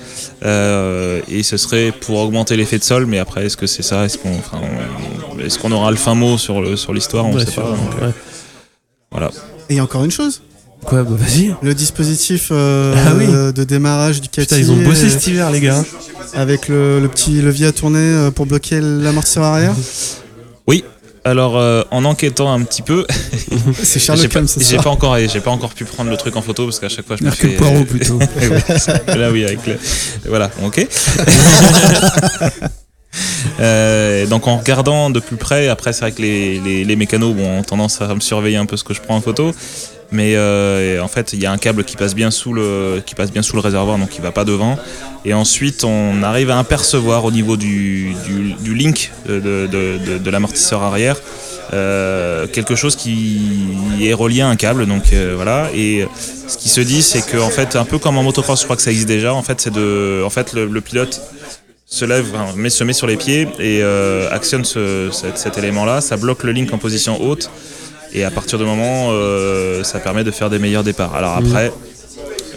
Euh, 0.44 1.22
et 1.30 1.44
ce 1.44 1.58
serait 1.58 1.92
pour 1.92 2.18
augmenter 2.20 2.56
l'effet 2.58 2.80
de 2.80 2.84
sol. 2.84 3.06
Mais 3.06 3.20
après, 3.20 3.46
est-ce 3.46 3.58
que 3.58 3.68
c'est 3.68 3.84
ça? 3.84 4.06
Est-ce 4.06 4.18
qu'on, 4.18 4.32
enfin, 4.38 4.60
est-ce 5.44 5.60
qu'on 5.60 5.72
aura 5.72 5.92
le 5.92 5.98
fin 5.98 6.16
mot 6.16 6.38
sur 6.38 6.62
le, 6.62 6.76
sur 6.76 6.94
l'histoire? 6.94 7.26
On 7.26 7.34
ne 7.34 7.40
Ouais, 7.40 7.46
sait 7.46 7.52
pas. 7.52 7.62
donc, 7.70 8.02
ouais. 8.02 8.12
voilà. 9.12 9.28
Et 9.70 9.74
il 9.74 9.78
y 9.78 9.80
a 9.80 9.84
encore 9.84 10.04
une 10.04 10.12
chose. 10.12 10.42
Quoi? 10.86 11.04
Bah 11.04 11.16
vas-y. 11.18 11.54
Le 11.62 11.74
dispositif 11.74 12.50
euh, 12.52 12.94
Ah 13.06 13.14
oui. 13.18 13.26
de 13.28 13.64
démarrage 13.64 14.22
du 14.22 14.30
Cathy 14.30 14.60
ils 14.60 14.72
ont 14.72 14.78
bossé 14.78 15.06
euh, 15.06 15.10
cet 15.10 15.28
hiver, 15.28 15.52
les 15.52 15.60
gars. 15.60 15.84
avec 16.34 16.68
le, 16.70 17.00
le 17.00 17.08
petit 17.08 17.42
levier 17.42 17.66
à 17.68 17.72
tourner 17.72 18.00
euh, 18.00 18.32
pour 18.32 18.46
bloquer 18.46 18.80
l'amortisseur 18.80 19.44
arrière. 19.44 19.74
Alors, 21.28 21.58
euh, 21.58 21.84
en 21.92 22.06
enquêtant 22.06 22.52
un 22.54 22.62
petit 22.64 22.82
peu, 22.82 23.06
C'est 23.84 24.00
j'ai 24.00 24.06
Sherlock 24.06 24.30
pas, 24.30 24.40
Holmes, 24.40 24.48
c'est 24.48 24.64
j'ai 24.64 24.78
ça. 24.78 24.84
pas 24.84 24.90
encore, 24.90 25.18
j'ai 25.18 25.40
pas 25.42 25.52
encore 25.52 25.74
pu 25.74 25.84
prendre 25.84 26.10
le 26.10 26.16
truc 26.16 26.36
en 26.38 26.42
photo 26.42 26.64
parce 26.66 26.80
qu'à 26.80 26.88
chaque 26.88 27.06
fois 27.06 27.18
je 27.20 27.24
me 27.26 27.28
Hercule 27.30 27.52
fais. 27.52 27.58
Poirot 27.58 27.84
plutôt. 27.84 28.20
Eh 28.42 28.48
oui, 28.48 29.20
là 29.20 29.32
oui, 29.32 29.44
avec 29.44 29.66
le... 29.68 29.78
Voilà, 30.28 30.50
ok. 30.64 30.88
Euh, 33.60 34.28
donc 34.28 34.48
en 34.48 34.58
regardant 34.58 35.10
de 35.10 35.20
plus 35.20 35.38
près, 35.38 35.70
après 35.70 35.92
c'est 35.92 36.02
vrai 36.02 36.12
que 36.12 36.22
les, 36.22 36.60
les, 36.60 36.84
les 36.86 36.96
mécanos 36.96 37.34
bon, 37.34 37.58
ont 37.60 37.64
tendance 37.64 38.00
à 38.00 38.14
me 38.14 38.20
surveiller 38.20 38.58
un 38.58 38.68
peu 38.68 38.78
ce 38.78 38.84
que 38.84 38.94
je 38.94 39.02
prends 39.02 39.16
en 39.16 39.22
photo, 39.22 39.56
mais 40.12 40.36
euh, 40.36 41.02
en 41.02 41.08
fait 41.08 41.34
il 41.34 41.42
y 41.42 41.46
a 41.46 41.52
un 41.52 41.58
câble 41.58 41.84
qui 41.84 41.98
passe 41.98 42.16
bien 42.16 42.32
sous 42.32 42.54
le 42.54 43.02
qui 43.06 43.16
passe 43.16 43.32
bien 43.32 43.42
sous 43.42 43.56
le 43.56 43.62
réservoir, 43.62 43.98
donc 43.98 44.16
il 44.16 44.22
va 44.22 44.32
pas 44.32 44.46
devant. 44.46 44.78
Et 45.26 45.34
ensuite 45.34 45.84
on 45.84 46.24
arrive 46.24 46.50
à 46.50 46.60
apercevoir 46.60 47.26
au 47.26 47.32
niveau 47.32 47.58
du, 47.58 48.14
du, 48.62 48.74
link 48.74 49.12
de, 49.28 49.40
de, 49.40 50.18
de, 50.18 50.30
l'amortisseur 50.30 50.82
arrière 50.84 51.18
euh, 51.74 52.48
quelque 52.48 52.76
chose 52.76 52.96
qui 52.96 53.40
est 54.02 54.14
relié 54.14 54.42
à 54.42 54.48
un 54.48 54.56
câble, 54.56 54.86
donc 54.86 55.12
euh, 55.12 55.34
voilà. 55.36 55.70
Et 55.76 56.08
ce 56.48 56.58
qui 56.58 56.70
se 56.70 56.80
dit, 56.80 57.02
c'est 57.02 57.26
que 57.26 57.38
en 57.38 57.50
fait, 57.50 57.76
un 57.76 57.84
peu 57.84 58.00
comme 58.00 58.18
en 58.18 58.24
motocross, 58.24 58.60
je 58.60 58.64
crois 58.64 58.76
que 58.78 58.82
ça 58.82 58.92
existe 58.92 59.08
déjà. 59.10 59.34
En 59.34 59.44
fait, 59.44 59.60
c'est 59.60 59.74
de, 59.74 60.22
en 60.26 60.30
fait, 60.30 60.54
le, 60.54 60.80
pilote 60.82 61.20
se 61.86 62.06
lève, 62.06 62.26
met, 62.56 62.70
se 62.70 62.84
met 62.84 62.94
sur 62.94 63.08
les 63.08 63.18
pieds 63.18 63.50
et 63.60 63.82
euh, 63.82 64.32
actionne 64.32 64.64
ce- 64.64 65.10
cet, 65.12 65.38
cet 65.38 65.58
élément-là. 65.58 66.00
Ça 66.00 66.16
bloque 66.16 66.44
le 66.44 66.52
link 66.54 66.72
en 66.74 66.78
position 66.78 67.22
haute. 67.22 67.50
Et 68.14 68.24
à 68.24 68.32
partir 68.32 68.58
du 68.58 68.66
moment, 68.66 69.10
euh, 69.12 69.84
ça 69.84 70.00
permet 70.00 70.24
de 70.24 70.32
faire 70.32 70.50
des 70.50 70.60
meilleurs 70.60 70.84
départs. 70.84 71.14
Alors 71.16 71.34
après, 71.36 71.72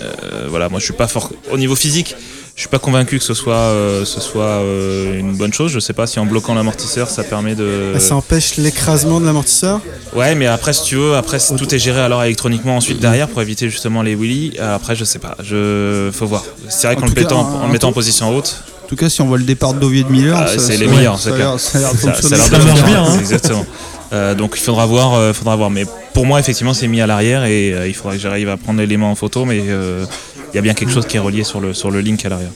euh, 0.00 0.46
voilà, 0.48 0.68
moi 0.68 0.78
je 0.80 0.84
suis 0.84 0.94
pas 0.94 1.08
fort 1.08 1.30
au 1.50 1.58
niveau 1.58 1.76
physique. 1.76 2.14
Je 2.56 2.62
suis 2.64 2.68
pas 2.68 2.78
convaincu 2.78 3.18
que 3.18 3.24
ce 3.24 3.32
soit, 3.32 3.54
euh, 3.54 4.04
ce 4.04 4.20
soit 4.20 4.44
euh, 4.44 5.18
une 5.18 5.34
bonne 5.34 5.52
chose. 5.52 5.72
Je 5.72 5.78
sais 5.80 5.92
pas 5.94 6.06
si 6.06 6.18
en 6.18 6.26
bloquant 6.26 6.52
l'amortisseur, 6.54 7.08
ça 7.08 7.22
permet 7.24 7.54
de. 7.54 7.94
Ça 7.98 8.14
empêche 8.16 8.56
l'écrasement 8.56 9.18
de 9.20 9.24
l'amortisseur. 9.24 9.80
Ouais, 10.14 10.34
mais 10.34 10.46
après, 10.46 10.72
si 10.74 10.82
tu 10.84 10.96
veux, 10.96 11.14
après, 11.14 11.38
tout 11.56 11.74
est 11.74 11.78
géré 11.78 12.00
alors 12.00 12.22
électroniquement 12.22 12.76
ensuite 12.76 13.00
derrière 13.00 13.28
pour 13.28 13.40
éviter 13.40 13.70
justement 13.70 14.02
les 14.02 14.14
wheelies. 14.14 14.58
Après, 14.58 14.94
je 14.94 15.04
sais 15.04 15.18
pas, 15.20 15.36
je 15.42 16.10
faut 16.12 16.26
voir. 16.26 16.44
C'est 16.68 16.86
vrai 16.88 16.96
En 16.96 17.00
qu'en 17.00 17.06
le 17.06 17.12
mettant, 17.14 17.40
en- 17.40 17.62
en 17.62 17.66
le 17.66 17.72
mettant 17.72 17.88
en 17.88 17.92
position 17.92 18.34
haute, 18.36 18.62
En 18.84 18.88
tout 18.88 18.96
cas, 18.96 19.08
si 19.08 19.22
on 19.22 19.26
voit 19.26 19.38
le 19.38 19.44
départ 19.44 19.72
de 19.72 19.78
Dovier 19.78 20.02
de 20.02 20.10
Miller, 20.10 20.36
Ah, 20.36 20.48
c'est 20.58 20.76
les 20.76 20.88
meilleurs, 20.88 21.18
ça 21.18 21.30
c'est 21.30 21.34
a 21.34 21.38
l'air- 21.38 21.60
ça 21.60 21.78
ça, 21.78 21.80
ça 21.80 21.94
fonctionner. 21.94 22.34
a 22.34 22.38
l'air 22.38 22.46
Ça 22.46 22.58
de 22.58 22.64
marche 22.64 22.82
bien, 22.82 22.86
bien, 22.90 23.04
hein. 23.04 23.18
Exactement. 23.20 23.64
Euh, 24.12 24.34
donc 24.34 24.54
il 24.56 24.60
faudra 24.60 24.86
voir, 24.86 25.14
euh, 25.14 25.32
faudra 25.32 25.54
voir. 25.56 25.70
Mais 25.70 25.84
pour 26.14 26.26
moi, 26.26 26.40
effectivement, 26.40 26.74
c'est 26.74 26.88
mis 26.88 27.00
à 27.00 27.06
l'arrière 27.06 27.44
et 27.44 27.72
euh, 27.72 27.86
il 27.88 27.94
faudra 27.94 28.14
que 28.14 28.20
j'arrive 28.20 28.48
à 28.48 28.56
prendre 28.56 28.80
l'élément 28.80 29.10
en 29.10 29.14
photo, 29.14 29.44
mais 29.44 29.60
euh, 29.68 30.04
il 30.52 30.56
y 30.56 30.58
a 30.58 30.62
bien 30.62 30.74
quelque 30.74 30.92
chose 30.92 31.06
qui 31.06 31.16
est 31.16 31.20
relié 31.20 31.44
sur 31.44 31.60
le 31.60 31.74
sur 31.74 31.90
le 31.90 32.00
link 32.00 32.24
à 32.24 32.28
l'arrière. 32.28 32.50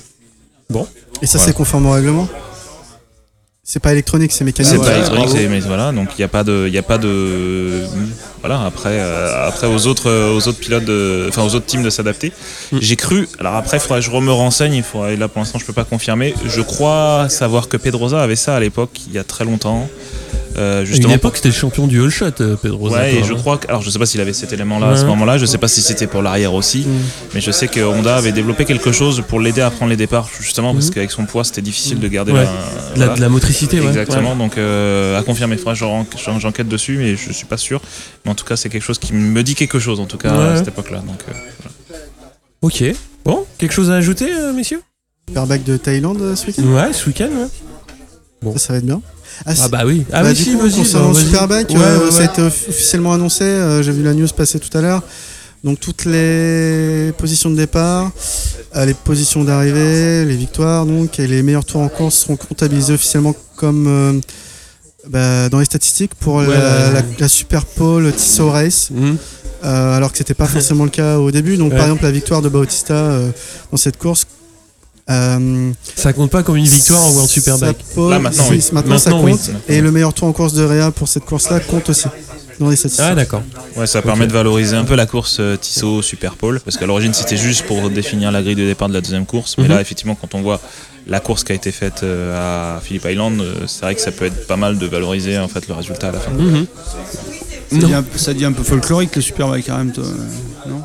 Et 1.23 1.27
ça, 1.27 1.39
Voilà. 1.39 1.47
c'est 1.47 1.53
conforme 1.53 1.87
au 1.87 1.93
règlement? 1.93 2.29
C'est 3.67 3.81
pas 3.81 3.93
électronique, 3.93 4.31
c'est 4.33 4.45
mécanique. 4.45 4.71
C'est 4.71 4.79
pas 4.79 4.93
électronique, 4.95 5.29
c'est- 5.31 5.49
mais 5.49 5.61
voilà, 5.61 5.91
donc 5.91 6.09
il 6.13 6.21
n'y 6.21 6.25
a 6.25 6.29
pas 6.29 6.45
de, 6.45 6.65
il 6.67 6.75
y 6.75 6.77
a 6.77 6.83
pas 6.83 6.99
de, 6.99 7.83
voilà. 8.41 8.63
Après, 8.67 8.91
euh, 8.93 9.49
après 9.49 9.67
aux 9.69 9.87
autres, 9.87 10.11
aux 10.37 10.47
autres 10.49 10.59
pilotes, 10.59 10.85
de, 10.85 11.27
enfin 11.31 11.43
aux 11.45 11.55
autres 11.55 11.65
teams 11.65 11.83
de 11.83 11.89
s'adapter. 11.89 12.31
Mm. 12.73 12.79
J'ai 12.83 12.97
cru. 12.97 13.27
Alors 13.41 13.55
après, 13.55 13.79
il 13.79 13.81
faudrait 13.81 14.01
que 14.01 14.05
je 14.05 14.11
me 14.11 14.33
renseigne. 14.33 14.75
Il 14.75 14.83
faudrait, 14.83 15.17
là 15.17 15.29
pour 15.29 15.39
l'instant, 15.41 15.59
je 15.59 15.65
peux 15.65 15.73
pas 15.73 15.85
confirmer. 15.85 16.35
Je 16.45 16.61
crois 16.61 17.29
savoir 17.31 17.69
que 17.69 17.79
Pedrosa 17.79 18.23
avait 18.23 18.37
ça 18.37 18.55
à 18.55 18.61
l'époque, 18.61 19.01
il 19.07 19.15
y 19.15 19.19
a 19.19 19.25
très 19.25 19.47
longtemps. 19.47 19.89
Euh, 20.57 20.85
À 20.85 20.97
une 20.97 21.11
époque, 21.11 21.37
c'était 21.37 21.49
le 21.49 21.55
champion 21.55 21.87
du 21.87 22.01
all 22.03 22.11
shot, 22.11 22.27
euh, 22.41 22.57
Pedro 22.57 22.89
Ouais, 22.91 23.15
et 23.17 23.25
je 23.25 23.33
crois 23.35 23.59
que. 23.59 23.67
Alors, 23.69 23.83
je 23.83 23.91
sais 23.91 23.99
pas 23.99 24.07
s'il 24.07 24.21
avait 24.21 24.33
cet 24.33 24.53
élément-là 24.53 24.91
à 24.91 24.97
ce 24.97 25.05
moment-là. 25.07 25.37
Je 25.39 25.47
sais 25.47 25.59
pas 25.59 25.69
si 25.69 25.81
c'était 25.83 26.07
pour 26.07 26.23
l'arrière 26.23 26.55
aussi. 26.55 26.81
Mm. 26.81 26.91
Mais 27.35 27.41
je 27.41 27.51
sais 27.51 27.67
que 27.69 27.81
Honda 27.81 28.17
avait 28.17 28.33
développé 28.33 28.65
quelque 28.65 28.93
chose 28.93 29.23
pour 29.27 29.41
l'aider 29.41 29.61
à 29.63 29.71
prendre 29.71 29.91
les 29.91 29.97
départs, 29.97 30.29
justement, 30.41 30.73
parce 30.73 30.87
Mhm. 30.87 30.95
qu'avec 30.95 31.11
son 31.11 31.27
poids, 31.27 31.43
c'était 31.45 31.63
difficile 31.63 31.99
de 31.99 32.09
garder 32.09 32.33
Ouais. 32.33 32.45
la. 32.45 32.45
De 32.45 32.51
la, 32.51 33.07
voilà. 33.07 33.15
de 33.17 33.21
la 33.21 33.29
motricité, 33.29 33.81
ouais. 33.81 33.89
Exactement, 33.89 34.37
donc 34.37 34.57
euh, 34.59 35.19
à 35.19 35.23
confirmer. 35.23 35.57
J'enquête 36.39 36.69
dessus, 36.69 36.97
mais 36.99 37.17
je 37.17 37.33
suis 37.33 37.47
pas 37.47 37.57
sûr. 37.57 37.81
Mais 38.25 38.31
en 38.31 38.35
tout 38.35 38.45
cas, 38.45 38.57
c'est 38.57 38.69
quelque 38.69 38.83
chose 38.85 38.99
qui 38.99 39.13
me 39.13 39.43
dit 39.43 39.55
quelque 39.55 39.79
chose, 39.79 39.99
en 40.01 40.07
tout 40.07 40.19
cas, 40.19 40.33
Ouais. 40.37 40.45
à 40.53 40.57
cette 40.57 40.69
époque-là. 40.69 40.99
Donc, 40.99 41.19
euh, 41.29 41.97
Ok. 42.63 42.83
Bon, 43.25 43.45
quelque 43.59 43.73
chose 43.73 43.91
à 43.91 43.95
ajouter, 43.97 44.27
messieurs? 44.55 44.81
Superbike 45.29 45.65
de 45.65 45.77
Thaïlande 45.77 46.35
ce 46.35 46.47
week-end? 46.47 46.63
Ouais, 46.65 46.93
ce 46.93 47.07
week-end, 47.07 47.29
ouais. 47.29 47.49
Bon. 48.43 48.53
Ça, 48.53 48.59
ça 48.59 48.73
va 48.75 48.79
être 48.79 48.87
bien. 48.87 49.01
Ah, 49.47 49.53
Ah 49.63 49.69
bah 49.69 49.83
oui. 49.87 50.05
Ah 50.13 50.23
Bah, 50.23 50.29
oui, 50.31 50.35
du 50.35 50.43
si, 50.45 50.53
coup, 50.55 50.61
vas-y. 50.61 50.73
concernant. 50.79 51.15
Superbike, 51.15 51.71
Ouais, 51.71 51.77
euh, 51.79 52.05
ouais, 52.05 52.11
ça 52.11 52.17
a 52.17 52.21
ouais. 52.21 52.25
été 52.27 52.43
off- 52.43 52.69
officiellement 52.69 53.13
annoncé. 53.13 53.45
euh, 53.45 53.83
J'ai 53.83 53.93
vu 53.93 54.03
la 54.03 54.15
news 54.15 54.29
passer 54.37 54.59
tout 54.59 54.77
à 54.77 54.81
l'heure. 54.81 55.03
Donc 55.65 55.81
toutes 55.81 56.05
les 56.05 57.13
positions 57.17 57.51
de 57.51 57.57
départ, 57.57 58.11
euh, 58.77 58.85
les 58.85 58.93
positions 58.93 59.45
d'arrivée, 59.45 60.25
les 60.27 60.37
victoires, 60.37 60.85
donc 60.85 61.19
et 61.19 61.27
les 61.27 61.43
meilleurs 61.43 61.65
tours 61.65 61.81
en 61.81 61.89
course 61.89 62.17
seront 62.17 62.37
comptabilisés 62.37 62.93
officiellement 62.93 63.35
comme 63.57 63.87
euh, 63.89 64.21
bah, 65.09 65.49
dans 65.49 65.59
les 65.61 65.65
statistiques 65.65 66.15
pour 66.15 66.35
Ouais, 66.37 66.47
la, 66.47 66.53
ouais. 66.53 66.93
la- 66.95 67.03
la 67.19 67.29
Super 67.29 67.65
Pole 67.65 68.13
Tissot 68.13 68.51
Race, 68.51 68.89
Mhm. 68.91 69.17
euh, 69.65 69.97
alors 69.97 70.13
que 70.13 70.19
c'était 70.19 70.35
pas 70.35 70.47
forcément 70.47 70.85
le 70.85 70.91
cas 70.91 71.17
au 71.19 71.31
début. 71.31 71.57
Donc 71.57 71.71
Ouais. 71.73 71.77
par 71.79 71.87
exemple 71.87 72.03
la 72.05 72.11
victoire 72.11 72.43
de 72.43 72.51
Bautista 72.51 72.93
euh, 72.95 73.31
dans 73.71 73.79
cette 73.79 73.97
course. 73.97 74.27
Euh, 75.11 75.71
Ça 75.97 76.13
compte 76.13 76.31
pas 76.31 76.43
comme 76.43 76.57
une 76.57 76.65
victoire 76.65 77.03
en 77.05 77.11
World 77.11 77.29
Superbike. 77.31 77.77
sa 77.89 77.95
pole- 77.95 78.11
Là, 78.11 78.19
maintenant, 78.19 78.45
si, 78.45 78.51
oui. 78.51 78.65
maintenant, 78.73 78.99
ça 78.99 79.15
oui. 79.15 79.33
compte. 79.33 79.51
Et 79.69 79.81
le 79.81 79.91
meilleur 79.93 80.15
tour 80.15 80.29
en 80.29 80.33
course 80.33 80.53
de 80.55 80.65
Réa 80.65 80.91
pour 80.91 81.09
cette 81.09 81.25
course-là 81.25 81.61
compte 81.61 81.91
aussi 81.91 82.07
dans 82.61 82.71
les 82.71 82.77
statistiques. 82.77 83.05
Ah 83.09 83.15
d'accord. 83.15 83.43
Ouais, 83.77 83.87
ça 83.87 84.01
permet 84.01 84.27
de 84.27 84.33
valoriser 84.33 84.77
un 84.77 84.85
peu 84.85 84.95
la 84.95 85.07
course 85.07 85.39
euh, 85.41 85.57
Tissot 85.57 86.03
Super 86.03 86.35
Pole, 86.37 86.61
parce 86.61 86.77
qu'à 86.77 86.87
l'origine 86.87 87.13
c'était 87.13 87.37
juste 87.37 87.63
pour 87.67 87.91
définir 87.91 88.31
la 88.33 88.43
grille 88.43 88.55
de 88.55 88.65
départ 88.65 88.89
de 88.89 88.95
la 88.95 89.01
deuxième 89.01 89.27
course, 89.27 89.57
mais 89.59 89.65
Mhm. 89.65 89.71
là 89.71 89.81
effectivement 89.81 90.15
quand 90.15 90.35
on 90.35 90.41
voit 90.43 90.61
la 91.07 91.21
course 91.21 91.45
qui 91.45 91.53
a 91.53 91.55
été 91.57 91.71
faite 91.73 92.03
euh, 92.03 92.77
à 92.77 92.81
Phillip 92.81 93.05
Island, 93.11 93.41
euh, 93.41 93.55
c'est 93.67 93.83
vrai 93.83 93.95
que 93.95 94.01
ça 94.01 94.11
peut 94.13 94.25
être 94.27 94.47
pas 94.47 94.57
mal 94.57 94.79
de 94.79 94.87
valoriser 94.87 95.37
en 95.39 95.49
fait 95.49 95.67
le 95.69 95.75
résultat 95.75 96.09
à 96.09 96.13
la 96.13 96.21
fin. 96.21 96.31
Mhm. 96.31 96.67
Ça 97.71 97.77
Non. 97.79 97.87
dit, 97.89 97.95
un, 97.95 98.03
peu- 98.03 98.19
ça 98.19 98.33
dit 98.35 98.45
un 98.45 98.53
peu 98.53 98.63
folklorique 98.63 99.15
les 99.17 99.23
Superbikes 99.23 99.67
quand 99.67 99.77
même, 99.77 99.91
toi, 99.93 100.05
euh, 100.05 100.69
non? 100.71 100.81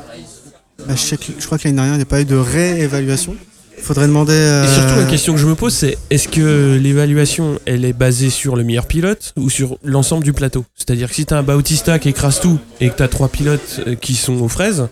Bah, 0.87 0.95
je, 0.95 1.01
sais 1.01 1.17
que- 1.17 1.23
je 1.37 1.45
crois 1.45 1.57
que 1.59 1.65
l'année 1.65 1.75
dernière, 1.75 1.93
il 1.93 1.97
n'y 1.97 2.01
a 2.03 2.05
pas 2.05 2.21
eu 2.21 2.25
de 2.25 2.35
réévaluation. 2.35 3.35
Il 3.79 3.85
faudrait 3.85 4.07
demander. 4.07 4.33
euh, 4.33 4.65
Et 4.65 4.67
surtout, 4.67 4.99
la 4.99 5.05
question 5.05 5.33
que 5.33 5.39
je 5.39 5.47
me 5.47 5.55
pose, 5.55 5.73
c'est 5.73 5.97
est-ce 6.09 6.27
que 6.27 6.77
l'évaluation, 6.81 7.59
elle 7.65 7.85
est 7.85 7.93
basée 7.93 8.29
sur 8.29 8.55
le 8.55 8.63
meilleur 8.63 8.85
pilote 8.85 9.33
ou 9.37 9.49
sur 9.49 9.77
l'ensemble 9.83 10.23
du 10.23 10.33
plateau? 10.33 10.65
C'est-à-dire 10.75 11.09
que 11.09 11.15
si 11.15 11.25
t'as 11.25 11.37
un 11.37 11.43
Bautista 11.43 11.97
qui 11.99 12.09
écrase 12.09 12.39
tout 12.39 12.59
et 12.81 12.89
que 12.89 12.95
t'as 12.95 13.07
trois 13.07 13.29
pilotes 13.29 13.81
euh, 13.87 13.95
qui 13.95 14.13
sont 14.15 14.35
aux 14.41 14.47
fraises, 14.47 14.87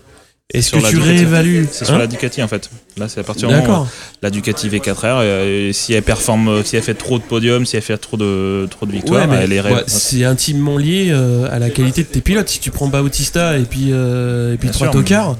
est-ce 0.54 0.72
que 0.72 0.78
tu 0.78 0.94
Ducati. 0.94 1.08
réévalues 1.08 1.68
C'est 1.70 1.84
sur 1.84 1.94
hein 1.94 1.98
la 1.98 2.06
Ducati 2.06 2.42
en 2.42 2.48
fait. 2.48 2.70
Là 2.96 3.06
c'est 3.06 3.20
à 3.20 3.22
partir 3.22 3.48
du 3.48 3.54
moment 3.54 3.64
où 3.66 3.68
D'accord. 3.68 3.88
la 4.22 4.30
Ducati 4.30 4.70
V4R, 4.70 4.96
euh, 5.20 5.68
et 5.68 5.72
si 5.74 5.92
elle 5.92 6.02
performe, 6.02 6.48
euh, 6.48 6.64
si 6.64 6.74
elle 6.76 6.82
fait 6.82 6.94
trop 6.94 7.18
de 7.18 7.22
podiums, 7.22 7.66
si 7.66 7.76
elle 7.76 7.82
fait 7.82 7.98
trop 7.98 8.16
de, 8.16 8.66
trop 8.70 8.86
de 8.86 8.92
victoires, 8.92 9.28
Ouais, 9.28 9.36
elle 9.42 9.52
est 9.52 9.60
ouais, 9.60 9.84
c'est 9.86 10.24
intimement 10.24 10.78
lié 10.78 11.08
euh, 11.10 11.46
à 11.54 11.58
la 11.58 11.68
qualité 11.68 12.02
de 12.02 12.08
tes 12.08 12.22
pilotes. 12.22 12.48
Si 12.48 12.60
tu 12.60 12.70
prends 12.70 12.88
Bautista 12.88 13.58
et 13.58 13.64
puis, 13.64 13.88
euh, 13.92 14.54
et 14.54 14.56
puis 14.56 14.68
Bien 14.68 14.72
trois 14.72 14.88
tocards, 14.88 15.36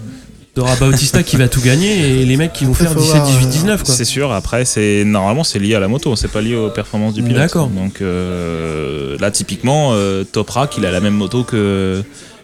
t'auras 0.58 0.76
Bautista 0.76 1.22
qui 1.22 1.36
va 1.36 1.48
tout 1.48 1.60
gagner 1.60 2.20
et 2.20 2.24
les 2.24 2.36
mecs 2.36 2.52
qui 2.52 2.64
vont 2.64 2.74
faire 2.74 2.92
faut 2.92 2.98
17, 3.00 3.14
voir, 3.16 3.26
18, 3.26 3.46
euh, 3.46 3.50
19 3.50 3.84
quoi. 3.84 3.94
C'est 3.94 4.04
sûr, 4.04 4.32
après, 4.32 4.64
c'est 4.64 5.04
normalement 5.04 5.44
c'est 5.44 5.58
lié 5.58 5.74
à 5.76 5.80
la 5.80 5.88
moto, 5.88 6.16
c'est 6.16 6.28
pas 6.28 6.40
lié 6.40 6.56
aux 6.56 6.70
performances 6.70 7.14
du 7.14 7.22
pilote. 7.22 7.38
D'accord. 7.38 7.68
Donc 7.68 8.00
euh, 8.02 9.16
là, 9.20 9.30
typiquement, 9.30 9.90
euh, 9.92 10.24
Toprak, 10.24 10.76
il 10.78 10.84
a 10.86 10.90
la 10.90 11.00
même 11.00 11.14
moto 11.14 11.44
que, 11.44 12.02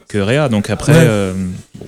que 0.08 0.18
Réa. 0.18 0.48
Donc 0.48 0.70
après, 0.70 0.92
Ouais. 0.92 0.98
euh, 1.00 1.32
bon. 1.78 1.86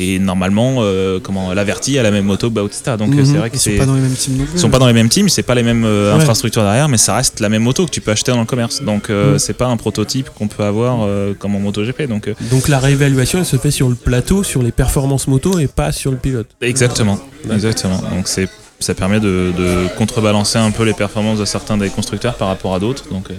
Et 0.00 0.18
normalement, 0.20 0.76
euh, 0.78 1.18
comment 1.20 1.52
Laverty 1.52 1.98
a 1.98 2.02
la 2.04 2.10
même 2.12 2.24
moto 2.24 2.48
que 2.48 2.54
Bautista. 2.54 2.96
Donc 2.96 3.08
Mhm. 3.10 3.18
euh, 3.18 3.24
c'est 3.24 3.36
vrai 3.36 3.50
que 3.50 3.56
Ils 3.56 3.58
sont 3.58 3.76
pas 3.76 3.84
dans 3.86 3.94
les 3.96 4.00
mêmes 4.00 4.14
teams 4.14 4.36
non 4.36 4.44
plus. 4.44 4.54
Ils 4.54 4.60
sont 4.60 4.70
pas 4.70 4.78
dans 4.78 4.86
les 4.86 4.92
mêmes 4.92 5.08
teams, 5.08 5.28
c'est 5.28 5.42
pas 5.42 5.54
les 5.56 5.62
mêmes 5.64 5.84
euh, 5.84 6.14
Ouais. 6.14 6.20
infrastructures 6.22 6.62
derrière, 6.62 6.88
mais 6.88 6.98
ça 6.98 7.16
reste 7.16 7.40
la 7.40 7.48
même 7.48 7.62
moto 7.62 7.84
que 7.84 7.90
tu 7.90 8.00
peux 8.00 8.12
acheter 8.12 8.30
dans 8.32 8.38
le 8.40 8.46
commerce. 8.46 8.80
Donc 8.82 9.10
euh, 9.10 9.32
Mhm. 9.32 9.38
c'est 9.40 9.54
pas 9.54 9.66
un 9.66 9.76
prototype 9.76 10.30
qu'on 10.30 10.46
peut 10.48 10.62
avoir 10.62 11.00
euh, 11.02 11.34
comme 11.38 11.56
en 11.56 11.60
MotoGP. 11.60 12.02
Donc 12.08 12.28
euh, 12.28 12.34
Donc 12.50 12.68
la 12.68 12.78
réévaluation, 12.78 13.40
elle 13.40 13.44
se 13.44 13.56
fait 13.56 13.72
sur 13.72 13.88
le 13.88 13.96
plateau, 13.96 14.42
sur 14.44 14.62
les 14.62 14.70
performances 14.72 15.26
moto 15.26 15.58
et 15.58 15.66
pas 15.66 15.90
sur 15.92 16.10
le 16.12 16.16
pilote. 16.16 16.48
exactement, 16.60 17.18
exactement. 17.50 18.00
Donc 18.14 18.28
c'est 18.28 18.48
ça 18.80 18.94
permet 18.94 19.18
de, 19.18 19.52
de 19.58 19.88
contrebalancer 19.96 20.56
un 20.58 20.70
peu 20.70 20.84
les 20.84 20.92
performances 20.94 21.40
de 21.40 21.44
certains 21.44 21.76
des 21.76 21.88
constructeurs 21.90 22.36
par 22.36 22.46
rapport 22.46 22.72
à 22.76 22.78
d'autres. 22.78 23.08
Donc 23.10 23.28
euh, 23.32 23.34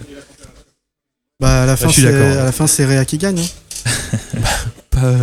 Bah, 1.40 1.64
à 1.64 1.66
la 1.66 1.78
fin, 1.78 1.88
c'est- 1.90 2.36
la 2.36 2.52
fin, 2.52 2.68
c'est 2.68 2.84
Réa 2.84 3.06
qui 3.06 3.18
gagne. 3.18 3.40
hein. 3.40 3.90
Pas, 4.92 5.14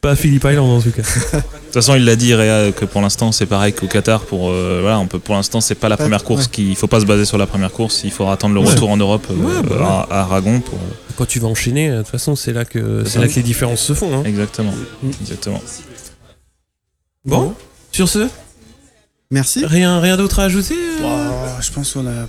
pas 0.00 0.14
Philippe 0.16 0.44
Island 0.44 0.70
en 0.70 0.80
tout 0.80 0.90
cas. 0.90 1.02
De 1.32 1.74
toute 1.74 1.84
façon, 1.84 1.94
il 1.94 2.04
l'a 2.04 2.16
dit, 2.16 2.34
Réa, 2.34 2.70
que 2.72 2.84
pour 2.84 3.00
l'instant, 3.00 3.32
c'est 3.32 3.46
pareil 3.46 3.72
qu'au 3.72 3.86
Qatar. 3.86 4.20
Pour, 4.22 4.50
euh, 4.50 4.80
voilà, 4.82 4.98
on 4.98 5.06
peut, 5.06 5.18
pour 5.18 5.34
l'instant, 5.34 5.60
c'est 5.62 5.74
pas 5.74 5.88
la 5.88 5.96
première 5.96 6.22
course. 6.22 6.42
ouais. 6.44 6.50
Qu'il 6.50 6.68
il 6.68 6.76
faut 6.76 6.86
pas 6.86 7.00
se 7.00 7.06
baser 7.06 7.24
sur 7.24 7.38
la 7.38 7.46
première 7.46 7.72
course. 7.72 8.02
Il 8.04 8.10
faudra 8.10 8.34
attendre 8.34 8.54
le 8.54 8.60
Ouais. 8.60 8.68
retour 8.68 8.90
en 8.90 8.96
Europe 8.98 9.26
euh, 9.30 9.34
Ouais, 9.34 9.62
bah 9.68 9.76
ouais. 9.76 9.82
à, 9.82 10.18
à 10.18 10.20
Aragon. 10.22 10.60
Pour, 10.60 10.78
Quand 11.16 11.24
tu 11.26 11.38
vas 11.40 11.48
enchaîner, 11.48 11.88
de 11.90 11.98
toute 11.98 12.08
façon, 12.08 12.36
c'est 12.36 12.52
là 12.52 12.64
que 12.66 13.04
C'est 13.06 13.18
là 13.20 13.26
que 13.28 13.34
les 13.34 13.42
différences 13.42 13.80
se 13.80 13.94
font. 13.94 14.14
hein. 14.18 14.22
exactement, 14.24 14.74
Mm. 15.02 15.10
exactement. 15.22 15.62
Bon, 17.24 17.54
sur 17.92 18.08
ce, 18.08 18.28
Merci. 19.30 19.64
rien, 19.64 19.98
rien 20.00 20.16
d'autre 20.16 20.40
à 20.40 20.44
ajouter 20.44 20.74
euh 20.74 21.04
Ouah, 21.04 21.60
Je 21.60 21.70
pense 21.70 21.92
qu'on 21.92 22.06
a 22.06 22.26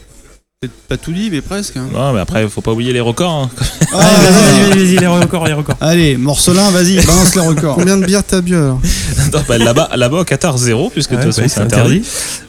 pas 0.68 0.97
tout 0.97 1.11
dit, 1.11 1.30
mais 1.32 1.41
presque. 1.41 1.78
hein. 1.78 1.88
Non, 1.93 2.14
mais 2.14 2.20
après, 2.20 2.47
faut 2.49 2.61
pas 2.61 2.72
oublier 2.72 2.93
les 2.93 2.99
records. 3.01 3.32
hein. 3.32 3.49
Ah, 3.93 3.97
Vas-y, 3.97 4.34
vas-y, 4.34 4.70
vas-y, 4.70 4.80
vas-y, 4.86 4.97
les 4.97 5.07
records, 5.07 5.45
les 5.47 5.53
records. 5.53 5.78
Allez, 5.82 6.18
Morcelin, 6.18 6.70
vas-y, 6.72 6.95
balance 7.05 7.36
les 7.36 7.41
records. 7.41 7.76
Combien 7.76 7.97
de 7.97 8.05
bières 8.05 8.24
t'as 8.24 8.41
bu 8.41 8.55
alors 8.55 8.80
Attends, 9.28 9.43
bah, 9.47 9.57
là-bas, 9.57 9.89
là-bas 9.95 10.20
au 10.20 10.24
Qatar, 10.24 10.57
zéro, 10.57 10.89
puisque 10.89 11.11
de 11.11 11.18
Ouais, 11.18 11.24
toute 11.24 11.34
façon, 11.36 11.47
c'est 11.47 11.61
interdit. 11.61 12.03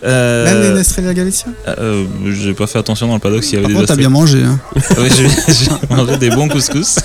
Euh, 0.04 0.44
Même 0.44 0.62
les 0.62 0.78
Nestrella 0.78 1.12
Galicia? 1.14 1.46
euh, 1.68 2.04
j'ai 2.30 2.54
pas 2.54 2.66
fait 2.66 2.78
attention 2.78 3.06
dans 3.08 3.14
le 3.14 3.20
paddock 3.20 3.42
s'il 3.44 3.54
y 3.54 3.56
avait 3.56 3.62
Par 3.64 3.68
des 3.68 3.74
contre, 3.74 3.88
t'as 3.88 3.96
bien 3.96 4.08
mangé. 4.10 4.42
Hein. 4.42 4.58
Ouais, 4.98 5.08
j'ai 5.16 5.28
j'ai 5.28 5.70
mangé 5.94 6.16
des 6.18 6.30
bons 6.30 6.48
couscous. 6.48 6.96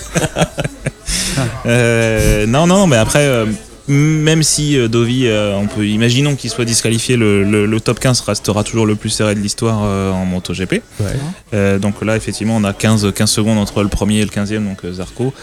Euh, 1.66 2.45
non, 2.47 2.68
non, 2.68 2.88
mais 2.88 2.97
après, 2.97 3.26
euh, 3.26 3.45
même 3.89 4.43
si 4.43 4.77
euh, 4.77 4.87
Dovi, 4.87 5.25
euh, 5.27 5.55
on 5.55 5.67
peut, 5.67 5.85
imaginons 5.87 6.35
qu'il 6.35 6.49
soit 6.49 6.65
disqualifié, 6.65 7.17
le, 7.17 7.43
le- 7.43 7.65
le 7.65 7.79
top 7.81 7.99
15 7.99 8.21
restera 8.21 8.63
toujours 8.63 8.85
le 8.85 8.95
plus 8.95 9.09
serré 9.09 9.35
de 9.35 9.39
l'histoire 9.39 9.81
euh, 9.83 10.11
en 10.11 10.25
MotoGP. 10.25 10.81
Ouais. 10.99 11.79
Donc 11.79 12.03
là, 12.03 12.15
effectivement, 12.15 12.55
on 12.55 12.63
a 12.63 12.73
15, 12.73 13.11
15 13.13 13.29
secondes 13.29 13.57
entre 13.57 13.81
le 13.83 13.89
premier 13.89 14.19
et 14.19 14.25
le 14.25 14.29
15e, 14.31 14.63
donc 14.63 14.85
Zarco. 14.91 15.33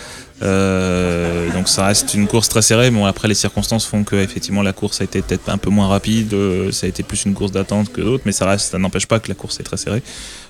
Euh, 0.43 1.51
donc 1.55 1.67
ça 1.69 1.87
reste 1.87 2.13
une 2.15 2.27
course 2.27 2.49
très 2.49 2.63
serrée. 2.63 2.91
Bon, 2.91 3.05
après, 3.07 3.27
les 3.29 3.35
circonstances 3.35 3.87
font 3.87 4.05
que 4.05 4.17
effectivement 4.17 4.63
la 4.63 4.73
course 4.73 5.01
a 5.01 5.05
été 5.05 5.23
peut-être 5.23 5.49
un 5.49 5.59
peu 5.59 5.71
moins 5.71 5.89
rapide. 5.89 6.35
euh, 6.35 6.71
ça 6.73 6.87
a 6.87 6.89
été 6.89 7.03
plus 7.03 7.25
une 7.25 7.35
course 7.35 7.53
d'attente 7.53 7.91
que 7.93 8.01
d'autres, 8.03 8.23
mais 8.27 8.33
ça 8.33 8.47
reste, 8.47 8.71
ça 8.73 8.79
n'empêche 8.79 9.07
pas 9.07 9.19
que 9.19 9.29
la 9.29 9.35
course 9.35 9.59
est 9.61 9.65
très 9.65 9.77
serrée. 9.79 10.03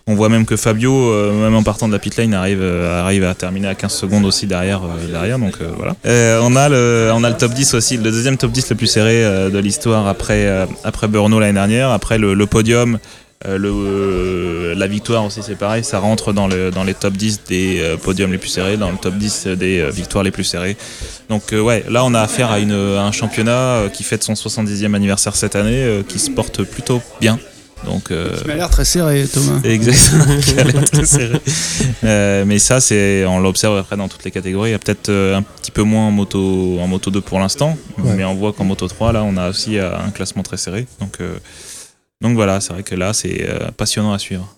On 0.09 0.15
voit 0.15 0.29
même 0.29 0.47
que 0.47 0.55
Fabio, 0.57 1.11
euh, 1.11 1.33
même 1.33 1.57
en 1.57 1.65
partant 1.65 1.89
de 1.89 1.93
la 1.93 1.99
pit 1.99 2.17
lane, 2.17 2.33
arrive, 2.33 2.61
euh, 2.63 3.03
arrive 3.03 3.25
à 3.25 3.35
terminer 3.35 3.67
à 3.67 3.75
15 3.75 3.93
secondes 3.93 4.25
aussi 4.25 4.47
derrière. 4.47 4.83
euh, 4.85 5.11
derrière 5.11 5.37
donc 5.41 5.55
voilà. 5.77 5.97
On, 6.43 6.55
a 6.55 6.69
le, 6.69 7.11
on 7.13 7.25
a 7.25 7.29
le 7.31 7.37
top 7.37 7.53
10 7.53 7.75
aussi, 7.75 7.97
le 7.97 8.05
deuxième 8.05 8.37
top 8.37 8.53
10 8.53 8.71
le 8.71 8.77
plus 8.77 8.87
serré 8.87 9.25
de 9.51 9.59
l'histoire 9.59 10.07
après, 10.07 10.49
après 10.85 11.09
l'année 11.09 11.53
dernière. 11.55 11.91
Après 11.91 12.19
le, 12.19 12.47
podium, 12.47 12.99
le, 13.45 14.75
la 14.75 14.87
victoire 14.87 15.25
aussi, 15.25 15.41
c'est 15.43 15.57
pareil, 15.57 15.83
ça 15.83 15.99
rentre 15.99 16.33
dans, 16.33 16.47
le, 16.47 16.71
dans 16.71 16.85
les 16.85 16.95
top 16.95 17.15
10 17.15 17.41
des 17.49 17.97
podiums 18.01 18.31
les 18.31 18.39
plus 18.39 18.51
serrés, 18.51 18.77
dans 18.77 18.93
le 18.93 18.99
top 18.99 19.15
10 19.15 19.49
des 19.59 19.91
victoires 19.91 20.23
les 20.23 20.31
plus 20.31 20.45
serrées. 20.45 20.77
Donc 21.29 21.53
ouais, 21.53 21.85
là 21.91 22.05
on 22.05 22.15
a 22.15 22.21
affaire 22.21 22.53
à, 22.53 22.61
une, 22.61 22.71
à 22.71 23.03
un 23.03 23.13
championnat 23.13 23.89
qui 23.93 24.05
fête 24.05 24.23
son 24.23 24.35
70e 24.35 24.95
anniversaire 24.95 25.35
cette 25.35 25.57
année, 25.57 26.05
qui 26.07 26.21
se 26.21 26.31
porte 26.31 26.63
plutôt 26.63 27.03
bien. 27.21 27.41
Donc, 27.85 28.11
euh, 28.11 28.37
Tu 28.41 28.49
m'as 28.49 28.55
l'air 28.55 28.71
très 28.71 28.85
serré, 28.85 29.27
Thomas. 29.33 29.61
Exactement, 29.63 30.41
qui 30.41 30.59
a 30.59 30.65
l'air 30.65 30.85
très 30.91 31.05
serré. 31.05 31.41
Euh, 32.05 32.45
mais 32.47 32.59
ça, 32.59 32.81
c'est, 32.81 33.25
on 33.27 33.39
l'observe 33.39 33.77
après 33.77 33.97
dans 33.97 34.09
toutes 34.09 34.25
les 34.25 34.31
catégories. 34.31 34.71
Il 34.71 34.73
y 34.73 34.77
a 34.77 34.79
peut-être 34.79 35.09
euh, 35.11 35.37
un 35.37 35.43
petit 35.43 35.71
peu 35.71 35.83
moins 35.83 36.07
en 36.09 36.11
moto, 36.11 36.79
en 36.81 36.87
moto 36.89 37.11
2 37.11 37.21
pour 37.21 37.39
l'instant, 37.39 37.77
Ouais. 37.99 38.15
mais 38.17 38.25
on 38.25 38.35
voit 38.35 38.53
qu'en 38.53 38.65
moto 38.65 38.89
3, 38.89 39.13
là, 39.13 39.23
on 39.25 39.37
a 39.37 39.51
aussi 39.51 39.79
euh, 39.79 39.97
un 39.97 40.11
classement 40.11 40.43
très 40.43 40.57
serré. 40.57 40.87
Donc, 41.01 41.17
euh, 41.21 41.37
donc 42.23 42.35
voilà, 42.35 42.61
c'est 42.61 42.73
vrai 42.73 42.83
que 42.83 42.95
là, 42.95 43.13
c'est 43.13 43.47
euh, 43.49 43.71
passionnant 43.77 44.13
à 44.13 44.19
suivre. 44.19 44.53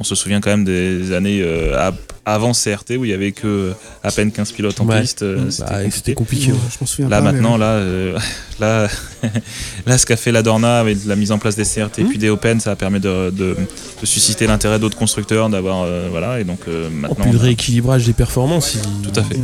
On 0.00 0.04
se 0.04 0.14
souvient 0.14 0.40
quand 0.40 0.50
même 0.50 0.64
des 0.64 1.12
années 1.12 1.40
euh, 1.42 1.90
avant 2.24 2.52
CRT 2.52 2.92
où 2.98 3.04
il 3.04 3.10
y 3.10 3.12
avait 3.12 3.32
que 3.32 3.72
à 4.04 4.12
peine 4.12 4.30
15 4.30 4.52
pilotes 4.52 4.80
en 4.80 4.86
Ouais. 4.86 5.00
piste. 5.00 5.22
euh, 5.22 5.50
Bah, 5.58 5.80
c'était 5.90 6.14
compliqué. 6.14 6.14
compliqué. 6.14 6.52
ouais. 6.52 6.58
Je 6.70 6.76
m'en 6.80 6.86
souviens 6.86 7.08
Là 7.08 7.18
pas. 7.20 7.24
mais- 7.26 7.32
maintenant, 7.32 7.56
là, 7.56 7.72
euh, 7.72 8.16
là, 8.60 8.86
là, 9.86 9.98
ce 9.98 10.06
qu'a 10.06 10.16
fait 10.16 10.30
la 10.30 10.42
Dorna 10.44 10.78
avec 10.78 10.98
la 11.04 11.16
mise 11.16 11.32
en 11.32 11.38
place 11.38 11.56
des 11.56 11.64
CRT 11.64 11.98
et 11.98 12.02
Mhm. 12.04 12.08
puis 12.10 12.18
des 12.18 12.28
Open, 12.28 12.60
ça 12.60 12.70
a 12.72 12.76
permis 12.76 13.00
de, 13.00 13.30
de- 13.30 13.56
de 14.00 14.06
susciter 14.06 14.46
l'intérêt 14.46 14.78
d'autres 14.78 14.96
constructeurs, 14.96 15.48
d'avoir 15.50 15.82
euh, 15.82 16.06
voilà, 16.10 16.38
et 16.38 16.44
donc 16.44 16.60
euh, 16.68 16.86
En 16.86 16.90
maintenant. 16.92 17.24
plus, 17.24 17.32
le 17.32 17.38
rééquilibrage 17.38 18.06
des 18.06 18.12
performances. 18.12 18.74
il- 18.76 19.10
Tout 19.10 19.18
à 19.18 19.24
fait. 19.24 19.34
Ouais. 19.36 19.42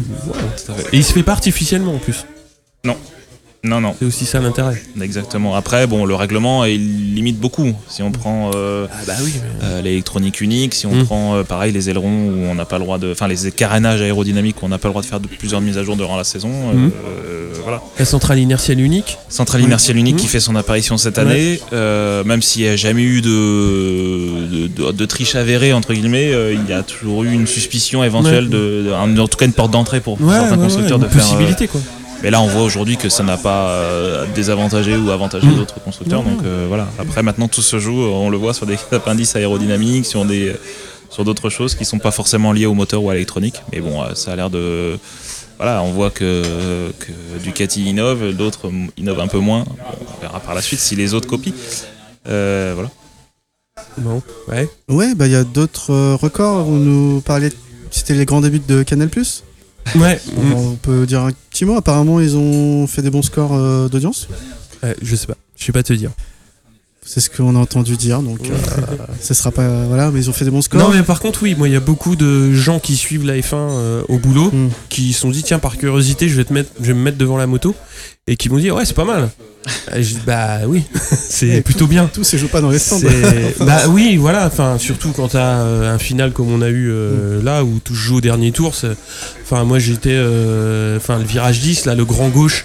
tout 0.64 0.72
à 0.72 0.74
fait. 0.76 0.94
Et 0.94 0.98
il 0.98 1.04
se 1.04 1.12
fait 1.12 1.22
pas 1.24 1.32
artificiellement 1.32 1.94
en 1.96 1.98
plus. 1.98 2.24
Non, 2.84 2.96
non, 3.80 3.94
C'est 3.98 4.04
aussi 4.04 4.26
ça 4.26 4.40
l'intérêt. 4.40 4.80
exactement. 5.00 5.54
Après, 5.54 5.86
bon, 5.86 6.04
le 6.04 6.14
règlement 6.14 6.64
il 6.64 7.14
limite 7.14 7.38
beaucoup. 7.40 7.72
Si 7.88 8.02
on 8.02 8.10
prend 8.12 8.50
euh, 8.54 8.86
Ah 8.92 8.96
bah 9.06 9.14
oui. 9.24 9.32
euh, 9.62 9.80
l'électronique 9.82 10.40
unique, 10.40 10.74
si 10.74 10.86
on 10.86 10.92
Mhm. 10.94 11.04
prend 11.04 11.34
euh, 11.36 11.42
pareil 11.44 11.72
les 11.72 11.88
ailerons 11.90 12.08
où 12.28 12.44
on 12.50 12.54
n'a 12.54 12.64
pas 12.66 12.78
le 12.78 12.84
droit 12.84 12.98
de, 12.98 13.12
enfin 13.12 13.26
les 13.28 13.50
carénages 13.50 14.02
aérodynamiques 14.02 14.62
où 14.62 14.66
on 14.66 14.68
n'a 14.68 14.78
pas 14.78 14.88
le 14.88 14.92
droit 14.92 15.02
de 15.02 15.06
faire 15.06 15.20
de 15.20 15.26
plusieurs 15.28 15.60
mises 15.60 15.78
à 15.78 15.82
jour 15.82 15.96
durant 15.96 16.16
la 16.16 16.24
saison. 16.24 16.50
euh, 16.74 16.88
voilà. 17.62 17.80
La 17.98 18.04
centrale 18.04 18.38
inertielle 18.38 18.80
unique. 18.80 19.16
Centrale 19.30 19.62
Oui. 19.62 19.66
inertielle 19.66 19.96
unique 19.96 20.16
qui 20.16 20.26
fait 20.26 20.40
son 20.40 20.54
apparition 20.56 20.98
cette 20.98 21.16
année, 21.18 21.58
même 21.72 22.42
s'il 22.42 22.62
n'y 22.62 22.68
a 22.68 22.76
jamais 22.76 23.02
eu 23.02 23.22
de, 23.22 23.28
de, 23.30 24.66
de- 24.66 24.92
de 24.92 25.04
triche 25.06 25.34
avérée, 25.34 25.72
entre 25.72 25.94
guillemets, 25.94 26.30
il 26.52 26.68
y 26.68 26.72
a 26.72 26.82
toujours 26.82 27.24
eu 27.24 27.32
une 27.32 27.46
suspicion 27.46 28.04
éventuelle, 28.04 28.48
de, 28.50 28.92
en 28.94 29.26
tout 29.28 29.36
cas 29.38 29.46
une 29.46 29.52
porte 29.52 29.70
d'entrée 29.70 30.00
pour 30.00 30.20
Ouais, 30.20 30.34
certains 30.34 30.56
constructeurs 30.58 30.98
ouais, 30.98 31.04
de 31.04 31.08
une 31.08 31.18
faire. 31.18 31.22
possibilité 31.22 31.68
quoi. 31.68 31.80
Mais 32.24 32.30
là, 32.30 32.40
on 32.40 32.46
voit 32.46 32.62
aujourd'hui 32.62 32.96
que 32.96 33.10
ça 33.10 33.22
n'a 33.22 33.36
pas 33.36 33.68
euh, 33.68 34.24
désavantagé 34.34 34.96
ou 34.96 35.10
avantagé 35.10 35.46
Mm. 35.46 35.56
d'autres 35.56 35.80
constructeurs. 35.82 36.22
Donc 36.22 36.42
euh, 36.42 36.64
voilà. 36.68 36.88
Après, 36.98 37.22
maintenant, 37.22 37.48
tout 37.48 37.60
se 37.60 37.78
joue. 37.78 38.00
On 38.00 38.30
le 38.30 38.38
voit 38.38 38.54
sur 38.54 38.64
des 38.64 38.78
appendices 38.92 39.36
aérodynamiques, 39.36 40.06
sur 40.06 40.24
des 40.24 40.56
sur 41.10 41.22
d'autres 41.24 41.50
choses 41.50 41.74
qui 41.74 41.84
sont 41.84 41.98
pas 41.98 42.10
forcément 42.10 42.52
liées 42.52 42.64
au 42.66 42.72
moteur 42.74 43.02
ou 43.04 43.10
à 43.10 43.12
l'électronique. 43.12 43.56
Mais 43.72 43.80
bon, 43.80 44.02
euh, 44.02 44.14
ça 44.14 44.32
a 44.32 44.36
l'air 44.36 44.48
de 44.48 44.98
voilà, 45.58 45.82
on 45.82 45.92
voit 45.92 46.10
que, 46.10 46.90
que 46.98 47.12
Ducati 47.42 47.84
innove, 47.84 48.32
d'autres 48.32 48.72
innovent 48.96 49.20
un 49.20 49.28
peu 49.28 49.38
moins. 49.38 49.60
Bon, 49.64 49.76
on 50.16 50.20
verra 50.22 50.40
par 50.40 50.54
la 50.54 50.62
suite 50.62 50.80
si 50.80 50.96
les 50.96 51.12
autres 51.14 51.28
copient. 51.28 51.52
Euh, 52.26 52.72
voilà. 52.74 52.90
Bon, 53.98 54.22
ouais. 54.48 54.68
Ouais, 54.88 55.14
bah 55.14 55.26
il 55.26 55.32
y 55.32 55.36
a 55.36 55.44
d'autres 55.44 56.14
records. 56.14 56.64
Vous 56.64 56.78
nous 56.78 57.20
parliez, 57.20 57.50
c'était 57.90 58.14
les 58.14 58.24
grands 58.24 58.40
débuts 58.40 58.62
de 58.66 58.82
Canal+. 58.82 59.10
Ouais. 59.96 60.20
On 60.54 60.74
peut 60.74 61.06
dire 61.06 61.22
un 61.22 61.30
petit 61.50 61.64
mot. 61.64 61.76
Apparemment, 61.76 62.20
ils 62.20 62.36
ont 62.36 62.86
fait 62.86 63.02
des 63.02 63.10
bons 63.10 63.22
scores 63.22 63.54
euh, 63.54 63.88
d'audience. 63.88 64.28
Ouais, 64.82 64.96
je 65.02 65.16
sais 65.16 65.26
pas. 65.26 65.36
Je 65.56 65.64
sais 65.64 65.72
pas 65.72 65.82
te 65.82 65.92
dire. 65.92 66.10
C'est 67.06 67.20
ce 67.20 67.28
qu'on 67.30 67.54
a 67.54 67.58
entendu 67.58 67.96
dire. 67.96 68.22
Donc, 68.22 68.38
euh, 68.50 68.54
ce 69.20 69.34
sera 69.34 69.50
pas 69.50 69.68
voilà, 69.86 70.10
mais 70.10 70.20
ils 70.20 70.30
ont 70.30 70.32
fait 70.32 70.44
des 70.46 70.50
bons 70.50 70.62
scores. 70.62 70.80
Non, 70.80 70.88
mais 70.88 71.02
par 71.02 71.20
contre, 71.20 71.42
oui, 71.42 71.54
moi, 71.56 71.68
il 71.68 71.72
y 71.72 71.76
a 71.76 71.80
beaucoup 71.80 72.16
de 72.16 72.52
gens 72.52 72.78
qui 72.80 72.96
suivent 72.96 73.26
la 73.26 73.36
F1 73.36 73.54
euh, 73.54 74.02
au 74.08 74.18
boulot, 74.18 74.50
Hmm. 74.50 74.68
qui 74.88 75.12
se 75.12 75.20
sont 75.20 75.30
dit, 75.30 75.42
tiens, 75.42 75.58
par 75.58 75.76
curiosité, 75.76 76.28
je 76.28 76.34
vais, 76.34 76.44
te 76.44 76.52
mettre, 76.52 76.70
je 76.80 76.86
vais 76.86 76.94
me 76.94 77.00
mettre 77.02 77.18
devant 77.18 77.36
la 77.36 77.46
moto, 77.46 77.74
et 78.26 78.36
qui 78.36 78.48
m'ont 78.48 78.56
dit, 78.58 78.70
ouais, 78.70 78.84
c'est 78.86 78.94
pas 78.96 79.04
mal. 79.04 79.28
Et 79.94 80.02
je 80.02 80.14
dis, 80.14 80.20
bah 80.26 80.60
oui, 80.66 80.82
c'est 81.28 81.60
plutôt 81.62 81.86
bien. 81.86 82.06
Tout 82.12 82.24
se 82.24 82.36
joue 82.36 82.48
pas 82.48 82.60
dans 82.60 82.70
les 82.70 82.78
stands. 82.78 83.00
Bah 83.60 83.82
oui, 83.88 84.16
voilà, 84.16 84.46
enfin, 84.46 84.78
surtout 84.78 85.12
quand 85.12 85.28
t'as 85.28 85.58
euh, 85.60 85.94
un 85.94 85.98
final 85.98 86.32
comme 86.32 86.50
on 86.52 86.60
a 86.62 86.68
eu 86.68 86.90
euh, 86.90 87.42
là, 87.42 87.64
où 87.64 87.78
tout 87.84 87.94
se 87.94 88.00
joue 88.00 88.16
au 88.16 88.20
dernier 88.20 88.50
tour. 88.52 88.74
c'est- 88.74 88.96
Enfin, 89.42 89.64
moi, 89.64 89.78
j'étais. 89.78 90.10
euh, 90.12 90.96
Enfin, 90.96 91.18
le 91.18 91.24
virage 91.24 91.60
10, 91.60 91.84
là, 91.86 91.94
le 91.94 92.04
grand 92.04 92.28
gauche, 92.28 92.64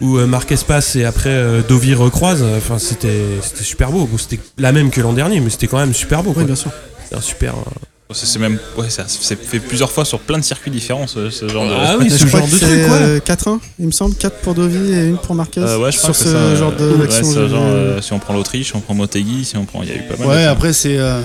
où 0.00 0.18
euh, 0.18 0.26
Marquez 0.26 0.56
passe 0.66 0.96
et 0.96 1.04
après 1.04 1.30
euh, 1.30 1.62
Dovi 1.66 1.94
recroise. 1.94 2.42
Enfin, 2.56 2.78
c'était 2.78 3.22
c'était 3.42 3.64
super 3.64 3.90
beau. 3.90 4.06
Bon, 4.06 4.18
c'était 4.18 4.40
la 4.58 4.72
même 4.72 4.90
que 4.90 5.00
l'an 5.00 5.12
dernier, 5.12 5.40
mais 5.40 5.50
c'était 5.50 5.66
quand 5.66 5.78
même 5.78 5.94
super 5.94 6.22
beau. 6.22 6.30
Oui, 6.30 6.34
Quoi. 6.36 6.44
bien 6.44 6.54
sûr. 6.56 6.70
C'était 7.04 7.16
un 7.16 7.20
super. 7.20 7.54
euh, 7.54 8.14
C'est 8.14 8.38
même 8.38 8.58
ouais, 8.78 8.90
ça 8.90 9.06
s'est 9.08 9.36
fait 9.36 9.58
plusieurs 9.60 9.90
fois 9.90 10.04
sur 10.04 10.20
plein 10.20 10.38
de 10.38 10.44
circuits 10.44 10.70
différents 10.70 11.06
ce, 11.06 11.30
ce 11.30 11.48
genre 11.48 11.66
de. 11.66 11.72
Ah 11.74 11.96
oui, 11.98 12.10
ce 12.10 12.24
crois 12.26 12.40
genre 12.40 12.48
de 12.48 12.52
c'est, 12.54 12.66
truc, 12.66 12.70
ouais. 12.70 13.02
euh, 13.02 13.20
4-1, 13.20 13.58
il 13.80 13.86
me 13.86 13.90
semble. 13.92 14.14
4 14.16 14.36
pour 14.42 14.54
Dovi 14.54 14.92
et 14.92 15.06
une 15.06 15.18
pour 15.18 15.34
Marquez. 15.34 15.60
Euh, 15.60 15.78
ouais, 15.78 15.90
je 15.92 15.98
crois 15.98 16.12
sur 16.14 16.24
que 16.24 16.30
ce 16.30 16.36
c'est 16.36 16.40
ça, 16.50 16.56
genre 16.56 16.72
de 16.72 16.88
ouais, 16.88 17.10
ce 17.10 17.48
genre, 17.48 17.62
euh, 17.64 18.00
si 18.02 18.12
on 18.12 18.18
prend 18.18 18.34
l'Autriche, 18.34 18.68
si 18.68 18.76
on 18.76 18.80
prend 18.80 18.94
Motegi, 18.94 19.44
si 19.44 19.56
on 19.56 19.64
prend, 19.64 19.82
il 19.82 19.88
y 19.88 19.92
a 19.92 19.96
eu 19.96 20.02
pas 20.02 20.16
mal. 20.18 20.28
Ouais, 20.28 20.44
après 20.44 20.72
c'est. 20.72 20.98
euh, 20.98 21.20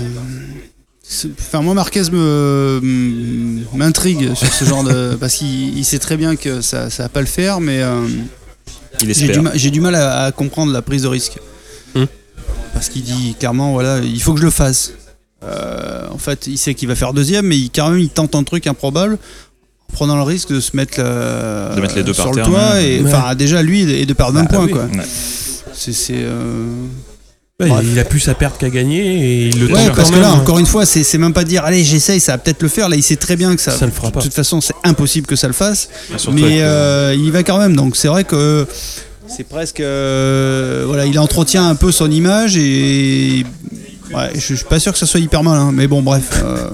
Enfin, 1.38 1.60
moi, 1.60 1.74
Marquez 1.74 2.04
me 2.10 2.80
m'intrigue 3.74 4.34
sur 4.34 4.50
ce 4.52 4.64
genre 4.64 4.82
de. 4.82 5.14
Parce 5.20 5.34
qu'il 5.34 5.76
il 5.76 5.84
sait 5.84 5.98
très 5.98 6.16
bien 6.16 6.36
que 6.36 6.62
ça, 6.62 6.88
ça 6.90 7.02
va 7.02 7.08
pas 7.10 7.20
le 7.20 7.26
faire, 7.26 7.60
mais 7.60 7.82
euh, 9.10 9.12
j'ai 9.14 9.28
du, 9.28 9.40
ma- 9.40 9.56
j'ai 9.56 9.70
du 9.70 9.80
mal 9.80 9.94
à, 9.94 10.24
à 10.24 10.32
comprendre 10.32 10.72
la 10.72 10.82
prise 10.82 11.02
de 11.02 11.08
risque. 11.08 11.38
Hmm. 11.94 12.04
Parce 12.72 12.88
qu'il 12.88 13.02
dit 13.02 13.34
clairement, 13.38 13.72
voilà, 13.72 13.98
il 13.98 14.20
faut 14.22 14.32
que 14.32 14.40
je 14.40 14.44
le 14.44 14.50
fasse. 14.50 14.92
Euh, 15.44 16.06
en 16.10 16.18
fait, 16.18 16.46
il 16.46 16.56
sait 16.56 16.74
qu'il 16.74 16.88
va 16.88 16.94
faire 16.94 17.12
deuxième, 17.12 17.46
mais 17.46 17.58
il, 17.58 17.70
carrément, 17.70 17.96
il 17.96 18.08
tente 18.08 18.34
un 18.34 18.44
truc 18.44 18.66
improbable. 18.66 19.14
en 19.90 19.92
Prenant 19.92 20.16
le 20.16 20.22
risque 20.22 20.50
de 20.52 20.60
se 20.60 20.76
mettre, 20.76 21.00
la- 21.00 21.74
De 21.74 21.80
mettre 21.80 21.96
les 21.96 22.02
deux 22.04 22.12
sur 22.14 22.24
par 22.24 22.32
le 22.32 22.42
toit 22.42 22.74
même. 22.74 22.84
et 22.84 23.02
Ouais. 23.02 23.34
déjà 23.36 23.60
lui 23.62 23.82
et 23.82 24.06
de 24.06 24.12
perdre 24.14 24.38
un 24.38 24.44
point 24.46 24.64
oui. 24.64 24.70
quoi. 24.72 24.84
Ouais. 24.84 25.04
C'est 25.74 25.92
c'est, 25.92 26.14
euh, 26.16 26.64
ouais, 27.60 27.68
Bref. 27.68 27.84
il 27.90 27.98
a 27.98 28.04
plus 28.04 28.28
à 28.28 28.34
perdre 28.34 28.56
qu'à 28.58 28.70
gagner 28.70 29.00
et 29.00 29.48
il 29.48 29.60
le 29.60 29.66
Ouais, 29.72 29.86
parce 29.94 30.08
quand 30.10 30.16
que 30.16 30.20
même. 30.20 30.22
là, 30.22 30.32
encore 30.32 30.58
une 30.58 30.66
fois, 30.66 30.84
c'est 30.86 31.02
c'est 31.04 31.18
même 31.18 31.32
pas 31.32 31.44
dire, 31.44 31.64
allez, 31.64 31.84
j'essaye, 31.84 32.20
ça 32.20 32.32
va 32.32 32.38
peut-être 32.38 32.62
le 32.62 32.68
faire. 32.68 32.88
Là, 32.88 32.96
il 32.96 33.02
sait 33.02 33.16
très 33.16 33.36
bien 33.36 33.54
que 33.56 33.62
ça, 33.62 33.72
Ça 33.72 33.86
le 33.86 33.92
fera 33.92 34.10
pas. 34.10 34.20
De 34.20 34.24
toute 34.24 34.34
façon, 34.34 34.60
c'est 34.60 34.74
impossible 34.84 35.26
que 35.26 35.36
ça 35.36 35.46
le 35.46 35.52
fasse. 35.52 35.88
Avec, 36.10 36.28
mais 36.30 36.62
euh, 36.62 37.14
il 37.16 37.24
y 37.24 37.30
va 37.30 37.42
quand 37.42 37.58
même. 37.58 37.76
Donc, 37.76 37.96
c'est 37.96 38.08
vrai 38.08 38.24
que 38.24 38.66
c'est 39.28 39.44
presque. 39.48 39.80
euh, 39.80 40.84
voilà, 40.86 41.06
il 41.06 41.18
entretient 41.18 41.68
un 41.68 41.74
peu 41.74 41.92
son 41.92 42.10
image 42.10 42.56
et. 42.56 43.44
Ouais, 44.14 44.30
je, 44.34 44.54
suis 44.54 44.64
pas 44.64 44.78
sûr 44.78 44.92
que 44.92 44.98
ça 44.98 45.06
soit 45.06 45.20
hyper 45.20 45.42
mal, 45.42 45.56
hein, 45.58 45.70
mais 45.72 45.86
bon, 45.86 46.02
bref. 46.02 46.42
euh, 46.44 46.68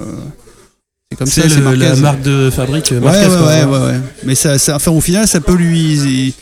c'est 1.11 1.17
comme 1.17 1.27
ça, 1.27 1.41
C'est 1.47 1.59
la 1.77 1.95
marque 1.95 2.21
de 2.21 2.49
fabrique. 2.49 2.91
Ouais, 2.91 2.99
Marquez, 2.99 3.27
ouais, 3.27 3.37
quoi. 3.37 3.47
ouais, 3.47 3.63
ouais, 3.63 3.85
ouais. 3.93 3.99
Mais 4.25 4.35
ça, 4.35 4.57
ça, 4.59 4.75
enfin, 4.75 4.91
au 4.91 4.99
final, 5.01 5.27
ça 5.27 5.39
peut 5.39 5.55
lui. 5.55 6.33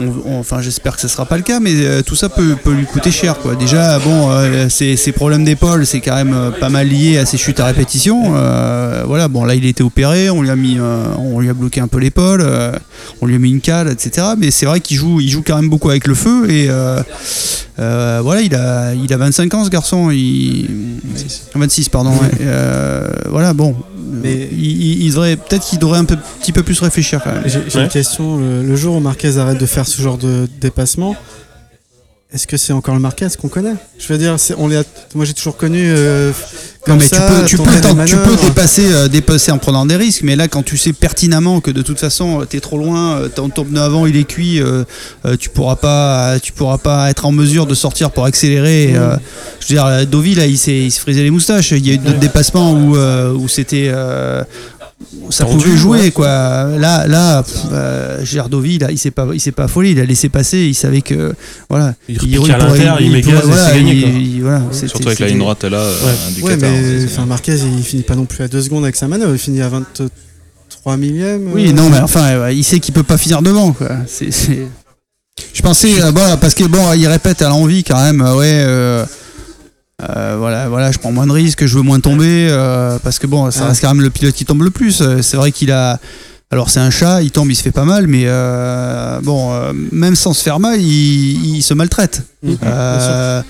On- 0.00 0.22
on- 0.30 0.38
enfin, 0.40 0.60
j'espère 0.62 0.94
que 0.96 1.00
ce 1.02 1.08
sera 1.08 1.26
pas 1.26 1.36
le 1.36 1.42
cas, 1.42 1.60
mais 1.60 1.72
euh, 1.74 2.02
tout 2.02 2.16
ça 2.16 2.28
peut, 2.28 2.56
peut 2.62 2.72
lui 2.72 2.86
coûter 2.86 3.10
cher, 3.10 3.38
quoi. 3.38 3.54
Déjà, 3.54 3.98
bon, 3.98 4.30
euh, 4.30 4.68
ses, 4.68 4.96
ses 4.96 5.12
problèmes 5.12 5.44
d'épaule, 5.44 5.86
c'est 5.86 6.00
quand 6.00 6.14
même 6.14 6.32
euh, 6.34 6.50
pas 6.50 6.68
mal 6.70 6.88
lié 6.88 7.18
à 7.18 7.26
ses 7.26 7.36
chutes 7.36 7.60
à 7.60 7.66
répétition. 7.66 8.34
Euh, 8.36 9.02
voilà, 9.06 9.28
bon, 9.28 9.44
là, 9.44 9.54
il 9.54 9.64
a 9.64 9.68
été 9.68 9.82
opéré, 9.82 10.30
on 10.30 10.42
lui 10.42 10.50
a 10.50 10.56
mis, 10.56 10.76
euh, 10.78 11.04
on 11.18 11.40
lui 11.40 11.48
a 11.50 11.54
bloqué 11.54 11.80
un 11.80 11.88
peu 11.88 11.98
l'épaule, 11.98 12.40
euh, 12.42 12.72
on 13.20 13.26
lui 13.26 13.34
a 13.34 13.38
mis 13.38 13.50
une 13.50 13.60
cale, 13.60 13.88
etc. 13.90 14.28
Mais 14.38 14.50
c'est 14.50 14.66
vrai 14.66 14.80
qu'il 14.80 14.96
joue, 14.96 15.20
il 15.20 15.28
joue 15.28 15.42
quand 15.46 15.56
même 15.56 15.68
beaucoup 15.70 15.90
avec 15.90 16.06
le 16.06 16.14
feu 16.14 16.50
et 16.50 16.66
euh, 16.70 17.00
euh, 17.78 18.20
voilà, 18.22 18.40
il 18.42 18.54
a, 18.54 18.94
il 18.94 19.12
a 19.12 19.16
25 19.16 19.54
ans, 19.54 19.64
ce 19.64 19.70
garçon. 19.70 20.10
Il... 20.10 20.68
26, 21.54 21.88
pardon. 21.88 22.10
ouais. 22.12 22.30
Euh, 22.40 23.08
voilà, 23.30 23.52
bon. 23.52 23.76
Mais- 24.12 24.48
il, 24.52 25.02
il- 25.04 25.10
devrait 25.10 25.36
peut-être 25.36 25.64
qu'il 25.64 25.78
devrait 25.78 25.98
un 25.98 26.04
peu, 26.04 26.16
petit 26.40 26.52
peu 26.52 26.62
plus 26.62 26.78
réfléchir 26.80 27.20
quand 27.22 27.32
même. 27.32 27.42
J'ai 27.46 27.60
j'ai 27.68 27.78
Ouais. 27.78 27.84
une 27.84 27.90
question. 27.90 28.38
Le, 28.38 28.62
le 28.62 28.76
jour 28.76 28.96
où 28.96 29.00
Marquez 29.00 29.38
arrête 29.38 29.58
de 29.58 29.66
faire 29.66 29.86
ce 29.86 30.00
genre 30.02 30.18
de 30.18 30.48
dépassement, 30.60 31.16
est-ce 32.34 32.46
que 32.46 32.56
c'est 32.56 32.72
encore 32.72 32.94
le 32.94 33.00
Marquez 33.00 33.28
qu'on 33.40 33.48
connaît? 33.48 33.74
Je 33.98 34.08
veux 34.10 34.18
dire, 34.18 34.36
on 34.56 34.68
les 34.68 34.76
a- 34.76 34.84
moi 35.14 35.24
j'ai 35.26 35.34
toujours 35.34 35.56
connu 35.56 35.82
euh, 35.84 36.32
Non 36.88 36.96
mais 36.96 37.06
ça, 37.06 37.16
tu 37.46 37.56
peux, 37.58 37.64
tu 38.06 38.16
peux, 38.16 38.36
tu 38.36 38.46
dépasser, 38.46 38.90
euh, 38.92 39.08
dépasser 39.08 39.52
en 39.52 39.58
prenant 39.58 39.84
des 39.84 39.96
risques, 39.96 40.22
mais 40.22 40.34
là 40.34 40.48
quand 40.48 40.62
tu 40.62 40.78
sais 40.78 40.92
pertinemment 40.94 41.60
que 41.60 41.70
de 41.70 41.82
toute 41.82 42.00
façon 42.00 42.40
euh, 42.40 42.44
t'es 42.46 42.60
trop 42.60 42.78
loin, 42.78 43.28
ton 43.34 43.50
ton 43.50 43.64
pneu 43.64 43.80
avant 43.82 44.06
il 44.06 44.16
est 44.16 44.24
cuit, 44.24 44.60
euh, 44.60 44.84
tu 45.38 45.50
pourras 45.50 45.76
pas, 45.76 46.40
tu 46.40 46.52
pourras 46.52 46.78
pas 46.78 47.10
être 47.10 47.26
en 47.26 47.32
mesure 47.32 47.66
de 47.66 47.74
sortir 47.74 48.10
pour 48.10 48.24
accélérer. 48.24 48.94
je 49.60 49.66
veux 49.68 49.74
dire, 49.74 50.06
Dovi 50.06 50.34
là 50.34 50.46
il 50.46 50.56
s'est, 50.58 50.78
il 50.84 50.90
se 50.90 51.00
frisait 51.00 51.22
les 51.22 51.30
moustaches. 51.30 51.72
Il 51.72 51.86
y 51.86 51.90
a 51.90 51.94
eu 51.94 51.98
d'autres 51.98 52.18
dépassements 52.18 52.72
où, 52.72 52.96
où 52.96 53.48
c'était 53.48 53.92
ça 55.30 55.44
Tendu, 55.44 55.64
pouvait 55.64 55.76
jouer 55.76 56.00
ouais. 56.00 56.10
quoi. 56.10 56.26
Là, 56.78 57.06
là, 57.06 57.42
pff, 57.42 57.54
euh, 57.72 58.24
Gérard 58.24 58.48
Dovi, 58.48 58.78
là, 58.78 58.90
il 58.90 58.98
s'est 58.98 59.10
pas, 59.10 59.26
il 59.32 59.40
s'est 59.40 59.52
pas 59.52 59.64
affolé, 59.64 59.90
il 59.92 60.00
a 60.00 60.04
laissé 60.04 60.28
passer. 60.28 60.58
Il 60.58 60.74
savait 60.74 61.00
que 61.02 61.32
voilà, 61.70 61.94
Il 62.08 62.18
repique 62.18 62.34
à 62.50 62.56
pourrait- 62.58 62.78
l'inter, 62.84 63.04
il 63.04 63.10
met 63.12 63.20
gaz 63.22 63.40
et 63.44 63.46
voilà, 63.46 63.66
c'est 63.68 63.74
gagné. 63.78 63.92
il- 63.94 64.00
quoi. 64.02 64.10
il- 64.10 64.42
voilà, 64.42 64.62
c'était- 64.72 64.88
Surtout 64.88 65.08
avec 65.08 65.18
la 65.20 65.26
ligne 65.28 65.38
droite 65.38 65.64
là, 65.64 65.78
euh, 65.78 66.14
du 66.34 66.42
Ouais, 66.42 66.54
Qatar, 66.54 66.70
mais 66.70 66.98
c'est- 67.00 67.04
enfin, 67.12 67.26
Marquez 67.26 67.56
il 67.78 67.82
finit 67.84 68.02
pas 68.02 68.14
non 68.16 68.24
plus 68.24 68.42
à 68.44 68.48
2 68.48 68.60
secondes 68.62 68.84
avec 68.84 68.96
sa 68.96 69.08
manœuvre, 69.08 69.32
il 69.34 69.38
finit 69.38 69.62
à 69.62 69.68
23 69.68 70.96
millième. 70.96 71.50
Oui, 71.52 71.68
euh, 71.68 71.72
non, 71.72 71.88
mais 71.90 72.00
enfin, 72.00 72.50
il 72.50 72.64
sait 72.64 72.78
qu'il 72.80 72.94
peut 72.94 73.02
pas 73.02 73.18
finir 73.18 73.42
devant, 73.42 73.72
quoi. 73.72 73.88
C'est, 74.06 74.30
c'est- 74.32 74.66
Je 75.54 75.62
pensais, 75.62 75.94
parce 76.40 76.54
que 76.54 76.64
bon, 76.64 76.92
il 76.94 77.06
répète 77.06 77.40
à 77.42 77.48
l'envie 77.48 77.84
quand 77.84 78.00
même, 78.02 78.20
ouais, 78.20 78.62
euh, 78.66 79.04
euh, 80.02 80.36
voilà, 80.38 80.68
voilà, 80.68 80.90
je 80.92 80.98
prends 80.98 81.12
moins 81.12 81.26
de 81.26 81.32
risques, 81.32 81.64
je 81.66 81.76
veux 81.76 81.82
moins 81.82 82.00
tomber, 82.00 82.48
euh, 82.50 82.98
parce 83.02 83.18
que 83.18 83.26
bon, 83.26 83.50
ça 83.50 83.66
reste 83.66 83.80
quand 83.82 83.94
même 83.94 84.02
le 84.02 84.10
pilote 84.10 84.34
qui 84.34 84.44
tombe 84.44 84.62
le 84.62 84.70
plus. 84.70 85.00
Euh, 85.00 85.22
C'est 85.22 85.36
vrai 85.36 85.52
qu'il 85.52 85.70
a, 85.70 85.98
alors 86.50 86.70
c'est 86.70 86.80
un 86.80 86.90
chat, 86.90 87.22
il 87.22 87.30
tombe, 87.30 87.50
il 87.50 87.54
se 87.54 87.62
fait 87.62 87.70
pas 87.70 87.84
mal, 87.84 88.06
mais 88.06 88.24
euh, 88.26 89.20
bon, 89.22 89.52
même 89.92 90.16
sans 90.16 90.32
se 90.32 90.42
faire 90.42 90.58
mal, 90.60 90.80
il, 90.80 91.56
il 91.56 91.62
se 91.62 91.74
maltraite. 91.74 92.22
Euh, 92.64 93.42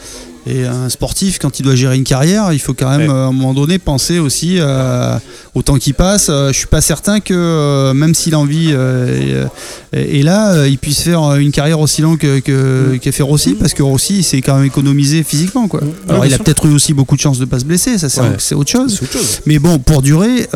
et 0.47 0.64
un 0.64 0.88
sportif, 0.88 1.38
quand 1.38 1.61
il 1.61 1.62
doit 1.62 1.74
gérer 1.76 1.97
une 1.97 2.05
carrière, 2.05 2.53
il 2.53 2.59
faut 2.59 2.74
quand 2.74 2.90
même 2.90 3.09
Ouais. 3.09 3.14
euh, 3.14 3.24
à 3.24 3.28
un 3.28 3.32
moment 3.32 3.55
donné 3.55 3.78
penser 3.78 4.18
aussi 4.18 4.57
euh, 4.59 5.16
au 5.55 5.62
temps 5.62 5.78
qui 5.78 5.93
passe. 5.93 6.26
Euh, 6.30 6.49
je 6.53 6.59
suis 6.59 6.66
pas 6.66 6.80
certain 6.80 7.20
que 7.20 7.32
euh, 7.34 7.95
même 7.95 8.14
si 8.14 8.30
l'envie 8.30 8.72
est, 8.72 10.22
là, 10.22 10.66
il 10.66 10.78
puisse 10.78 11.03
faire 11.03 11.36
une 11.36 11.53
carrière 11.53 11.78
aussi 11.80 12.03
longue 12.03 12.18
que, 12.18 12.40
que, 12.40 12.97
qu'a 13.01 13.12
fait 13.12 13.22
Rossi, 13.22 13.55
parce 13.55 13.72
que 13.74 13.82
Rossi 13.82 14.18
il 14.18 14.22
s'est 14.24 14.40
quand 14.43 14.57
même 14.57 14.64
économisé 14.66 15.22
physiquement. 15.22 15.68
Quoi. 15.68 15.80
Alors 16.09 16.22
bien 16.22 16.30
il 16.30 16.34
a 16.34 16.38
peut-être 16.38 16.66
eu 16.66 16.72
aussi 16.74 16.93
beaucoup 16.95 17.14
de 17.16 17.20
chance 17.20 17.38
de 17.38 17.45
pas 17.45 17.59
se 17.61 17.64
blesser, 17.64 17.99
ça 17.99 18.09
c'est, 18.09 18.20
Ouais. 18.20 18.28
autre 18.61 18.70
chose. 18.70 18.97
C'est 18.99 19.05
autre 19.05 19.12
chose. 19.12 19.40
Mais 19.47 19.59
bon, 19.59 19.78
pour 19.78 20.03
durer, 20.03 20.49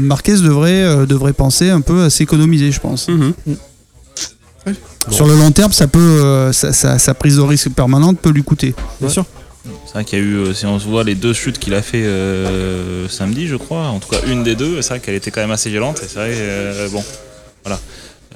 Marquez 0.00 0.34
devrait, 0.38 1.06
devrait 1.06 1.32
penser 1.32 1.70
un 1.70 1.80
peu 1.80 2.02
à 2.04 2.10
s'économiser, 2.10 2.72
je 2.72 2.80
pense. 2.80 3.06
Sur 5.10 5.26
le 5.26 5.34
long 5.36 5.50
terme, 5.50 5.72
ça 5.72 5.86
peut, 5.88 5.98
euh, 5.98 6.52
sa, 6.52 6.72
sa- 6.72 6.98
sa 6.98 7.14
prise 7.14 7.36
de 7.36 7.40
risque 7.42 7.70
permanente 7.70 8.18
peut 8.18 8.30
lui 8.30 8.42
coûter. 8.42 8.74
Bien 9.00 9.08
sûr. 9.10 9.24
C'est 9.86 9.92
vrai 9.92 10.04
qu'il 10.04 10.18
y 10.18 10.22
a 10.22 10.24
eu, 10.24 10.34
euh, 10.36 10.54
si 10.54 10.64
on 10.66 10.78
se 10.78 10.86
voit 10.86 11.04
les 11.04 11.14
deux 11.14 11.32
chutes 11.32 11.58
qu'il 11.58 11.74
a 11.74 11.82
fait 11.82 12.02
euh, 12.04 13.08
samedi, 13.08 13.46
je 13.46 13.56
crois, 13.56 13.86
en 13.88 13.98
tout 13.98 14.08
cas 14.08 14.18
une 14.26 14.42
des 14.42 14.54
deux, 14.54 14.80
c'est 14.82 14.88
vrai 14.90 15.00
qu'elle 15.00 15.14
était 15.14 15.30
quand 15.30 15.40
même 15.40 15.50
assez 15.50 15.68
violente. 15.70 16.00
Et 16.02 16.06
c'est 16.08 16.14
vrai, 16.14 16.30
euh, 16.34 16.88
bon, 16.90 17.02
voilà. 17.64 17.78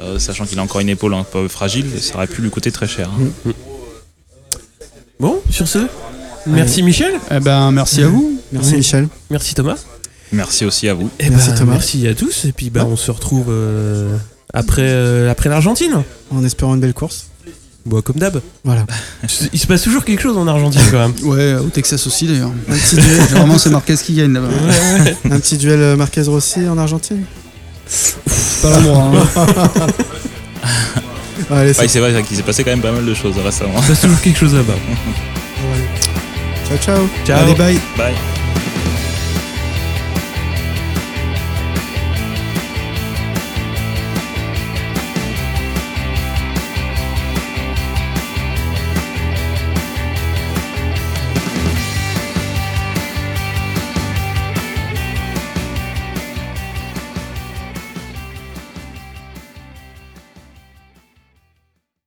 Euh, 0.01 0.19
sachant 0.19 0.45
qu'il 0.45 0.59
a 0.59 0.63
encore 0.63 0.81
une 0.81 0.89
épaule 0.89 1.15
un 1.15 1.23
peu 1.25 1.47
fragile, 1.49 1.87
ça 2.01 2.17
aurait 2.17 2.27
pu 2.27 2.43
lui 2.43 2.51
coûter 2.51 2.73
très 2.73 2.89
cher. 2.89 3.09
hein. 3.47 3.53
Bon, 5.21 5.41
sur 5.51 5.69
ce, 5.69 5.79
merci 6.47 6.83
Michel, 6.83 7.15
Eh 7.31 7.41
ben, 7.41 7.71
merci 7.71 8.03
à 8.03 8.09
vous. 8.09 8.41
Merci 8.53 8.73
Oui. 8.73 8.77
Michel. 8.79 9.09
merci 9.31 9.55
Thomas. 9.55 9.77
Merci 10.33 10.65
aussi 10.65 10.89
à 10.89 10.95
vous. 10.95 11.09
Et 11.21 11.31
Merci, 11.31 11.51
bah, 11.51 11.57
Thomas. 11.59 11.73
Merci 11.75 12.09
à 12.09 12.15
tous. 12.15 12.45
Et 12.47 12.53
puis 12.53 12.71
bah, 12.71 12.85
on 12.89 12.97
se 12.97 13.11
retrouve 13.13 13.47
euh, 13.51 14.17
après, 14.55 14.83
euh, 14.83 15.31
après 15.31 15.49
l'Argentine. 15.51 16.03
En 16.31 16.43
espérant 16.45 16.75
une 16.75 16.81
belle 16.81 16.95
course. 16.95 17.27
Bon, 17.85 18.01
comme 18.01 18.17
d'hab. 18.17 18.41
Voilà. 18.65 18.87
Il 19.53 19.59
se 19.59 19.67
passe 19.67 19.83
toujours 19.83 20.07
quelque 20.07 20.23
chose 20.23 20.39
en 20.39 20.47
Argentine 20.49 20.81
quand 20.91 20.99
même. 21.01 21.13
Ouais, 21.25 21.55
au 21.57 21.69
Texas 21.69 22.07
aussi 22.07 22.27
d'ailleurs. 22.27 22.51
Un 22.71 22.75
petit 22.75 22.97
duel, 22.97 23.21
Généralement, 23.29 23.59
c'est 23.59 23.69
Marquez 23.69 23.97
qui 23.97 24.15
gagne 24.15 24.33
là-bas. 24.33 24.49
un 25.31 25.39
petit 25.39 25.59
duel 25.59 25.95
Marquez 25.97 26.23
Rossi 26.23 26.67
en 26.67 26.79
Argentine. 26.79 27.25
C'est 27.87 28.63
pas 28.63 28.71
l'endroit. 28.71 29.11
hein. 29.37 29.87
Allez, 31.51 31.69
Ouais, 31.69 31.75
c'est 31.75 31.89
c'est 31.89 32.01
vrai 32.01 32.23
qu'il 32.23 32.37
s'est 32.39 32.43
passé 32.43 32.65
quand 32.65 32.71
même 32.71 32.81
pas 32.81 32.93
mal 32.93 33.05
de 33.05 33.13
choses 33.13 33.35
récemment. 33.45 33.75
Il 33.77 33.83
se 33.83 33.89
passe 33.89 34.01
toujours 34.01 34.21
quelque 34.23 34.39
chose 34.39 34.55
là-bas. 34.55 34.73
ouais. 34.73 35.89
Ciao, 36.69 36.79
ciao. 36.79 37.07
Ciao. 37.27 37.39
Allez, 37.45 37.55
bye. 37.55 37.79
Bye. 37.99 38.15